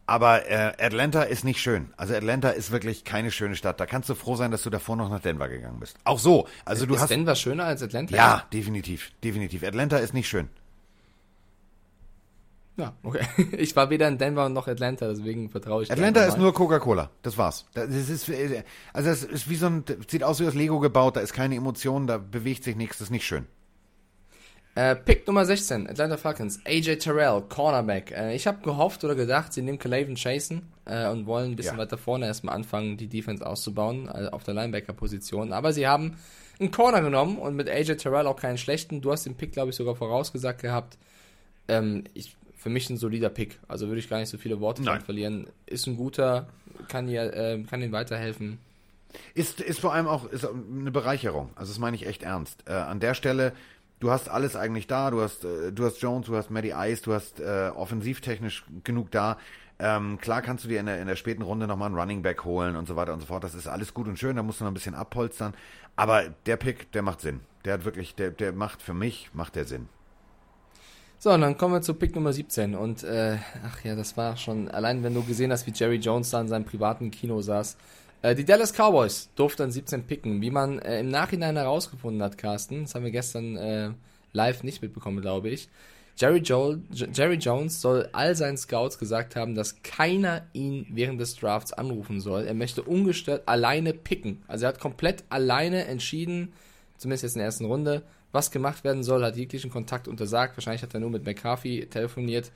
aber 0.08 0.50
äh, 0.50 0.74
Atlanta 0.80 1.22
ist 1.24 1.44
nicht 1.44 1.62
schön. 1.62 1.94
Also 1.96 2.16
Atlanta 2.16 2.50
ist 2.50 2.72
wirklich 2.72 3.04
keine 3.04 3.30
schöne 3.30 3.56
Stadt. 3.56 3.80
Da 3.80 3.86
kannst 3.86 4.10
du 4.10 4.16
froh 4.16 4.36
sein, 4.36 4.50
dass 4.50 4.64
du 4.64 4.70
davor 4.70 4.96
noch 4.96 5.10
nach 5.10 5.22
Denver 5.22 5.48
gegangen 5.48 5.80
bist. 5.80 5.98
Auch 6.06 6.20
so. 6.20 6.48
Also 6.66 6.88
du 6.88 6.96
ist 6.96 7.02
hast 7.02 7.12
Denver 7.12 7.36
schöner 7.36 7.66
als 7.66 7.84
Atlanta? 7.84 8.16
ja, 8.16 8.44
definitiv, 8.52 9.12
definitiv. 9.24 9.64
Atlanta 9.64 9.98
ist 9.98 10.14
nicht 10.14 10.28
schön. 10.28 10.50
Ja, 12.82 12.94
okay. 13.04 13.22
Ich 13.58 13.76
war 13.76 13.90
weder 13.92 14.08
in 14.08 14.18
Denver 14.18 14.50
noch 14.50 14.68
Atlanta, 14.68 15.08
deswegen 15.08 15.50
vertraue 15.50 15.84
ich 15.84 15.92
Atlanta 15.92 16.24
ist 16.26 16.38
nur 16.38 16.52
Coca-Cola. 16.54 17.12
Das 17.22 17.38
war's. 17.38 17.66
Das 17.74 17.90
ist, 17.90 18.28
äh, 18.30 18.64
also 18.92 19.10
das 19.10 19.24
ist 19.24 19.50
wie 19.50 19.56
so 19.56 19.68
ein, 19.68 19.84
sieht 20.08 20.24
aus 20.24 20.40
wie 20.40 20.48
aus 20.48 20.56
Lego 20.56 20.80
gebaut. 20.80 21.16
Da 21.16 21.20
ist 21.22 21.34
keine 21.34 21.56
Emotion, 21.56 22.08
da 22.08 22.18
bewegt 22.18 22.64
sich 22.64 22.76
nichts. 22.76 22.98
Das 22.98 23.08
ist 23.08 23.12
nicht 23.12 23.26
schön. 23.26 23.46
Äh, 24.74 24.96
Pick 24.96 25.28
Nummer 25.28 25.46
16, 25.46 25.90
Atlanta 25.90 26.16
Falcons, 26.16 26.60
AJ 26.66 26.96
Terrell, 26.98 27.42
Cornerback. 27.50 28.12
Äh, 28.12 28.36
ich 28.36 28.48
habe 28.48 28.62
gehofft 28.64 29.04
oder 29.04 29.16
gedacht, 29.16 29.52
sie 29.52 29.62
nehmen 29.62 29.78
Calaven 29.78 30.16
Chasen 30.16 30.72
äh, 30.86 31.10
und 31.10 31.26
wollen 31.26 31.52
ein 31.52 31.56
bisschen 31.58 31.76
Ja. 31.76 31.82
weiter 31.84 31.98
vorne 31.98 32.26
erstmal 32.26 32.56
anfangen, 32.56 32.96
die 32.96 33.08
Defense 33.08 33.46
auszubauen 33.46 34.08
äh, 34.08 34.30
auf 34.32 34.44
der 34.44 34.54
Linebacker-Position. 34.54 35.52
Aber 35.52 35.74
sie 35.74 35.88
haben 35.88 36.16
einen 36.60 36.72
Corner 36.72 37.02
genommen 37.02 37.38
und 37.38 37.56
mit 37.56 37.70
AJ 37.70 37.98
Terrell 37.98 38.26
auch 38.28 38.38
keinen 38.38 38.58
schlechten. 38.58 39.02
Du 39.02 39.12
hast 39.12 39.26
den 39.26 39.36
Pick, 39.36 39.52
glaube 39.52 39.72
ich, 39.72 39.76
sogar 39.76 39.96
vorausgesagt 39.96 40.62
gehabt. 40.62 40.98
Ähm, 41.68 42.06
ich, 42.14 42.38
für 42.62 42.70
mich 42.70 42.90
ein 42.92 42.98
solider 42.98 43.30
Pick. 43.30 43.60
Also 43.68 43.88
würde 43.88 44.00
ich 44.00 44.08
gar 44.08 44.20
nicht 44.20 44.30
so 44.30 44.38
viele 44.38 44.60
Worte 44.60 44.84
dran 44.84 45.02
verlieren. 45.02 45.48
Ist 45.66 45.88
ein 45.88 45.98
guter, 45.98 46.48
kann, 46.90 47.08
ihr, 47.08 47.34
äh, 47.34 47.64
kann 47.64 47.82
ihnen 47.82 47.92
weiterhelfen. 47.92 48.60
Ist, 49.34 49.60
ist 49.60 49.80
vor 49.80 49.94
allem 49.94 50.08
auch 50.08 50.30
ist 50.30 50.46
eine 50.46 50.92
Bereicherung. 50.92 51.50
Also 51.56 51.72
das 51.72 51.80
meine 51.80 51.96
ich 51.96 52.06
echt 52.06 52.22
ernst. 52.22 52.64
Äh, 52.68 52.74
an 52.74 53.00
der 53.00 53.16
Stelle, 53.16 53.54
du 54.00 54.12
hast 54.12 54.30
alles 54.30 54.56
eigentlich 54.56 54.86
da. 54.86 55.10
Du 55.10 55.22
hast, 55.22 55.44
äh, 55.44 55.72
du 55.72 55.86
hast 55.86 56.02
Jones, 56.02 56.28
du 56.28 56.36
hast 56.36 56.52
Matty 56.52 56.72
Ice, 56.76 57.02
du 57.02 57.14
hast 57.14 57.40
äh, 57.40 57.72
offensivtechnisch 57.74 58.64
genug 58.84 59.10
da. 59.10 59.38
Ähm, 59.80 60.20
klar 60.20 60.44
kannst 60.44 60.64
du 60.64 60.70
dir 60.70 60.80
in 60.80 60.86
der, 60.86 61.02
in 61.02 61.08
der 61.08 61.16
späten 61.16 61.42
Runde 61.42 61.66
nochmal 61.66 61.88
einen 61.88 61.98
Running 61.98 62.22
Back 62.22 62.46
holen 62.46 62.76
und 62.76 62.88
so 62.88 62.96
weiter 62.96 63.14
und 63.14 63.22
so 63.22 63.26
fort. 63.26 63.44
Das 63.44 63.56
ist 63.56 63.68
alles 63.68 63.96
gut 63.96 64.08
und 64.08 64.20
schön, 64.20 64.36
da 64.36 64.44
musst 64.44 64.60
du 64.60 64.66
noch 64.66 64.72
ein 64.72 64.76
bisschen 64.76 64.94
abpolstern. 64.94 65.56
Aber 65.96 66.30
der 66.46 66.58
Pick, 66.58 66.92
der 66.92 67.02
macht 67.02 67.22
Sinn. 67.22 67.40
Der 67.66 67.74
hat 67.74 67.86
wirklich, 67.86 68.14
der, 68.14 68.30
der 68.30 68.54
macht 68.54 68.84
für 68.84 68.94
mich, 68.94 69.32
macht 69.34 69.56
der 69.56 69.66
Sinn. 69.66 69.90
So, 71.24 71.30
und 71.30 71.42
dann 71.42 71.56
kommen 71.56 71.76
wir 71.76 71.84
zu 71.84 71.94
Pick 71.94 72.16
Nummer 72.16 72.34
17. 72.34 72.74
Und, 72.74 73.04
äh, 73.04 73.38
ach 73.64 73.84
ja, 73.84 73.96
das 73.96 74.18
war 74.18 74.38
schon, 74.38 74.70
allein 74.70 75.04
wenn 75.04 75.14
du 75.14 75.22
gesehen 75.22 75.52
hast, 75.52 75.68
wie 75.68 75.72
Jerry 75.72 75.98
Jones 75.98 76.32
da 76.32 76.42
in 76.42 76.48
seinem 76.48 76.66
privaten 76.66 77.12
Kino 77.12 77.44
saß. 77.44 77.78
Äh, 78.24 78.34
die 78.34 78.44
Dallas 78.44 78.74
Cowboys 78.74 79.30
durften 79.36 79.62
an 79.62 79.72
17 79.72 80.08
picken. 80.08 80.42
Wie 80.42 80.50
man 80.50 80.80
äh, 80.80 81.00
im 81.00 81.10
Nachhinein 81.10 81.58
herausgefunden 81.58 82.24
hat, 82.24 82.40
Carsten, 82.40 82.86
das 82.86 82.96
haben 82.96 83.04
wir 83.04 83.12
gestern 83.12 83.56
äh, 83.56 83.92
live 84.34 84.64
nicht 84.64 84.82
mitbekommen, 84.82 85.22
glaube 85.22 85.50
ich. 85.50 85.70
Jerry, 86.18 86.40
Joel, 86.40 86.82
J 86.92 87.16
Jerry 87.16 87.36
Jones 87.36 87.80
soll 87.80 88.10
all 88.14 88.36
seinen 88.36 88.58
Scouts 88.58 88.98
gesagt 88.98 89.36
haben, 89.36 89.54
dass 89.54 89.84
keiner 89.84 90.48
ihn 90.54 90.88
während 90.90 91.22
des 91.22 91.36
Drafts 91.36 91.72
anrufen 91.72 92.20
soll. 92.20 92.46
Er 92.46 92.56
möchte 92.56 92.82
ungestört 92.82 93.48
alleine 93.48 93.94
picken. 93.94 94.42
Also 94.48 94.66
er 94.66 94.70
hat 94.70 94.80
komplett 94.80 95.24
alleine 95.30 95.86
entschieden, 95.86 96.52
zumindest 96.98 97.22
jetzt 97.22 97.36
in 97.36 97.42
der 97.42 97.46
ersten 97.46 97.66
Runde, 97.66 98.02
was 98.32 98.52
gemacht 98.52 98.84
werden 98.84 99.04
soll, 99.04 99.24
hat 99.24 99.36
jeglichen 99.36 99.72
Kontakt 99.72 100.08
untersagt. 100.08 100.58
Wahrscheinlich 100.58 100.84
hat 100.84 100.94
er 100.94 101.00
nur 101.00 101.10
mit 101.10 101.26
McCarthy 101.26 101.88
telefoniert. 101.90 102.52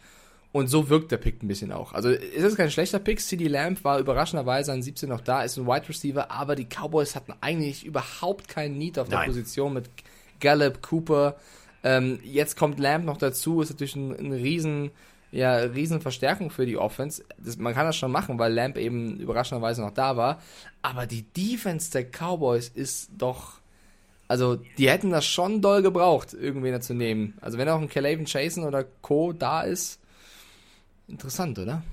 Und 0.56 0.68
so 0.70 0.88
wirkt 0.88 1.12
der 1.12 1.18
Pick 1.18 1.44
ein 1.44 1.50
bisschen 1.50 1.74
auch. 1.74 1.92
Also 1.92 2.10
es 2.10 2.44
ist 2.44 2.56
kein 2.56 2.72
schlechter 2.72 3.00
Pick. 3.00 3.20
CD 3.20 3.50
Lamb 3.50 3.84
war 3.84 4.00
überraschenderweise 4.00 4.72
an 4.72 4.82
17 4.82 5.10
noch 5.10 5.20
da, 5.20 5.44
ist 5.44 5.58
ein 5.58 5.68
Wide 5.68 5.90
Receiver, 5.90 6.32
aber 6.32 6.56
die 6.56 6.64
Cowboys 6.66 7.14
hatten 7.14 7.34
eigentlich 7.42 7.86
überhaupt 7.86 8.48
keinen 8.48 8.78
Need 8.78 8.98
auf 8.98 9.10
der 9.10 9.20
Nein. 9.20 9.28
Position 9.28 9.74
mit 9.74 9.90
Gallup, 10.40 10.82
Cooper. 10.82 11.36
Ähm, 11.84 12.20
jetzt 12.24 12.56
kommt 12.56 12.80
Lamb 12.80 13.04
noch 13.04 13.18
dazu, 13.18 13.62
ist 13.62 13.72
natürlich 13.72 13.98
ein, 13.98 14.16
ein 14.18 14.32
riesen, 14.32 14.92
ja, 15.30 15.58
riesen 15.58 16.00
Verstärkung 16.00 16.50
für 16.50 16.66
die 16.66 16.78
Offense. 16.78 17.26
Das, 17.38 17.58
man 17.58 17.74
kann 17.74 17.86
das 17.86 17.98
schon 17.98 18.14
machen, 18.14 18.40
weil 18.40 18.54
Lamb 18.54 18.78
eben 18.78 19.20
überraschenderweise 19.20 19.82
noch 19.82 19.92
da 19.92 20.16
war. 20.16 20.42
Aber 20.82 21.06
die 21.06 21.24
Defense 21.24 21.92
der 21.92 22.06
Cowboys 22.06 22.70
ist 22.70 23.10
doch 23.18 23.60
also, 24.28 24.56
die 24.78 24.90
hätten 24.90 25.12
das 25.12 25.26
schon 25.26 25.62
doll 25.62 25.82
gebraucht, 25.82 26.34
irgendwen 26.34 26.72
da 26.72 26.82
zu 26.82 26.94
nehmen. 26.94 27.38
Also, 27.42 27.58
wenn 27.58 27.70
auch 27.70 27.80
ein 27.80 27.90
Calaven 27.90 28.26
Chasen 28.26 28.64
oder 28.64 28.84
Co. 29.02 29.34
da 29.34 29.62
ist, 29.62 30.00
interessant, 31.08 31.60
oder? 31.60 31.84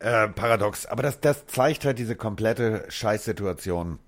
Äh, 0.00 0.28
paradox. 0.28 0.86
Aber 0.86 1.02
das, 1.02 1.20
das 1.20 1.46
zeigt 1.46 1.84
halt 1.84 1.98
diese 1.98 2.16
komplette 2.16 2.84
Scheißsituation, 2.88 3.98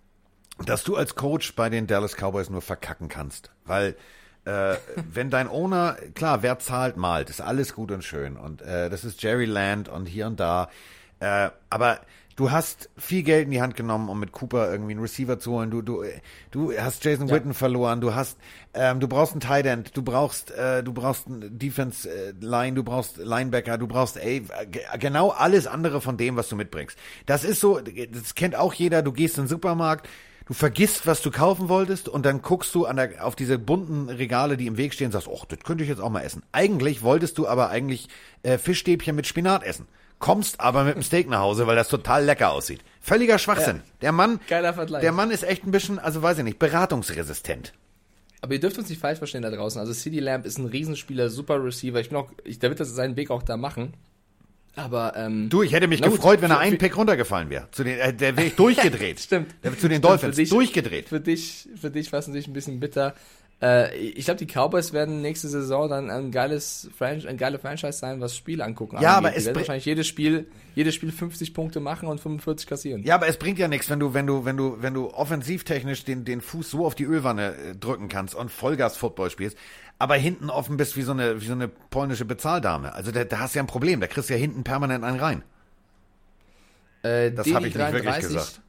dass 0.65 0.85
du 0.85 0.97
als 0.97 1.15
Coach 1.15 1.55
bei 1.55 1.69
den 1.69 1.87
Dallas 1.87 2.17
Cowboys 2.17 2.51
nur 2.51 2.63
verkacken 2.63 3.09
kannst. 3.09 3.51
Weil 3.65 3.97
äh, 4.45 4.77
wenn 5.13 5.31
dein 5.31 5.49
Owner, 5.49 5.97
klar, 6.15 6.43
wer 6.43 6.59
zahlt, 6.59 6.97
malt, 6.97 7.31
ist 7.31 7.41
alles 7.41 7.75
gut 7.75 7.91
und 7.91 8.03
schön. 8.03 8.37
Und 8.37 8.63
äh, 8.63 8.91
das 8.91 9.05
ist 9.05 9.23
Jerry 9.23 9.47
Land 9.47 9.89
und 9.89 10.07
hier 10.07 10.27
und 10.27 10.41
da. 10.41 10.71
Äh, 11.21 11.51
aber 11.69 12.01
du 12.37 12.51
hast 12.51 12.89
viel 12.97 13.23
Geld 13.23 13.45
in 13.47 13.51
die 13.51 13.61
Hand 13.61 13.77
genommen, 13.77 14.09
um 14.09 14.19
mit 14.19 14.33
Cooper 14.33 14.71
irgendwie 14.71 14.93
einen 14.93 15.01
Receiver 15.01 15.39
zu 15.39 15.53
holen. 15.53 15.71
Du, 15.71 15.83
du, 15.83 16.03
du 16.51 16.73
hast 16.79 17.05
Jason 17.05 17.29
Ja. 17.29 17.35
Witten 17.35 17.55
verloren. 17.55 18.01
Du 18.01 18.15
hast, 18.15 18.39
ähm, 18.75 19.01
du 19.01 19.09
brauchst 19.09 19.33
einen 19.33 19.41
Tight 19.41 19.67
End. 19.67 19.97
Du 19.97 20.03
brauchst, 20.03 20.51
äh, 20.53 20.83
du 20.83 20.93
brauchst 20.93 21.27
einen 21.27 21.59
Defense 21.59 22.09
äh, 22.09 22.33
Line. 22.41 22.75
Du 22.75 22.83
brauchst 22.83 23.19
Linebacker. 23.19 23.77
Du 23.79 23.87
brauchst, 23.87 24.17
ey, 24.17 24.41
ge- 24.71 24.83
genau 24.99 25.31
alles 25.31 25.67
andere 25.67 26.01
von 26.01 26.17
dem, 26.17 26.37
was 26.37 26.49
du 26.49 26.57
mitbringst. 26.57 26.97
Das 27.27 27.45
ist 27.45 27.61
so, 27.61 27.81
das 27.81 28.35
kennt 28.35 28.57
auch 28.57 28.73
jeder. 28.75 29.03
Du 29.03 29.13
gehst 29.13 29.37
in 29.39 29.45
den 29.45 29.49
Supermarkt. 29.49 30.09
Du 30.47 30.55
vergisst, 30.55 31.07
was 31.07 31.23
du 31.23 31.31
kaufen 31.31 31.69
wolltest 31.69 32.09
und 32.09 32.27
dann 32.27 32.43
guckst 32.43 32.75
du 32.75 32.85
an 32.85 32.97
der, 32.97 33.25
auf 33.25 33.37
diese 33.37 33.57
bunten 33.57 34.09
Regale, 34.09 34.57
die 34.57 34.67
im 34.67 34.77
Weg 34.79 34.95
stehen 34.95 35.07
und 35.07 35.13
sagst, 35.13 35.29
oh, 35.29 35.43
das 35.47 35.61
könnte 35.61 35.85
ich 35.85 35.91
jetzt 35.91 36.01
auch 36.01 36.11
mal 36.11 36.23
essen. 36.23 36.43
Eigentlich 36.51 37.03
wolltest 37.03 37.39
du 37.39 37.47
aber 37.47 37.69
eigentlich 37.69 38.09
äh, 38.43 38.59
Fischstäbchen 38.59 39.15
mit 39.15 39.29
Spinat 39.29 39.63
essen. 39.63 39.87
Kommst 40.21 40.61
aber 40.61 40.85
mit 40.85 40.95
einem 40.95 41.03
Steak 41.03 41.29
nach 41.29 41.41
Hause, 41.41 41.67
weil 41.67 41.75
das 41.77 41.89
total 41.89 42.25
lecker 42.25 42.53
aussieht. 42.53 42.81
Völliger 43.01 43.39
Schwachsinn. 43.39 43.81
Der 44.03 44.13
Mann, 44.13 44.39
Geiler 44.49 44.73
Vergleich. 44.75 45.01
der 45.01 45.11
Mann 45.13 45.31
ist 45.33 45.43
echt 45.43 45.67
ein 45.67 45.73
bisschen, 45.73 45.99
also 45.99 46.23
weiß 46.23 46.39
ich 46.39 46.45
nicht, 46.45 46.59
beratungsresistent. 46.59 47.73
Aber 48.43 48.53
ihr 48.55 48.61
dürft 48.61 48.79
uns 48.79 48.89
nicht 48.89 49.01
falsch 49.01 49.19
verstehen 49.19 49.43
da 49.43 49.51
draußen. 49.51 49.81
Also 49.81 49.93
CD 49.93 50.21
Lamb 50.21 50.47
ist 50.47 50.59
ein 50.59 50.67
Riesenspieler, 50.67 51.29
super 51.31 51.63
Receiver. 51.63 52.01
Ich 52.01 52.11
bin 52.11 52.19
auch, 52.19 52.31
ich, 52.45 52.59
der 52.59 52.71
wird 52.71 52.81
das 52.81 52.89
seinen 52.95 53.17
Weg 53.17 53.31
auch 53.31 53.43
da 53.43 53.57
machen. 53.57 53.95
Aber 54.77 55.15
ähm, 55.17 55.49
Du, 55.51 55.63
ich 55.63 55.73
hätte 55.73 55.89
mich 55.89 56.01
Na 56.01 56.07
gut, 56.07 56.17
gefreut, 56.17 56.41
wenn 56.43 56.51
er 56.51 56.59
einen 56.61 56.79
Pick 56.79 56.97
runtergefallen 56.97 57.51
wäre. 57.51 57.69
Zu 57.73 57.83
den, 57.83 57.99
äh, 57.99 58.15
der 58.15 58.37
wäre 58.37 58.47
ich 58.47 58.55
durchgedreht. 58.57 59.21
Stimmt. 59.21 59.55
Der, 59.65 59.73
zu 59.73 59.89
den 59.89 59.99
Stimmt, 59.99 60.05
Dolphins. 60.05 60.37
für 60.37 60.43
dich- 60.43 60.51
durchgedreht. 60.51 61.09
Für 61.09 61.21
dich, 61.21 61.69
für 61.81 61.91
dich 61.91 62.13
war 62.13 62.21
es 62.21 62.29
natürlich 62.29 62.47
ein 62.47 62.53
bisschen 62.53 62.79
bitter. 62.79 63.15
Äh, 63.63 63.95
ich 63.97 64.25
glaube, 64.25 64.39
die 64.39 64.47
Cowboys 64.47 64.93
werden 64.93 65.21
nächste 65.21 65.49
Saison 65.49 65.89
dann 65.89 66.11
ein 66.11 66.31
geiles 66.31 66.89
Franchise, 66.97 67.29
ein 67.29 67.37
geiler 67.37 67.59
Franchise 67.59 67.99
sein, 67.99 68.21
was 68.21 68.35
Spiel 68.35 68.63
angucken. 68.63 68.97
Ja, 69.01 69.17
angeht. 69.17 69.19
aber 69.19 69.31
die 69.31 69.37
es 69.37 69.47
werden 69.47 69.57
wahrscheinlich 69.57 69.85
jedes 69.85 70.07
Spiel, 70.07 70.47
jedes 70.75 70.95
Spiel 70.95 71.13
50 71.13 71.53
Punkte 71.53 71.81
machen 71.81 72.09
und 72.09 72.21
45 72.21 72.67
kassieren. 72.67 73.03
Ja, 73.03 73.17
aber 73.17 73.29
es 73.29 73.37
bringt 73.37 73.59
ja 73.59 73.69
nichts, 73.69 73.91
wenn 73.91 74.01
du, 74.01 74.15
wenn 74.15 74.27
du, 74.27 74.45
wenn 74.47 74.57
du, 74.57 74.77
wenn 74.81 74.95
du 74.95 75.11
offensivtechnisch 75.11 76.05
den, 76.05 76.25
den 76.25 76.41
Fuß 76.41 76.71
so 76.71 76.87
auf 76.87 76.95
die 76.95 77.05
Ölwanne 77.05 77.55
äh, 77.55 77.77
drücken 77.77 78.09
kannst 78.09 78.35
und 78.35 78.51
Vollgas-Football 78.51 79.31
spielst, 79.31 79.59
aber 79.99 80.15
hinten 80.15 80.49
offen 80.49 80.79
bist 80.79 80.97
wie 80.97 81.03
so 81.03 81.13
eine, 81.13 81.43
wie 81.43 81.47
so 81.47 81.53
eine 81.53 81.69
polnische 81.69 82.25
Bezahldame. 82.25 82.95
Also 82.95 83.13
da, 83.13 83.25
da 83.25 83.41
hast 83.41 83.55
du 83.55 83.59
ja 83.59 83.63
ein 83.63 83.67
Problem. 83.67 84.01
Da 84.01 84.07
kriegst 84.07 84.31
du 84.31 84.35
ja 84.35 84.41
hinten 84.41 84.65
permanent 84.65 85.05
einen 85.05 85.21
rein. 85.21 85.43
Äh, 87.03 87.31
Das 87.31 87.47
habe 87.53 87.69
ich 87.69 87.75
nicht 87.75 87.93
wirklich 87.93 88.03
33 88.05 88.23
gesagt. 88.23 88.61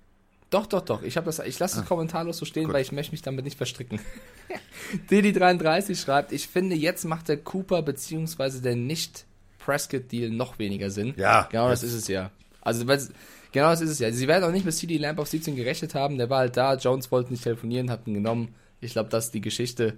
Doch, 0.50 0.66
doch, 0.66 0.82
doch. 0.82 1.02
Ich 1.02 1.16
habe 1.16 1.26
das, 1.26 1.40
ich 1.40 1.58
lasse 1.60 1.80
es 1.80 1.86
kommentarlos 1.86 2.38
so 2.38 2.44
stehen, 2.46 2.66
Gut. 2.66 2.74
weil 2.74 2.82
ich 2.82 2.92
möchte 2.92 3.14
mich 3.14 3.22
damit 3.22 3.46
nicht 3.46 3.56
verstricken. 3.56 4.02
Didi33 5.10 5.96
schreibt, 5.96 6.32
ich 6.32 6.48
finde, 6.48 6.76
jetzt 6.76 7.06
macht 7.06 7.30
der 7.30 7.38
Cooper 7.38 7.82
beziehungsweise 7.82 8.62
der 8.62 8.76
nicht 8.76 9.26
Prescott-Deal 9.60 10.30
noch 10.30 10.60
weniger 10.60 10.90
Sinn. 10.90 11.14
Ja, 11.18 11.48
Genau 11.52 11.70
das 11.70 11.84
ist 11.84 11.94
es 11.94 12.08
ja. 12.08 12.32
Also, 12.62 12.86
genau 12.86 13.70
das 13.70 13.82
ist 13.82 13.90
es 13.92 14.00
ja. 14.00 14.12
Sie 14.12 14.28
werden 14.28 14.44
auch 14.44 14.52
nicht 14.52 14.66
mit 14.66 14.74
CD 14.74 14.98
Lamp 14.98 15.20
auf 15.20 15.28
17 15.28 15.56
gerechnet 15.56 15.96
haben. 15.96 16.18
Der 16.18 16.30
war 16.30 16.40
halt 16.40 16.58
da. 16.58 16.76
Jones 16.76 17.12
wollte 17.12 17.32
nicht 17.32 17.44
telefonieren, 17.44 17.90
hat 17.90 18.08
ihn 18.08 18.14
genommen. 18.16 18.54
Ich 18.82 18.94
glaube, 18.94 19.10
das 19.10 19.26
ist 19.26 19.34
die 19.34 19.42
Geschichte. 19.42 19.98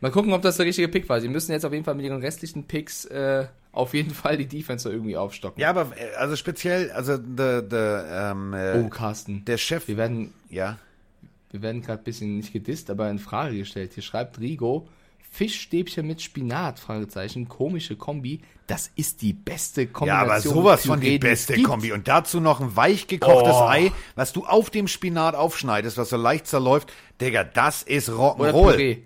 Mal 0.00 0.10
gucken, 0.10 0.32
ob 0.32 0.42
das 0.42 0.56
der 0.58 0.66
richtige 0.66 0.88
Pick 0.88 1.08
war. 1.08 1.20
Sie 1.20 1.28
müssen 1.28 1.52
jetzt 1.52 1.64
auf 1.64 1.72
jeden 1.72 1.84
Fall 1.84 1.94
mit 1.94 2.04
ihren 2.04 2.20
restlichen 2.20 2.64
Picks 2.64 3.06
äh, 3.06 3.46
auf 3.72 3.94
jeden 3.94 4.12
Fall 4.12 4.36
die 4.36 4.46
Defense 4.46 4.90
irgendwie 4.90 5.16
aufstocken. 5.16 5.60
Ja, 5.60 5.70
aber 5.70 5.92
äh, 5.96 6.14
also 6.16 6.36
speziell, 6.36 6.90
also 6.90 7.16
der, 7.16 7.62
der, 7.62 8.32
ähm, 8.32 8.52
äh, 8.52 8.78
Oh, 8.78 8.88
Carsten. 8.88 9.44
der 9.46 9.56
Chef, 9.56 9.88
Wir 9.88 9.96
werden, 9.96 10.34
ja, 10.50 10.78
wir 11.56 11.62
werden 11.62 11.80
gerade 11.80 12.02
ein 12.02 12.04
bisschen 12.04 12.36
nicht 12.36 12.52
gedisst, 12.52 12.90
aber 12.90 13.08
in 13.10 13.18
Frage 13.18 13.56
gestellt. 13.56 13.94
Hier 13.94 14.02
schreibt 14.02 14.38
Rigo, 14.38 14.88
Fischstäbchen 15.30 16.06
mit 16.06 16.20
Spinat, 16.20 16.78
Fragezeichen, 16.78 17.48
komische 17.48 17.96
Kombi. 17.96 18.40
Das 18.66 18.90
ist 18.94 19.22
die 19.22 19.32
beste 19.32 19.82
ja, 19.82 19.88
Kombination. 19.88 20.30
aber 20.30 20.40
sowas 20.40 20.86
von 20.86 21.00
die 21.00 21.18
beste 21.18 21.54
gibt. 21.54 21.66
Kombi. 21.66 21.92
Und 21.92 22.08
dazu 22.08 22.40
noch 22.40 22.60
ein 22.60 22.76
weich 22.76 23.06
gekochtes 23.06 23.54
Oh. 23.54 23.66
Ei, 23.66 23.92
was 24.14 24.32
du 24.32 24.44
auf 24.44 24.70
dem 24.70 24.88
Spinat 24.88 25.34
aufschneidest, 25.34 25.96
was 25.96 26.10
so 26.10 26.16
leicht 26.16 26.46
zerläuft. 26.46 26.92
Digga, 27.20 27.44
das 27.44 27.82
ist 27.82 28.10
Rock'n'Roll. 28.10 28.98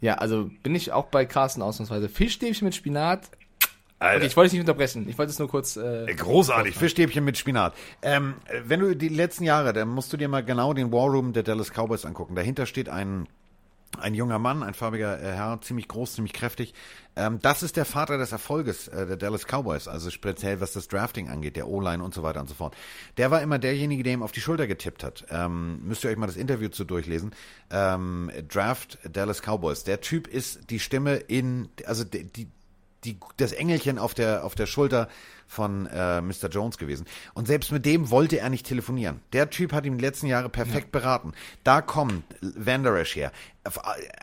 Ja, 0.00 0.16
also 0.16 0.50
bin 0.62 0.74
ich 0.74 0.92
auch 0.92 1.06
bei 1.06 1.24
Carsten 1.24 1.62
ausnahmsweise. 1.62 2.10
Fischstäbchen 2.10 2.66
mit 2.66 2.74
Spinat. 2.74 3.30
Okay, 4.00 4.26
ich 4.26 4.36
wollte 4.36 4.50
dich 4.50 4.58
nicht 4.58 4.68
unterbrechen. 4.68 5.08
Ich 5.08 5.16
wollte 5.16 5.30
es 5.30 5.38
nur 5.38 5.48
kurz. 5.48 5.76
Äh, 5.76 6.12
Großartig, 6.14 6.74
Fischstäbchen 6.74 7.24
mit 7.24 7.38
Spinat. 7.38 7.74
Ähm, 8.02 8.34
wenn 8.64 8.80
du 8.80 8.94
die 8.94 9.08
letzten 9.08 9.44
Jahre, 9.44 9.72
dann 9.72 9.88
musst 9.88 10.12
du 10.12 10.16
dir 10.16 10.28
mal 10.28 10.44
genau 10.44 10.74
den 10.74 10.92
War 10.92 11.08
Room 11.08 11.32
der 11.32 11.42
Dallas 11.42 11.70
Cowboys 11.70 12.04
angucken. 12.04 12.34
Dahinter 12.34 12.66
steht 12.66 12.88
ein, 12.88 13.28
ein 13.98 14.14
junger 14.14 14.38
Mann, 14.38 14.62
ein 14.62 14.74
farbiger 14.74 15.22
äh, 15.22 15.32
Herr, 15.32 15.60
ziemlich 15.62 15.88
groß, 15.88 16.14
ziemlich 16.14 16.32
kräftig. 16.32 16.74
Ähm, 17.16 17.38
das 17.40 17.62
ist 17.62 17.76
der 17.76 17.84
Vater 17.84 18.18
des 18.18 18.32
Erfolges 18.32 18.88
äh, 18.88 19.06
der 19.06 19.16
Dallas 19.16 19.46
Cowboys, 19.46 19.88
also 19.88 20.10
speziell 20.10 20.60
was 20.60 20.72
das 20.72 20.88
Drafting 20.88 21.30
angeht, 21.30 21.56
der 21.56 21.68
O-Line 21.68 22.02
und 22.02 22.12
so 22.12 22.22
weiter 22.22 22.40
und 22.40 22.48
so 22.48 22.54
fort. 22.54 22.76
Der 23.16 23.30
war 23.30 23.40
immer 23.40 23.58
derjenige, 23.58 24.02
der 24.02 24.12
ihm 24.12 24.22
auf 24.22 24.32
die 24.32 24.40
Schulter 24.40 24.66
getippt 24.66 25.04
hat. 25.04 25.24
Ähm, 25.30 25.80
müsst 25.84 26.04
ihr 26.04 26.10
euch 26.10 26.16
mal 26.16 26.26
das 26.26 26.36
Interview 26.36 26.68
zu 26.68 26.84
durchlesen. 26.84 27.32
Ähm, 27.70 28.30
Draft 28.48 28.98
Dallas 29.10 29.40
Cowboys. 29.40 29.84
Der 29.84 30.00
Typ 30.00 30.26
ist 30.26 30.68
die 30.70 30.80
Stimme 30.80 31.14
in, 31.14 31.68
also 31.86 32.04
die, 32.04 32.24
die 32.24 32.48
die, 33.04 33.18
das 33.36 33.52
Engelchen 33.52 33.98
auf 33.98 34.14
der, 34.14 34.44
auf 34.44 34.54
der 34.54 34.66
Schulter 34.66 35.08
von 35.46 35.86
äh, 35.86 36.20
Mr. 36.20 36.48
Jones 36.50 36.78
gewesen. 36.78 37.06
Und 37.34 37.46
selbst 37.46 37.70
mit 37.70 37.86
dem 37.86 38.10
wollte 38.10 38.38
er 38.38 38.50
nicht 38.50 38.66
telefonieren. 38.66 39.20
Der 39.32 39.50
Typ 39.50 39.72
hat 39.72 39.84
ihm 39.86 39.98
die 39.98 40.04
letzten 40.04 40.26
Jahre 40.26 40.48
perfekt 40.48 40.90
beraten. 40.92 41.32
Da 41.62 41.82
kommt 41.82 42.24
Van 42.40 42.82
Der 42.82 42.94
Esch 42.94 43.14
her. 43.16 43.32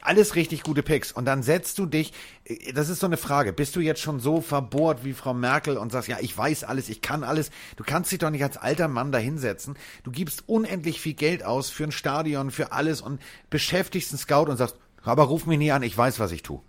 Alles 0.01 0.35
richtig 0.35 0.63
gute 0.63 0.83
Picks. 0.83 1.11
Und 1.11 1.25
dann 1.25 1.41
setzt 1.41 1.79
du 1.79 1.85
dich, 1.85 2.13
äh, 2.45 2.73
das 2.73 2.89
ist 2.89 2.99
so 2.99 3.07
eine 3.07 3.17
Frage, 3.17 3.53
bist 3.53 3.75
du 3.75 3.79
jetzt 3.79 4.01
schon 4.01 4.19
so 4.19 4.41
verbohrt 4.41 5.03
wie 5.03 5.13
Frau 5.13 5.33
Merkel 5.33 5.77
und 5.77 5.91
sagst, 5.91 6.09
ja, 6.09 6.17
ich 6.19 6.37
weiß 6.37 6.63
alles, 6.63 6.89
ich 6.89 7.01
kann 7.01 7.23
alles. 7.23 7.51
Du 7.75 7.83
kannst 7.83 8.11
dich 8.11 8.19
doch 8.19 8.29
nicht 8.29 8.43
als 8.43 8.57
alter 8.57 8.87
Mann 8.87 9.11
da 9.11 9.17
hinsetzen. 9.17 9.77
Du 10.03 10.11
gibst 10.11 10.43
unendlich 10.47 11.01
viel 11.01 11.13
Geld 11.13 11.43
aus 11.43 11.69
für 11.69 11.83
ein 11.83 11.91
Stadion, 11.91 12.51
für 12.51 12.71
alles 12.71 13.01
und 13.01 13.21
beschäftigst 13.49 14.11
einen 14.11 14.19
Scout 14.19 14.49
und 14.49 14.57
sagst, 14.57 14.75
aber 15.03 15.23
ruf 15.23 15.45
mich 15.45 15.57
nie 15.57 15.71
an, 15.71 15.83
ich 15.83 15.97
weiß, 15.97 16.19
was 16.19 16.31
ich 16.31 16.43
tue. 16.43 16.61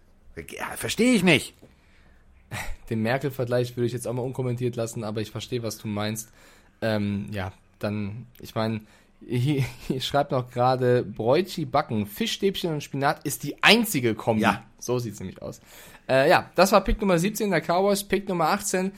Ja, 0.49 0.65
verstehe 0.77 1.13
ich 1.13 1.23
nicht. 1.23 1.55
den 2.91 3.03
Merkel-Vergleich 3.03 3.77
würde 3.77 3.87
ich 3.87 3.93
jetzt 3.93 4.07
auch 4.07 4.13
mal 4.13 4.23
unkommentiert 4.23 4.77
lassen, 4.77 5.05
aber 5.05 5.21
ich 5.21 5.31
verstehe, 5.31 5.63
was 5.63 5.79
du 5.79 5.89
meinst. 5.89 6.31
Ähm, 6.81 7.29
ja, 7.33 7.53
dann, 7.79 8.27
ich 8.41 8.55
meine, 8.55 8.81
hier, 9.27 9.65
hier 9.87 10.01
schreibt 10.01 10.33
noch 10.33 10.51
gerade 10.51 11.03
Bräuchi 11.03 11.65
backen, 11.65 12.07
Fischstäbchen 12.07 12.73
und 12.73 12.83
Spinat 12.83 13.25
ist 13.25 13.43
die 13.43 13.63
einzige 13.63 14.15
Kombi. 14.15 14.43
Ja. 14.43 14.65
So 14.79 14.99
sieht's 14.99 15.21
nämlich 15.21 15.41
aus. 15.41 15.61
Äh, 16.09 16.29
ja, 16.29 16.51
das 16.55 16.73
war 16.73 16.83
Pick 16.83 17.01
Nummer 17.01 17.19
17 17.19 17.51
der 17.51 17.61
Cowboys, 17.61 18.03
Pick 18.05 18.29
Nummer 18.29 18.49
18. 18.49 18.93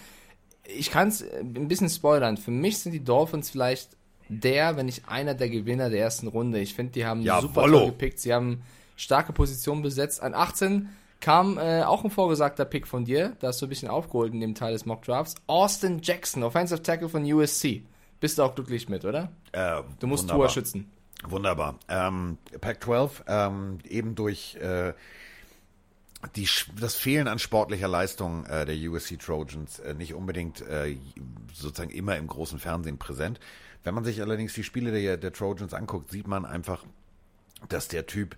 Ich 0.77 0.91
kann 0.91 1.09
es 1.09 1.23
ein 1.23 1.69
bisschen 1.69 1.91
spoilern. 1.91 2.39
Für 2.39 2.51
mich 2.51 2.79
sind 2.79 2.93
die 2.93 3.05
Dolphins 3.05 3.51
vielleicht 3.51 3.91
der, 4.29 4.77
wenn 4.77 4.87
nicht 4.87 5.07
einer 5.09 5.35
der 5.35 5.51
Gewinner 5.51 5.91
der 5.91 6.01
ersten 6.01 6.27
Runde. 6.29 6.59
Ich 6.61 6.75
finde, 6.75 6.93
die 6.93 7.05
haben 7.05 7.21
Ja, 7.21 7.43
super 7.43 7.67
toll 7.67 7.87
gepickt. 7.87 8.19
Sie 8.19 8.33
haben 8.33 8.63
starke 8.97 9.35
Positionen 9.35 9.83
besetzt. 9.83 10.23
An 10.23 10.33
18 10.33 10.89
kam 11.25 11.57
äh, 11.57 11.83
auch 11.85 12.05
ein 12.05 12.11
vorgesagter 12.11 12.67
Pick 12.67 12.87
von 12.87 13.07
dir. 13.07 13.35
Da 13.41 13.47
hast 13.49 13.63
du 13.63 13.65
ein 13.65 13.71
bisschen 13.71 13.89
aufgeholt 13.89 14.35
in 14.35 14.41
dem 14.41 14.55
Teil 14.55 14.75
des 14.75 14.85
Mock 14.85 15.01
Drafts. 15.05 15.37
Austin 15.47 16.01
Jackson, 16.03 16.43
Offensive 16.43 16.83
Tackle 16.83 17.09
von 17.09 17.25
USC. 17.25 17.83
Bist 18.21 18.37
du 18.37 18.43
auch 18.43 18.55
glücklich 18.55 18.91
mit, 18.91 19.07
oder? 19.07 19.33
Äh, 19.53 19.81
Du 20.01 20.07
musst. 20.07 20.29
Tour 20.29 20.51
schützen. 20.51 20.91
Wunderbar. 21.27 21.79
Ähm, 21.89 22.37
Pac-12, 22.61 23.11
ähm, 23.27 23.79
eben 23.89 24.15
durch 24.15 24.57
äh, 24.57 24.93
die, 26.37 26.47
das 26.79 26.95
Fehlen 26.95 27.27
an 27.27 27.39
sportlicher 27.39 27.89
Leistung 27.89 28.45
äh, 28.45 28.67
der 28.67 28.77
USC 28.77 29.17
Trojans 29.17 29.79
äh, 29.79 29.95
nicht 29.95 30.13
unbedingt 30.13 30.61
äh, 30.61 30.99
sozusagen 31.55 31.91
immer 31.91 32.19
im 32.19 32.27
großen 32.27 32.59
Fernsehen 32.59 32.99
präsent. 32.99 33.41
Wenn 33.83 33.95
man 33.95 34.05
sich 34.05 34.21
allerdings 34.21 34.53
die 34.53 34.63
Spiele 34.63 34.93
der, 34.93 35.17
der 35.17 35.33
Trojans 35.33 35.73
anguckt, 35.73 36.11
sieht 36.11 36.29
man 36.29 36.45
einfach, 36.45 36.85
dass 37.71 37.89
der 37.89 38.05
Typ 38.05 38.37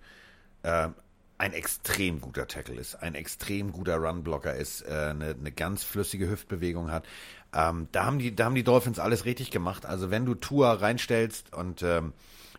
äh, 0.62 0.90
ein 1.38 1.52
extrem 1.52 2.20
guter 2.20 2.46
Tackle 2.46 2.76
ist, 2.76 2.94
ein 2.96 3.14
extrem 3.14 3.72
guter 3.72 3.96
Runblocker 3.96 4.54
ist, 4.54 4.82
äh, 4.82 5.08
eine, 5.10 5.36
eine 5.38 5.52
ganz 5.52 5.84
flüssige 5.84 6.30
Hüftbewegung 6.30 6.90
hat. 6.90 7.06
Ähm, 7.54 7.88
da 7.92 8.04
haben 8.04 8.18
die, 8.18 8.34
da 8.34 8.46
haben 8.46 8.54
die 8.54 8.64
Dolphins 8.64 8.98
alles 8.98 9.24
richtig 9.24 9.50
gemacht. 9.50 9.86
Also 9.86 10.10
wenn 10.10 10.24
du 10.24 10.34
Tua 10.34 10.72
reinstellst 10.72 11.54
und 11.54 11.82
ähm, 11.82 12.12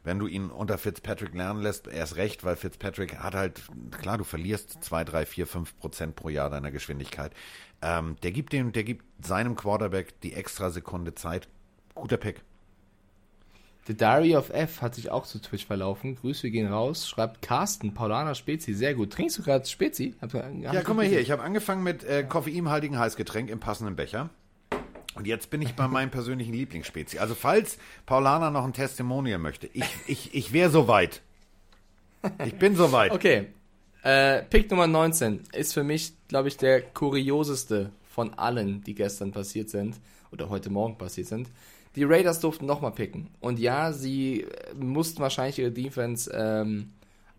wenn 0.03 0.19
du 0.19 0.28
ihn 0.28 0.49
unter 0.49 0.78
Fitzpatrick 0.78 1.34
lernen 1.34 1.61
lässt, 1.61 1.88
erst 1.88 2.15
recht, 2.15 2.43
weil 2.43 2.55
Fitzpatrick 2.55 3.17
hat 3.19 3.36
halt, 3.36 3.63
klar, 3.91 4.17
du 4.17 4.23
verlierst 4.23 4.84
zwei, 4.84 5.03
drei, 5.03 5.25
vier, 5.25 5.47
fünf 5.47 5.78
Prozent 5.80 6.15
pro 6.15 6.30
Jahr 6.30 6.49
deiner 6.49 6.71
Geschwindigkeit. 6.71 7.34
Ähm, 7.82 8.15
der 8.23 8.32
gibt 8.32 8.53
dem, 8.53 8.71
der 8.71 8.84
gibt 8.84 9.03
seinem 9.25 9.55
Quarterback 9.55 10.21
die 10.21 10.34
extra 10.34 10.69
Sekunde 10.69 11.13
Zeit. 11.13 11.49
Guter 11.93 12.17
Pick. 12.17 12.41
The 13.88 13.95
Diary 13.95 14.35
of 14.35 14.49
F 14.49 14.81
hat 14.81 14.95
sich 14.95 15.11
auch 15.11 15.25
zu 15.25 15.39
Twitch 15.39 15.65
verlaufen. 15.65 16.15
Grüße 16.15 16.51
gehen 16.51 16.67
raus. 16.67 17.07
Schreibt 17.07 17.41
Carsten, 17.41 17.93
Paulaner 17.93 18.35
Spezi. 18.35 18.73
Sehr 18.73 18.93
gut. 18.93 19.13
Trinkst 19.13 19.38
du 19.38 19.43
gerade 19.43 19.65
Spezi? 19.65 20.13
Hab, 20.21 20.33
Ja, 20.33 20.81
guck 20.81 20.97
mal 20.97 21.05
hier, 21.05 21.21
ich 21.21 21.31
habe 21.31 21.41
angefangen 21.41 21.83
mit 21.83 22.03
äh, 22.03 22.23
koffeinhaltigen 22.23 22.99
Heißgetränk 22.99 23.49
im 23.49 23.61
passenden 23.61 23.95
Becher. 23.95 24.29
Und 25.15 25.25
jetzt 25.25 25.49
bin 25.49 25.61
ich 25.61 25.73
bei 25.73 25.88
meinem 25.88 26.11
persönlichen 26.11 26.53
Lieblingsspezie. 26.53 27.19
Also 27.19 27.33
falls 27.33 27.77
Paulana 28.05 28.51
noch 28.51 28.65
ein 28.65 28.73
Testimonial 28.73 29.39
möchte, 29.39 29.69
ich, 29.71 29.85
ich, 30.05 30.33
ich 30.33 30.51
wäre 30.51 30.69
soweit. 30.69 31.21
Ich 32.45 32.55
bin 32.55 32.75
soweit. 32.75 33.11
Okay. 33.11 33.47
Äh, 34.03 34.43
Pick 34.43 34.69
Nummer 34.69 34.88
19 34.88 35.43
ist 35.53 35.73
für 35.73 35.83
mich, 35.83 36.11
glaube 36.27 36.49
ich, 36.49 36.57
der 36.57 36.81
kurioseste 36.81 37.91
von 38.09 38.33
allen, 38.33 38.83
die 38.83 38.95
gestern 38.95 39.31
passiert 39.31 39.69
sind 39.69 39.95
oder 40.31 40.49
heute 40.49 40.69
Morgen 40.69 40.97
passiert 40.97 41.27
sind. 41.27 41.47
Die 41.98 42.06
Raiders 42.06 42.39
durften 42.39 42.66
nochmal 42.66 42.91
picken. 42.91 43.32
Und 43.41 43.60
ja, 43.60 43.91
sie 43.91 44.43
äh, 44.43 44.74
mussten 44.76 45.22
wahrscheinlich 45.22 45.60
ihre 45.60 45.72
Defense 45.72 46.32
ähm, 46.34 46.91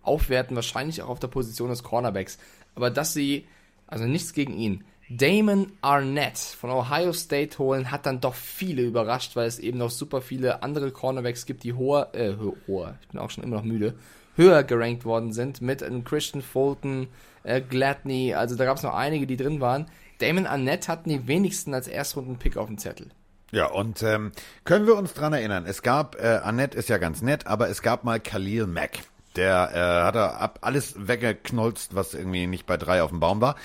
aufwerten, 0.02 0.56
wahrscheinlich 0.56 1.00
auch 1.00 1.08
auf 1.08 1.20
der 1.20 1.28
Position 1.28 1.70
des 1.70 1.82
Cornerbacks. 1.82 2.38
Aber 2.74 2.90
dass 2.90 3.14
sie, 3.14 3.46
also 3.86 4.04
nichts 4.04 4.32
gegen 4.34 4.52
ihn, 4.52 4.84
Damon 5.10 5.72
Arnett 5.80 6.36
von 6.36 6.70
Ohio 6.70 7.14
State 7.14 7.58
holen, 7.58 7.90
hat 7.90 8.04
dann 8.04 8.20
doch 8.20 8.34
viele 8.34 8.82
überrascht, 8.82 9.36
weil 9.36 9.46
es 9.46 9.58
eben 9.58 9.78
noch 9.78 9.90
super 9.90 10.20
viele 10.20 10.62
andere 10.62 10.90
Cornerbacks 10.90 11.46
gibt, 11.46 11.64
die 11.64 11.72
hoher, 11.72 12.14
äh, 12.14 12.34
ho- 12.36 12.56
hoher, 12.66 12.98
ich 13.00 13.08
bin 13.08 13.18
auch 13.18 13.30
schon 13.30 13.42
immer 13.44 13.56
noch 13.56 13.64
müde, 13.64 13.94
höher 14.36 14.64
gerankt 14.64 15.06
worden 15.06 15.32
sind, 15.32 15.62
mit 15.62 15.82
einem 15.82 16.04
Christian 16.04 16.42
Fulton, 16.42 17.06
äh, 17.44 17.62
Gladney, 17.62 18.34
also 18.34 18.54
da 18.54 18.66
gab 18.66 18.76
es 18.76 18.82
noch 18.82 18.94
einige, 18.94 19.26
die 19.26 19.38
drin 19.38 19.60
waren. 19.60 19.86
Damon 20.18 20.46
Arnett 20.46 20.88
hatten 20.88 21.08
die 21.08 21.26
wenigsten 21.26 21.72
als 21.72 21.88
Erstrunden-Pick 21.88 22.56
auf 22.58 22.66
dem 22.66 22.76
Zettel. 22.76 23.08
Ja, 23.50 23.66
und 23.66 24.02
ähm, 24.02 24.32
können 24.64 24.86
wir 24.86 24.96
uns 24.96 25.14
dran 25.14 25.32
erinnern, 25.32 25.64
es 25.66 25.82
gab, 25.82 26.16
äh, 26.16 26.40
Annette 26.42 26.76
ist 26.76 26.88
ja 26.88 26.98
ganz 26.98 27.22
nett, 27.22 27.46
aber 27.46 27.70
es 27.70 27.80
gab 27.80 28.04
mal 28.04 28.20
Khalil 28.20 28.66
Mack. 28.66 29.00
Der 29.36 29.70
äh, 29.72 30.04
hat 30.04 30.16
er 30.16 30.40
ab 30.40 30.58
alles 30.62 30.94
weggeknolzt, 30.96 31.94
was 31.94 32.12
irgendwie 32.12 32.46
nicht 32.46 32.66
bei 32.66 32.76
drei 32.76 33.02
auf 33.02 33.10
dem 33.10 33.20
Baum 33.20 33.40
war. 33.40 33.56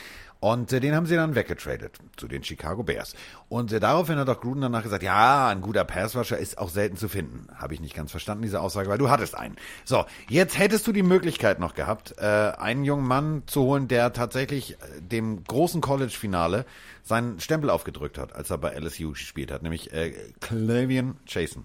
Und 0.43 0.73
äh, 0.73 0.81
den 0.81 0.93
haben 0.93 1.05
sie 1.05 1.15
dann 1.15 1.35
weggetradet 1.35 1.99
zu 2.17 2.27
den 2.27 2.43
Chicago 2.43 2.83
Bears. 2.83 3.15
Und 3.47 3.71
äh, 3.71 3.79
daraufhin 3.79 4.17
hat 4.17 4.27
auch 4.27 4.41
Gruden 4.41 4.59
danach 4.59 4.83
gesagt, 4.83 5.01
ja, 5.01 5.47
ein 5.47 5.61
guter 5.61 5.85
Passrusher 5.85 6.37
ist 6.37 6.57
auch 6.57 6.67
selten 6.67 6.97
zu 6.97 7.07
finden. 7.07 7.47
Habe 7.55 7.73
ich 7.73 7.79
nicht 7.79 7.95
ganz 7.95 8.11
verstanden, 8.11 8.43
diese 8.43 8.59
Aussage, 8.59 8.89
weil 8.89 8.97
du 8.97 9.09
hattest 9.09 9.35
einen. 9.35 9.55
So, 9.85 10.03
jetzt 10.27 10.59
hättest 10.59 10.85
du 10.85 10.91
die 10.91 11.01
Möglichkeit 11.01 11.61
noch 11.61 11.75
gehabt, 11.75 12.15
äh, 12.17 12.25
einen 12.25 12.83
jungen 12.83 13.07
Mann 13.07 13.43
zu 13.45 13.61
holen, 13.61 13.87
der 13.87 14.11
tatsächlich 14.11 14.73
äh, 14.73 14.75
dem 14.99 15.45
großen 15.45 15.79
College-Finale 15.79 16.65
seinen 17.03 17.39
Stempel 17.39 17.69
aufgedrückt 17.69 18.17
hat, 18.17 18.35
als 18.35 18.49
er 18.49 18.57
bei 18.57 18.77
LSU 18.77 19.11
gespielt 19.11 19.49
hat, 19.49 19.63
nämlich 19.63 19.93
äh, 19.93 20.11
Clavian 20.41 21.15
Chasen. 21.25 21.63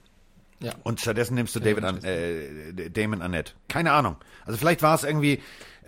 Ja. 0.61 0.73
Und 0.85 1.01
stattdessen 1.01 1.35
nimmst 1.35 1.55
du 1.57 1.61
David 1.61 1.83
an, 1.83 2.05
äh, 2.05 2.91
Damon 2.91 3.23
Annette. 3.23 3.55
Keine 3.69 3.91
Ahnung. 3.93 4.17
Also 4.45 4.57
vielleicht 4.57 4.83
war 4.83 4.95
es 4.95 5.05
irgendwie, 5.05 5.41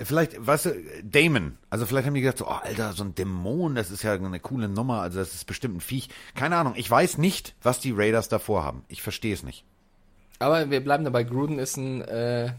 vielleicht, 0.04 0.46
weißt 0.46 0.66
du, 0.66 0.74
Damon. 1.04 1.58
Also 1.68 1.86
vielleicht 1.86 2.06
haben 2.06 2.14
die 2.14 2.20
gedacht, 2.20 2.38
so, 2.38 2.46
oh, 2.46 2.58
Alter, 2.62 2.92
so 2.92 3.04
ein 3.04 3.14
Dämon, 3.14 3.74
das 3.74 3.90
ist 3.90 4.02
ja 4.02 4.14
eine 4.14 4.40
coole 4.40 4.68
Nummer, 4.68 5.02
also 5.02 5.18
das 5.18 5.34
ist 5.34 5.46
bestimmt 5.46 5.76
ein 5.76 5.80
Viech. 5.80 6.08
Keine 6.34 6.56
Ahnung. 6.56 6.74
Ich 6.76 6.90
weiß 6.90 7.18
nicht, 7.18 7.54
was 7.62 7.80
die 7.80 7.92
Raiders 7.92 8.28
davor 8.28 8.64
haben. 8.64 8.84
Ich 8.88 9.02
verstehe 9.02 9.34
es 9.34 9.42
nicht. 9.42 9.64
Aber 10.38 10.70
wir 10.70 10.82
bleiben 10.82 11.04
dabei, 11.04 11.22
Gruden 11.24 11.58
ist 11.58 11.76
ein 11.76 12.00
äh, 12.02 12.52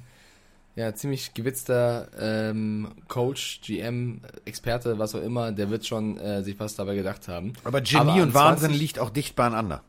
ja, 0.75 0.93
ziemlich 0.93 1.33
gewitzter 1.33 2.07
ähm, 2.19 2.89
Coach, 3.07 3.61
GM, 3.65 4.21
Experte, 4.45 4.99
was 4.99 5.15
auch 5.15 5.21
immer, 5.21 5.51
der 5.51 5.69
wird 5.69 5.85
schon 5.85 6.17
äh, 6.17 6.43
sich 6.43 6.59
was 6.59 6.75
dabei 6.75 6.95
gedacht 6.95 7.27
haben. 7.27 7.53
Aber 7.63 7.81
Genie 7.81 7.97
an 7.97 8.21
und 8.21 8.33
Wahnsinn 8.33 8.69
20 8.69 8.79
liegt 8.79 8.99
auch 8.99 9.09
dicht 9.09 9.35
beieinander. 9.35 9.83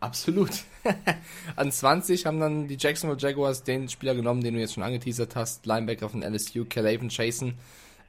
Absolut. 0.00 0.50
An 1.56 1.72
20 1.72 2.26
haben 2.26 2.38
dann 2.38 2.68
die 2.68 2.76
Jacksonville 2.78 3.20
Jaguars 3.20 3.62
den 3.64 3.88
Spieler 3.88 4.14
genommen, 4.14 4.42
den 4.42 4.54
du 4.54 4.60
jetzt 4.60 4.74
schon 4.74 4.82
angeteasert 4.82 5.34
hast, 5.36 5.66
Linebacker 5.66 6.08
von 6.08 6.22
LSU, 6.22 6.66
Calaven 6.66 7.08
Chasen. 7.08 7.54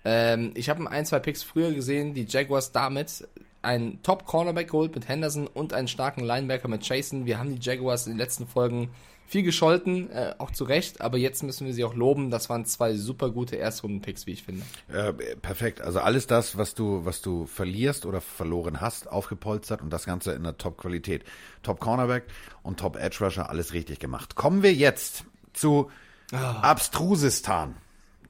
Ähm, 0.03 0.51
ich 0.55 0.69
habe 0.69 0.89
ein, 0.89 1.05
zwei 1.05 1.19
Picks 1.19 1.43
früher 1.43 1.71
gesehen, 1.71 2.13
die 2.13 2.25
Jaguars 2.25 2.71
damit 2.71 3.27
einen 3.61 4.01
Top-Cornerback 4.03 4.67
geholt 4.67 4.95
mit 4.95 5.07
Henderson 5.07 5.47
und 5.47 5.73
einen 5.73 5.87
starken 5.87 6.23
Linebacker 6.23 6.67
mit 6.67 6.87
Chasen. 6.87 7.25
Wir 7.25 7.39
haben 7.39 7.55
die 7.55 7.61
Jaguars 7.61 8.05
in 8.05 8.13
den 8.13 8.19
letzten 8.19 8.47
Folgen 8.47 8.89
viel 9.27 9.43
gescholten, 9.43 10.09
äh, 10.09 10.33
auch 10.37 10.51
zu 10.51 10.63
Recht, 10.63 11.01
aber 11.01 11.17
jetzt 11.17 11.43
müssen 11.43 11.67
wir 11.67 11.73
sie 11.73 11.83
auch 11.83 11.93
loben. 11.93 12.31
Das 12.31 12.49
waren 12.49 12.65
zwei 12.65 12.95
super 12.95 13.29
gute 13.29 13.57
Erstrunden-Picks, 13.57 14.25
wie 14.25 14.31
ich 14.31 14.43
finde. 14.43 14.63
Äh, 14.87 15.13
perfekt. 15.35 15.81
Also 15.81 15.99
alles 15.99 16.27
das, 16.27 16.57
was 16.57 16.73
du, 16.73 17.03
was 17.03 17.21
du 17.21 17.45
verlierst 17.45 18.05
oder 18.05 18.21
verloren 18.21 18.79
hast, 18.79 19.11
aufgepolstert 19.11 19.81
und 19.81 19.91
das 19.91 20.05
Ganze 20.05 20.31
in 20.31 20.43
der 20.43 20.57
Top-Qualität. 20.57 21.25
Top 21.61 21.81
Cornerback 21.81 22.23
und 22.63 22.79
Top 22.79 22.95
Edge 22.95 23.17
Rusher, 23.19 23.49
alles 23.49 23.73
richtig 23.73 23.99
gemacht. 23.99 24.35
Kommen 24.35 24.63
wir 24.63 24.73
jetzt 24.73 25.25
zu 25.51 25.91
Abstrusistan. 26.31 27.75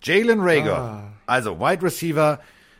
Jalen 0.02 0.39
Rager, 0.41 1.14
also 1.26 1.60
Wide 1.60 1.84
Receiver, 1.84 2.39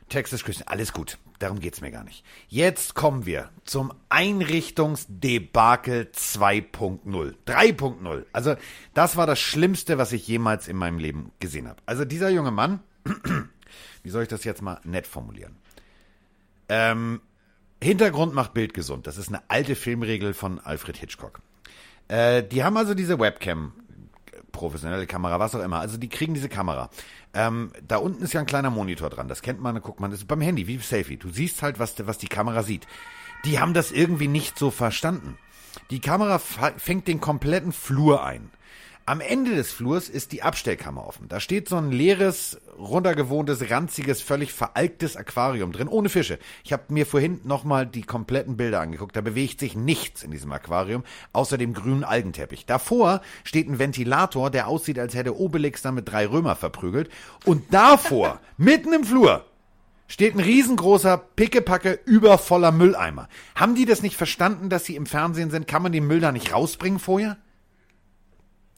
Texas 0.10 0.44
Christian, 0.44 0.68
alles 0.68 0.94
gut. 0.94 1.18
Darum 1.40 1.60
geht's 1.60 1.82
mir 1.82 1.92
gar 1.92 2.04
nicht. 2.04 2.24
Jetzt 2.48 2.96
kommen 2.96 3.28
wir 3.28 3.52
zum 3.64 3.94
Einrichtungsdebakel 4.10 6.10
2.0. 6.14 7.36
3.0. 7.46 8.26
Also, 8.34 8.56
das 8.96 9.18
war 9.18 9.28
das 9.28 9.40
Schlimmste, 9.40 10.00
was 10.00 10.14
ich 10.14 10.28
jemals 10.28 10.68
in 10.68 10.78
meinem 10.78 10.98
Leben 10.98 11.32
gesehen 11.40 11.68
habe. 11.68 11.80
Also, 11.86 12.06
dieser 12.06 12.30
junge 12.30 12.52
Mann, 12.52 12.80
wie 14.04 14.10
soll 14.10 14.24
ich 14.24 14.30
das 14.30 14.46
jetzt 14.46 14.64
mal 14.64 14.80
nett 14.84 15.06
formulieren? 15.06 15.56
Ähm, 16.70 17.22
Hintergrund 17.82 18.34
macht 18.34 18.56
Bild 18.56 18.74
gesund. 18.74 19.06
Das 19.06 19.18
ist 19.18 19.28
eine 19.28 19.44
alte 19.48 19.76
Filmregel 19.76 20.34
von 20.34 20.60
Alfred 20.60 20.98
Hitchcock. 20.98 21.40
Äh, 22.08 22.42
die 22.44 22.64
haben 22.64 22.78
also 22.78 22.96
diese 22.96 23.20
Webcam, 23.20 23.74
professionelle 24.52 25.08
Kamera, 25.08 25.40
was 25.40 25.56
auch 25.56 25.64
immer. 25.64 25.80
Also 25.80 25.98
die 25.98 26.10
kriegen 26.10 26.34
diese 26.34 26.50
Kamera. 26.50 26.90
Ähm, 27.34 27.72
da 27.88 27.98
unten 27.98 28.24
ist 28.24 28.34
ja 28.34 28.40
ein 28.40 28.46
kleiner 28.46 28.70
Monitor 28.70 29.10
dran. 29.10 29.28
Das 29.28 29.42
kennt 29.42 29.62
man, 29.62 29.76
da 29.76 29.82
guckt 29.82 30.00
man. 30.00 30.12
Das 30.12 30.22
ist 30.22 30.28
beim 30.28 30.42
Handy, 30.42 30.68
wie 30.68 30.78
Selfie. 30.78 31.18
Du 31.18 31.30
siehst 31.30 31.62
halt, 31.62 31.80
was, 31.80 31.96
was 32.06 32.18
die 32.18 32.28
Kamera 32.28 32.64
sieht. 32.64 32.88
Die 33.46 33.60
haben 33.60 33.74
das 33.74 33.92
irgendwie 33.92 34.28
nicht 34.28 34.58
so 34.58 34.72
verstanden. 34.72 35.38
Die 35.92 36.02
Kamera 36.02 36.40
fängt 36.40 37.08
den 37.08 37.22
kompletten 37.22 37.72
Flur 37.72 38.24
ein. 38.24 38.50
Am 39.10 39.22
Ende 39.22 39.56
des 39.56 39.72
Flurs 39.72 40.10
ist 40.10 40.34
die 40.34 40.44
Abstellkammer 40.44 41.08
offen. 41.08 41.30
Da 41.30 41.40
steht 41.40 41.70
so 41.70 41.78
ein 41.78 41.94
leeres, 41.94 42.60
runtergewohntes, 42.78 43.72
ranziges, 43.72 44.22
völlig 44.22 44.52
veralktes 44.52 45.16
Aquarium 45.16 45.72
drin, 45.72 45.88
ohne 45.88 46.10
Fische. 46.10 46.40
Ich 46.66 46.74
habe 46.74 46.84
mir 46.90 47.06
vorhin 47.06 47.40
nochmal 47.46 47.88
die 47.88 48.02
kompletten 48.02 48.58
Bilder 48.58 48.82
angeguckt. 48.82 49.16
Da 49.16 49.22
bewegt 49.22 49.62
sich 49.62 49.78
nichts 49.78 50.24
in 50.24 50.32
diesem 50.32 50.52
Aquarium, 50.52 51.06
außer 51.32 51.58
dem 51.58 51.74
grünen 51.74 52.04
Algenteppich. 52.04 52.66
Davor 52.66 53.22
steht 53.46 53.70
ein 53.70 53.80
Ventilator, 53.80 54.50
der 54.50 54.68
aussieht, 54.68 55.00
als 55.00 55.16
hätte 55.16 55.40
Obelix 55.40 55.82
da 55.82 55.94
mit 55.94 56.12
drei 56.12 56.28
Römer 56.28 56.58
verprügelt. 56.58 57.10
Und 57.46 57.74
davor, 57.74 58.42
mitten 58.58 58.92
im 58.92 59.06
Flur, 59.06 59.46
steht 60.10 60.36
ein 60.36 60.42
riesengroßer, 60.42 61.18
pickepacke, 61.18 61.98
übervoller 62.04 62.74
Mülleimer. 62.74 63.30
Haben 63.56 63.76
die 63.76 63.86
das 63.86 64.02
nicht 64.02 64.18
verstanden, 64.18 64.68
dass 64.68 64.84
sie 64.84 64.98
im 64.98 65.06
Fernsehen 65.06 65.50
sind? 65.50 65.66
Kann 65.66 65.82
man 65.82 65.94
den 65.94 66.08
Müll 66.08 66.20
da 66.20 66.34
nicht 66.34 66.52
rausbringen 66.52 67.00
vorher? 67.00 67.38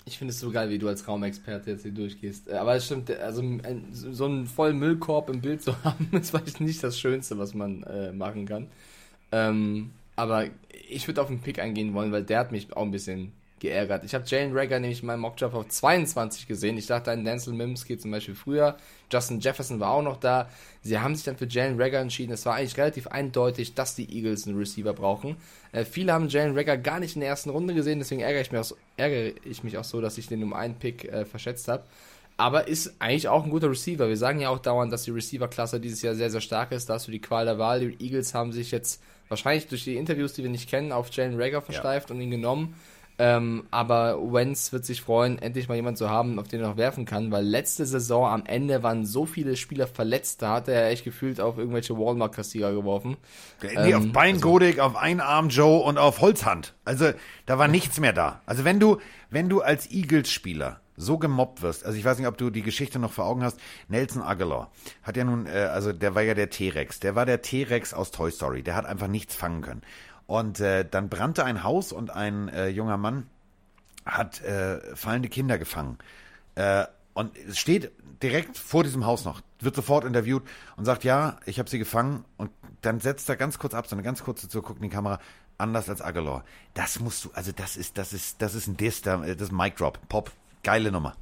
Ich 0.10 0.18
finde 0.18 0.32
es 0.32 0.40
so 0.40 0.50
geil, 0.50 0.72
wie 0.72 0.80
du 0.80 0.88
als 0.88 1.08
Raumexperte 1.08 1.70
jetzt 1.70 1.84
hier 1.84 1.92
durchgehst. 1.92 2.48
Äh, 2.50 2.54
Aber 2.56 2.76
es 2.76 2.86
stimmt, 2.86 3.12
also 3.12 3.42
ein, 3.42 3.88
so 3.92 4.26
einen 4.26 4.48
vollen 4.48 4.80
Müllkorb 4.80 5.30
im 5.30 5.40
Bild 5.40 5.62
zu 5.62 5.76
haben, 5.84 6.10
ist 6.14 6.32
vielleicht 6.32 6.60
nicht 6.62 6.84
das 6.84 7.00
Schönste, 7.00 7.38
was 7.38 7.54
man 7.54 7.84
äh, 7.84 8.12
machen 8.12 8.48
kann. 8.48 8.68
Ähm, 9.32 9.92
aber 10.16 10.48
ich 10.90 11.08
würde 11.08 11.22
auf 11.22 11.28
den 11.28 11.42
Pick 11.42 11.60
eingehen 11.60 11.94
wollen, 11.94 12.12
weil 12.12 12.24
der 12.24 12.40
hat 12.40 12.52
mich 12.52 12.76
auch 12.76 12.82
ein 12.82 12.90
bisschen 12.92 13.34
geärgert. 13.60 14.04
Ich 14.04 14.14
habe 14.14 14.26
Jalen 14.26 14.56
Rager 14.58 14.80
nämlich 14.80 15.02
in 15.02 15.08
meinem 15.08 15.22
Mockdraft 15.22 15.56
auf 15.56 15.68
22 15.68 16.48
gesehen. 16.48 16.78
Ich 16.78 16.88
dachte, 16.88 17.12
ein 17.12 17.24
Denzel 17.24 17.54
Mims 17.54 17.86
geht 17.86 18.02
zum 18.02 18.12
Beispiel 18.12 18.36
früher. 18.36 18.78
Justin 19.12 19.40
Jefferson 19.40 19.80
war 19.80 19.92
auch 19.92 20.02
noch 20.02 20.18
da. 20.18 20.50
Sie 20.82 20.98
haben 21.00 21.16
sich 21.16 21.26
dann 21.26 21.38
für 21.38 21.48
Jalen 21.48 21.80
Rager 21.80 22.00
entschieden. 22.00 22.32
Es 22.34 22.46
war 22.46 22.56
eigentlich 22.56 22.78
relativ 22.78 23.08
eindeutig, 23.08 23.74
dass 23.74 23.96
die 23.96 24.14
Eagles 24.16 24.48
einen 24.48 24.58
Receiver 24.58 24.94
brauchen. 24.94 25.38
Äh, 25.72 25.86
viele 25.86 26.14
haben 26.14 26.30
Jalen 26.30 26.58
Rager 26.58 26.78
gar 26.78 27.00
nicht 27.00 27.16
in 27.16 27.22
der 27.22 27.30
ersten 27.30 27.50
Runde 27.50 27.74
gesehen, 27.74 28.00
deswegen 28.00 28.22
ärgere 28.22 28.42
ich 28.42 28.52
mich 28.52 28.60
auch 28.60 28.66
so, 28.66 28.78
ärgere 28.98 29.34
ich 29.44 29.64
mich 29.64 29.78
auch 29.78 29.84
so 29.84 30.00
dass 30.02 30.18
ich 30.18 30.28
den 30.28 30.44
um 30.44 30.54
einen 30.54 30.76
Pick 30.76 31.06
äh, 31.06 31.26
verschätzt 31.26 31.68
habe. 31.68 31.84
Aber 32.38 32.70
ist 32.70 32.96
eigentlich 33.00 33.28
auch 33.28 33.44
ein 33.44 33.50
guter 33.50 33.70
Receiver. 33.70 34.08
Wir 34.08 34.16
sagen 34.16 34.40
ja 34.40 34.48
auch 34.48 34.60
dauernd, 34.60 34.94
dass 34.94 35.04
die 35.04 35.12
Receiver-Klasse 35.12 35.82
dieses 35.82 36.02
Jahr 36.02 36.16
sehr, 36.16 36.30
sehr 36.30 36.40
stark 36.40 36.72
ist. 36.72 36.88
Da 36.88 36.94
hast 36.94 37.06
du 37.06 37.12
die 37.12 37.20
Qual 37.20 37.44
der 37.44 37.60
Wahl. 37.60 37.82
Die 37.82 38.02
Eagles 38.02 38.34
haben 38.34 38.54
sich 38.54 38.72
jetzt 38.72 39.02
wahrscheinlich 39.28 39.68
durch 39.68 39.84
die 39.84 39.98
Interviews, 39.98 40.34
die 40.34 40.44
wir 40.44 40.50
nicht 40.50 40.70
kennen, 40.70 40.94
auf 40.94 41.12
Jalen 41.12 41.40
Rager 41.40 41.62
versteift 41.62 42.12
und 42.12 42.22
ihn 42.22 42.32
genommen. 42.32 42.76
Ähm, 43.22 43.66
aber 43.70 44.18
Wentz 44.32 44.72
wird 44.72 44.86
sich 44.86 45.02
freuen, 45.02 45.40
endlich 45.40 45.68
mal 45.68 45.76
jemanden 45.76 45.98
zu 45.98 46.10
haben, 46.10 46.40
auf 46.40 46.48
den 46.48 46.62
er 46.62 46.70
noch 46.70 46.78
werfen 46.78 47.04
kann, 47.04 47.32
weil 47.32 47.44
letzte 47.44 47.86
Saison 47.86 48.26
am 48.26 48.46
Ende 48.46 48.82
waren 48.82 49.06
so 49.06 49.26
viele 49.26 49.58
Spieler 49.58 49.88
verletzt, 49.88 50.42
da 50.42 50.54
hat 50.54 50.70
er 50.70 50.88
echt 50.88 51.04
gefühlt 51.04 51.42
auf 51.42 51.58
irgendwelche 51.58 51.98
Walmart-Kassierer 51.98 52.72
geworfen. 52.72 53.18
Nee, 53.62 53.94
auf 53.94 54.10
Beingodik, 54.14 54.80
auf 54.80 54.96
Einarm 54.96 55.50
Joe 55.50 55.82
und 55.82 55.98
auf 55.98 56.22
Holzhand. 56.22 56.76
Also 56.86 57.12
da 57.46 57.58
war 57.58 57.68
nichts 57.68 58.00
mehr 58.00 58.14
da. 58.14 58.42
Also 58.46 58.64
wenn 58.64 58.80
du, 58.80 59.00
wenn 59.30 59.50
du 59.50 59.60
als 59.60 59.92
Eagles-Spieler 59.92 60.80
so 60.96 61.18
gemobbt 61.18 61.62
wirst, 61.62 61.86
also 61.86 61.98
ich 61.98 62.06
weiß 62.06 62.20
nicht, 62.20 62.28
ob 62.28 62.38
du 62.38 62.50
die 62.50 62.62
Geschichte 62.62 63.00
noch 63.00 63.12
vor 63.12 63.26
Augen 63.26 63.44
hast, 63.44 63.60
Nelson 63.90 64.22
Aguilar 64.22 64.72
hat 65.04 65.18
ja 65.18 65.26
nun, 65.26 65.46
äh, 65.46 65.70
also 65.74 65.92
der 65.92 66.16
war 66.16 66.22
ja 66.22 66.36
der 66.36 66.50
T-Rex, 66.50 67.02
der 67.02 67.16
war 67.16 67.26
der 67.26 67.42
T-Rex 67.42 67.94
aus 67.94 68.12
Toy 68.12 68.32
Story, 68.32 68.64
der 68.64 68.76
hat 68.76 68.86
einfach 68.86 69.08
nichts 69.08 69.36
fangen 69.36 69.62
können. 69.62 69.82
Und 70.30 70.60
äh, 70.60 70.86
dann 70.88 71.10
brannte 71.10 71.44
ein 71.44 71.64
Haus 71.64 71.92
und 71.92 72.12
ein 72.12 72.50
äh, 72.50 72.68
junger 72.68 72.98
Mann 72.98 73.26
hat 74.06 74.42
äh, 74.42 74.80
fallende 74.96 75.28
Kinder 75.28 75.58
gefangen. 75.58 75.98
Äh, 76.54 76.86
und 77.16 77.32
steht 77.54 77.92
direkt 78.22 78.56
vor 78.56 78.84
diesem 78.84 79.08
Haus 79.08 79.26
noch, 79.26 79.42
wird 79.60 79.76
sofort 79.76 80.06
interviewt 80.06 80.44
und 80.78 80.86
sagt, 80.86 81.04
ja, 81.04 81.40
ich 81.48 81.58
habe 81.58 81.68
sie 81.68 81.80
gefangen. 81.80 82.26
Und 82.38 82.52
dann 82.84 83.00
setzt 83.00 83.28
er 83.28 83.38
ganz 83.38 83.58
kurz 83.58 83.74
ab, 83.74 83.88
so 83.88 83.96
eine 83.96 84.04
ganz 84.04 84.24
kurze 84.24 84.48
zu 84.48 84.62
gucken 84.62 84.84
in 84.84 84.92
die 84.92 84.96
Kamera, 84.96 85.18
anders 85.58 85.90
als 85.90 86.00
Aguilar. 86.00 86.46
Das 86.76 87.00
musst 87.00 87.26
du, 87.26 87.32
also 87.34 87.52
das 87.52 87.76
ist, 87.76 87.98
das 87.98 88.14
ist, 88.14 88.40
das 88.40 88.54
ist 88.54 88.68
ein 88.68 88.78
Diss, 88.78 89.02
da- 89.02 89.18
das 89.18 89.42
ist 89.42 89.52
ein 89.52 89.58
Mic 89.58 89.78
Drop, 89.78 89.98
Pop, 90.10 90.32
geile 90.62 90.92
Nummer. 90.92 91.16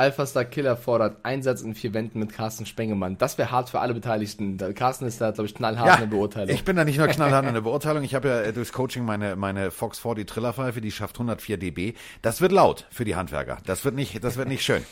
Alpha 0.00 0.24
Star 0.26 0.44
Killer 0.46 0.76
fordert 0.76 1.18
Einsatz 1.24 1.60
in 1.62 1.74
vier 1.74 1.92
Wänden 1.94 2.18
mit 2.20 2.32
Carsten 2.32 2.64
Spengemann. 2.64 3.18
Das 3.18 3.36
wäre 3.38 3.50
hart 3.50 3.68
für 3.68 3.80
alle 3.80 3.92
Beteiligten. 3.94 4.56
Da- 4.56 4.72
Carsten 4.72 5.04
ist 5.06 5.20
da, 5.20 5.30
glaube 5.30 5.46
ich, 5.46 5.54
knallhart 5.54 6.00
in 6.00 6.10
der 6.10 6.16
Beurteilung. 6.16 6.54
ich 6.54 6.64
bin 6.64 6.76
da 6.76 6.84
nicht 6.84 6.98
nur 6.98 7.06
knallhart 7.08 7.46
in 7.46 7.54
der 7.54 7.60
Beurteilung. 7.70 8.02
Ich 8.02 8.14
habe 8.14 8.28
ja 8.28 8.40
äh, 8.40 8.52
durchs 8.52 8.72
Coaching 8.72 9.04
meine, 9.04 9.36
meine 9.36 9.70
Fox 9.70 9.98
40 9.98 10.26
Trillerpfeife, 10.26 10.80
die 10.80 10.90
schafft 10.90 11.16
104 11.16 11.58
dB. 11.58 11.92
Das 12.22 12.40
wird 12.40 12.52
laut 12.52 12.86
für 12.90 13.04
die 13.04 13.14
Handwerker. 13.14 13.58
Das 13.66 13.84
wird 13.84 13.94
nicht, 13.94 14.24
das 14.24 14.36
wird 14.36 14.48
nicht 14.48 14.62
schön. 14.64 14.82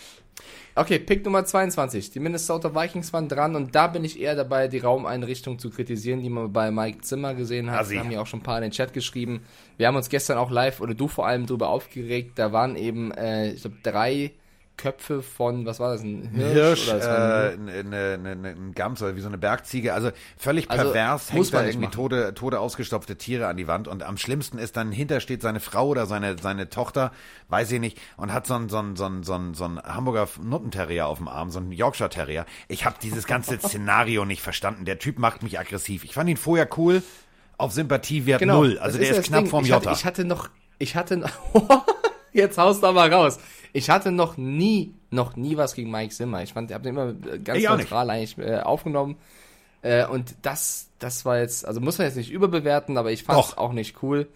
Okay, 0.74 0.98
Pick 1.00 1.24
Nummer 1.24 1.44
22. 1.44 2.11
Die 2.12 2.20
Minnesota 2.20 2.72
Vikings 2.72 3.12
waren 3.12 3.28
dran 3.28 3.56
und 3.56 3.74
da 3.74 3.88
bin 3.88 4.04
ich 4.04 4.20
eher 4.20 4.36
dabei, 4.36 4.68
die 4.68 4.78
Raumeinrichtung 4.78 5.59
zu 5.59 5.70
kritisieren, 5.70 6.20
die 6.22 6.28
man 6.30 6.52
bei 6.52 6.70
Mike 6.70 7.00
Zimmer 7.00 7.34
gesehen 7.34 7.70
hat. 7.70 7.80
Assi. 7.80 7.94
Wir 7.94 8.00
haben 8.00 8.11
ja 8.12 8.20
auch 8.20 8.26
schon 8.26 8.40
ein 8.40 8.44
paar 8.44 8.59
in 8.59 8.62
den 8.62 8.70
Chat 8.70 8.92
geschrieben. 8.92 9.40
Wir 9.76 9.88
haben 9.88 9.96
uns 9.96 10.09
gestern 10.09 10.38
auch 10.38 10.50
live, 10.52 10.80
oder 10.80 10.94
du 10.94 11.09
vor 11.09 11.26
allem, 11.26 11.46
drüber 11.46 11.70
aufgeregt. 11.70 12.38
Da 12.38 12.52
waren 12.52 12.76
eben, 12.76 13.11
äh, 13.11 13.52
ich 13.52 13.62
glaube, 13.62 13.78
drei 13.82 14.30
Köpfe 14.79 15.20
von, 15.22 15.66
was 15.66 15.79
war 15.81 15.93
das, 15.93 16.03
ein 16.03 16.31
Hirsch? 16.35 16.85
Hirsch, 16.85 16.89
oder 16.89 17.51
ein- 17.53 17.68
äh, 17.68 17.72
eine, 17.72 18.14
eine, 18.14 18.31
eine, 18.31 18.49
ein 18.49 18.72
Gams 18.74 19.03
oder 19.03 19.14
wie 19.14 19.20
so 19.20 19.29
eine 19.29 19.37
Bergziege. 19.37 19.93
Also 19.93 20.11
völlig 20.39 20.70
Also, 20.70 20.85
pervers 20.93 21.31
hängt 21.31 21.53
da 21.53 21.61
irgendwie 21.64 21.87
machen. 21.87 21.93
tote, 21.93 22.33
tote 22.35 22.59
ausgestopfte 22.61 23.16
Tiere 23.16 23.47
an 23.49 23.57
die 23.59 23.66
Wand. 23.68 23.89
Und 23.89 24.03
am 24.03 24.16
schlimmsten 24.16 24.57
ist 24.57 24.76
dann, 24.79 24.91
hinter 24.93 25.20
steht 25.20 25.43
seine 25.43 25.61
Frau 25.61 25.89
oder 25.89 26.07
seine, 26.07 26.39
seine 26.39 26.70
Tochter, 26.70 27.12
weiß 27.49 27.70
ich 27.72 27.81
nicht, 27.81 27.99
und 28.16 28.33
hat 28.33 28.47
so 28.47 28.55
einen, 28.55 28.70
so 28.70 28.79
einen, 28.79 28.97
so 28.97 29.05
einen, 29.05 29.22
so 29.24 29.35
einen, 29.35 29.53
so 29.53 29.64
einen 29.64 29.79
Hamburger 29.83 30.26
Nuttenterrier 30.43 31.07
auf 31.07 31.18
dem 31.18 31.29
Arm, 31.29 31.51
so 31.51 31.59
einen 31.59 31.72
Yorkshire 31.72 32.09
Terrier. 32.09 32.47
Ich 32.68 32.87
habe 32.87 32.97
dieses 33.03 33.26
ganze 33.26 33.59
Szenario 33.61 34.24
nicht 34.24 34.41
verstanden. 34.41 34.85
Der 34.87 34.99
Typ 34.99 35.18
macht 35.18 35.43
mich 35.43 35.59
aggressiv. 35.59 36.05
Ich 36.05 36.14
fand 36.14 36.31
ihn 36.31 36.37
vorher 36.39 36.68
cool, 36.79 37.03
auf 37.57 37.72
Sympathiewert 37.72 38.41
null. 38.43 38.79
Also 38.79 38.99
Genau, 38.99 39.09
der 39.09 39.11
ist, 39.11 39.18
das 39.18 39.26
knapp 39.26 39.41
Ding. 39.43 39.51
vorm 39.51 39.64
ich 39.64 39.72
hatte, 39.72 39.87
Jota. 39.87 39.99
ich 39.99 40.05
hatte 40.05 40.24
noch, 40.24 40.49
ich 40.79 40.95
hatte, 40.95 41.24
jetzt 42.33 42.57
haust 42.59 42.83
du 42.83 42.87
aber 42.87 43.11
raus. 43.11 43.39
Ich 43.79 43.91
hatte 43.91 44.11
noch 44.11 44.37
nie, 44.37 44.93
noch 45.11 45.37
nie 45.37 45.57
was 45.57 45.74
gegen 45.74 45.91
Mike 45.93 46.12
Zimmer. 46.12 46.43
Ich 46.43 46.53
fand, 46.53 46.70
ich 46.70 46.74
habe 46.74 46.83
den 46.83 46.97
immer 46.97 47.14
äh, 47.33 47.39
ganz 47.39 47.61
Ich 47.61 47.68
neutral 47.68 48.11
eigentlich 48.11 48.37
äh, 48.39 48.59
aufgenommen. 48.59 49.16
Äh, 49.83 50.05
und 50.07 50.35
das, 50.43 50.89
das 50.99 51.24
war 51.24 51.39
jetzt, 51.39 51.64
also 51.64 51.81
muss 51.81 51.97
man 51.99 52.09
jetzt 52.09 52.16
nicht 52.16 52.33
überbewerten, 52.33 52.99
aber 52.99 53.12
ich 53.12 53.22
fand 53.22 53.45
es 53.45 53.57
auch 53.57 53.72
nicht 53.72 54.03
cool. 54.03 54.26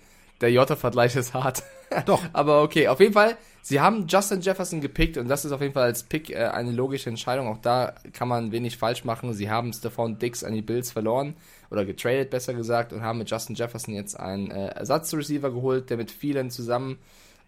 Der 0.40 0.52
Jota-Vergleich 0.52 1.16
ist 1.16 1.34
hart. 1.34 1.64
Doch. 2.06 2.22
aber 2.32 2.62
okay, 2.62 2.86
auf 2.86 3.00
jeden 3.00 3.12
Fall, 3.12 3.36
sie 3.62 3.80
haben 3.80 4.06
Justin 4.06 4.40
Jefferson 4.40 4.80
gepickt 4.80 5.18
und 5.18 5.28
das 5.28 5.44
ist 5.44 5.52
auf 5.52 5.60
jeden 5.60 5.74
Fall 5.74 5.82
als 5.82 6.04
Pick 6.04 6.30
äh, 6.30 6.36
eine 6.36 6.70
logische 6.70 7.10
Entscheidung. 7.10 7.48
Auch 7.48 7.58
da 7.58 7.94
kann 8.12 8.28
man 8.28 8.52
wenig 8.52 8.78
falsch 8.78 9.04
machen. 9.04 9.34
Sie 9.34 9.50
haben 9.50 9.72
Stephon 9.72 10.20
Diggs 10.20 10.44
an 10.44 10.52
die 10.54 10.62
Bills 10.62 10.92
verloren 10.92 11.34
oder 11.68 11.84
getradet, 11.84 12.30
besser 12.30 12.54
gesagt, 12.54 12.92
und 12.92 13.02
haben 13.02 13.18
mit 13.18 13.28
Justin 13.28 13.56
Jefferson 13.56 13.94
jetzt 13.94 14.18
einen 14.18 14.52
äh, 14.52 14.68
Ersatzreceiver 14.68 15.50
geholt, 15.50 15.90
der 15.90 15.96
mit 15.96 16.12
vielen 16.12 16.50
zusammen, 16.50 16.98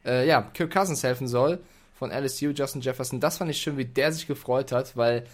äh, 0.04 0.26
ja, 0.26 0.42
Kirk 0.42 0.72
Cousins 0.72 1.04
helfen 1.04 1.28
soll. 1.28 1.60
Von 1.94 2.10
LSU, 2.10 2.50
Justin 2.50 2.80
Jefferson. 2.80 3.20
Das 3.20 3.38
fand 3.38 3.50
ich 3.50 3.58
schön, 3.58 3.76
wie 3.78 3.84
der 3.84 4.12
sich 4.12 4.26
gefreut 4.26 4.72
hat, 4.72 4.96
weil 4.96 5.24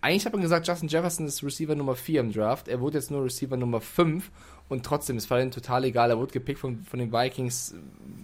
eigentlich 0.00 0.24
hat 0.24 0.32
man 0.32 0.42
gesagt, 0.42 0.66
Justin 0.66 0.88
Jefferson 0.88 1.26
ist 1.26 1.42
Receiver 1.42 1.74
Nummer 1.74 1.94
4 1.96 2.20
im 2.20 2.32
Draft. 2.32 2.68
Er 2.68 2.80
wurde 2.80 2.98
jetzt 2.98 3.10
nur 3.10 3.24
Receiver 3.24 3.56
Nummer 3.56 3.80
5 3.80 4.30
und 4.68 4.84
trotzdem, 4.86 5.16
es 5.16 5.28
war 5.30 5.40
ihm 5.40 5.50
total 5.50 5.84
egal. 5.84 6.10
Er 6.10 6.18
wurde 6.18 6.32
gepickt 6.32 6.60
von, 6.60 6.84
von 6.84 6.98
den 6.98 7.12
Vikings. 7.12 7.74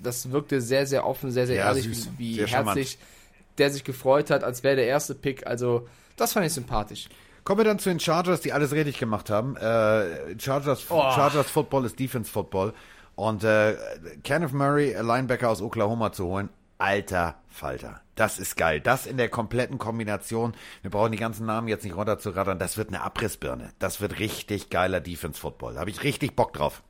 Das 0.03 0.30
wirkte 0.30 0.61
sehr, 0.61 0.86
sehr 0.86 1.07
offen, 1.07 1.30
sehr, 1.30 1.47
sehr 1.47 1.57
Ja, 1.57 1.66
ehrlich, 1.66 1.84
süß. 1.84 2.11
wie, 2.16 2.38
wie 2.38 2.47
herzlich 2.47 2.99
der 3.59 3.70
sich 3.70 3.84
gefreut 3.84 4.30
hat, 4.30 4.43
als 4.43 4.62
wäre 4.62 4.76
der 4.76 4.86
erste 4.86 5.14
Pick. 5.14 5.47
Also, 5.47 5.86
das 6.16 6.32
fand 6.32 6.47
ich 6.47 6.53
sympathisch. 6.55 7.09
Kommen 7.45 7.59
wir 7.61 7.64
dann 7.64 7.78
zu 7.78 7.91
den 7.91 8.01
Chargers, 8.01 8.41
die 8.41 8.53
alles 8.55 8.72
richtig 8.72 8.99
gemacht 8.99 9.28
haben. 9.28 9.57
Äh, 9.57 10.38
Chargers, 10.38 10.86
Oh. 10.88 10.99
Chargers 11.12 11.51
Football 11.51 11.84
ist 11.84 11.99
Defense 11.99 12.30
Football. 12.30 12.72
Und 13.16 13.45
äh, 13.45 13.76
Kenneth 14.24 14.55
Murray, 14.55 14.95
Linebacker 14.99 15.51
aus 15.51 15.61
Oklahoma 15.61 16.11
zu 16.12 16.24
holen, 16.26 16.49
alter 16.81 17.37
Falter. 17.49 18.01
Das 18.14 18.39
ist 18.39 18.57
geil. 18.57 18.81
Das 18.81 19.07
in 19.07 19.16
der 19.16 19.28
kompletten 19.28 19.78
Kombination. 19.78 20.55
Wir 20.83 20.91
brauchen 20.91 21.12
die 21.12 21.18
ganzen 21.18 21.47
Namen 21.47 21.68
jetzt 21.68 21.85
nicht 21.85 21.97
runterzurattern. 21.97 22.59
Das 22.59 22.76
wird 22.76 22.89
eine 22.89 23.03
Abrissbirne. 23.03 23.72
Das 23.78 24.01
wird 24.01 24.18
richtig 24.18 24.70
geiler 24.70 25.01
Defense 25.01 25.41
Football. 25.41 25.74
Da 25.74 25.81
habe 25.81 25.91
ich 25.91 26.03
richtig 26.03 26.37
Bock 26.37 26.53
drauf. 26.53 26.83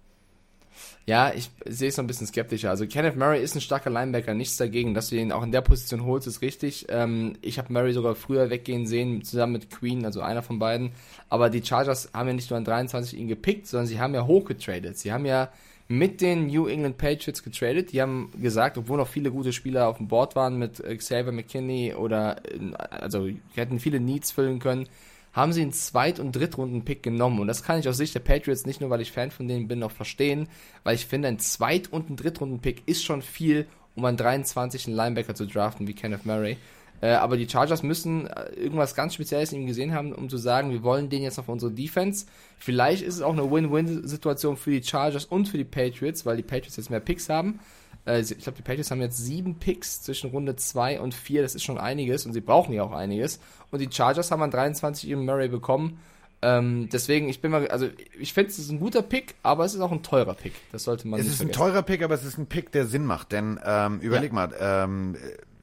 Ja, 1.07 1.32
ich 1.34 1.51
sehe 1.66 1.88
es 1.88 1.97
noch 1.97 2.05
ein 2.05 2.07
bisschen 2.07 2.26
skeptischer. 2.26 2.70
Also 2.70 2.86
Kenneth 2.86 3.16
Murray 3.16 3.43
ist 3.43 3.55
ein 3.55 3.61
starker 3.61 3.91
Linebacker, 3.91 4.34
nichts 4.34 4.57
dagegen. 4.57 4.95
Dass 4.95 5.09
du 5.09 5.16
ihn 5.16 5.32
auch 5.32 5.43
in 5.43 5.53
der 5.53 5.61
Position 5.61 6.05
holst, 6.05 6.26
ist 6.26 6.43
richtig. 6.43 6.86
Ähm, 6.88 7.34
ich 7.41 7.59
habe 7.59 7.72
Murray 7.72 7.93
sogar 7.93 8.14
früher 8.14 8.51
weggehen 8.51 8.86
sehen, 8.86 9.22
zusammen 9.22 9.55
mit 9.55 9.70
Queen, 9.70 10.05
also 10.05 10.20
einer 10.20 10.43
von 10.43 10.59
beiden. 10.59 10.93
Aber 11.28 11.51
die 11.51 11.64
Chargers 11.64 12.11
haben 12.14 12.28
ja 12.28 12.34
nicht 12.34 12.51
nur 12.51 12.59
an 12.59 12.64
23 12.64 13.18
ihn 13.18 13.28
gepickt, 13.28 13.66
sondern 13.66 13.86
sie 13.86 14.01
haben 14.01 14.14
ja 14.14 14.26
hochgetradet. 14.26 14.99
Sie 14.99 15.12
haben 15.12 15.26
ja 15.26 15.51
mit 15.91 16.20
den 16.20 16.47
New 16.47 16.68
England 16.68 16.99
Patriots 16.99 17.43
getradet. 17.43 17.91
Die 17.91 18.01
haben 18.01 18.30
gesagt, 18.41 18.78
obwohl 18.78 18.99
noch 18.99 19.09
viele 19.09 19.32
gute 19.32 19.53
Spieler 19.53 19.88
auf 19.88 19.97
dem 19.97 20.07
Board 20.07 20.36
waren 20.36 20.57
mit 20.57 20.78
äh, 20.78 20.97
Xavier 20.97 21.32
McKinney 21.32 21.95
oder, 21.95 22.36
äh, 22.47 22.72
also 22.91 23.28
hätten 23.57 23.80
viele 23.80 23.99
Needs 23.99 24.30
füllen 24.30 24.61
können, 24.61 24.88
haben 25.32 25.53
sie 25.53 25.62
einen 25.62 25.72
Zweit- 25.72 26.20
und 26.20 26.30
Drittrunden-Pick 26.30 27.03
genommen. 27.03 27.41
Und 27.41 27.49
das 27.49 27.64
kann 27.64 27.80
ich 27.80 27.88
aus 27.88 27.97
Sicht 27.97 28.14
der 28.14 28.20
Patriots 28.20 28.66
nicht 28.66 28.80
nur, 28.80 28.88
weil 28.88 29.01
ich 29.01 29.11
Fan 29.11 29.32
von 29.32 29.49
denen 29.49 29.66
bin, 29.66 29.80
noch 29.80 29.91
verstehen, 29.91 30.49
weil 30.84 30.95
ich 30.95 31.07
finde, 31.07 31.26
ein 31.26 31.41
Zweit- 31.41 31.93
und 31.93 32.09
ein 32.09 32.16
Drittrunden-Pick 32.16 32.84
ist 32.86 33.03
schon 33.03 33.20
viel, 33.20 33.66
um 33.97 34.05
an 34.05 34.16
23 34.16 34.86
einen 34.86 34.97
Linebacker 34.97 35.34
zu 35.34 35.45
draften 35.45 35.88
wie 35.88 35.95
Kenneth 35.95 36.24
Murray. 36.24 36.57
Äh, 37.03 37.12
aber 37.12 37.36
die 37.36 37.48
Chargers 37.48 37.82
müssen 37.82 38.26
äh, 38.26 38.51
irgendwas 38.53 38.94
ganz 38.94 39.14
Spezielles 39.14 39.53
in 39.53 39.62
ihm 39.62 39.66
gesehen 39.66 39.94
haben, 39.94 40.12
um 40.12 40.28
zu 40.28 40.36
sagen, 40.36 40.70
wir 40.70 40.82
wollen 40.82 41.09
den 41.09 41.22
jetzt 41.22 41.38
auf 41.38 41.48
unsere 41.48 41.72
Defense. 41.72 42.26
Vielleicht 42.59 43.03
ist 43.03 43.14
es 43.16 43.22
auch 43.22 43.32
eine 43.32 43.51
Win-Win-Situation 43.51 44.57
für 44.57 44.70
die 44.70 44.82
Chargers 44.82 45.24
und 45.24 45.48
für 45.48 45.57
die 45.57 45.64
Patriots, 45.64 46.26
weil 46.26 46.36
die 46.36 46.42
Patriots 46.42 46.76
jetzt 46.76 46.90
mehr 46.90 47.01
Picks 47.01 47.28
haben. 47.30 47.61
Äh, 48.07 48.20
ich 48.20 48.38
glaube, 48.38 48.57
die 48.59 48.62
Patriots 48.62 48.90
haben 48.90 49.01
jetzt 49.01 49.16
sieben 49.16 49.55
Picks 49.59 50.03
zwischen 50.03 50.30
Runde 50.30 50.57
2 50.57 51.01
und 51.01 51.14
4. 51.14 51.42
Das 51.42 51.55
ist 51.55 51.64
schon 51.64 51.78
einiges 51.78 52.26
und 52.26 52.34
sie 52.34 52.40
brauchen 52.42 52.74
ja 52.74 52.82
auch 52.82 52.92
einiges. 52.92 53.40
Und 53.70 53.80
die 53.80 53.88
Chargers 53.90 54.30
haben 54.30 54.42
an 54.42 54.51
23 54.51 55.09
eben 55.09 55.24
Murray 55.24 55.48
bekommen. 55.48 56.01
Ähm, 56.42 56.88
deswegen, 56.90 57.28
ich 57.28 57.40
bin 57.42 57.51
mal, 57.51 57.68
also 57.68 57.88
ich 58.18 58.32
finde, 58.32 58.51
es 58.51 58.59
ist 58.59 58.70
ein 58.70 58.80
guter 58.80 59.03
Pick, 59.03 59.34
aber 59.42 59.64
es 59.66 59.74
ist 59.74 59.80
auch 59.80 59.92
ein 59.92 60.03
teurer 60.03 60.34
Pick. 60.34 60.53
Das 60.72 60.84
sollte 60.84 61.07
man 61.07 61.20
Es 61.20 61.26
ist 61.26 61.32
ein 61.34 61.48
vergessen. 61.48 61.59
teurer 61.59 61.82
Pick, 61.82 62.03
aber 62.03 62.14
es 62.14 62.24
ist 62.24 62.38
ein 62.38 62.46
Pick, 62.46 62.72
der 62.72 62.86
Sinn 62.86 63.05
macht. 63.05 63.32
Denn 63.32 63.61
ähm, 63.64 64.01
überleg 64.01 64.32
mal, 64.32 64.55
ähm, 64.59 65.16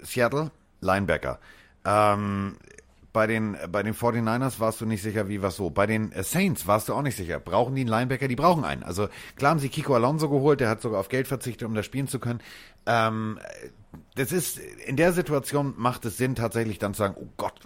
Seattle, 0.04 0.52
Linebacker. 0.82 1.40
Ähm, 1.86 2.58
bei 3.14 3.26
den, 3.26 3.58
bei 3.72 3.82
den 3.82 3.96
49ers 3.96 4.60
warst 4.60 4.80
du 4.80 4.86
nicht 4.86 5.02
sicher, 5.02 5.28
wie 5.28 5.42
was 5.42 5.56
so. 5.56 5.72
Bei 5.72 5.88
den 5.88 6.12
äh, 6.12 6.24
Saints 6.24 6.68
warst 6.68 6.88
du 6.88 6.94
auch 6.94 7.02
nicht 7.02 7.18
sicher. 7.18 7.40
Brauchen 7.40 7.74
die 7.74 7.82
einen 7.82 7.90
Linebacker? 7.90 8.28
Die 8.28 8.36
brauchen 8.36 8.64
einen. 8.64 8.84
Also 8.84 9.10
klar 9.36 9.52
haben 9.52 9.60
sie 9.60 9.70
Kiko 9.70 9.96
Alonso 9.96 10.30
geholt, 10.30 10.60
der 10.60 10.70
hat 10.70 10.82
sogar 10.82 11.00
auf 11.00 11.10
Geld 11.10 11.28
verzichtet, 11.28 11.68
um 11.68 11.74
das 11.74 11.86
spielen 11.86 12.08
zu 12.08 12.20
können. 12.20 12.42
Ähm, 12.86 13.40
das 14.16 14.32
ist, 14.32 14.60
in 14.60 14.98
der 14.98 15.14
Situation 15.14 15.74
macht 15.78 16.06
es 16.06 16.18
Sinn, 16.18 16.36
tatsächlich 16.36 16.78
dann 16.78 16.94
zu 16.94 17.00
sagen, 17.00 17.16
oh 17.20 17.28
Gott, 17.38 17.60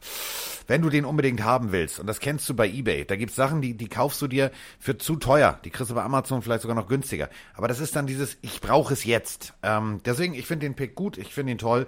wenn 0.67 0.81
du 0.81 0.89
den 0.89 1.05
unbedingt 1.05 1.43
haben 1.43 1.71
willst, 1.71 1.99
und 1.99 2.07
das 2.07 2.19
kennst 2.19 2.47
du 2.47 2.53
bei 2.53 2.69
Ebay, 2.69 3.05
da 3.05 3.15
gibt's 3.15 3.35
Sachen, 3.35 3.61
die, 3.61 3.75
die 3.75 3.89
kaufst 3.89 4.21
du 4.21 4.27
dir 4.27 4.51
für 4.79 4.97
zu 4.97 5.17
teuer, 5.17 5.59
die 5.65 5.69
kriegst 5.69 5.91
du 5.91 5.95
bei 5.95 6.03
Amazon 6.03 6.41
vielleicht 6.41 6.61
sogar 6.61 6.75
noch 6.75 6.87
günstiger. 6.87 7.29
Aber 7.55 7.67
das 7.67 7.79
ist 7.79 7.95
dann 7.95 8.07
dieses, 8.07 8.37
ich 8.41 8.61
brauche 8.61 8.93
es 8.93 9.03
jetzt. 9.03 9.53
Ähm, 9.63 9.99
deswegen, 10.05 10.33
ich 10.33 10.45
finde 10.45 10.65
den 10.65 10.75
Pick 10.75 10.95
gut, 10.95 11.17
ich 11.17 11.33
finde 11.33 11.51
ihn 11.51 11.57
toll. 11.57 11.87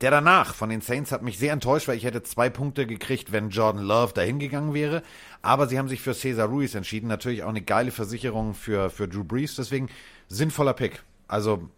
Der 0.00 0.10
danach 0.10 0.54
von 0.54 0.70
den 0.70 0.80
Saints 0.80 1.12
hat 1.12 1.22
mich 1.22 1.38
sehr 1.38 1.52
enttäuscht, 1.52 1.88
weil 1.88 1.96
ich 1.96 2.04
hätte 2.04 2.22
zwei 2.22 2.48
Punkte 2.48 2.86
gekriegt, 2.86 3.32
wenn 3.32 3.50
Jordan 3.50 3.82
Love 3.82 4.14
dahin 4.14 4.38
gegangen 4.38 4.72
wäre. 4.72 5.02
Aber 5.42 5.66
sie 5.66 5.78
haben 5.78 5.88
sich 5.88 6.00
für 6.00 6.14
Cesar 6.14 6.48
Ruiz 6.48 6.74
entschieden. 6.74 7.08
Natürlich 7.08 7.42
auch 7.42 7.48
eine 7.48 7.60
geile 7.60 7.90
Versicherung 7.90 8.54
für, 8.54 8.88
für 8.88 9.08
Drew 9.08 9.24
Brees. 9.24 9.56
Deswegen 9.56 9.88
sinnvoller 10.28 10.72
Pick. 10.72 11.02
Also 11.28 11.68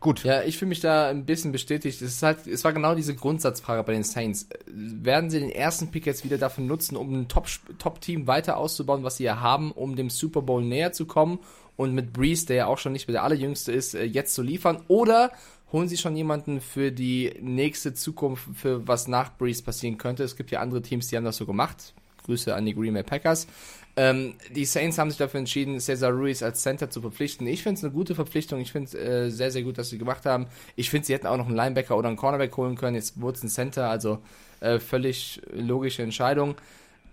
gut. 0.00 0.24
Ja, 0.24 0.42
ich 0.42 0.58
fühle 0.58 0.70
mich 0.70 0.80
da 0.80 1.08
ein 1.08 1.24
bisschen 1.24 1.52
bestätigt. 1.52 2.02
Es 2.02 2.14
ist 2.14 2.22
halt, 2.22 2.46
es 2.46 2.64
war 2.64 2.72
genau 2.72 2.94
diese 2.94 3.14
Grundsatzfrage 3.14 3.84
bei 3.84 3.92
den 3.92 4.02
Saints. 4.04 4.48
Werden 4.66 5.30
sie 5.30 5.38
den 5.38 5.50
ersten 5.50 5.90
Pick 5.90 6.06
jetzt 6.06 6.24
wieder 6.24 6.38
dafür 6.38 6.64
nutzen, 6.64 6.96
um 6.96 7.12
ein 7.12 7.28
Top- 7.28 7.46
Top-Team 7.78 8.26
weiter 8.26 8.56
auszubauen, 8.56 9.04
was 9.04 9.18
sie 9.18 9.24
ja 9.24 9.40
haben, 9.40 9.72
um 9.72 9.94
dem 9.94 10.10
Super 10.10 10.42
Bowl 10.42 10.64
näher 10.64 10.92
zu 10.92 11.06
kommen 11.06 11.38
und 11.76 11.94
mit 11.94 12.12
Breeze, 12.12 12.46
der 12.46 12.56
ja 12.56 12.66
auch 12.66 12.78
schon 12.78 12.92
nicht 12.92 13.06
mehr 13.06 13.12
der 13.12 13.24
allerjüngste 13.24 13.70
ist, 13.72 13.94
äh, 13.94 14.04
jetzt 14.04 14.34
zu 14.34 14.42
liefern? 14.42 14.82
Oder 14.88 15.30
holen 15.72 15.88
sie 15.88 15.96
schon 15.96 16.16
jemanden 16.16 16.60
für 16.60 16.90
die 16.90 17.34
nächste 17.40 17.94
Zukunft, 17.94 18.48
für 18.54 18.86
was 18.86 19.08
nach 19.08 19.36
Breeze 19.36 19.62
passieren 19.62 19.98
könnte? 19.98 20.24
Es 20.24 20.36
gibt 20.36 20.50
ja 20.50 20.60
andere 20.60 20.82
Teams, 20.82 21.08
die 21.08 21.16
haben 21.16 21.24
das 21.24 21.36
so 21.36 21.46
gemacht. 21.46 21.94
Grüße 22.24 22.54
an 22.54 22.66
die 22.66 22.74
Green 22.74 22.94
Bay 22.94 23.02
Packers. 23.02 23.46
Ähm, 23.96 24.34
die 24.54 24.64
Saints 24.64 24.96
haben 24.98 25.10
sich 25.10 25.18
dafür 25.18 25.40
entschieden, 25.40 25.80
Cesar 25.80 26.12
Ruiz 26.12 26.42
als 26.42 26.62
Center 26.62 26.88
zu 26.88 27.00
verpflichten. 27.00 27.46
Ich 27.46 27.62
finde 27.62 27.78
es 27.78 27.84
eine 27.84 27.92
gute 27.92 28.14
Verpflichtung. 28.14 28.60
Ich 28.60 28.70
finde 28.70 28.86
es 28.86 28.94
äh, 28.94 29.30
sehr, 29.30 29.50
sehr 29.50 29.62
gut, 29.62 29.76
dass 29.76 29.90
sie 29.90 29.98
gemacht 29.98 30.24
haben. 30.24 30.46
Ich 30.76 30.88
finde, 30.90 31.06
sie 31.06 31.14
hätten 31.14 31.26
auch 31.26 31.36
noch 31.36 31.46
einen 31.46 31.56
Linebacker 31.56 31.96
oder 31.96 32.08
einen 32.08 32.16
Cornerback 32.16 32.56
holen 32.56 32.76
können. 32.76 32.94
Jetzt 32.94 33.20
wurde 33.20 33.38
es 33.38 33.42
ein 33.42 33.48
Center, 33.48 33.90
also 33.90 34.20
äh, 34.60 34.78
völlig 34.78 35.40
logische 35.52 36.02
Entscheidung. 36.02 36.54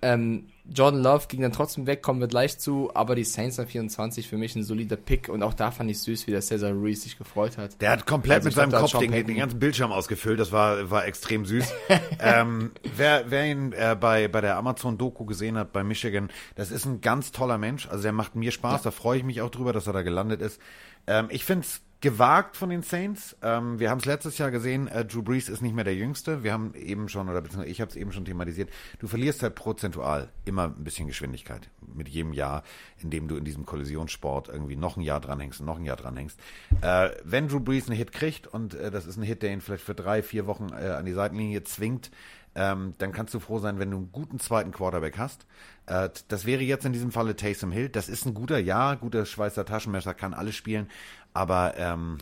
Ähm, 0.01 0.45
Jordan 0.73 1.01
Love 1.01 1.27
ging 1.27 1.41
dann 1.41 1.51
trotzdem 1.51 1.85
weg, 1.85 2.01
kommen 2.01 2.19
wir 2.19 2.27
gleich 2.27 2.57
zu, 2.57 2.89
aber 2.93 3.15
die 3.15 3.23
Saints 3.23 3.59
an 3.59 3.67
24 3.67 4.27
für 4.27 4.37
mich 4.37 4.55
ein 4.55 4.63
solider 4.63 4.95
Pick 4.95 5.29
und 5.29 5.43
auch 5.43 5.53
da 5.53 5.71
fand 5.71 5.91
ich 5.91 5.99
süß, 5.99 6.25
wie 6.27 6.31
der 6.31 6.41
Cesar 6.41 6.71
Ruiz 6.71 7.03
sich 7.03 7.17
gefreut 7.17 7.57
hat. 7.57 7.79
Der 7.81 7.91
hat 7.91 8.05
komplett 8.05 8.37
Also 8.37 8.47
mit 8.47 8.55
seinem 8.55 8.71
Kopf 8.71 8.97
den, 8.97 9.11
den 9.11 9.37
ganzen 9.37 9.59
Bildschirm 9.59 9.91
ausgefüllt. 9.91 10.39
Das 10.39 10.51
war, 10.51 10.89
war 10.89 11.05
extrem 11.05 11.45
süß. 11.45 11.71
ähm, 12.19 12.71
wer, 12.95 13.25
wer 13.29 13.45
ihn 13.45 13.73
äh, 13.73 13.95
bei, 13.99 14.27
bei 14.27 14.41
der 14.41 14.57
Amazon-Doku 14.57 15.25
gesehen 15.25 15.57
hat, 15.57 15.71
bei 15.71 15.83
Michigan, 15.83 16.29
das 16.55 16.71
ist 16.71 16.85
ein 16.85 17.01
ganz 17.01 17.31
toller 17.31 17.57
Mensch. 17.57 17.87
Also 17.87 18.03
der 18.03 18.11
macht 18.11 18.35
mir 18.35 18.51
Spaß. 18.51 18.81
Da 18.81 18.91
freue 18.91 19.19
ich 19.19 19.23
mich 19.23 19.41
auch 19.41 19.51
drüber, 19.51 19.73
dass 19.73 19.87
er 19.87 19.93
da 19.93 20.01
gelandet 20.01 20.41
ist. 20.41 20.59
Ähm, 21.07 21.27
ich 21.29 21.45
finde 21.45 21.65
es 21.65 21.81
gewagt 22.01 22.57
von 22.57 22.69
den 22.69 22.83
Saints. 22.83 23.35
Ähm, 23.41 23.79
wir 23.79 23.89
haben 23.89 23.99
es 23.99 24.05
letztes 24.05 24.37
Jahr 24.37 24.51
gesehen, 24.51 24.87
äh, 24.87 25.05
Drew 25.05 25.23
Brees 25.23 25.49
ist 25.49 25.61
nicht 25.61 25.73
mehr 25.73 25.83
der 25.83 25.95
Jüngste. 25.95 26.43
Wir 26.43 26.53
haben 26.53 26.73
eben 26.75 27.09
schon, 27.09 27.29
oder 27.29 27.41
beziehungsweise 27.41 27.71
ich 27.71 27.81
habe 27.81 27.89
es 27.89 27.95
eben 27.95 28.11
schon 28.11 28.25
thematisiert, 28.25 28.69
du 28.99 29.07
verlierst 29.07 29.41
halt 29.43 29.55
prozentual 29.55 30.29
immer 30.45 30.65
ein 30.65 30.83
bisschen 30.83 31.07
Geschwindigkeit 31.07 31.69
mit 31.93 32.09
jedem 32.09 32.33
Jahr, 32.33 32.63
in 33.01 33.09
dem 33.09 33.27
du 33.27 33.37
in 33.37 33.45
diesem 33.45 33.65
Kollisionssport 33.65 34.49
irgendwie 34.49 34.75
noch 34.75 34.97
ein 34.97 35.01
Jahr 35.01 35.19
dranhängst 35.19 35.61
und 35.61 35.65
noch 35.65 35.77
ein 35.77 35.85
Jahr 35.85 35.97
dranhängst. 35.97 36.39
Äh, 36.81 37.09
wenn 37.23 37.47
Drew 37.47 37.59
Brees 37.59 37.87
einen 37.87 37.97
Hit 37.97 38.11
kriegt 38.11 38.47
und 38.47 38.73
äh, 38.75 38.91
das 38.91 39.05
ist 39.05 39.17
ein 39.17 39.23
Hit, 39.23 39.41
der 39.41 39.51
ihn 39.51 39.61
vielleicht 39.61 39.83
für 39.83 39.95
drei, 39.95 40.21
vier 40.21 40.47
Wochen 40.47 40.69
äh, 40.69 40.89
an 40.89 41.05
die 41.05 41.13
Seitenlinie 41.13 41.63
zwingt, 41.63 42.11
ähm, 42.55 42.93
dann 42.97 43.11
kannst 43.11 43.33
du 43.33 43.39
froh 43.39 43.59
sein, 43.59 43.79
wenn 43.79 43.91
du 43.91 43.97
einen 43.97 44.11
guten 44.11 44.39
zweiten 44.39 44.71
Quarterback 44.71 45.17
hast. 45.17 45.45
Äh, 45.85 46.09
das 46.29 46.45
wäre 46.45 46.63
jetzt 46.63 46.85
in 46.85 46.93
diesem 46.93 47.11
Falle 47.11 47.35
Taysom 47.35 47.71
Hill. 47.71 47.89
Das 47.89 48.09
ist 48.09 48.25
ein 48.25 48.33
guter, 48.33 48.57
ja, 48.57 48.95
guter 48.95 49.25
Schweizer 49.25 49.65
Taschenmesser, 49.65 50.13
kann 50.13 50.33
alles 50.33 50.55
spielen. 50.55 50.89
Aber 51.33 51.77
ähm, 51.77 52.17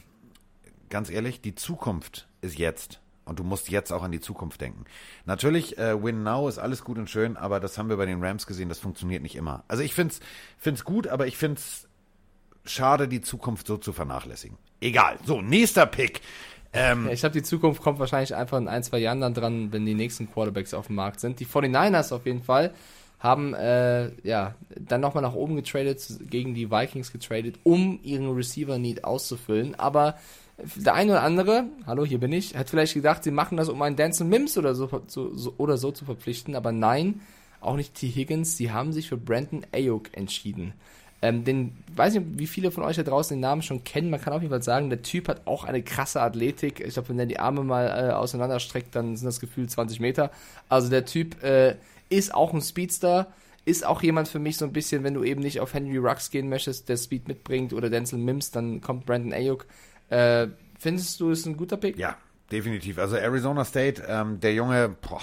ganz 0.90 1.10
ehrlich, 1.10 1.42
die 1.42 1.56
Zukunft 1.56 2.28
ist 2.42 2.58
jetzt. 2.58 3.00
Und 3.26 3.40
du 3.40 3.44
musst 3.44 3.70
jetzt 3.70 3.94
auch 3.94 4.04
an 4.04 4.12
die 4.12 4.20
Zukunft 4.20 4.60
denken. 4.60 4.84
Natürlich, 5.26 5.78
äh, 5.78 6.04
Win 6.04 6.24
Now 6.24 6.50
ist 6.50 6.58
alles 6.58 6.84
gut 6.84 6.98
und 6.98 7.10
schön, 7.10 7.38
aber 7.38 7.62
das 7.62 7.78
haben 7.78 7.88
wir 7.88 7.96
bei 7.96 8.06
den 8.06 8.22
Rams 8.22 8.46
gesehen, 8.46 8.68
das 8.68 8.80
funktioniert 8.80 9.24
nicht 9.24 9.36
immer. 9.36 9.64
Also 9.70 9.82
ich 9.82 9.94
find's, 9.94 10.20
find's 10.58 10.84
gut, 10.84 11.08
aber 11.08 11.26
ich 11.26 11.38
find's 11.38 11.88
schade, 12.66 13.08
die 13.08 13.22
Zukunft 13.22 13.68
so 13.68 13.78
zu 13.78 13.94
vernachlässigen. 13.94 14.58
Egal. 14.82 15.18
So, 15.26 15.42
nächster 15.42 15.86
Pick. 15.86 16.20
Ähm, 16.74 17.08
ich 17.12 17.20
glaube, 17.20 17.34
die 17.34 17.44
Zukunft 17.44 17.82
kommt 17.82 18.00
wahrscheinlich 18.00 18.36
einfach 18.36 18.58
in 18.58 18.68
ein, 18.68 18.84
zwei 18.84 18.98
Jahren 19.00 19.22
dann 19.22 19.34
dran, 19.34 19.72
wenn 19.72 19.86
die 19.86 19.94
nächsten 19.94 20.32
Quarterbacks 20.32 20.74
auf 20.74 20.88
dem 20.88 20.96
Markt 20.96 21.20
sind. 21.20 21.40
Die 21.40 21.46
49ers 21.46 22.14
auf 22.14 22.26
jeden 22.26 22.42
Fall 22.42 22.74
haben 23.20 23.54
äh, 23.54 24.12
ja 24.28 24.56
dann 24.76 25.00
nochmal 25.00 25.24
nach 25.24 25.34
oben 25.34 25.56
getradet, 25.56 26.06
gegen 26.30 26.54
die 26.54 26.72
Vikings 26.72 27.12
getradet, 27.12 27.60
um 27.64 28.00
ihren 28.04 28.30
Receiver-Need 28.30 29.06
auszufüllen. 29.06 29.76
Aber 29.76 30.16
der 30.76 30.94
eine 30.94 31.14
oder 31.14 31.24
andere, 31.24 31.66
hallo, 31.86 32.06
hier 32.06 32.20
bin 32.20 32.34
ich, 32.34 32.56
hat 32.56 32.70
vielleicht 32.70 32.94
gedacht, 32.96 33.24
sie 33.24 33.32
machen 33.32 33.58
das, 33.58 33.70
um 33.70 33.82
einen 33.82 33.96
Danson 33.96 34.28
Mims 34.28 34.58
oder 34.58 34.76
so, 34.76 34.90
so, 35.08 35.34
so, 35.34 35.54
oder 35.58 35.78
so 35.78 35.92
zu 35.92 36.06
verpflichten. 36.06 36.56
Aber 36.56 36.72
nein, 36.72 37.22
auch 37.62 37.76
nicht 37.76 37.96
T. 37.96 38.08
Higgins. 38.08 38.58
Sie 38.58 38.72
haben 38.72 38.92
sich 38.92 39.10
für 39.10 39.18
Brandon 39.18 39.66
Ayuk 39.72 40.16
entschieden. 40.18 40.74
Ähm, 41.24 41.46
den, 41.46 41.72
weiß 41.96 42.16
nicht, 42.16 42.26
wie 42.38 42.48
viele 42.48 42.70
von 42.70 42.84
euch 42.84 42.98
da 42.98 43.04
draußen 43.04 43.38
den 43.38 43.40
Namen 43.40 43.62
schon 43.62 43.86
kennen. 43.86 44.10
Man 44.10 44.20
kann 44.20 44.34
auf 44.34 44.42
jeden 44.42 44.52
Fall 44.52 44.62
sagen, 44.62 44.90
der 44.90 45.04
Typ 45.04 45.30
hat 45.30 45.48
auch 45.48 45.64
eine 45.64 45.82
krasse 45.82 46.22
Athletik. 46.22 46.82
Ich 46.82 46.96
glaube, 46.96 47.08
wenn 47.08 47.20
er 47.20 47.26
die 47.26 47.40
Arme 47.40 47.64
mal 47.64 47.88
äh, 47.88 48.12
auseinanderstreckt, 48.12 48.94
dann 48.94 49.16
sind 49.16 49.26
das 49.26 49.40
gefühlt 49.40 49.72
20 49.72 50.02
Meter. 50.02 50.32
Also 50.68 50.90
der 50.90 51.06
Typ 51.06 51.42
äh, 51.42 51.78
ist 52.10 52.34
auch 52.34 52.54
ein 52.54 52.60
Speedster. 52.60 53.32
Ist 53.64 53.86
auch 53.86 54.04
jemand 54.04 54.28
für 54.28 54.40
mich 54.40 54.58
so 54.58 54.66
ein 54.66 54.74
bisschen, 54.74 55.06
wenn 55.06 55.14
du 55.14 55.24
eben 55.24 55.40
nicht 55.40 55.62
auf 55.62 55.74
Henry 55.74 55.98
Rux 55.98 56.30
gehen 56.30 56.50
möchtest, 56.50 56.90
der 56.90 56.98
Speed 56.98 57.30
mitbringt 57.30 57.72
oder 57.72 57.90
Denzel 57.90 58.20
Mims, 58.20 58.52
dann 58.52 58.82
kommt 58.82 59.06
Brandon 59.06 59.32
Ayuk. 59.32 59.66
Äh, 60.10 60.48
findest 60.78 61.22
du, 61.22 61.30
ist 61.30 61.46
ein 61.46 61.56
guter 61.56 61.78
Pick? 61.78 61.98
Ja, 61.98 62.18
definitiv. 62.52 62.98
Also 62.98 63.16
Arizona 63.16 63.64
State, 63.64 64.04
ähm, 64.10 64.42
der 64.42 64.54
Junge, 64.56 64.94
boah, 65.02 65.22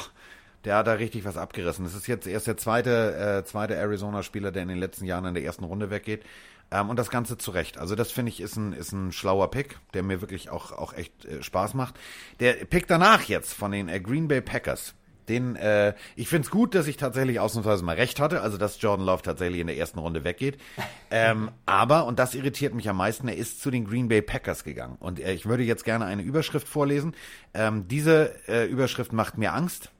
der 0.65 0.77
hat 0.77 0.87
da 0.87 0.93
richtig 0.95 1.25
was 1.25 1.37
abgerissen. 1.37 1.85
Das 1.85 1.95
ist 1.95 2.07
jetzt 2.07 2.27
erst 2.27 2.47
der 2.47 2.57
zweite, 2.57 3.41
äh, 3.41 3.45
zweite 3.45 3.75
Arizona-Spieler, 3.75 4.53
der 4.53 4.63
in 4.63 4.69
den 4.69 4.79
letzten 4.79 5.05
Jahren 5.05 5.25
in 5.25 5.35
der 5.35 5.45
ersten 5.45 5.65
Runde 5.65 5.91
weggeht. 5.91 6.23
Ähm, 6.71 6.89
und 6.89 6.99
das 6.99 7.11
Ganze 7.11 7.39
zurecht. 7.39 7.79
Also 7.79 7.95
das 7.95 8.13
finde 8.13 8.31
ich 8.31 8.41
ist 8.41 8.57
ein, 8.57 8.73
ist 8.73 8.93
ein 8.93 9.13
schlauer 9.13 9.51
Pick, 9.51 9.79
der 9.95 10.03
mir 10.03 10.21
wirklich 10.21 10.51
auch, 10.51 10.73
auch 10.73 10.93
echt 10.93 11.25
äh, 11.25 11.43
Spaß 11.43 11.75
macht. 11.75 11.95
Der 12.39 12.53
Pick 12.53 12.87
danach 12.87 13.23
jetzt 13.25 13.53
von 13.53 13.73
den 13.73 13.89
äh, 13.89 14.01
Green 14.01 14.29
Bay 14.29 14.41
Packers. 14.41 14.95
Den, 15.29 15.55
äh, 15.57 15.95
ich 16.17 16.29
finde 16.29 16.47
es 16.47 16.51
gut, 16.51 16.75
dass 16.75 16.89
ich 16.89 16.97
tatsächlich 16.97 17.39
ausnahmsweise 17.39 17.85
mal 17.85 17.95
recht 17.95 18.19
hatte, 18.19 18.41
also 18.41 18.57
dass 18.57 18.83
Jordan 18.83 19.07
Love 19.07 19.23
tatsächlich 19.23 19.61
in 19.61 19.69
der 19.69 19.77
ersten 19.77 19.99
Runde 19.99 20.25
weggeht. 20.25 20.59
Ähm, 21.13 21.51
aber, 21.67 22.07
und 22.07 22.21
das 22.21 22.37
irritiert 22.37 22.73
mich 22.73 22.89
am 22.89 22.97
meisten, 22.97 23.27
er 23.27 23.37
ist 23.37 23.61
zu 23.61 23.73
den 23.73 23.85
Green 23.85 24.07
Bay 24.07 24.23
Packers 24.23 24.63
gegangen. 24.63 24.97
Und 25.01 25.19
äh, 25.19 25.33
ich 25.33 25.45
würde 25.45 25.65
jetzt 25.65 25.85
gerne 25.85 26.05
eine 26.05 26.23
Überschrift 26.23 26.69
vorlesen. 26.69 27.17
Ähm, 27.53 27.89
diese 27.89 28.33
äh, 28.47 28.67
Überschrift 28.67 29.13
macht 29.13 29.37
mir 29.37 29.53
Angst. 29.53 29.91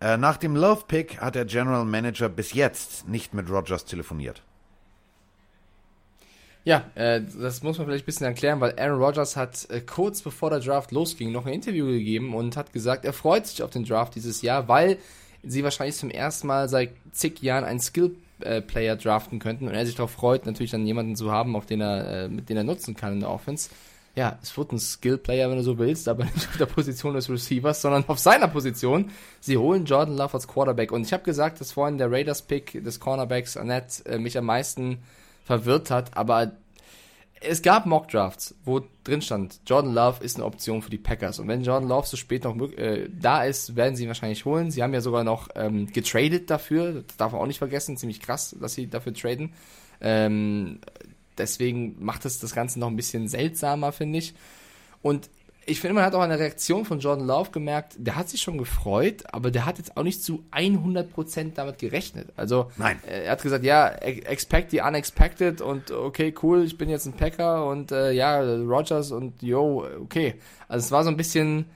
Äh, 0.00 0.16
nach 0.16 0.38
dem 0.38 0.56
Love-Pick 0.56 1.20
hat 1.20 1.34
der 1.34 1.44
General 1.44 1.84
Manager 1.84 2.28
bis 2.28 2.54
jetzt 2.54 3.06
nicht 3.06 3.34
mit 3.34 3.50
Rogers 3.50 3.84
telefoniert. 3.84 4.42
Ja, 6.64 6.84
äh, 6.94 7.22
das 7.38 7.62
muss 7.62 7.78
man 7.78 7.86
vielleicht 7.86 8.04
ein 8.04 8.06
bisschen 8.06 8.26
erklären, 8.26 8.60
weil 8.60 8.78
Aaron 8.78 9.02
Rodgers 9.02 9.36
hat 9.36 9.68
äh, 9.70 9.80
kurz 9.80 10.22
bevor 10.22 10.50
der 10.50 10.60
Draft 10.60 10.92
losging 10.92 11.32
noch 11.32 11.46
ein 11.46 11.52
Interview 11.52 11.86
gegeben 11.86 12.34
und 12.34 12.56
hat 12.56 12.72
gesagt, 12.72 13.04
er 13.04 13.12
freut 13.12 13.46
sich 13.46 13.62
auf 13.62 13.70
den 13.70 13.84
Draft 13.84 14.14
dieses 14.14 14.42
Jahr, 14.42 14.68
weil 14.68 14.98
sie 15.42 15.64
wahrscheinlich 15.64 15.96
zum 15.96 16.10
ersten 16.10 16.46
Mal 16.46 16.68
seit 16.68 16.90
zig 17.12 17.40
Jahren 17.40 17.64
einen 17.64 17.80
Skill-Player 17.80 18.96
draften 18.96 19.38
könnten 19.38 19.68
und 19.68 19.74
er 19.74 19.86
sich 19.86 19.94
darauf 19.94 20.10
freut, 20.10 20.44
natürlich 20.44 20.70
dann 20.70 20.86
jemanden 20.86 21.16
zu 21.16 21.30
haben, 21.30 21.56
auf 21.56 21.64
den 21.64 21.80
er, 21.80 22.24
äh, 22.24 22.28
mit 22.28 22.50
dem 22.50 22.58
er 22.58 22.64
nutzen 22.64 22.94
kann 22.94 23.14
in 23.14 23.20
der 23.20 23.30
Offense. 23.30 23.70
Ja, 24.16 24.38
es 24.42 24.56
wird 24.56 24.72
ein 24.72 24.78
Skill-Player, 24.78 25.48
wenn 25.48 25.58
du 25.58 25.62
so 25.62 25.78
willst, 25.78 26.08
aber 26.08 26.24
nicht 26.34 26.48
auf 26.48 26.56
der 26.58 26.66
Position 26.66 27.14
des 27.14 27.30
Receivers, 27.30 27.80
sondern 27.82 28.04
auf 28.08 28.18
seiner 28.18 28.48
Position. 28.48 29.10
Sie 29.40 29.56
holen 29.56 29.84
Jordan 29.84 30.16
Love 30.16 30.34
als 30.34 30.48
Quarterback 30.48 30.92
und 30.92 31.02
ich 31.02 31.12
habe 31.12 31.22
gesagt, 31.22 31.60
dass 31.60 31.72
vorhin 31.72 31.98
der 31.98 32.10
Raiders-Pick 32.10 32.84
des 32.84 33.00
Cornerbacks 33.00 33.56
Annette 33.56 34.04
äh, 34.06 34.18
mich 34.18 34.36
am 34.36 34.46
meisten 34.46 34.98
verwirrt 35.44 35.90
hat, 35.90 36.16
aber 36.16 36.52
es 37.42 37.62
gab 37.62 37.86
Mock-Drafts, 37.86 38.54
wo 38.64 38.82
drin 39.02 39.22
stand, 39.22 39.60
Jordan 39.66 39.94
Love 39.94 40.22
ist 40.22 40.36
eine 40.36 40.44
Option 40.44 40.82
für 40.82 40.90
die 40.90 40.98
Packers. 40.98 41.38
Und 41.38 41.48
wenn 41.48 41.62
Jordan 41.62 41.88
Love 41.88 42.06
so 42.06 42.18
spät 42.18 42.44
noch 42.44 42.54
äh, 42.72 43.08
da 43.08 43.44
ist, 43.44 43.76
werden 43.76 43.96
sie 43.96 44.02
ihn 44.02 44.08
wahrscheinlich 44.08 44.44
holen. 44.44 44.70
Sie 44.70 44.82
haben 44.82 44.92
ja 44.92 45.00
sogar 45.00 45.24
noch 45.24 45.48
ähm, 45.54 45.86
getradet 45.86 46.50
dafür. 46.50 47.02
Das 47.06 47.16
darf 47.16 47.32
man 47.32 47.40
auch 47.40 47.46
nicht 47.46 47.58
vergessen. 47.58 47.96
Ziemlich 47.96 48.20
krass, 48.20 48.54
dass 48.60 48.74
sie 48.74 48.88
dafür 48.88 49.14
traden. 49.14 49.54
Ähm, 50.02 50.80
deswegen 51.38 51.96
macht 52.04 52.24
es 52.24 52.38
das 52.38 52.54
Ganze 52.54 52.78
noch 52.80 52.88
ein 52.88 52.96
bisschen 52.96 53.28
seltsamer, 53.28 53.92
finde 53.92 54.18
ich. 54.18 54.34
Und 55.02 55.30
ich 55.66 55.80
finde, 55.80 55.94
man 55.94 56.04
hat 56.04 56.14
auch 56.14 56.20
an 56.20 56.30
der 56.30 56.38
Reaktion 56.38 56.84
von 56.84 57.00
Jordan 57.00 57.26
Love 57.26 57.50
gemerkt, 57.50 57.94
der 57.98 58.16
hat 58.16 58.28
sich 58.28 58.40
schon 58.40 58.58
gefreut, 58.58 59.24
aber 59.32 59.50
der 59.50 59.66
hat 59.66 59.78
jetzt 59.78 59.96
auch 59.96 60.02
nicht 60.02 60.22
zu 60.22 60.42
100% 60.52 61.52
damit 61.54 61.78
gerechnet. 61.78 62.28
Also, 62.36 62.70
Nein. 62.76 62.98
äh, 63.06 63.24
er 63.24 63.32
hat 63.32 63.42
gesagt, 63.42 63.64
ja, 63.64 63.88
expect 63.88 64.70
the 64.72 64.80
unexpected 64.80 65.60
und 65.60 65.90
okay, 65.90 66.34
cool, 66.42 66.64
ich 66.64 66.76
bin 66.76 66.88
jetzt 66.88 67.06
ein 67.06 67.12
Packer 67.12 67.66
und 67.66 67.92
äh, 67.92 68.12
ja, 68.12 68.40
Rogers 68.40 69.12
und 69.12 69.42
yo, 69.42 69.86
okay. 70.02 70.34
Also 70.66 70.86
es 70.86 70.92
war 70.92 71.04
so 71.04 71.10
ein 71.10 71.16
bisschen, 71.16 71.66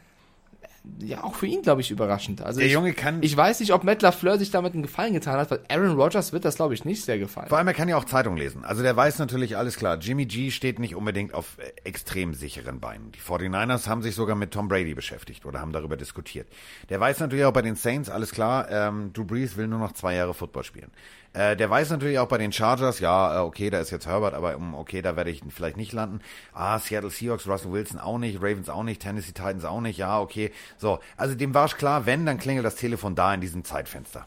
ja, 1.01 1.25
auch 1.25 1.35
für 1.35 1.47
ihn, 1.47 1.63
glaube 1.63 1.81
ich, 1.81 1.91
überraschend. 1.91 2.43
Also 2.43 2.59
Der 2.61 2.67
ich, 2.69 2.75
Junge 2.75 2.93
kann- 2.93 3.23
Ich 3.23 3.35
weiß 3.37 3.61
nicht, 3.61 3.73
ob 3.73 3.85
Matt 3.85 4.03
LaFleur 4.03 4.39
sich 4.39 4.51
damit 4.51 4.75
einen 4.75 4.83
Gefallen 4.83 5.15
getan 5.15 5.39
hat, 5.39 5.51
weil 5.51 5.61
Aaron 5.69 5.99
Rodgers 5.99 6.33
wird 6.33 6.45
das, 6.45 6.57
glaube 6.57 6.75
ich, 6.75 6.85
nicht 6.85 7.03
sehr 7.05 7.19
gefallen. 7.19 7.49
Vor 7.49 7.57
allem, 7.59 7.67
er 7.67 7.75
kann 7.75 7.89
ja 7.89 7.97
auch 7.97 8.05
Zeitung 8.05 8.37
lesen. 8.37 8.65
Also 8.65 8.83
der 8.83 8.95
weiß 8.95 9.19
natürlich 9.19 9.57
alles 9.57 9.77
klar. 9.77 9.97
Jimmy 9.99 10.27
G 10.27 10.51
steht 10.51 10.79
nicht 10.79 10.95
unbedingt 10.95 11.33
auf 11.33 11.57
äh, 11.59 11.73
extrem 11.89 12.35
sicheren 12.35 12.81
Beinen. 12.81 13.13
Die 13.13 13.19
49ers 13.21 13.87
haben 13.89 14.03
sich 14.03 14.15
sogar 14.15 14.37
mit 14.37 14.51
Tom 14.53 14.69
Brady 14.69 14.95
beschäftigt 14.95 15.47
oder 15.47 15.61
haben 15.61 15.73
darüber 15.73 15.97
diskutiert. 15.97 16.47
Der 16.91 17.01
weiß 17.01 17.21
natürlich 17.21 17.47
auch 17.47 17.53
bei 17.53 17.63
den 17.63 17.77
Saints, 17.77 18.11
alles 18.11 18.31
klar, 18.31 18.71
ähm, 18.71 19.13
Drew 19.15 19.25
Brees 19.25 19.57
will 19.57 19.69
nur 19.69 19.79
noch 19.79 19.93
zwei 19.93 20.15
Jahre 20.15 20.35
Football 20.35 20.65
spielen. 20.65 20.91
Äh, 21.35 21.57
der 21.57 21.69
weiß 21.69 21.91
natürlich 21.91 22.21
auch 22.21 22.29
bei 22.29 22.39
den 22.39 22.53
Chargers, 22.53 23.01
ja, 23.01 23.37
äh, 23.37 23.41
okay, 23.41 23.69
da 23.69 23.81
ist 23.81 23.91
jetzt 23.91 24.07
Herbert, 24.07 24.35
aber 24.35 24.57
um, 24.57 24.75
okay, 24.75 25.03
da 25.03 25.17
werde 25.17 25.31
ich 25.31 25.43
vielleicht 25.49 25.77
nicht 25.77 25.93
landen. 25.93 26.21
Ah, 26.53 26.79
Seattle 26.79 27.11
Seahawks, 27.11 27.49
Russell 27.49 27.73
Wilson 27.73 27.99
auch 27.99 28.19
nicht, 28.19 28.37
Ravens 28.37 28.69
auch 28.69 28.85
nicht, 28.85 29.03
Tennessee 29.03 29.33
Titans 29.33 29.65
auch 29.65 29.81
nicht, 29.81 29.99
ja, 29.99 30.21
okay. 30.21 30.53
So, 30.79 31.01
also 31.17 31.35
dem 31.35 31.53
war 31.53 31.67
es 31.67 31.77
klar, 31.77 32.07
wenn, 32.07 32.25
dann 32.25 32.39
klingelt 32.39 32.65
das 32.65 32.77
Telefon 32.77 33.17
da 33.17 33.35
in 33.35 33.41
diesem 33.41 33.65
Zeitfenster. 33.65 34.27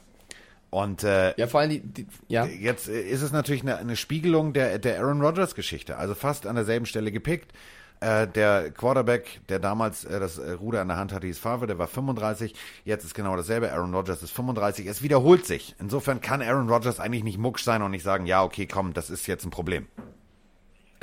Und 0.70 1.04
äh, 1.04 1.34
Ja, 1.38 1.48
vor 1.48 1.62
allem 1.62 1.70
die, 1.70 1.80
die 1.80 2.08
ja. 2.28 2.46
Jetzt 2.46 2.90
äh, 2.90 3.02
ist 3.02 3.22
es 3.22 3.32
natürlich 3.32 3.62
eine, 3.62 3.78
eine 3.78 3.96
Spiegelung 3.96 4.52
der, 4.52 4.78
der 4.78 5.00
Aaron 5.00 5.22
Rodgers 5.22 5.56
Geschichte. 5.56 5.98
Also 5.98 6.14
fast 6.14 6.46
an 6.46 6.56
derselben 6.56 6.86
Stelle 6.86 7.14
gepickt. 7.14 7.54
Äh, 8.00 8.28
der 8.28 8.70
Quarterback, 8.72 9.42
der 9.50 9.58
damals 9.58 10.06
äh, 10.06 10.20
das 10.20 10.38
äh, 10.38 10.52
Ruder 10.52 10.82
in 10.84 10.88
der 10.88 10.98
Hand 10.98 11.12
hatte, 11.12 11.26
hieß 11.26 11.40
Favre, 11.40 11.66
der 11.66 11.80
war 11.80 11.88
35. 11.88 12.54
Jetzt 12.86 13.04
ist 13.04 13.16
genau 13.16 13.36
dasselbe. 13.36 13.72
Aaron 13.72 13.94
Rodgers 13.94 14.22
ist 14.22 14.32
35. 14.32 14.86
Es 14.86 15.02
wiederholt 15.02 15.48
sich. 15.48 15.76
Insofern 15.80 16.22
kann 16.22 16.44
Aaron 16.44 16.70
Rodgers 16.70 17.00
eigentlich 17.00 17.24
nicht 17.24 17.40
mucksch 17.40 17.64
sein 17.64 17.82
und 17.82 17.92
nicht 17.92 18.04
sagen, 18.04 18.28
ja, 18.28 18.44
okay, 18.44 18.68
komm, 18.68 18.94
das 18.94 19.10
ist 19.10 19.26
jetzt 19.26 19.46
ein 19.46 19.50
Problem. 19.50 19.88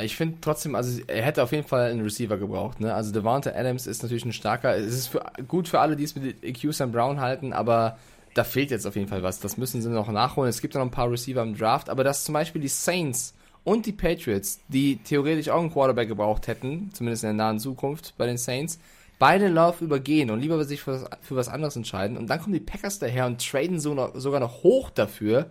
Ich 0.01 0.17
finde 0.17 0.39
trotzdem, 0.41 0.75
also 0.75 1.01
er 1.07 1.23
hätte 1.23 1.43
auf 1.43 1.53
jeden 1.53 1.67
Fall 1.67 1.91
einen 1.91 2.03
Receiver 2.03 2.37
gebraucht. 2.37 2.81
Ne? 2.81 2.95
Also 2.95 3.13
Devonta 3.13 3.51
Adams 3.51 3.87
ist 3.87 4.03
natürlich 4.03 4.25
ein 4.25 4.33
starker. 4.33 4.77
Es 4.77 4.95
ist 4.95 5.07
für, 5.09 5.25
gut 5.47 5.69
für 5.69 5.81
alle, 5.81 5.97
die 5.97 6.05
es 6.05 6.15
mit 6.15 6.43
EQ 6.45 6.73
Sam 6.73 6.93
Brown 6.93 7.21
halten, 7.21 7.53
aber 7.53 7.99
da 8.35 8.43
fehlt 8.45 8.71
jetzt 8.71 8.87
auf 8.87 8.97
jeden 8.97 9.09
Fall 9.09 9.23
was. 9.23 9.41
Das 9.41 9.57
müssen 9.57 9.83
sie 9.83 9.89
noch 9.89 10.11
nachholen. 10.11 10.51
Es 10.51 10.61
gibt 10.61 10.75
ja 10.75 10.81
noch 10.81 10.87
ein 10.87 10.93
paar 10.93 11.11
Receiver 11.11 11.43
im 11.43 11.57
Draft, 11.57 11.91
aber 11.91 12.05
dass 12.05 12.25
zum 12.25 12.33
Beispiel 12.33 12.61
die 12.61 12.69
Saints 12.69 13.35
und 13.65 13.87
die 13.87 13.93
Patriots, 13.93 14.61
die 14.69 14.97
theoretisch 14.97 15.49
auch 15.49 15.61
einen 15.61 15.73
Quarterback 15.73 16.09
gebraucht 16.09 16.47
hätten, 16.47 16.91
zumindest 16.93 17.25
in 17.25 17.29
der 17.29 17.47
nahen 17.47 17.59
Zukunft 17.59 18.15
bei 18.17 18.27
den 18.27 18.37
Saints, 18.37 18.79
beide 19.19 19.49
Love 19.49 19.85
übergehen 19.85 20.31
und 20.31 20.41
lieber 20.41 20.63
sich 20.65 20.83
für 20.83 20.93
was, 20.93 21.05
für 21.23 21.37
was 21.37 21.49
anderes 21.49 21.77
entscheiden. 21.77 22.17
Und 22.17 22.29
dann 22.29 22.41
kommen 22.41 22.53
die 22.53 22.61
Packers 22.61 22.99
daher 22.99 23.27
und 23.27 23.45
traden 23.45 23.81
so 23.81 23.95
noch, 23.95 24.15
sogar 24.15 24.41
noch 24.41 24.63
hoch 24.63 24.91
dafür 24.91 25.47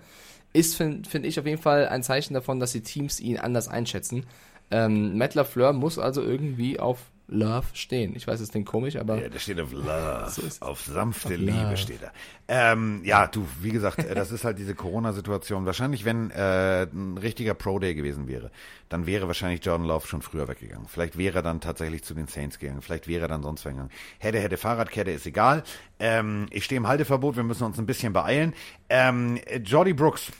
ist, 0.53 0.75
finde 0.75 1.09
find 1.09 1.25
ich, 1.25 1.39
auf 1.39 1.47
jeden 1.47 1.61
Fall 1.61 1.87
ein 1.87 2.03
Zeichen 2.03 2.35
davon, 2.35 2.59
dass 2.59 2.71
die 2.71 2.81
Teams 2.81 3.19
ihn 3.19 3.39
anders 3.39 3.67
einschätzen. 3.67 4.25
Ähm, 4.69 5.17
Matt 5.17 5.33
LaFleur 5.33 5.73
muss 5.73 5.97
also 5.97 6.21
irgendwie 6.21 6.79
auf 6.79 6.99
Love 7.33 7.65
stehen. 7.73 8.15
Ich 8.15 8.27
weiß, 8.27 8.39
es 8.39 8.49
klingt 8.51 8.67
komisch, 8.67 8.95
aber 8.95 9.21
Ja, 9.21 9.27
der 9.27 9.39
steht 9.39 9.59
auf 9.59 9.71
Love, 9.71 10.27
So 10.29 10.41
auf 10.65 10.81
sanfte 10.81 11.29
auf 11.29 11.37
Liebe 11.37 11.51
Love. 11.51 11.77
steht 11.77 12.01
er. 12.03 12.11
Ähm, 12.47 13.01
ja, 13.03 13.27
du, 13.27 13.47
wie 13.61 13.71
gesagt, 13.71 13.99
äh, 13.99 14.13
das 14.13 14.31
ist 14.31 14.43
halt 14.45 14.59
diese 14.59 14.75
Corona-Situation. 14.75 15.65
Wahrscheinlich, 15.65 16.05
wenn 16.05 16.29
äh, 16.31 16.83
ein 16.83 17.17
richtiger 17.17 17.53
Pro-Day 17.53 17.95
gewesen 17.95 18.27
wäre, 18.27 18.51
dann 18.89 19.05
wäre 19.07 19.27
wahrscheinlich 19.27 19.65
Jordan 19.65 19.87
Love 19.87 20.05
schon 20.07 20.21
früher 20.21 20.47
weggegangen. 20.47 20.87
Vielleicht 20.87 21.17
wäre 21.17 21.39
er 21.39 21.41
dann 21.41 21.59
tatsächlich 21.59 22.03
zu 22.03 22.13
den 22.13 22.27
Saints 22.27 22.59
gegangen. 22.59 22.81
Vielleicht 22.81 23.07
wäre 23.07 23.23
er 23.23 23.27
dann 23.29 23.41
sonst 23.43 23.65
weggegangen. 23.65 23.91
Hätte, 24.19 24.39
hätte 24.39 24.57
Fahrradkette, 24.57 25.11
ist 25.11 25.25
egal. 25.25 25.63
Ähm, 25.99 26.45
ich 26.51 26.65
stehe 26.65 26.77
im 26.77 26.87
Halteverbot, 26.87 27.35
wir 27.35 27.43
müssen 27.43 27.63
uns 27.63 27.79
ein 27.79 27.85
bisschen 27.85 28.13
beeilen. 28.13 28.53
Ähm, 28.89 29.39
Jordy 29.63 29.93
Brooks, 29.93 30.31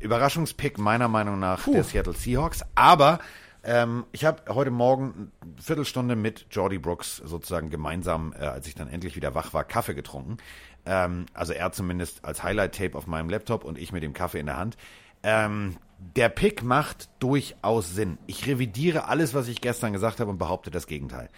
Überraschungspick 0.00 0.78
meiner 0.78 1.08
Meinung 1.08 1.38
nach 1.40 1.64
der 1.66 1.84
Seattle 1.84 2.12
Seahawks, 2.14 2.62
aber 2.74 3.18
Ähm, 3.64 4.04
ich 4.12 4.24
habe 4.24 4.54
heute 4.54 4.70
Morgen 4.70 5.32
eine 5.40 5.52
Viertelstunde 5.60 6.16
mit 6.16 6.46
Jordy 6.50 6.78
Brooks 6.78 7.16
sozusagen 7.16 7.70
gemeinsam, 7.70 8.32
äh, 8.38 8.44
als 8.44 8.66
ich 8.66 8.74
dann 8.74 8.88
endlich 8.88 9.16
wieder 9.16 9.34
wach 9.34 9.52
war, 9.52 9.64
Kaffee 9.64 9.94
getrunken. 9.94 10.38
Ähm, 10.86 11.26
also 11.34 11.52
er 11.52 11.72
zumindest 11.72 12.24
als 12.24 12.42
Highlight-Tape 12.42 12.96
auf 12.96 13.06
meinem 13.06 13.28
Laptop 13.28 13.64
und 13.64 13.78
ich 13.78 13.92
mit 13.92 14.02
dem 14.02 14.12
Kaffee 14.12 14.38
in 14.40 14.46
der 14.46 14.56
Hand. 14.56 14.76
Ähm, 15.22 15.76
der 15.98 16.28
Pick 16.28 16.62
macht 16.62 17.08
durchaus 17.18 17.94
Sinn. 17.94 18.18
Ich 18.26 18.46
revidiere 18.46 19.08
alles, 19.08 19.34
was 19.34 19.48
ich 19.48 19.60
gestern 19.60 19.92
gesagt 19.92 20.20
habe 20.20 20.30
und 20.30 20.38
behaupte 20.38 20.70
das 20.70 20.86
Gegenteil. 20.86 21.28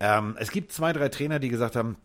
Ähm, 0.00 0.36
es 0.40 0.50
gibt 0.50 0.72
zwei, 0.72 0.92
drei 0.92 1.08
Trainer, 1.08 1.38
die 1.38 1.48
gesagt 1.48 1.76
haben, 1.76 1.96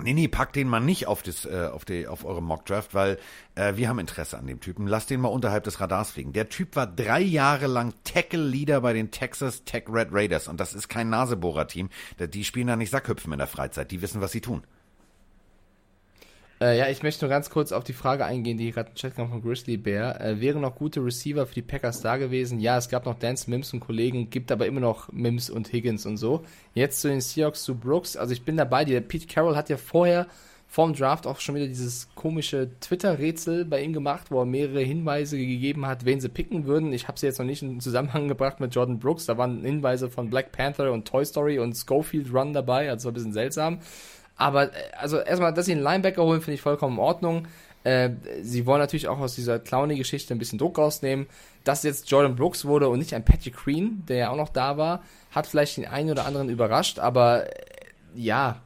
Nee, 0.00 0.12
nee, 0.12 0.28
packt 0.28 0.54
den 0.54 0.68
mal 0.68 0.80
nicht 0.80 1.08
auf, 1.08 1.22
das, 1.22 1.44
äh, 1.44 1.68
auf, 1.72 1.84
die, 1.84 2.06
auf 2.06 2.24
eure 2.24 2.40
Mockdraft, 2.40 2.94
weil 2.94 3.18
äh, 3.56 3.74
wir 3.74 3.88
haben 3.88 3.98
Interesse 3.98 4.38
an 4.38 4.46
dem 4.46 4.60
Typen. 4.60 4.86
Lasst 4.86 5.10
den 5.10 5.20
mal 5.20 5.28
unterhalb 5.28 5.64
des 5.64 5.80
Radars 5.80 6.12
fliegen. 6.12 6.32
Der 6.32 6.48
Typ 6.48 6.76
war 6.76 6.86
drei 6.86 7.20
Jahre 7.20 7.66
lang 7.66 7.92
Tackle-Leader 8.04 8.80
bei 8.80 8.92
den 8.92 9.10
Texas 9.10 9.64
Tech 9.64 9.84
Red 9.88 10.08
Raiders 10.12 10.46
und 10.46 10.60
das 10.60 10.74
ist 10.74 10.88
kein 10.88 11.10
Nasebohrer-Team. 11.10 11.90
Die 12.18 12.44
spielen 12.44 12.68
da 12.68 12.76
nicht 12.76 12.90
Sackhüpfen 12.90 13.32
in 13.32 13.38
der 13.38 13.48
Freizeit. 13.48 13.90
Die 13.90 14.00
wissen, 14.00 14.20
was 14.20 14.32
sie 14.32 14.40
tun. 14.40 14.62
Äh, 16.60 16.76
ja, 16.76 16.88
ich 16.88 17.02
möchte 17.02 17.24
nur 17.24 17.30
ganz 17.30 17.50
kurz 17.50 17.70
auf 17.70 17.84
die 17.84 17.92
Frage 17.92 18.24
eingehen, 18.24 18.58
die 18.58 18.72
gerade 18.72 18.90
im 18.90 18.94
Chat 18.96 19.14
kam 19.14 19.30
von 19.30 19.42
Grizzly 19.42 19.76
Bear. 19.76 20.20
Äh, 20.20 20.40
wären 20.40 20.60
noch 20.60 20.74
gute 20.74 21.04
Receiver 21.04 21.46
für 21.46 21.54
die 21.54 21.62
Packers 21.62 22.00
da 22.00 22.16
gewesen? 22.16 22.58
Ja, 22.58 22.76
es 22.76 22.88
gab 22.88 23.06
noch 23.06 23.18
Dance, 23.18 23.48
Mims 23.48 23.72
und 23.72 23.80
Kollegen, 23.80 24.28
gibt 24.30 24.50
aber 24.50 24.66
immer 24.66 24.80
noch 24.80 25.12
Mims 25.12 25.50
und 25.50 25.72
Higgins 25.72 26.04
und 26.04 26.16
so. 26.16 26.44
Jetzt 26.74 27.00
zu 27.00 27.08
den 27.08 27.20
Seahawks, 27.20 27.62
zu 27.62 27.76
Brooks. 27.76 28.16
Also 28.16 28.32
ich 28.32 28.42
bin 28.44 28.56
dabei. 28.56 28.84
Der 28.84 29.00
Pete 29.00 29.26
Carroll 29.26 29.54
hat 29.54 29.68
ja 29.68 29.76
vorher 29.76 30.26
vorm 30.66 30.94
Draft 30.94 31.26
auch 31.26 31.40
schon 31.40 31.54
wieder 31.54 31.66
dieses 31.66 32.08
komische 32.14 32.68
Twitter-Rätsel 32.80 33.64
bei 33.64 33.80
ihm 33.80 33.94
gemacht, 33.94 34.30
wo 34.30 34.40
er 34.40 34.44
mehrere 34.44 34.82
Hinweise 34.82 35.38
gegeben 35.38 35.86
hat, 35.86 36.04
wen 36.04 36.20
sie 36.20 36.28
picken 36.28 36.66
würden. 36.66 36.92
Ich 36.92 37.08
habe 37.08 37.18
sie 37.18 37.26
jetzt 37.26 37.38
noch 37.38 37.46
nicht 37.46 37.62
in 37.62 37.80
Zusammenhang 37.80 38.28
gebracht 38.28 38.60
mit 38.60 38.74
Jordan 38.74 38.98
Brooks. 38.98 39.26
Da 39.26 39.38
waren 39.38 39.64
Hinweise 39.64 40.10
von 40.10 40.28
Black 40.28 40.52
Panther 40.52 40.92
und 40.92 41.08
Toy 41.08 41.24
Story 41.24 41.58
und 41.58 41.74
Schofield 41.74 42.34
Run 42.34 42.52
dabei, 42.52 42.90
also 42.90 43.08
ein 43.08 43.14
bisschen 43.14 43.32
seltsam. 43.32 43.78
Aber 44.38 44.72
äh, 44.74 44.76
also 44.98 45.18
erstmal, 45.18 45.52
dass 45.52 45.66
sie 45.66 45.72
einen 45.72 45.82
Linebacker 45.82 46.22
holen, 46.22 46.40
finde 46.40 46.54
ich 46.54 46.62
vollkommen 46.62 46.94
in 46.94 47.00
Ordnung. 47.00 47.46
Äh, 47.84 48.10
sie 48.42 48.64
wollen 48.64 48.80
natürlich 48.80 49.08
auch 49.08 49.18
aus 49.18 49.34
dieser 49.34 49.58
Clowny-Geschichte 49.58 50.34
ein 50.34 50.38
bisschen 50.38 50.58
Druck 50.58 50.78
rausnehmen. 50.78 51.26
Dass 51.64 51.82
jetzt 51.82 52.10
Jordan 52.10 52.36
Brooks 52.36 52.64
wurde 52.64 52.88
und 52.88 52.98
nicht 52.98 53.14
ein 53.14 53.24
Patrick 53.24 53.56
Green, 53.56 54.04
der 54.08 54.16
ja 54.16 54.30
auch 54.30 54.36
noch 54.36 54.48
da 54.48 54.78
war, 54.78 55.02
hat 55.32 55.46
vielleicht 55.46 55.76
den 55.76 55.86
einen 55.86 56.10
oder 56.10 56.24
anderen 56.24 56.48
überrascht, 56.48 56.98
aber 56.98 57.46
äh, 57.46 57.64
ja, 58.14 58.62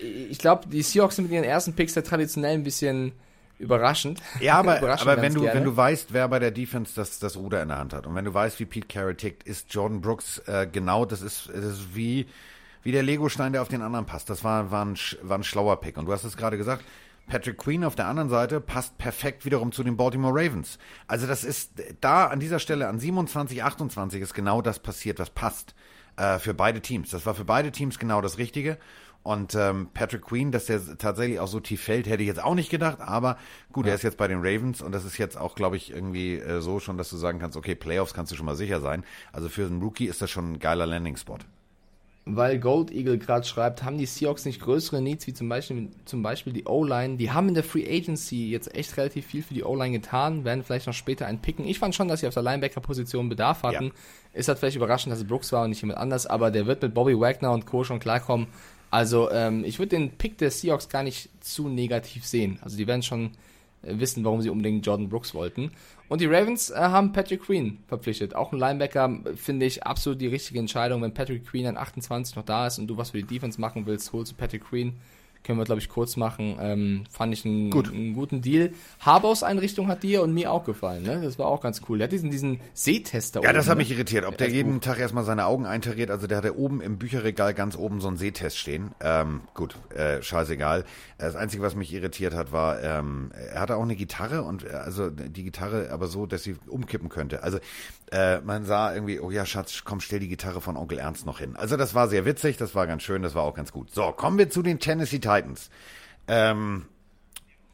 ich 0.00 0.38
glaube, 0.38 0.66
die 0.68 0.80
Seahawks 0.80 1.16
sind 1.16 1.24
mit 1.24 1.32
ihren 1.32 1.44
ersten 1.44 1.74
Picks 1.74 1.94
ja 1.94 2.00
traditionell 2.00 2.54
ein 2.54 2.62
bisschen 2.62 3.12
überraschend. 3.58 4.18
Ja, 4.40 4.54
aber, 4.54 4.80
aber 5.00 5.20
wenn, 5.20 5.34
du, 5.34 5.42
wenn 5.42 5.64
du 5.64 5.76
weißt, 5.76 6.12
wer 6.12 6.26
bei 6.28 6.38
der 6.38 6.50
Defense 6.50 6.92
das, 6.96 7.18
das 7.18 7.36
Ruder 7.36 7.62
in 7.62 7.68
der 7.68 7.78
Hand 7.78 7.92
hat 7.92 8.06
und 8.06 8.14
wenn 8.14 8.24
du 8.24 8.32
weißt, 8.32 8.58
wie 8.60 8.64
Pete 8.64 8.86
Carroll 8.88 9.14
tickt, 9.14 9.42
ist 9.42 9.72
Jordan 9.72 10.00
Brooks 10.00 10.38
äh, 10.46 10.66
genau, 10.70 11.04
das 11.04 11.20
ist, 11.20 11.48
das 11.48 11.64
ist 11.64 11.94
wie 11.94 12.26
wie 12.82 12.92
der 12.92 13.02
Legostein, 13.02 13.52
der 13.52 13.62
auf 13.62 13.68
den 13.68 13.82
anderen 13.82 14.06
passt. 14.06 14.30
Das 14.30 14.44
war, 14.44 14.70
war, 14.70 14.84
ein, 14.84 14.96
war 15.22 15.38
ein 15.38 15.44
schlauer 15.44 15.80
Pick. 15.80 15.96
Und 15.96 16.06
du 16.06 16.12
hast 16.12 16.24
es 16.24 16.36
gerade 16.36 16.56
gesagt, 16.56 16.84
Patrick 17.30 17.58
Queen 17.58 17.84
auf 17.84 17.94
der 17.94 18.08
anderen 18.08 18.28
Seite 18.28 18.60
passt 18.60 18.98
perfekt 18.98 19.44
wiederum 19.44 19.70
zu 19.72 19.84
den 19.84 19.96
Baltimore 19.96 20.34
Ravens. 20.34 20.78
Also 21.06 21.26
das 21.26 21.44
ist 21.44 21.72
da 22.00 22.26
an 22.26 22.40
dieser 22.40 22.58
Stelle 22.58 22.88
an 22.88 22.98
27, 22.98 23.62
28 23.62 24.20
ist 24.20 24.34
genau 24.34 24.60
das 24.62 24.80
passiert, 24.80 25.20
was 25.20 25.30
passt 25.30 25.74
äh, 26.16 26.38
für 26.38 26.54
beide 26.54 26.80
Teams. 26.80 27.10
Das 27.10 27.26
war 27.26 27.34
für 27.34 27.44
beide 27.44 27.70
Teams 27.70 27.98
genau 27.98 28.20
das 28.20 28.38
Richtige. 28.38 28.78
Und 29.22 29.54
ähm, 29.54 29.90
Patrick 29.92 30.22
Queen, 30.22 30.50
dass 30.50 30.66
der 30.66 30.80
tatsächlich 30.96 31.40
auch 31.40 31.46
so 31.46 31.60
tief 31.60 31.82
fällt, 31.82 32.08
hätte 32.08 32.22
ich 32.22 32.26
jetzt 32.26 32.42
auch 32.42 32.54
nicht 32.54 32.70
gedacht. 32.70 33.00
Aber 33.00 33.36
gut, 33.70 33.84
ja. 33.84 33.92
er 33.92 33.96
ist 33.96 34.02
jetzt 34.02 34.16
bei 34.16 34.26
den 34.26 34.38
Ravens 34.38 34.80
und 34.80 34.92
das 34.92 35.04
ist 35.04 35.18
jetzt 35.18 35.36
auch, 35.36 35.54
glaube 35.54 35.76
ich, 35.76 35.92
irgendwie 35.92 36.36
äh, 36.36 36.60
so 36.60 36.80
schon, 36.80 36.96
dass 36.96 37.10
du 37.10 37.16
sagen 37.16 37.38
kannst, 37.38 37.56
okay, 37.56 37.74
Playoffs 37.74 38.14
kannst 38.14 38.32
du 38.32 38.36
schon 38.36 38.46
mal 38.46 38.56
sicher 38.56 38.80
sein. 38.80 39.04
Also 39.32 39.48
für 39.48 39.66
einen 39.66 39.82
Rookie 39.82 40.06
ist 40.06 40.22
das 40.22 40.30
schon 40.30 40.54
ein 40.54 40.58
geiler 40.58 40.86
Landing-Spot 40.86 41.38
weil 42.26 42.58
Gold 42.58 42.90
Eagle 42.90 43.18
gerade 43.18 43.46
schreibt, 43.46 43.82
haben 43.82 43.98
die 43.98 44.06
Seahawks 44.06 44.44
nicht 44.44 44.60
größere 44.60 45.00
Needs 45.00 45.26
wie 45.26 45.32
zum 45.32 45.48
Beispiel, 45.48 45.88
zum 46.04 46.22
Beispiel 46.22 46.52
die 46.52 46.64
O-Line. 46.64 47.16
Die 47.16 47.30
haben 47.30 47.48
in 47.48 47.54
der 47.54 47.64
Free 47.64 47.86
Agency 47.88 48.50
jetzt 48.50 48.74
echt 48.74 48.96
relativ 48.96 49.26
viel 49.26 49.42
für 49.42 49.54
die 49.54 49.64
O-Line 49.64 49.92
getan, 49.92 50.44
werden 50.44 50.62
vielleicht 50.62 50.86
noch 50.86 50.94
später 50.94 51.26
einen 51.26 51.40
picken. 51.40 51.66
Ich 51.66 51.78
fand 51.78 51.94
schon, 51.94 52.08
dass 52.08 52.20
sie 52.20 52.28
auf 52.28 52.34
der 52.34 52.42
Linebacker-Position 52.42 53.28
Bedarf 53.28 53.62
hatten. 53.62 53.86
Ja. 53.86 53.92
Ist 54.34 54.48
halt 54.48 54.58
vielleicht 54.58 54.76
überraschend, 54.76 55.12
dass 55.12 55.20
es 55.20 55.26
Brooks 55.26 55.50
war 55.52 55.64
und 55.64 55.70
nicht 55.70 55.80
jemand 55.80 55.98
anders, 55.98 56.26
aber 56.26 56.50
der 56.50 56.66
wird 56.66 56.82
mit 56.82 56.94
Bobby 56.94 57.18
Wagner 57.18 57.52
und 57.52 57.66
Co. 57.66 57.84
schon 57.84 58.00
klarkommen. 58.00 58.46
Also 58.90 59.30
ähm, 59.30 59.64
ich 59.64 59.78
würde 59.78 59.96
den 59.96 60.10
Pick 60.10 60.38
der 60.38 60.50
Seahawks 60.50 60.88
gar 60.88 61.02
nicht 61.02 61.30
zu 61.42 61.68
negativ 61.68 62.26
sehen. 62.26 62.58
Also 62.62 62.76
die 62.76 62.86
werden 62.86 63.02
schon 63.02 63.32
äh, 63.82 63.98
wissen, 63.98 64.24
warum 64.24 64.42
sie 64.42 64.50
unbedingt 64.50 64.84
Jordan 64.84 65.08
Brooks 65.08 65.34
wollten. 65.34 65.70
Und 66.10 66.20
die 66.20 66.26
Ravens 66.26 66.70
äh, 66.70 66.74
haben 66.74 67.12
Patrick 67.12 67.42
Queen 67.42 67.84
verpflichtet. 67.86 68.34
Auch 68.34 68.52
ein 68.52 68.58
Linebacker 68.58 69.20
finde 69.36 69.64
ich 69.64 69.84
absolut 69.84 70.20
die 70.20 70.26
richtige 70.26 70.58
Entscheidung. 70.58 71.02
Wenn 71.02 71.14
Patrick 71.14 71.46
Queen 71.46 71.68
an 71.68 71.76
28 71.76 72.34
noch 72.34 72.44
da 72.44 72.66
ist 72.66 72.80
und 72.80 72.88
du 72.88 72.96
was 72.96 73.10
für 73.10 73.18
die 73.18 73.22
Defense 73.22 73.60
machen 73.60 73.86
willst, 73.86 74.12
holst 74.12 74.32
du 74.32 74.36
Patrick 74.36 74.64
Queen 74.64 74.98
können 75.44 75.58
wir, 75.58 75.64
glaube 75.64 75.80
ich, 75.80 75.88
kurz 75.88 76.16
machen. 76.16 76.56
Ähm, 76.60 77.04
fand 77.10 77.32
ich 77.32 77.44
einen, 77.44 77.70
Gut. 77.70 77.88
einen 77.88 78.14
guten 78.14 78.42
Deal. 78.42 78.72
Habaus 79.00 79.42
Einrichtung 79.42 79.88
hat 79.88 80.02
dir 80.02 80.22
und 80.22 80.34
mir 80.34 80.52
auch 80.52 80.64
gefallen, 80.64 81.02
ne? 81.02 81.20
Das 81.22 81.38
war 81.38 81.46
auch 81.46 81.60
ganz 81.60 81.82
cool. 81.88 81.98
Der 81.98 82.06
hat 82.06 82.12
diesen, 82.12 82.30
diesen 82.30 82.60
Sehtester. 82.74 83.42
Ja, 83.42 83.52
das 83.52 83.68
hat 83.68 83.76
ne? 83.76 83.82
mich 83.82 83.90
irritiert. 83.90 84.24
Ob 84.26 84.36
der 84.36 84.50
jeden 84.50 84.74
gut. 84.74 84.84
Tag 84.84 84.98
erstmal 84.98 85.24
seine 85.24 85.46
Augen 85.46 85.66
eintariert. 85.66 86.10
Also 86.10 86.26
der 86.26 86.38
hatte 86.38 86.58
oben 86.58 86.80
im 86.80 86.98
Bücherregal 86.98 87.54
ganz 87.54 87.76
oben 87.76 88.00
so 88.00 88.08
einen 88.08 88.16
Sehtest 88.16 88.58
stehen. 88.58 88.90
Ähm, 89.00 89.40
gut, 89.54 89.76
äh, 89.94 90.22
scheißegal. 90.22 90.84
Das 91.18 91.36
Einzige, 91.36 91.62
was 91.62 91.74
mich 91.74 91.92
irritiert 91.92 92.34
hat, 92.34 92.52
war, 92.52 92.82
ähm, 92.82 93.30
er 93.52 93.60
hatte 93.60 93.76
auch 93.76 93.82
eine 93.82 93.96
Gitarre 93.96 94.42
und 94.42 94.64
äh, 94.64 94.70
also 94.70 95.10
die 95.10 95.44
Gitarre 95.44 95.90
aber 95.90 96.06
so, 96.06 96.26
dass 96.26 96.42
sie 96.42 96.56
umkippen 96.66 97.08
könnte. 97.08 97.42
Also 97.42 97.58
äh, 98.12 98.40
man 98.40 98.64
sah 98.64 98.92
irgendwie, 98.92 99.20
oh 99.20 99.30
ja, 99.30 99.46
Schatz, 99.46 99.82
komm, 99.84 100.00
stell 100.00 100.20
die 100.20 100.28
Gitarre 100.28 100.60
von 100.60 100.76
Onkel 100.76 100.98
Ernst 100.98 101.26
noch 101.26 101.38
hin. 101.38 101.56
Also 101.56 101.76
das 101.76 101.94
war 101.94 102.08
sehr 102.08 102.24
witzig, 102.24 102.56
das 102.56 102.74
war 102.74 102.86
ganz 102.86 103.02
schön, 103.02 103.22
das 103.22 103.34
war 103.34 103.42
auch 103.42 103.54
ganz 103.54 103.72
gut. 103.72 103.92
So, 103.92 104.12
kommen 104.12 104.36
wir 104.36 104.50
zu 104.50 104.62
den 104.62 104.80
Tennessee 104.80 105.18
Titans. 105.18 105.29
Ähm, 106.28 106.86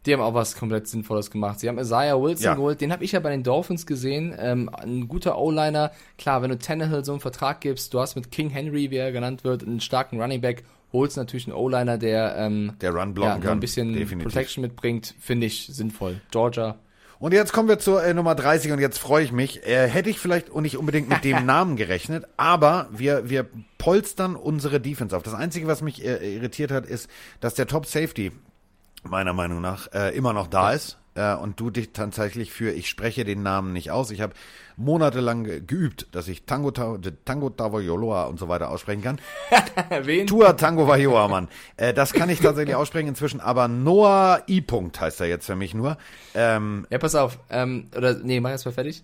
die 0.07 0.13
haben 0.13 0.21
auch 0.21 0.35
was 0.35 0.57
komplett 0.57 0.87
Sinnvolles 0.87 1.31
gemacht. 1.31 1.59
Sie 1.59 1.69
haben 1.69 1.79
Isaiah 1.79 2.21
Wilson 2.21 2.45
ja. 2.45 2.55
geholt, 2.55 2.81
den 2.81 2.93
habe 2.93 3.05
ich 3.05 3.13
ja 3.13 3.21
bei 3.21 3.31
den 3.31 3.43
Dolphins 3.43 3.87
gesehen. 3.87 4.35
Ähm, 4.39 4.71
ein 4.73 5.09
guter 5.09 5.37
O-Liner. 5.37 5.91
Klar, 6.17 6.43
wenn 6.43 6.51
du 6.51 6.59
Tannehill 6.59 7.05
so 7.05 7.13
einen 7.13 7.21
Vertrag 7.21 7.61
gibst, 7.61 7.93
du 7.93 8.01
hast 8.01 8.15
mit 8.15 8.31
King 8.31 8.51
Henry, 8.51 8.91
wie 8.91 8.97
er 8.97 9.11
genannt 9.11 9.43
wird, 9.43 9.65
einen 9.65 9.81
starken 9.81 10.21
Running 10.21 10.41
Back, 10.41 10.63
holst 10.93 11.17
natürlich 11.17 11.47
einen 11.47 11.57
O-Liner, 11.57 11.99
der, 11.99 12.37
ähm, 12.37 12.75
der 12.81 12.95
Run 12.95 13.15
blocken 13.15 13.43
ja, 13.43 13.51
ein 13.51 13.61
bisschen 13.61 13.93
Definitiv. 13.95 14.33
Protection 14.33 14.63
mitbringt, 14.63 15.15
finde 15.19 15.47
ich 15.47 15.67
sinnvoll. 15.67 16.21
Georgia. 16.31 16.79
Und 17.19 17.33
jetzt 17.33 17.53
kommen 17.53 17.69
wir 17.69 17.79
zur 17.79 18.05
äh, 18.05 18.13
Nummer 18.13 18.35
30 18.35 18.73
und 18.73 18.79
jetzt 18.79 18.99
freue 18.99 19.25
ich 19.25 19.33
mich. 19.33 19.67
Äh, 19.67 19.89
hätte 19.89 20.11
ich 20.11 20.19
vielleicht 20.19 20.55
nicht 20.55 20.77
unbedingt 20.77 21.09
mit 21.09 21.25
dem 21.25 21.47
Namen 21.47 21.77
gerechnet, 21.77 22.27
aber 22.37 22.89
wir, 22.91 23.31
wir 23.31 23.47
polstern 23.79 24.37
unsere 24.37 24.81
Defense 24.81 25.17
auf. 25.17 25.23
Das 25.23 25.35
Einzige, 25.35 25.67
was 25.67 25.81
mich 25.81 26.05
äh, 26.05 26.37
irritiert 26.37 26.71
hat, 26.71 26.85
ist, 26.87 27.09
dass 27.41 27.55
der 27.55 27.67
Top 27.67 27.87
Safety 27.87 28.33
meiner 29.03 29.33
Meinung 29.33 29.61
nach 29.61 29.91
äh, 29.93 30.15
immer 30.17 30.33
noch 30.33 30.47
da 30.47 30.73
ist 30.73 30.99
äh, 31.17 31.35
und 31.35 31.59
du 31.59 31.71
dich 31.71 31.93
tatsächlich 31.93 32.53
für, 32.53 32.71
ich 32.71 32.89
spreche 32.89 33.25
den 33.25 33.43
Namen 33.43 33.73
nicht 33.73 33.91
aus. 33.91 34.11
Ich 34.11 34.21
habe 34.21 34.35
monatelang 34.77 35.45
geübt, 35.45 36.07
dass 36.13 36.29
ich 36.29 36.45
Tango, 36.45 36.71
Tango 36.71 37.51
Tavaioloa 37.51 38.25
und 38.25 38.39
so 38.39 38.49
weiter 38.49 38.71
aussprechen 38.71 39.03
kann. 39.03 39.21
Wen? 40.03 40.27
Tua 40.27 40.53
Tango 40.53 40.87
Vaioa, 40.87 41.29
Mann. 41.29 41.49
Äh, 41.77 41.95
das 41.95 42.13
kann 42.13 42.29
ich 42.29 42.41
tatsächlich 42.41 42.77
aussprechen 42.77 43.09
inzwischen, 43.09 43.41
aber 43.41 43.69
Noah 43.69 44.43
I. 44.49 44.61
-Punkt 44.61 45.01
heißt 45.01 45.21
er 45.21 45.27
jetzt 45.27 45.47
für 45.47 45.57
mich 45.57 45.75
nur. 45.75 45.97
Ähm, 46.35 46.87
ja, 46.91 46.99
pass 46.99 47.15
auf. 47.15 47.39
Ähm, 47.51 47.89
oder, 47.97 48.15
nee, 48.15 48.41
mach 48.41 48.51
jetzt 48.51 48.67
mal 48.67 48.73
fertig. 48.73 49.03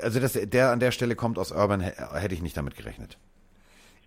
Also, 0.00 0.20
dass 0.20 0.32
der 0.32 0.70
an 0.70 0.80
der 0.80 0.92
Stelle 0.92 1.16
kommt 1.16 1.38
aus 1.38 1.50
Urban, 1.50 1.80
hätte 1.80 2.34
ich 2.34 2.42
nicht 2.42 2.56
damit 2.56 2.76
gerechnet. 2.76 3.18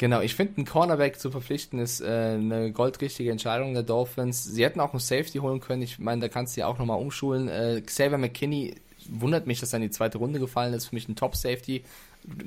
Genau, 0.01 0.21
ich 0.21 0.33
finde, 0.33 0.57
einen 0.57 0.65
Cornerback 0.65 1.19
zu 1.19 1.29
verpflichten 1.29 1.77
ist 1.77 2.01
äh, 2.01 2.05
eine 2.33 2.71
goldrichtige 2.71 3.29
Entscheidung 3.29 3.75
der 3.75 3.83
Dolphins. 3.83 4.43
Sie 4.43 4.65
hätten 4.65 4.79
auch 4.79 4.93
einen 4.93 4.99
Safety 4.99 5.37
holen 5.37 5.59
können. 5.59 5.83
Ich 5.83 5.99
meine, 5.99 6.21
da 6.21 6.27
kannst 6.27 6.57
du 6.57 6.61
ja 6.61 6.65
auch 6.65 6.79
nochmal 6.79 6.99
umschulen. 6.99 7.47
Äh, 7.47 7.83
Xavier 7.85 8.17
McKinney 8.17 8.73
wundert 9.11 9.45
mich, 9.45 9.59
dass 9.59 9.73
er 9.73 9.77
in 9.77 9.83
die 9.83 9.91
zweite 9.91 10.17
Runde 10.17 10.39
gefallen 10.39 10.73
ist. 10.73 10.87
Für 10.87 10.95
mich 10.95 11.07
ein 11.07 11.15
Top-Safety. 11.15 11.83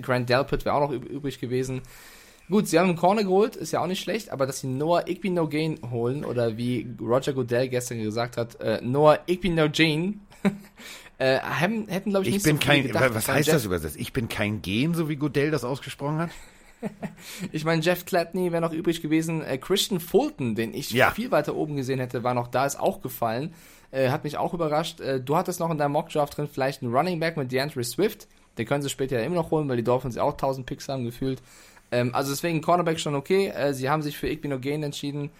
Grant 0.02 0.28
Delpit 0.28 0.64
wäre 0.64 0.74
auch 0.74 0.80
noch 0.80 0.90
übrig 0.90 1.38
gewesen. 1.38 1.82
Gut, 2.50 2.66
sie 2.66 2.76
haben 2.76 2.88
einen 2.88 2.98
Corner 2.98 3.22
geholt, 3.22 3.54
ist 3.54 3.70
ja 3.70 3.80
auch 3.80 3.86
nicht 3.86 4.02
schlecht, 4.02 4.30
aber 4.30 4.46
dass 4.46 4.58
sie 4.58 4.66
Noah 4.66 5.06
Igby 5.06 5.30
No 5.30 5.46
Gain 5.46 5.78
holen, 5.92 6.24
oder 6.24 6.56
wie 6.56 6.88
Roger 7.00 7.34
Goodell 7.34 7.68
gestern 7.68 8.02
gesagt 8.02 8.36
hat, 8.36 8.60
äh, 8.60 8.80
Noah 8.82 9.20
Igby 9.28 9.50
No 9.50 9.66
Jane, 9.72 10.14
äh, 11.18 11.38
haben, 11.38 11.86
hätten, 11.86 12.10
glaube 12.10 12.26
ich, 12.26 12.32
nicht 12.32 12.44
ich 12.44 12.50
bin 12.52 12.60
so 12.60 12.66
kein, 12.66 12.82
gedacht. 12.82 13.14
Was 13.14 13.28
heißt 13.28 13.46
Jeff, 13.46 13.54
das 13.54 13.64
übersetzt? 13.64 13.96
Ich 13.96 14.12
bin 14.12 14.28
kein 14.28 14.60
Gen, 14.60 14.92
so 14.94 15.08
wie 15.08 15.14
Goodell 15.14 15.52
das 15.52 15.62
ausgesprochen 15.62 16.18
hat? 16.18 16.30
ich 17.52 17.64
meine, 17.64 17.82
Jeff 17.82 18.04
Gladney 18.04 18.52
wäre 18.52 18.62
noch 18.62 18.72
übrig 18.72 19.02
gewesen. 19.02 19.42
Äh, 19.42 19.58
Christian 19.58 20.00
Fulton, 20.00 20.54
den 20.54 20.74
ich 20.74 20.90
ja. 20.90 21.10
viel 21.10 21.30
weiter 21.30 21.54
oben 21.54 21.76
gesehen 21.76 21.98
hätte, 21.98 22.22
war 22.24 22.34
noch 22.34 22.48
da, 22.48 22.66
ist 22.66 22.78
auch 22.78 23.00
gefallen. 23.00 23.54
Äh, 23.90 24.10
hat 24.10 24.24
mich 24.24 24.36
auch 24.36 24.54
überrascht. 24.54 25.00
Äh, 25.00 25.20
du 25.20 25.36
hattest 25.36 25.60
noch 25.60 25.70
in 25.70 25.78
deinem 25.78 25.92
Mockdraft 25.92 26.36
drin 26.36 26.48
vielleicht 26.52 26.82
einen 26.82 26.94
Running 26.94 27.20
Back 27.20 27.36
mit 27.36 27.52
DeAndre 27.52 27.84
Swift. 27.84 28.26
Den 28.58 28.66
können 28.66 28.82
sie 28.82 28.90
später 28.90 29.18
ja 29.18 29.24
immer 29.24 29.36
noch 29.36 29.50
holen, 29.50 29.68
weil 29.68 29.76
die 29.76 29.84
Dolphins 29.84 30.16
ja 30.16 30.22
auch 30.22 30.32
1000 30.32 30.66
Picks 30.66 30.88
haben 30.88 31.04
gefühlt. 31.04 31.40
Ähm, 31.90 32.14
also 32.14 32.32
deswegen 32.32 32.60
Cornerback 32.60 32.98
schon 32.98 33.14
okay. 33.14 33.48
Äh, 33.48 33.72
sie 33.72 33.88
haben 33.88 34.02
sich 34.02 34.16
für 34.16 34.28
Igbinogen 34.28 34.82
entschieden. 34.82 35.30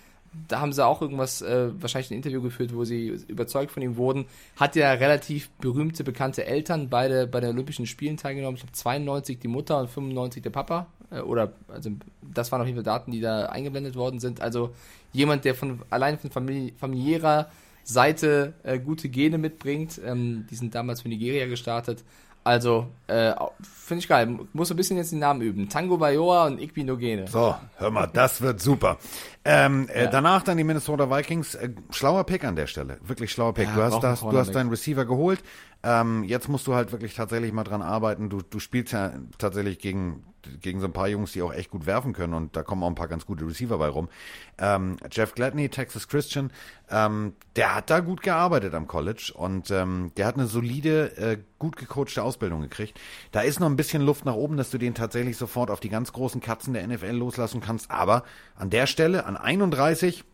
da 0.48 0.60
haben 0.60 0.72
sie 0.72 0.84
auch 0.84 1.00
irgendwas, 1.00 1.42
äh, 1.42 1.70
wahrscheinlich 1.80 2.10
ein 2.10 2.14
Interview 2.14 2.42
geführt, 2.42 2.74
wo 2.74 2.84
sie 2.84 3.18
überzeugt 3.28 3.72
von 3.72 3.82
ihm 3.82 3.96
wurden. 3.96 4.26
Hat 4.56 4.76
ja 4.76 4.92
relativ 4.92 5.50
berühmte, 5.60 6.04
bekannte 6.04 6.44
Eltern, 6.44 6.88
beide 6.88 7.26
bei 7.26 7.40
den 7.40 7.50
Olympischen 7.50 7.86
Spielen 7.86 8.16
teilgenommen. 8.16 8.56
Ich 8.56 8.62
glaube 8.62 8.72
92 8.72 9.38
die 9.38 9.48
Mutter 9.48 9.78
und 9.78 9.90
95 9.90 10.42
der 10.42 10.50
Papa. 10.50 10.86
Äh, 11.14 11.20
oder, 11.20 11.52
also 11.68 11.90
das 12.22 12.50
waren 12.52 12.60
auf 12.60 12.66
jeden 12.66 12.76
Fall 12.76 12.84
Daten, 12.84 13.12
die 13.12 13.20
da 13.20 13.46
eingeblendet 13.46 13.96
worden 13.96 14.20
sind. 14.20 14.40
Also 14.40 14.74
jemand, 15.12 15.44
der 15.44 15.54
von 15.54 15.80
allein 15.90 16.18
von 16.18 16.30
famili 16.30 16.74
familiärer 16.76 17.50
Seite 17.84 18.54
äh, 18.62 18.78
gute 18.78 19.08
Gene 19.08 19.38
mitbringt. 19.38 20.00
Ähm, 20.04 20.46
die 20.50 20.56
sind 20.56 20.74
damals 20.74 21.02
für 21.02 21.08
Nigeria 21.08 21.46
gestartet. 21.46 22.02
Also, 22.46 22.88
äh, 23.06 23.32
finde 23.62 24.00
ich 24.00 24.08
geil. 24.08 24.38
Muss 24.52 24.70
ein 24.70 24.76
bisschen 24.76 24.98
jetzt 24.98 25.12
den 25.12 25.18
Namen 25.18 25.40
üben. 25.40 25.70
Tango 25.70 25.96
Bayoa 25.96 26.46
und 26.46 26.60
Ikbi 26.60 26.84
Nogene. 26.84 27.26
So, 27.26 27.54
hör 27.76 27.90
mal, 27.90 28.06
das 28.06 28.42
wird 28.42 28.60
super. 28.60 28.98
Ähm, 29.46 29.88
äh, 29.88 30.10
danach 30.10 30.42
dann 30.42 30.58
die 30.58 30.64
Minnesota 30.64 31.10
Vikings. 31.10 31.54
Äh, 31.54 31.70
schlauer 31.88 32.24
Pick 32.24 32.44
an 32.44 32.54
der 32.54 32.66
Stelle. 32.66 32.98
Wirklich 33.02 33.32
schlauer 33.32 33.54
Pick. 33.54 33.68
Ja, 33.68 33.74
du 33.74 33.82
hast, 33.82 34.00
das, 34.00 34.20
du 34.20 34.36
hast 34.36 34.54
deinen 34.54 34.68
Receiver 34.68 35.06
geholt. 35.06 35.42
Ähm, 35.84 36.24
jetzt 36.24 36.48
musst 36.48 36.66
du 36.66 36.74
halt 36.74 36.92
wirklich 36.92 37.14
tatsächlich 37.14 37.52
mal 37.52 37.62
dran 37.62 37.82
arbeiten. 37.82 38.30
Du, 38.30 38.40
du 38.40 38.58
spielst 38.58 38.94
ja 38.94 39.12
tatsächlich 39.36 39.78
gegen, 39.78 40.24
gegen 40.62 40.80
so 40.80 40.86
ein 40.86 40.94
paar 40.94 41.08
Jungs, 41.08 41.32
die 41.32 41.42
auch 41.42 41.52
echt 41.52 41.70
gut 41.70 41.84
werfen 41.84 42.14
können 42.14 42.32
und 42.32 42.56
da 42.56 42.62
kommen 42.62 42.82
auch 42.82 42.88
ein 42.88 42.94
paar 42.94 43.08
ganz 43.08 43.26
gute 43.26 43.46
Receiver 43.46 43.76
bei 43.76 43.88
rum. 43.88 44.08
Ähm, 44.56 44.96
Jeff 45.12 45.34
Gladney, 45.34 45.68
Texas 45.68 46.08
Christian, 46.08 46.50
ähm, 46.88 47.34
der 47.56 47.74
hat 47.74 47.90
da 47.90 48.00
gut 48.00 48.22
gearbeitet 48.22 48.72
am 48.72 48.88
College 48.88 49.32
und 49.34 49.70
ähm, 49.70 50.10
der 50.16 50.26
hat 50.26 50.36
eine 50.36 50.46
solide, 50.46 51.18
äh, 51.18 51.38
gut 51.58 51.76
gecoachte 51.76 52.22
Ausbildung 52.22 52.62
gekriegt. 52.62 52.98
Da 53.30 53.42
ist 53.42 53.60
noch 53.60 53.68
ein 53.68 53.76
bisschen 53.76 54.00
Luft 54.00 54.24
nach 54.24 54.36
oben, 54.36 54.56
dass 54.56 54.70
du 54.70 54.78
den 54.78 54.94
tatsächlich 54.94 55.36
sofort 55.36 55.70
auf 55.70 55.80
die 55.80 55.90
ganz 55.90 56.14
großen 56.14 56.40
Katzen 56.40 56.72
der 56.72 56.86
NFL 56.86 57.10
loslassen 57.10 57.60
kannst, 57.60 57.90
aber 57.90 58.24
an 58.56 58.70
der 58.70 58.86
Stelle, 58.86 59.26
an 59.26 59.36
31, 59.36 60.24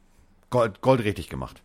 Gold, 0.51 0.81
goldrichtig 0.81 1.29
gemacht. 1.29 1.63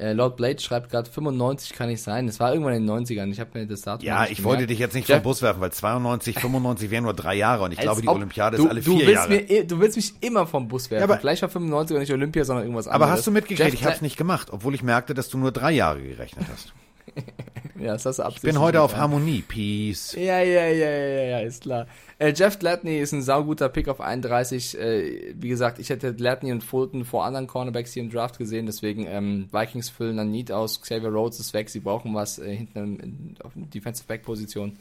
Äh, 0.00 0.12
Lord 0.12 0.36
Blade 0.36 0.60
schreibt 0.60 0.90
gerade 0.90 1.10
95 1.10 1.72
kann 1.72 1.88
nicht 1.88 2.00
sein. 2.00 2.28
Das 2.28 2.38
war 2.38 2.52
irgendwann 2.52 2.74
in 2.74 2.86
den 2.86 3.04
90ern. 3.04 3.32
Ich 3.32 3.40
habe 3.40 3.50
mir 3.58 3.66
das 3.66 3.80
Datum 3.80 4.06
Ja, 4.06 4.26
ich 4.26 4.44
wollte 4.44 4.68
dich 4.68 4.78
jetzt 4.78 4.94
nicht 4.94 5.08
Jeff- 5.08 5.16
vom 5.16 5.24
Bus 5.24 5.42
werfen, 5.42 5.60
weil 5.60 5.72
92, 5.72 6.38
95 6.38 6.90
wären 6.92 7.02
nur 7.02 7.14
drei 7.14 7.34
Jahre 7.34 7.64
und 7.64 7.72
ich 7.72 7.80
glaube, 7.80 8.00
die 8.00 8.06
Olympiade 8.08 8.56
du, 8.58 8.64
ist 8.64 8.70
alle 8.70 8.80
du 8.80 8.92
vier 8.96 9.06
willst 9.08 9.28
Jahre. 9.28 9.42
Mir, 9.48 9.66
du 9.66 9.80
willst 9.80 9.96
mich 9.96 10.14
immer 10.20 10.46
vom 10.46 10.68
Bus 10.68 10.88
werfen. 10.92 11.00
Ja, 11.08 11.12
aber- 11.12 11.18
Vielleicht 11.20 11.42
war 11.42 11.48
95 11.48 11.98
nicht 11.98 12.12
Olympia, 12.12 12.44
sondern 12.44 12.64
irgendwas 12.64 12.86
anderes. 12.86 13.02
Aber 13.02 13.10
hast 13.12 13.26
du 13.26 13.32
mitgekriegt, 13.32 13.58
Jeff 13.72 13.74
ich 13.74 13.84
habe 13.84 13.96
es 13.96 14.00
nicht 14.02 14.16
gemacht, 14.16 14.48
obwohl 14.52 14.72
ich 14.76 14.84
merkte, 14.84 15.14
dass 15.14 15.30
du 15.30 15.38
nur 15.38 15.50
drei 15.50 15.72
Jahre 15.72 16.00
gerechnet 16.00 16.46
hast. 16.52 16.72
Ja, 17.78 17.92
das 17.92 18.06
hast 18.06 18.18
du 18.18 18.24
Ich 18.34 18.42
bin 18.42 18.58
heute 18.58 18.82
auf 18.82 18.96
Harmonie. 18.96 19.42
Peace. 19.46 20.14
Ja, 20.14 20.40
ja, 20.40 20.66
ja, 20.66 20.88
ja, 20.88 21.22
ja, 21.24 21.38
ist 21.40 21.62
klar. 21.62 21.86
Äh, 22.18 22.32
Jeff 22.34 22.58
Gladney 22.58 22.98
ist 22.98 23.12
ein 23.12 23.22
sauguter 23.22 23.68
Pick 23.68 23.88
auf 23.88 24.00
31. 24.00 24.78
Äh, 24.78 25.34
wie 25.36 25.48
gesagt, 25.48 25.78
ich 25.78 25.88
hätte 25.90 26.14
Gladney 26.14 26.50
und 26.50 26.64
Fulton 26.64 27.04
vor 27.04 27.24
anderen 27.24 27.46
Cornerbacks 27.46 27.92
hier 27.92 28.02
im 28.02 28.10
Draft 28.10 28.38
gesehen, 28.38 28.66
deswegen 28.66 29.06
ähm, 29.06 29.48
Vikings 29.52 29.90
füllen 29.90 30.16
dann 30.16 30.30
Need 30.30 30.50
aus. 30.50 30.80
Xavier 30.80 31.10
Rhodes 31.10 31.38
ist 31.38 31.54
weg, 31.54 31.70
sie 31.70 31.80
brauchen 31.80 32.14
was 32.14 32.38
äh, 32.38 32.56
hinten 32.56 32.98
in, 32.98 33.36
auf 33.44 33.52
Defensive 33.54 34.08
Back 34.08 34.22
Position. 34.22 34.76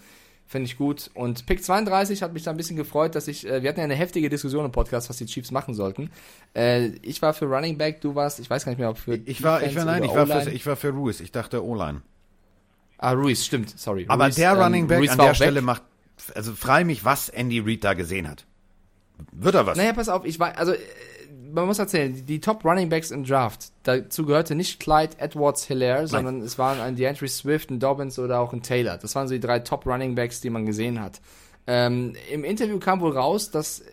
Finde 0.49 0.65
ich 0.67 0.77
gut. 0.77 1.11
Und 1.13 1.45
Pick 1.45 1.63
32 1.63 2.23
hat 2.23 2.33
mich 2.33 2.43
da 2.43 2.51
ein 2.51 2.57
bisschen 2.57 2.77
gefreut, 2.77 3.15
dass 3.15 3.27
ich, 3.27 3.45
äh, 3.45 3.61
wir 3.61 3.69
hatten 3.69 3.81
ja 3.81 3.83
eine 3.83 3.95
heftige 3.95 4.29
Diskussion 4.29 4.63
im 4.65 4.71
Podcast, 4.71 5.09
was 5.09 5.17
die 5.17 5.25
Chiefs 5.25 5.51
machen 5.51 5.73
sollten. 5.73 6.09
Äh, 6.55 6.87
ich 7.01 7.21
war 7.21 7.33
für 7.33 7.45
Running 7.45 7.77
Back, 7.77 8.01
du 8.01 8.15
warst, 8.15 8.39
ich 8.39 8.49
weiß 8.49 8.63
gar 8.63 8.71
nicht 8.71 8.79
mehr, 8.79 8.89
ob 8.89 8.97
für 8.97 9.15
Ich 9.25 9.43
war, 9.43 9.61
ich 9.61 9.75
war, 9.75 9.85
nein, 9.85 10.03
ich 10.03 10.15
war, 10.15 10.25
für, 10.25 10.49
ich 10.49 10.65
war 10.65 10.77
für 10.77 10.89
Ruiz. 10.89 11.19
Ich 11.19 11.33
dachte 11.33 11.63
O-Line. 11.63 12.01
Ah, 12.97 13.11
Ruiz, 13.11 13.45
stimmt, 13.45 13.77
sorry. 13.77 14.05
Aber 14.07 14.25
Ruiz, 14.25 14.35
der 14.35 14.51
ähm, 14.51 14.59
Running 14.59 14.87
Back 14.87 14.99
Ruiz 14.99 15.11
an 15.11 15.17
der 15.19 15.33
Stelle 15.33 15.57
weg. 15.57 15.63
macht, 15.63 15.83
also 16.33 16.53
frei 16.53 16.83
mich, 16.83 17.05
was 17.05 17.29
Andy 17.29 17.59
Reid 17.59 17.83
da 17.83 17.93
gesehen 17.93 18.27
hat. 18.27 18.45
Wird 19.31 19.55
er 19.55 19.65
was? 19.65 19.77
Naja, 19.77 19.93
pass 19.93 20.09
auf, 20.09 20.25
ich 20.25 20.39
war, 20.39 20.57
also, 20.57 20.73
äh, 20.73 20.79
man 21.51 21.65
muss 21.65 21.79
erzählen, 21.79 22.25
die, 22.25 22.39
Top 22.39 22.65
Running 22.65 22.89
Backs 22.89 23.11
im 23.11 23.23
Draft, 23.23 23.71
dazu 23.83 24.25
gehörte 24.25 24.55
nicht 24.55 24.79
Clyde 24.79 25.19
Edwards 25.19 25.65
Hilaire, 25.65 26.07
sondern 26.07 26.41
es 26.41 26.57
waren 26.57 26.79
ein 26.79 26.95
DeAndre 26.95 27.27
Swift, 27.27 27.69
ein 27.71 27.79
Dobbins 27.79 28.19
oder 28.19 28.39
auch 28.39 28.53
ein 28.53 28.61
Taylor. 28.61 28.97
Das 28.97 29.15
waren 29.15 29.27
so 29.27 29.33
die 29.33 29.39
drei 29.39 29.59
Top 29.59 29.85
Running 29.85 30.15
Backs, 30.15 30.41
die 30.41 30.49
man 30.49 30.65
gesehen 30.65 30.99
hat. 30.99 31.21
Ähm, 31.65 32.13
Im 32.31 32.43
Interview 32.43 32.79
kam 32.79 33.01
wohl 33.01 33.11
raus, 33.11 33.51
dass 33.51 33.83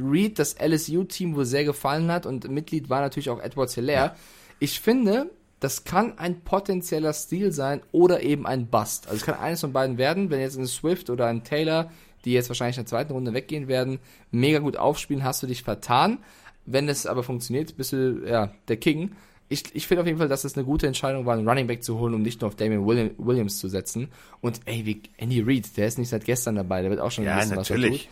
Reed 0.00 0.38
das 0.38 0.56
LSU-Team 0.58 1.34
wohl 1.34 1.44
sehr 1.44 1.64
gefallen 1.64 2.10
hat 2.10 2.26
und 2.26 2.48
Mitglied 2.48 2.88
war 2.88 3.00
natürlich 3.00 3.30
auch 3.30 3.40
Edwards 3.40 3.74
Hilaire. 3.74 4.14
Ich 4.58 4.80
finde, 4.80 5.30
das 5.60 5.84
kann 5.84 6.18
ein 6.18 6.40
potenzieller 6.40 7.12
Stil 7.12 7.52
sein 7.52 7.82
oder 7.92 8.22
eben 8.22 8.46
ein 8.46 8.66
Bust. 8.66 9.06
Also 9.06 9.18
es 9.18 9.26
kann 9.26 9.36
eines 9.36 9.60
von 9.60 9.72
beiden 9.72 9.98
werden, 9.98 10.30
wenn 10.30 10.40
jetzt 10.40 10.58
ein 10.58 10.66
Swift 10.66 11.10
oder 11.10 11.26
ein 11.26 11.44
Taylor, 11.44 11.90
die 12.24 12.32
jetzt 12.32 12.48
wahrscheinlich 12.48 12.78
in 12.78 12.84
der 12.84 12.88
zweiten 12.88 13.12
Runde 13.12 13.34
weggehen 13.34 13.68
werden, 13.68 13.98
mega 14.30 14.58
gut 14.58 14.76
aufspielen, 14.76 15.22
hast 15.22 15.42
du 15.42 15.46
dich 15.46 15.62
vertan. 15.62 16.18
Wenn 16.64 16.88
es 16.88 17.06
aber 17.06 17.22
funktioniert, 17.22 17.76
bist 17.76 17.92
du 17.92 18.22
ja 18.26 18.52
der 18.68 18.78
King. 18.78 19.12
Ich, 19.48 19.74
ich 19.74 19.86
finde 19.86 20.02
auf 20.02 20.06
jeden 20.06 20.18
Fall, 20.18 20.28
dass 20.28 20.44
es 20.44 20.56
eine 20.56 20.64
gute 20.64 20.86
Entscheidung 20.86 21.26
war, 21.26 21.36
einen 21.36 21.48
Running 21.48 21.66
Back 21.66 21.82
zu 21.82 21.98
holen, 21.98 22.14
um 22.14 22.22
nicht 22.22 22.40
nur 22.40 22.48
auf 22.48 22.54
Damian 22.54 22.86
William, 22.86 23.10
Williams 23.18 23.58
zu 23.58 23.68
setzen. 23.68 24.08
Und 24.40 24.60
ey, 24.64 24.86
wie 24.86 25.02
Andy 25.16 25.40
Reid, 25.40 25.76
der 25.76 25.88
ist 25.88 25.98
nicht 25.98 26.08
seit 26.08 26.24
gestern 26.24 26.54
dabei, 26.54 26.82
der 26.82 26.90
wird 26.90 27.00
auch 27.00 27.10
schon 27.10 27.24
ja, 27.24 27.36
was 27.36 27.50
er 27.50 27.56
natürlich. 27.56 28.04
tut. 28.04 28.10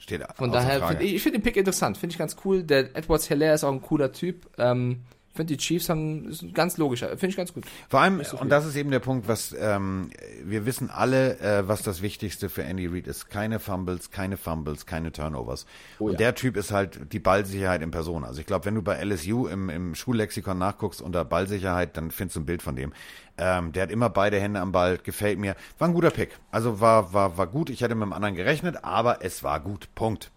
Steht 0.00 0.22
Von 0.36 0.52
daher, 0.52 0.86
find, 0.86 1.02
ich, 1.02 1.14
ich 1.14 1.22
finde 1.22 1.38
den 1.38 1.42
Pick 1.42 1.56
interessant, 1.56 1.96
finde 1.96 2.12
ich 2.12 2.18
ganz 2.18 2.36
cool. 2.44 2.62
Der 2.62 2.94
Edwards 2.94 3.26
Hilaire 3.26 3.54
ist 3.54 3.64
auch 3.64 3.72
ein 3.72 3.82
cooler 3.82 4.12
Typ. 4.12 4.48
Ähm, 4.58 5.00
finde 5.38 5.56
die 5.56 5.62
Chiefs 5.62 5.88
haben, 5.88 6.28
ist 6.28 6.52
ganz 6.52 6.78
logischer, 6.78 7.10
finde 7.10 7.28
ich 7.28 7.36
ganz 7.36 7.54
gut. 7.54 7.64
Vor 7.88 8.00
allem, 8.00 8.24
so 8.24 8.36
und 8.38 8.50
das 8.50 8.66
ist 8.66 8.74
eben 8.74 8.90
der 8.90 8.98
Punkt, 8.98 9.28
was 9.28 9.54
ähm, 9.56 10.10
wir 10.44 10.66
wissen 10.66 10.90
alle, 10.90 11.38
äh, 11.38 11.68
was 11.68 11.82
das 11.82 12.02
Wichtigste 12.02 12.48
für 12.48 12.64
Andy 12.64 12.88
Reid 12.88 13.06
ist. 13.06 13.30
Keine 13.30 13.60
Fumbles, 13.60 14.10
keine 14.10 14.36
Fumbles, 14.36 14.84
keine 14.84 15.12
Turnovers. 15.12 15.64
Oh 16.00 16.06
und 16.06 16.12
ja. 16.12 16.18
der 16.18 16.34
Typ 16.34 16.56
ist 16.56 16.72
halt 16.72 17.12
die 17.12 17.20
Ballsicherheit 17.20 17.82
in 17.82 17.92
Person. 17.92 18.24
Also 18.24 18.40
ich 18.40 18.46
glaube, 18.46 18.64
wenn 18.64 18.74
du 18.74 18.82
bei 18.82 19.00
LSU 19.00 19.46
im, 19.46 19.70
im 19.70 19.94
Schullexikon 19.94 20.58
nachguckst 20.58 21.00
unter 21.00 21.24
Ballsicherheit, 21.24 21.96
dann 21.96 22.10
findest 22.10 22.34
du 22.34 22.40
ein 22.40 22.46
Bild 22.46 22.60
von 22.60 22.74
dem. 22.74 22.92
Ähm, 23.36 23.70
der 23.70 23.84
hat 23.84 23.92
immer 23.92 24.10
beide 24.10 24.40
Hände 24.40 24.58
am 24.58 24.72
Ball, 24.72 24.98
gefällt 24.98 25.38
mir. 25.38 25.54
War 25.78 25.86
ein 25.86 25.94
guter 25.94 26.10
Pick. 26.10 26.30
Also 26.50 26.80
war, 26.80 27.12
war, 27.12 27.38
war 27.38 27.46
gut. 27.46 27.70
Ich 27.70 27.80
hätte 27.80 27.94
mit 27.94 28.06
dem 28.06 28.12
anderen 28.12 28.34
gerechnet, 28.34 28.82
aber 28.82 29.24
es 29.24 29.44
war 29.44 29.60
gut. 29.60 29.88
Punkt. 29.94 30.32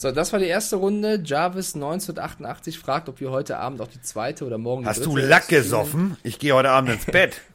So, 0.00 0.10
das 0.12 0.32
war 0.32 0.40
die 0.40 0.46
erste 0.46 0.76
Runde. 0.76 1.20
Jarvis 1.22 1.74
1988 1.74 2.78
fragt, 2.78 3.10
ob 3.10 3.20
wir 3.20 3.30
heute 3.30 3.58
Abend 3.58 3.82
auch 3.82 3.86
die 3.86 4.00
zweite 4.00 4.46
oder 4.46 4.56
morgen 4.56 4.82
die 4.82 4.88
Hast 4.88 5.04
du 5.04 5.14
Lack 5.14 5.48
gesoffen? 5.48 6.16
Ich 6.22 6.38
gehe 6.38 6.54
heute 6.54 6.70
Abend 6.70 6.90
ins 6.90 7.04
Bett. 7.04 7.42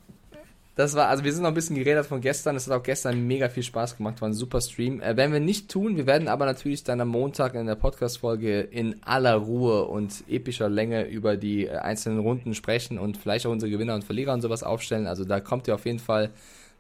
Das 0.77 0.93
war, 0.93 1.07
also 1.07 1.23
wir 1.23 1.31
sind 1.31 1.43
noch 1.43 1.51
ein 1.51 1.53
bisschen 1.53 1.77
geredet 1.77 2.05
von 2.05 2.19
gestern. 2.19 2.57
Es 2.57 2.67
hat 2.67 2.77
auch 2.77 2.83
gestern 2.83 3.25
mega 3.25 3.47
viel 3.47 3.63
Spaß 3.63 3.95
gemacht, 3.95 4.19
war 4.19 4.27
ein 4.27 4.33
super 4.33 4.59
Stream. 4.59 4.99
Äh, 4.99 5.15
werden 5.15 5.31
wir 5.31 5.39
nicht 5.39 5.71
tun. 5.71 5.95
Wir 5.95 6.05
werden 6.05 6.27
aber 6.27 6.45
natürlich 6.45 6.83
dann 6.83 6.99
am 6.99 7.07
Montag 7.07 7.53
in 7.53 7.65
der 7.65 7.75
Podcast-Folge 7.75 8.59
in 8.59 9.01
aller 9.03 9.35
Ruhe 9.35 9.85
und 9.85 10.25
epischer 10.27 10.67
Länge 10.67 11.05
über 11.05 11.37
die 11.37 11.67
äh, 11.67 11.77
einzelnen 11.77 12.19
Runden 12.19 12.53
sprechen 12.53 12.99
und 12.99 13.15
vielleicht 13.15 13.45
auch 13.45 13.51
unsere 13.51 13.71
Gewinner 13.71 13.95
und 13.95 14.03
Verlierer 14.03 14.33
und 14.33 14.41
sowas 14.41 14.63
aufstellen. 14.63 15.07
Also 15.07 15.23
da 15.23 15.39
kommt 15.39 15.69
ihr 15.69 15.75
auf 15.75 15.85
jeden 15.85 15.99
Fall 15.99 16.31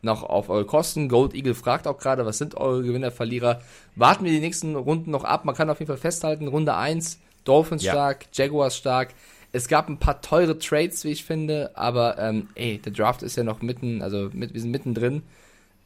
noch 0.05 0.23
auf 0.23 0.49
eure 0.49 0.65
Kosten. 0.65 1.09
Gold 1.09 1.33
Eagle 1.33 1.55
fragt 1.55 1.87
auch 1.87 1.97
gerade, 1.97 2.25
was 2.25 2.37
sind 2.37 2.55
eure 2.55 2.81
Gewinner, 2.83 3.11
Verlierer? 3.11 3.61
Warten 3.97 4.23
wir 4.23 4.31
die 4.31 4.39
nächsten 4.39 4.75
Runden 4.75 5.11
noch 5.11 5.25
ab. 5.25 5.43
Man 5.43 5.55
kann 5.55 5.69
auf 5.69 5.79
jeden 5.79 5.87
Fall 5.87 5.97
festhalten, 5.97 6.47
Runde 6.47 6.75
1, 6.75 7.19
Dolphins 7.43 7.83
Ja. 7.83 7.91
stark, 7.91 8.25
Jaguars 8.31 8.77
stark. 8.77 9.09
Es 9.51 9.67
gab 9.67 9.89
ein 9.89 9.97
paar 9.99 10.21
teure 10.21 10.57
Trades, 10.59 11.03
wie 11.03 11.11
ich 11.11 11.23
finde, 11.25 11.71
aber 11.75 12.17
ähm, 12.17 12.47
ey, 12.55 12.77
der 12.77 12.91
Draft 12.93 13.23
ist 13.23 13.35
ja 13.37 13.43
noch 13.43 13.61
mitten, 13.61 14.01
also 14.01 14.29
mit, 14.33 14.53
wir 14.53 14.61
sind 14.61 14.71
mittendrin. 14.71 15.23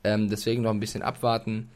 Ähm, 0.03 0.29
deswegen 0.29 0.61
noch 0.61 0.71
ein 0.71 0.79
bisschen 0.79 1.01
abwarten. 1.01 1.69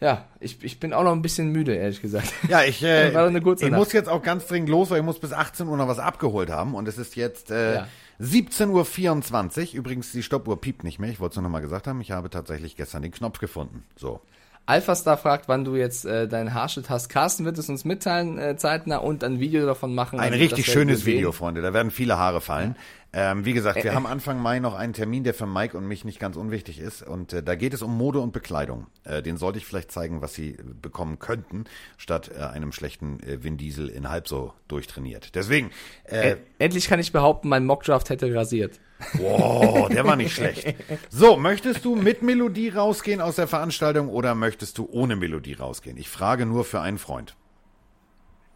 Ja, 0.00 0.26
ich, 0.38 0.62
ich 0.62 0.78
bin 0.78 0.92
auch 0.92 1.02
noch 1.02 1.12
ein 1.12 1.22
bisschen 1.22 1.50
müde, 1.50 1.74
ehrlich 1.74 2.00
gesagt. 2.00 2.32
Ja, 2.48 2.62
ich, 2.62 2.82
äh, 2.84 3.08
ich 3.08 3.14
Nacht. 3.14 3.72
muss 3.72 3.92
jetzt 3.92 4.08
auch 4.08 4.22
ganz 4.22 4.46
dringend 4.46 4.68
los, 4.68 4.90
weil 4.90 4.98
ich 4.98 5.04
muss 5.04 5.18
bis 5.18 5.32
18 5.32 5.66
Uhr 5.66 5.76
noch 5.76 5.88
was 5.88 5.98
abgeholt 5.98 6.50
haben. 6.50 6.74
Und 6.74 6.86
es 6.86 6.98
ist 6.98 7.16
jetzt 7.16 7.50
äh, 7.50 7.74
Ja. 7.74 7.88
17.24 8.20 9.68
Uhr. 9.68 9.74
Übrigens, 9.74 10.12
die 10.12 10.22
Stoppuhr 10.22 10.60
piept 10.60 10.84
nicht 10.84 10.98
mehr. 10.98 11.10
Ich 11.10 11.20
wollte 11.20 11.34
es 11.34 11.36
nur 11.36 11.44
noch 11.44 11.50
mal 11.50 11.60
gesagt 11.60 11.86
haben. 11.86 12.00
Ich 12.00 12.10
habe 12.10 12.30
tatsächlich 12.30 12.76
gestern 12.76 13.02
den 13.02 13.12
Knopf 13.12 13.38
gefunden. 13.38 13.84
So. 13.96 14.20
Alphastar 14.68 15.16
fragt, 15.16 15.48
wann 15.48 15.64
du 15.64 15.76
jetzt 15.76 16.04
äh, 16.04 16.28
deinen 16.28 16.52
Haarschnitt 16.52 16.90
hast. 16.90 17.08
Carsten 17.08 17.46
wird 17.46 17.56
es 17.56 17.70
uns 17.70 17.86
mitteilen, 17.86 18.38
äh, 18.38 18.54
zeitnah, 18.56 18.98
und 18.98 19.24
ein 19.24 19.40
Video 19.40 19.64
davon 19.64 19.94
machen. 19.94 20.20
Ein 20.20 20.34
richtig 20.34 20.66
schönes. 20.66 21.06
Video, 21.06 21.32
Freunde. 21.32 21.62
Da 21.62 21.72
werden 21.72 21.90
viele 21.90 22.18
Haare 22.18 22.42
fallen. 22.42 22.76
Ähm, 23.14 23.46
wie 23.46 23.54
gesagt, 23.54 23.82
wir 23.82 23.94
haben 23.94 24.06
Anfang 24.06 24.42
Mai 24.42 24.58
noch 24.58 24.74
einen 24.74 24.92
Termin, 24.92 25.24
der 25.24 25.32
für 25.32 25.46
Mike 25.46 25.74
und 25.74 25.86
mich 25.86 26.04
nicht 26.04 26.20
ganz 26.20 26.36
unwichtig 26.36 26.80
ist. 26.80 27.02
Und 27.02 27.32
äh, 27.32 27.42
da 27.42 27.54
geht 27.54 27.72
es 27.72 27.80
um 27.80 27.96
Mode 27.96 28.20
und 28.20 28.34
Bekleidung. 28.34 28.88
Äh, 29.04 29.22
den 29.22 29.38
sollte 29.38 29.56
ich 29.56 29.64
vielleicht 29.64 29.90
zeigen, 29.90 30.20
was 30.20 30.34
sie 30.34 30.50
äh, 30.50 30.62
bekommen 30.82 31.18
könnten, 31.18 31.64
statt 31.96 32.30
äh, 32.36 32.42
einem 32.42 32.72
schlechten 32.72 33.20
äh, 33.20 33.42
Vin 33.42 33.56
Diesel 33.56 33.88
in 33.88 34.10
halb 34.10 34.28
so 34.28 34.52
durchtrainiert. 34.68 35.34
Deswegen, 35.34 35.70
äh, 36.04 36.36
Endlich 36.58 36.88
kann 36.88 37.00
ich 37.00 37.10
behaupten, 37.10 37.48
mein 37.48 37.64
Mockdraft 37.64 38.10
hätte 38.10 38.34
rasiert. 38.34 38.78
Wow, 39.14 39.88
der 39.88 40.04
war 40.04 40.16
nicht 40.16 40.34
schlecht. 40.34 40.74
So, 41.10 41.36
möchtest 41.36 41.84
du 41.84 41.94
mit 41.94 42.22
Melodie 42.22 42.70
rausgehen 42.70 43.20
aus 43.20 43.36
der 43.36 43.46
Veranstaltung 43.46 44.08
oder 44.08 44.34
möchtest 44.34 44.78
du 44.78 44.88
ohne 44.90 45.16
Melodie 45.16 45.54
rausgehen? 45.54 45.96
Ich 45.96 46.08
frage 46.08 46.46
nur 46.46 46.64
für 46.64 46.80
einen 46.80 46.98
Freund. 46.98 47.36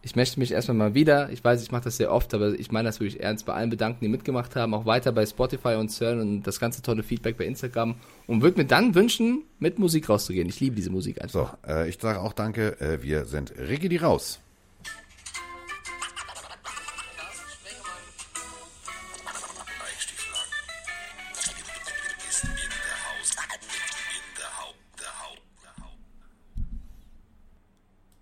Ich 0.05 0.17
möchte 0.17 0.37
mich 0.37 0.51
erstmal 0.51 0.75
mal 0.75 0.93
wieder, 0.93 1.29
ich 1.29 1.41
weiß, 1.41 1.63
ich 1.63 1.71
mache 1.71 1.85
das 1.85 1.95
sehr 1.95 2.11
oft, 2.11 2.33
aber 2.33 2.59
ich 2.59 2.73
meine 2.73 2.89
das 2.89 2.99
wirklich 2.99 3.21
ernst, 3.21 3.45
bei 3.45 3.53
allen 3.53 3.69
bedanken, 3.69 3.99
die 4.01 4.09
mitgemacht 4.09 4.53
haben, 4.57 4.73
auch 4.73 4.85
weiter 4.85 5.13
bei 5.13 5.25
Spotify 5.25 5.75
und 5.75 5.89
CERN 5.89 6.19
und 6.19 6.43
das 6.43 6.59
ganze 6.59 6.81
tolle 6.81 7.03
Feedback 7.03 7.37
bei 7.37 7.45
Instagram 7.45 7.95
und 8.27 8.41
würde 8.41 8.57
mir 8.57 8.65
dann 8.65 8.95
wünschen, 8.95 9.43
mit 9.59 9.79
Musik 9.79 10.09
rauszugehen. 10.09 10.49
Ich 10.49 10.59
liebe 10.59 10.75
diese 10.75 10.89
Musik 10.89 11.21
einfach. 11.21 11.55
So, 11.65 11.71
äh, 11.71 11.87
ich 11.87 11.99
sage 12.01 12.19
auch 12.19 12.33
danke. 12.33 12.81
Äh, 12.81 13.01
wir 13.01 13.23
sind 13.23 13.53
Rigidi 13.57 13.95
raus. 13.95 14.42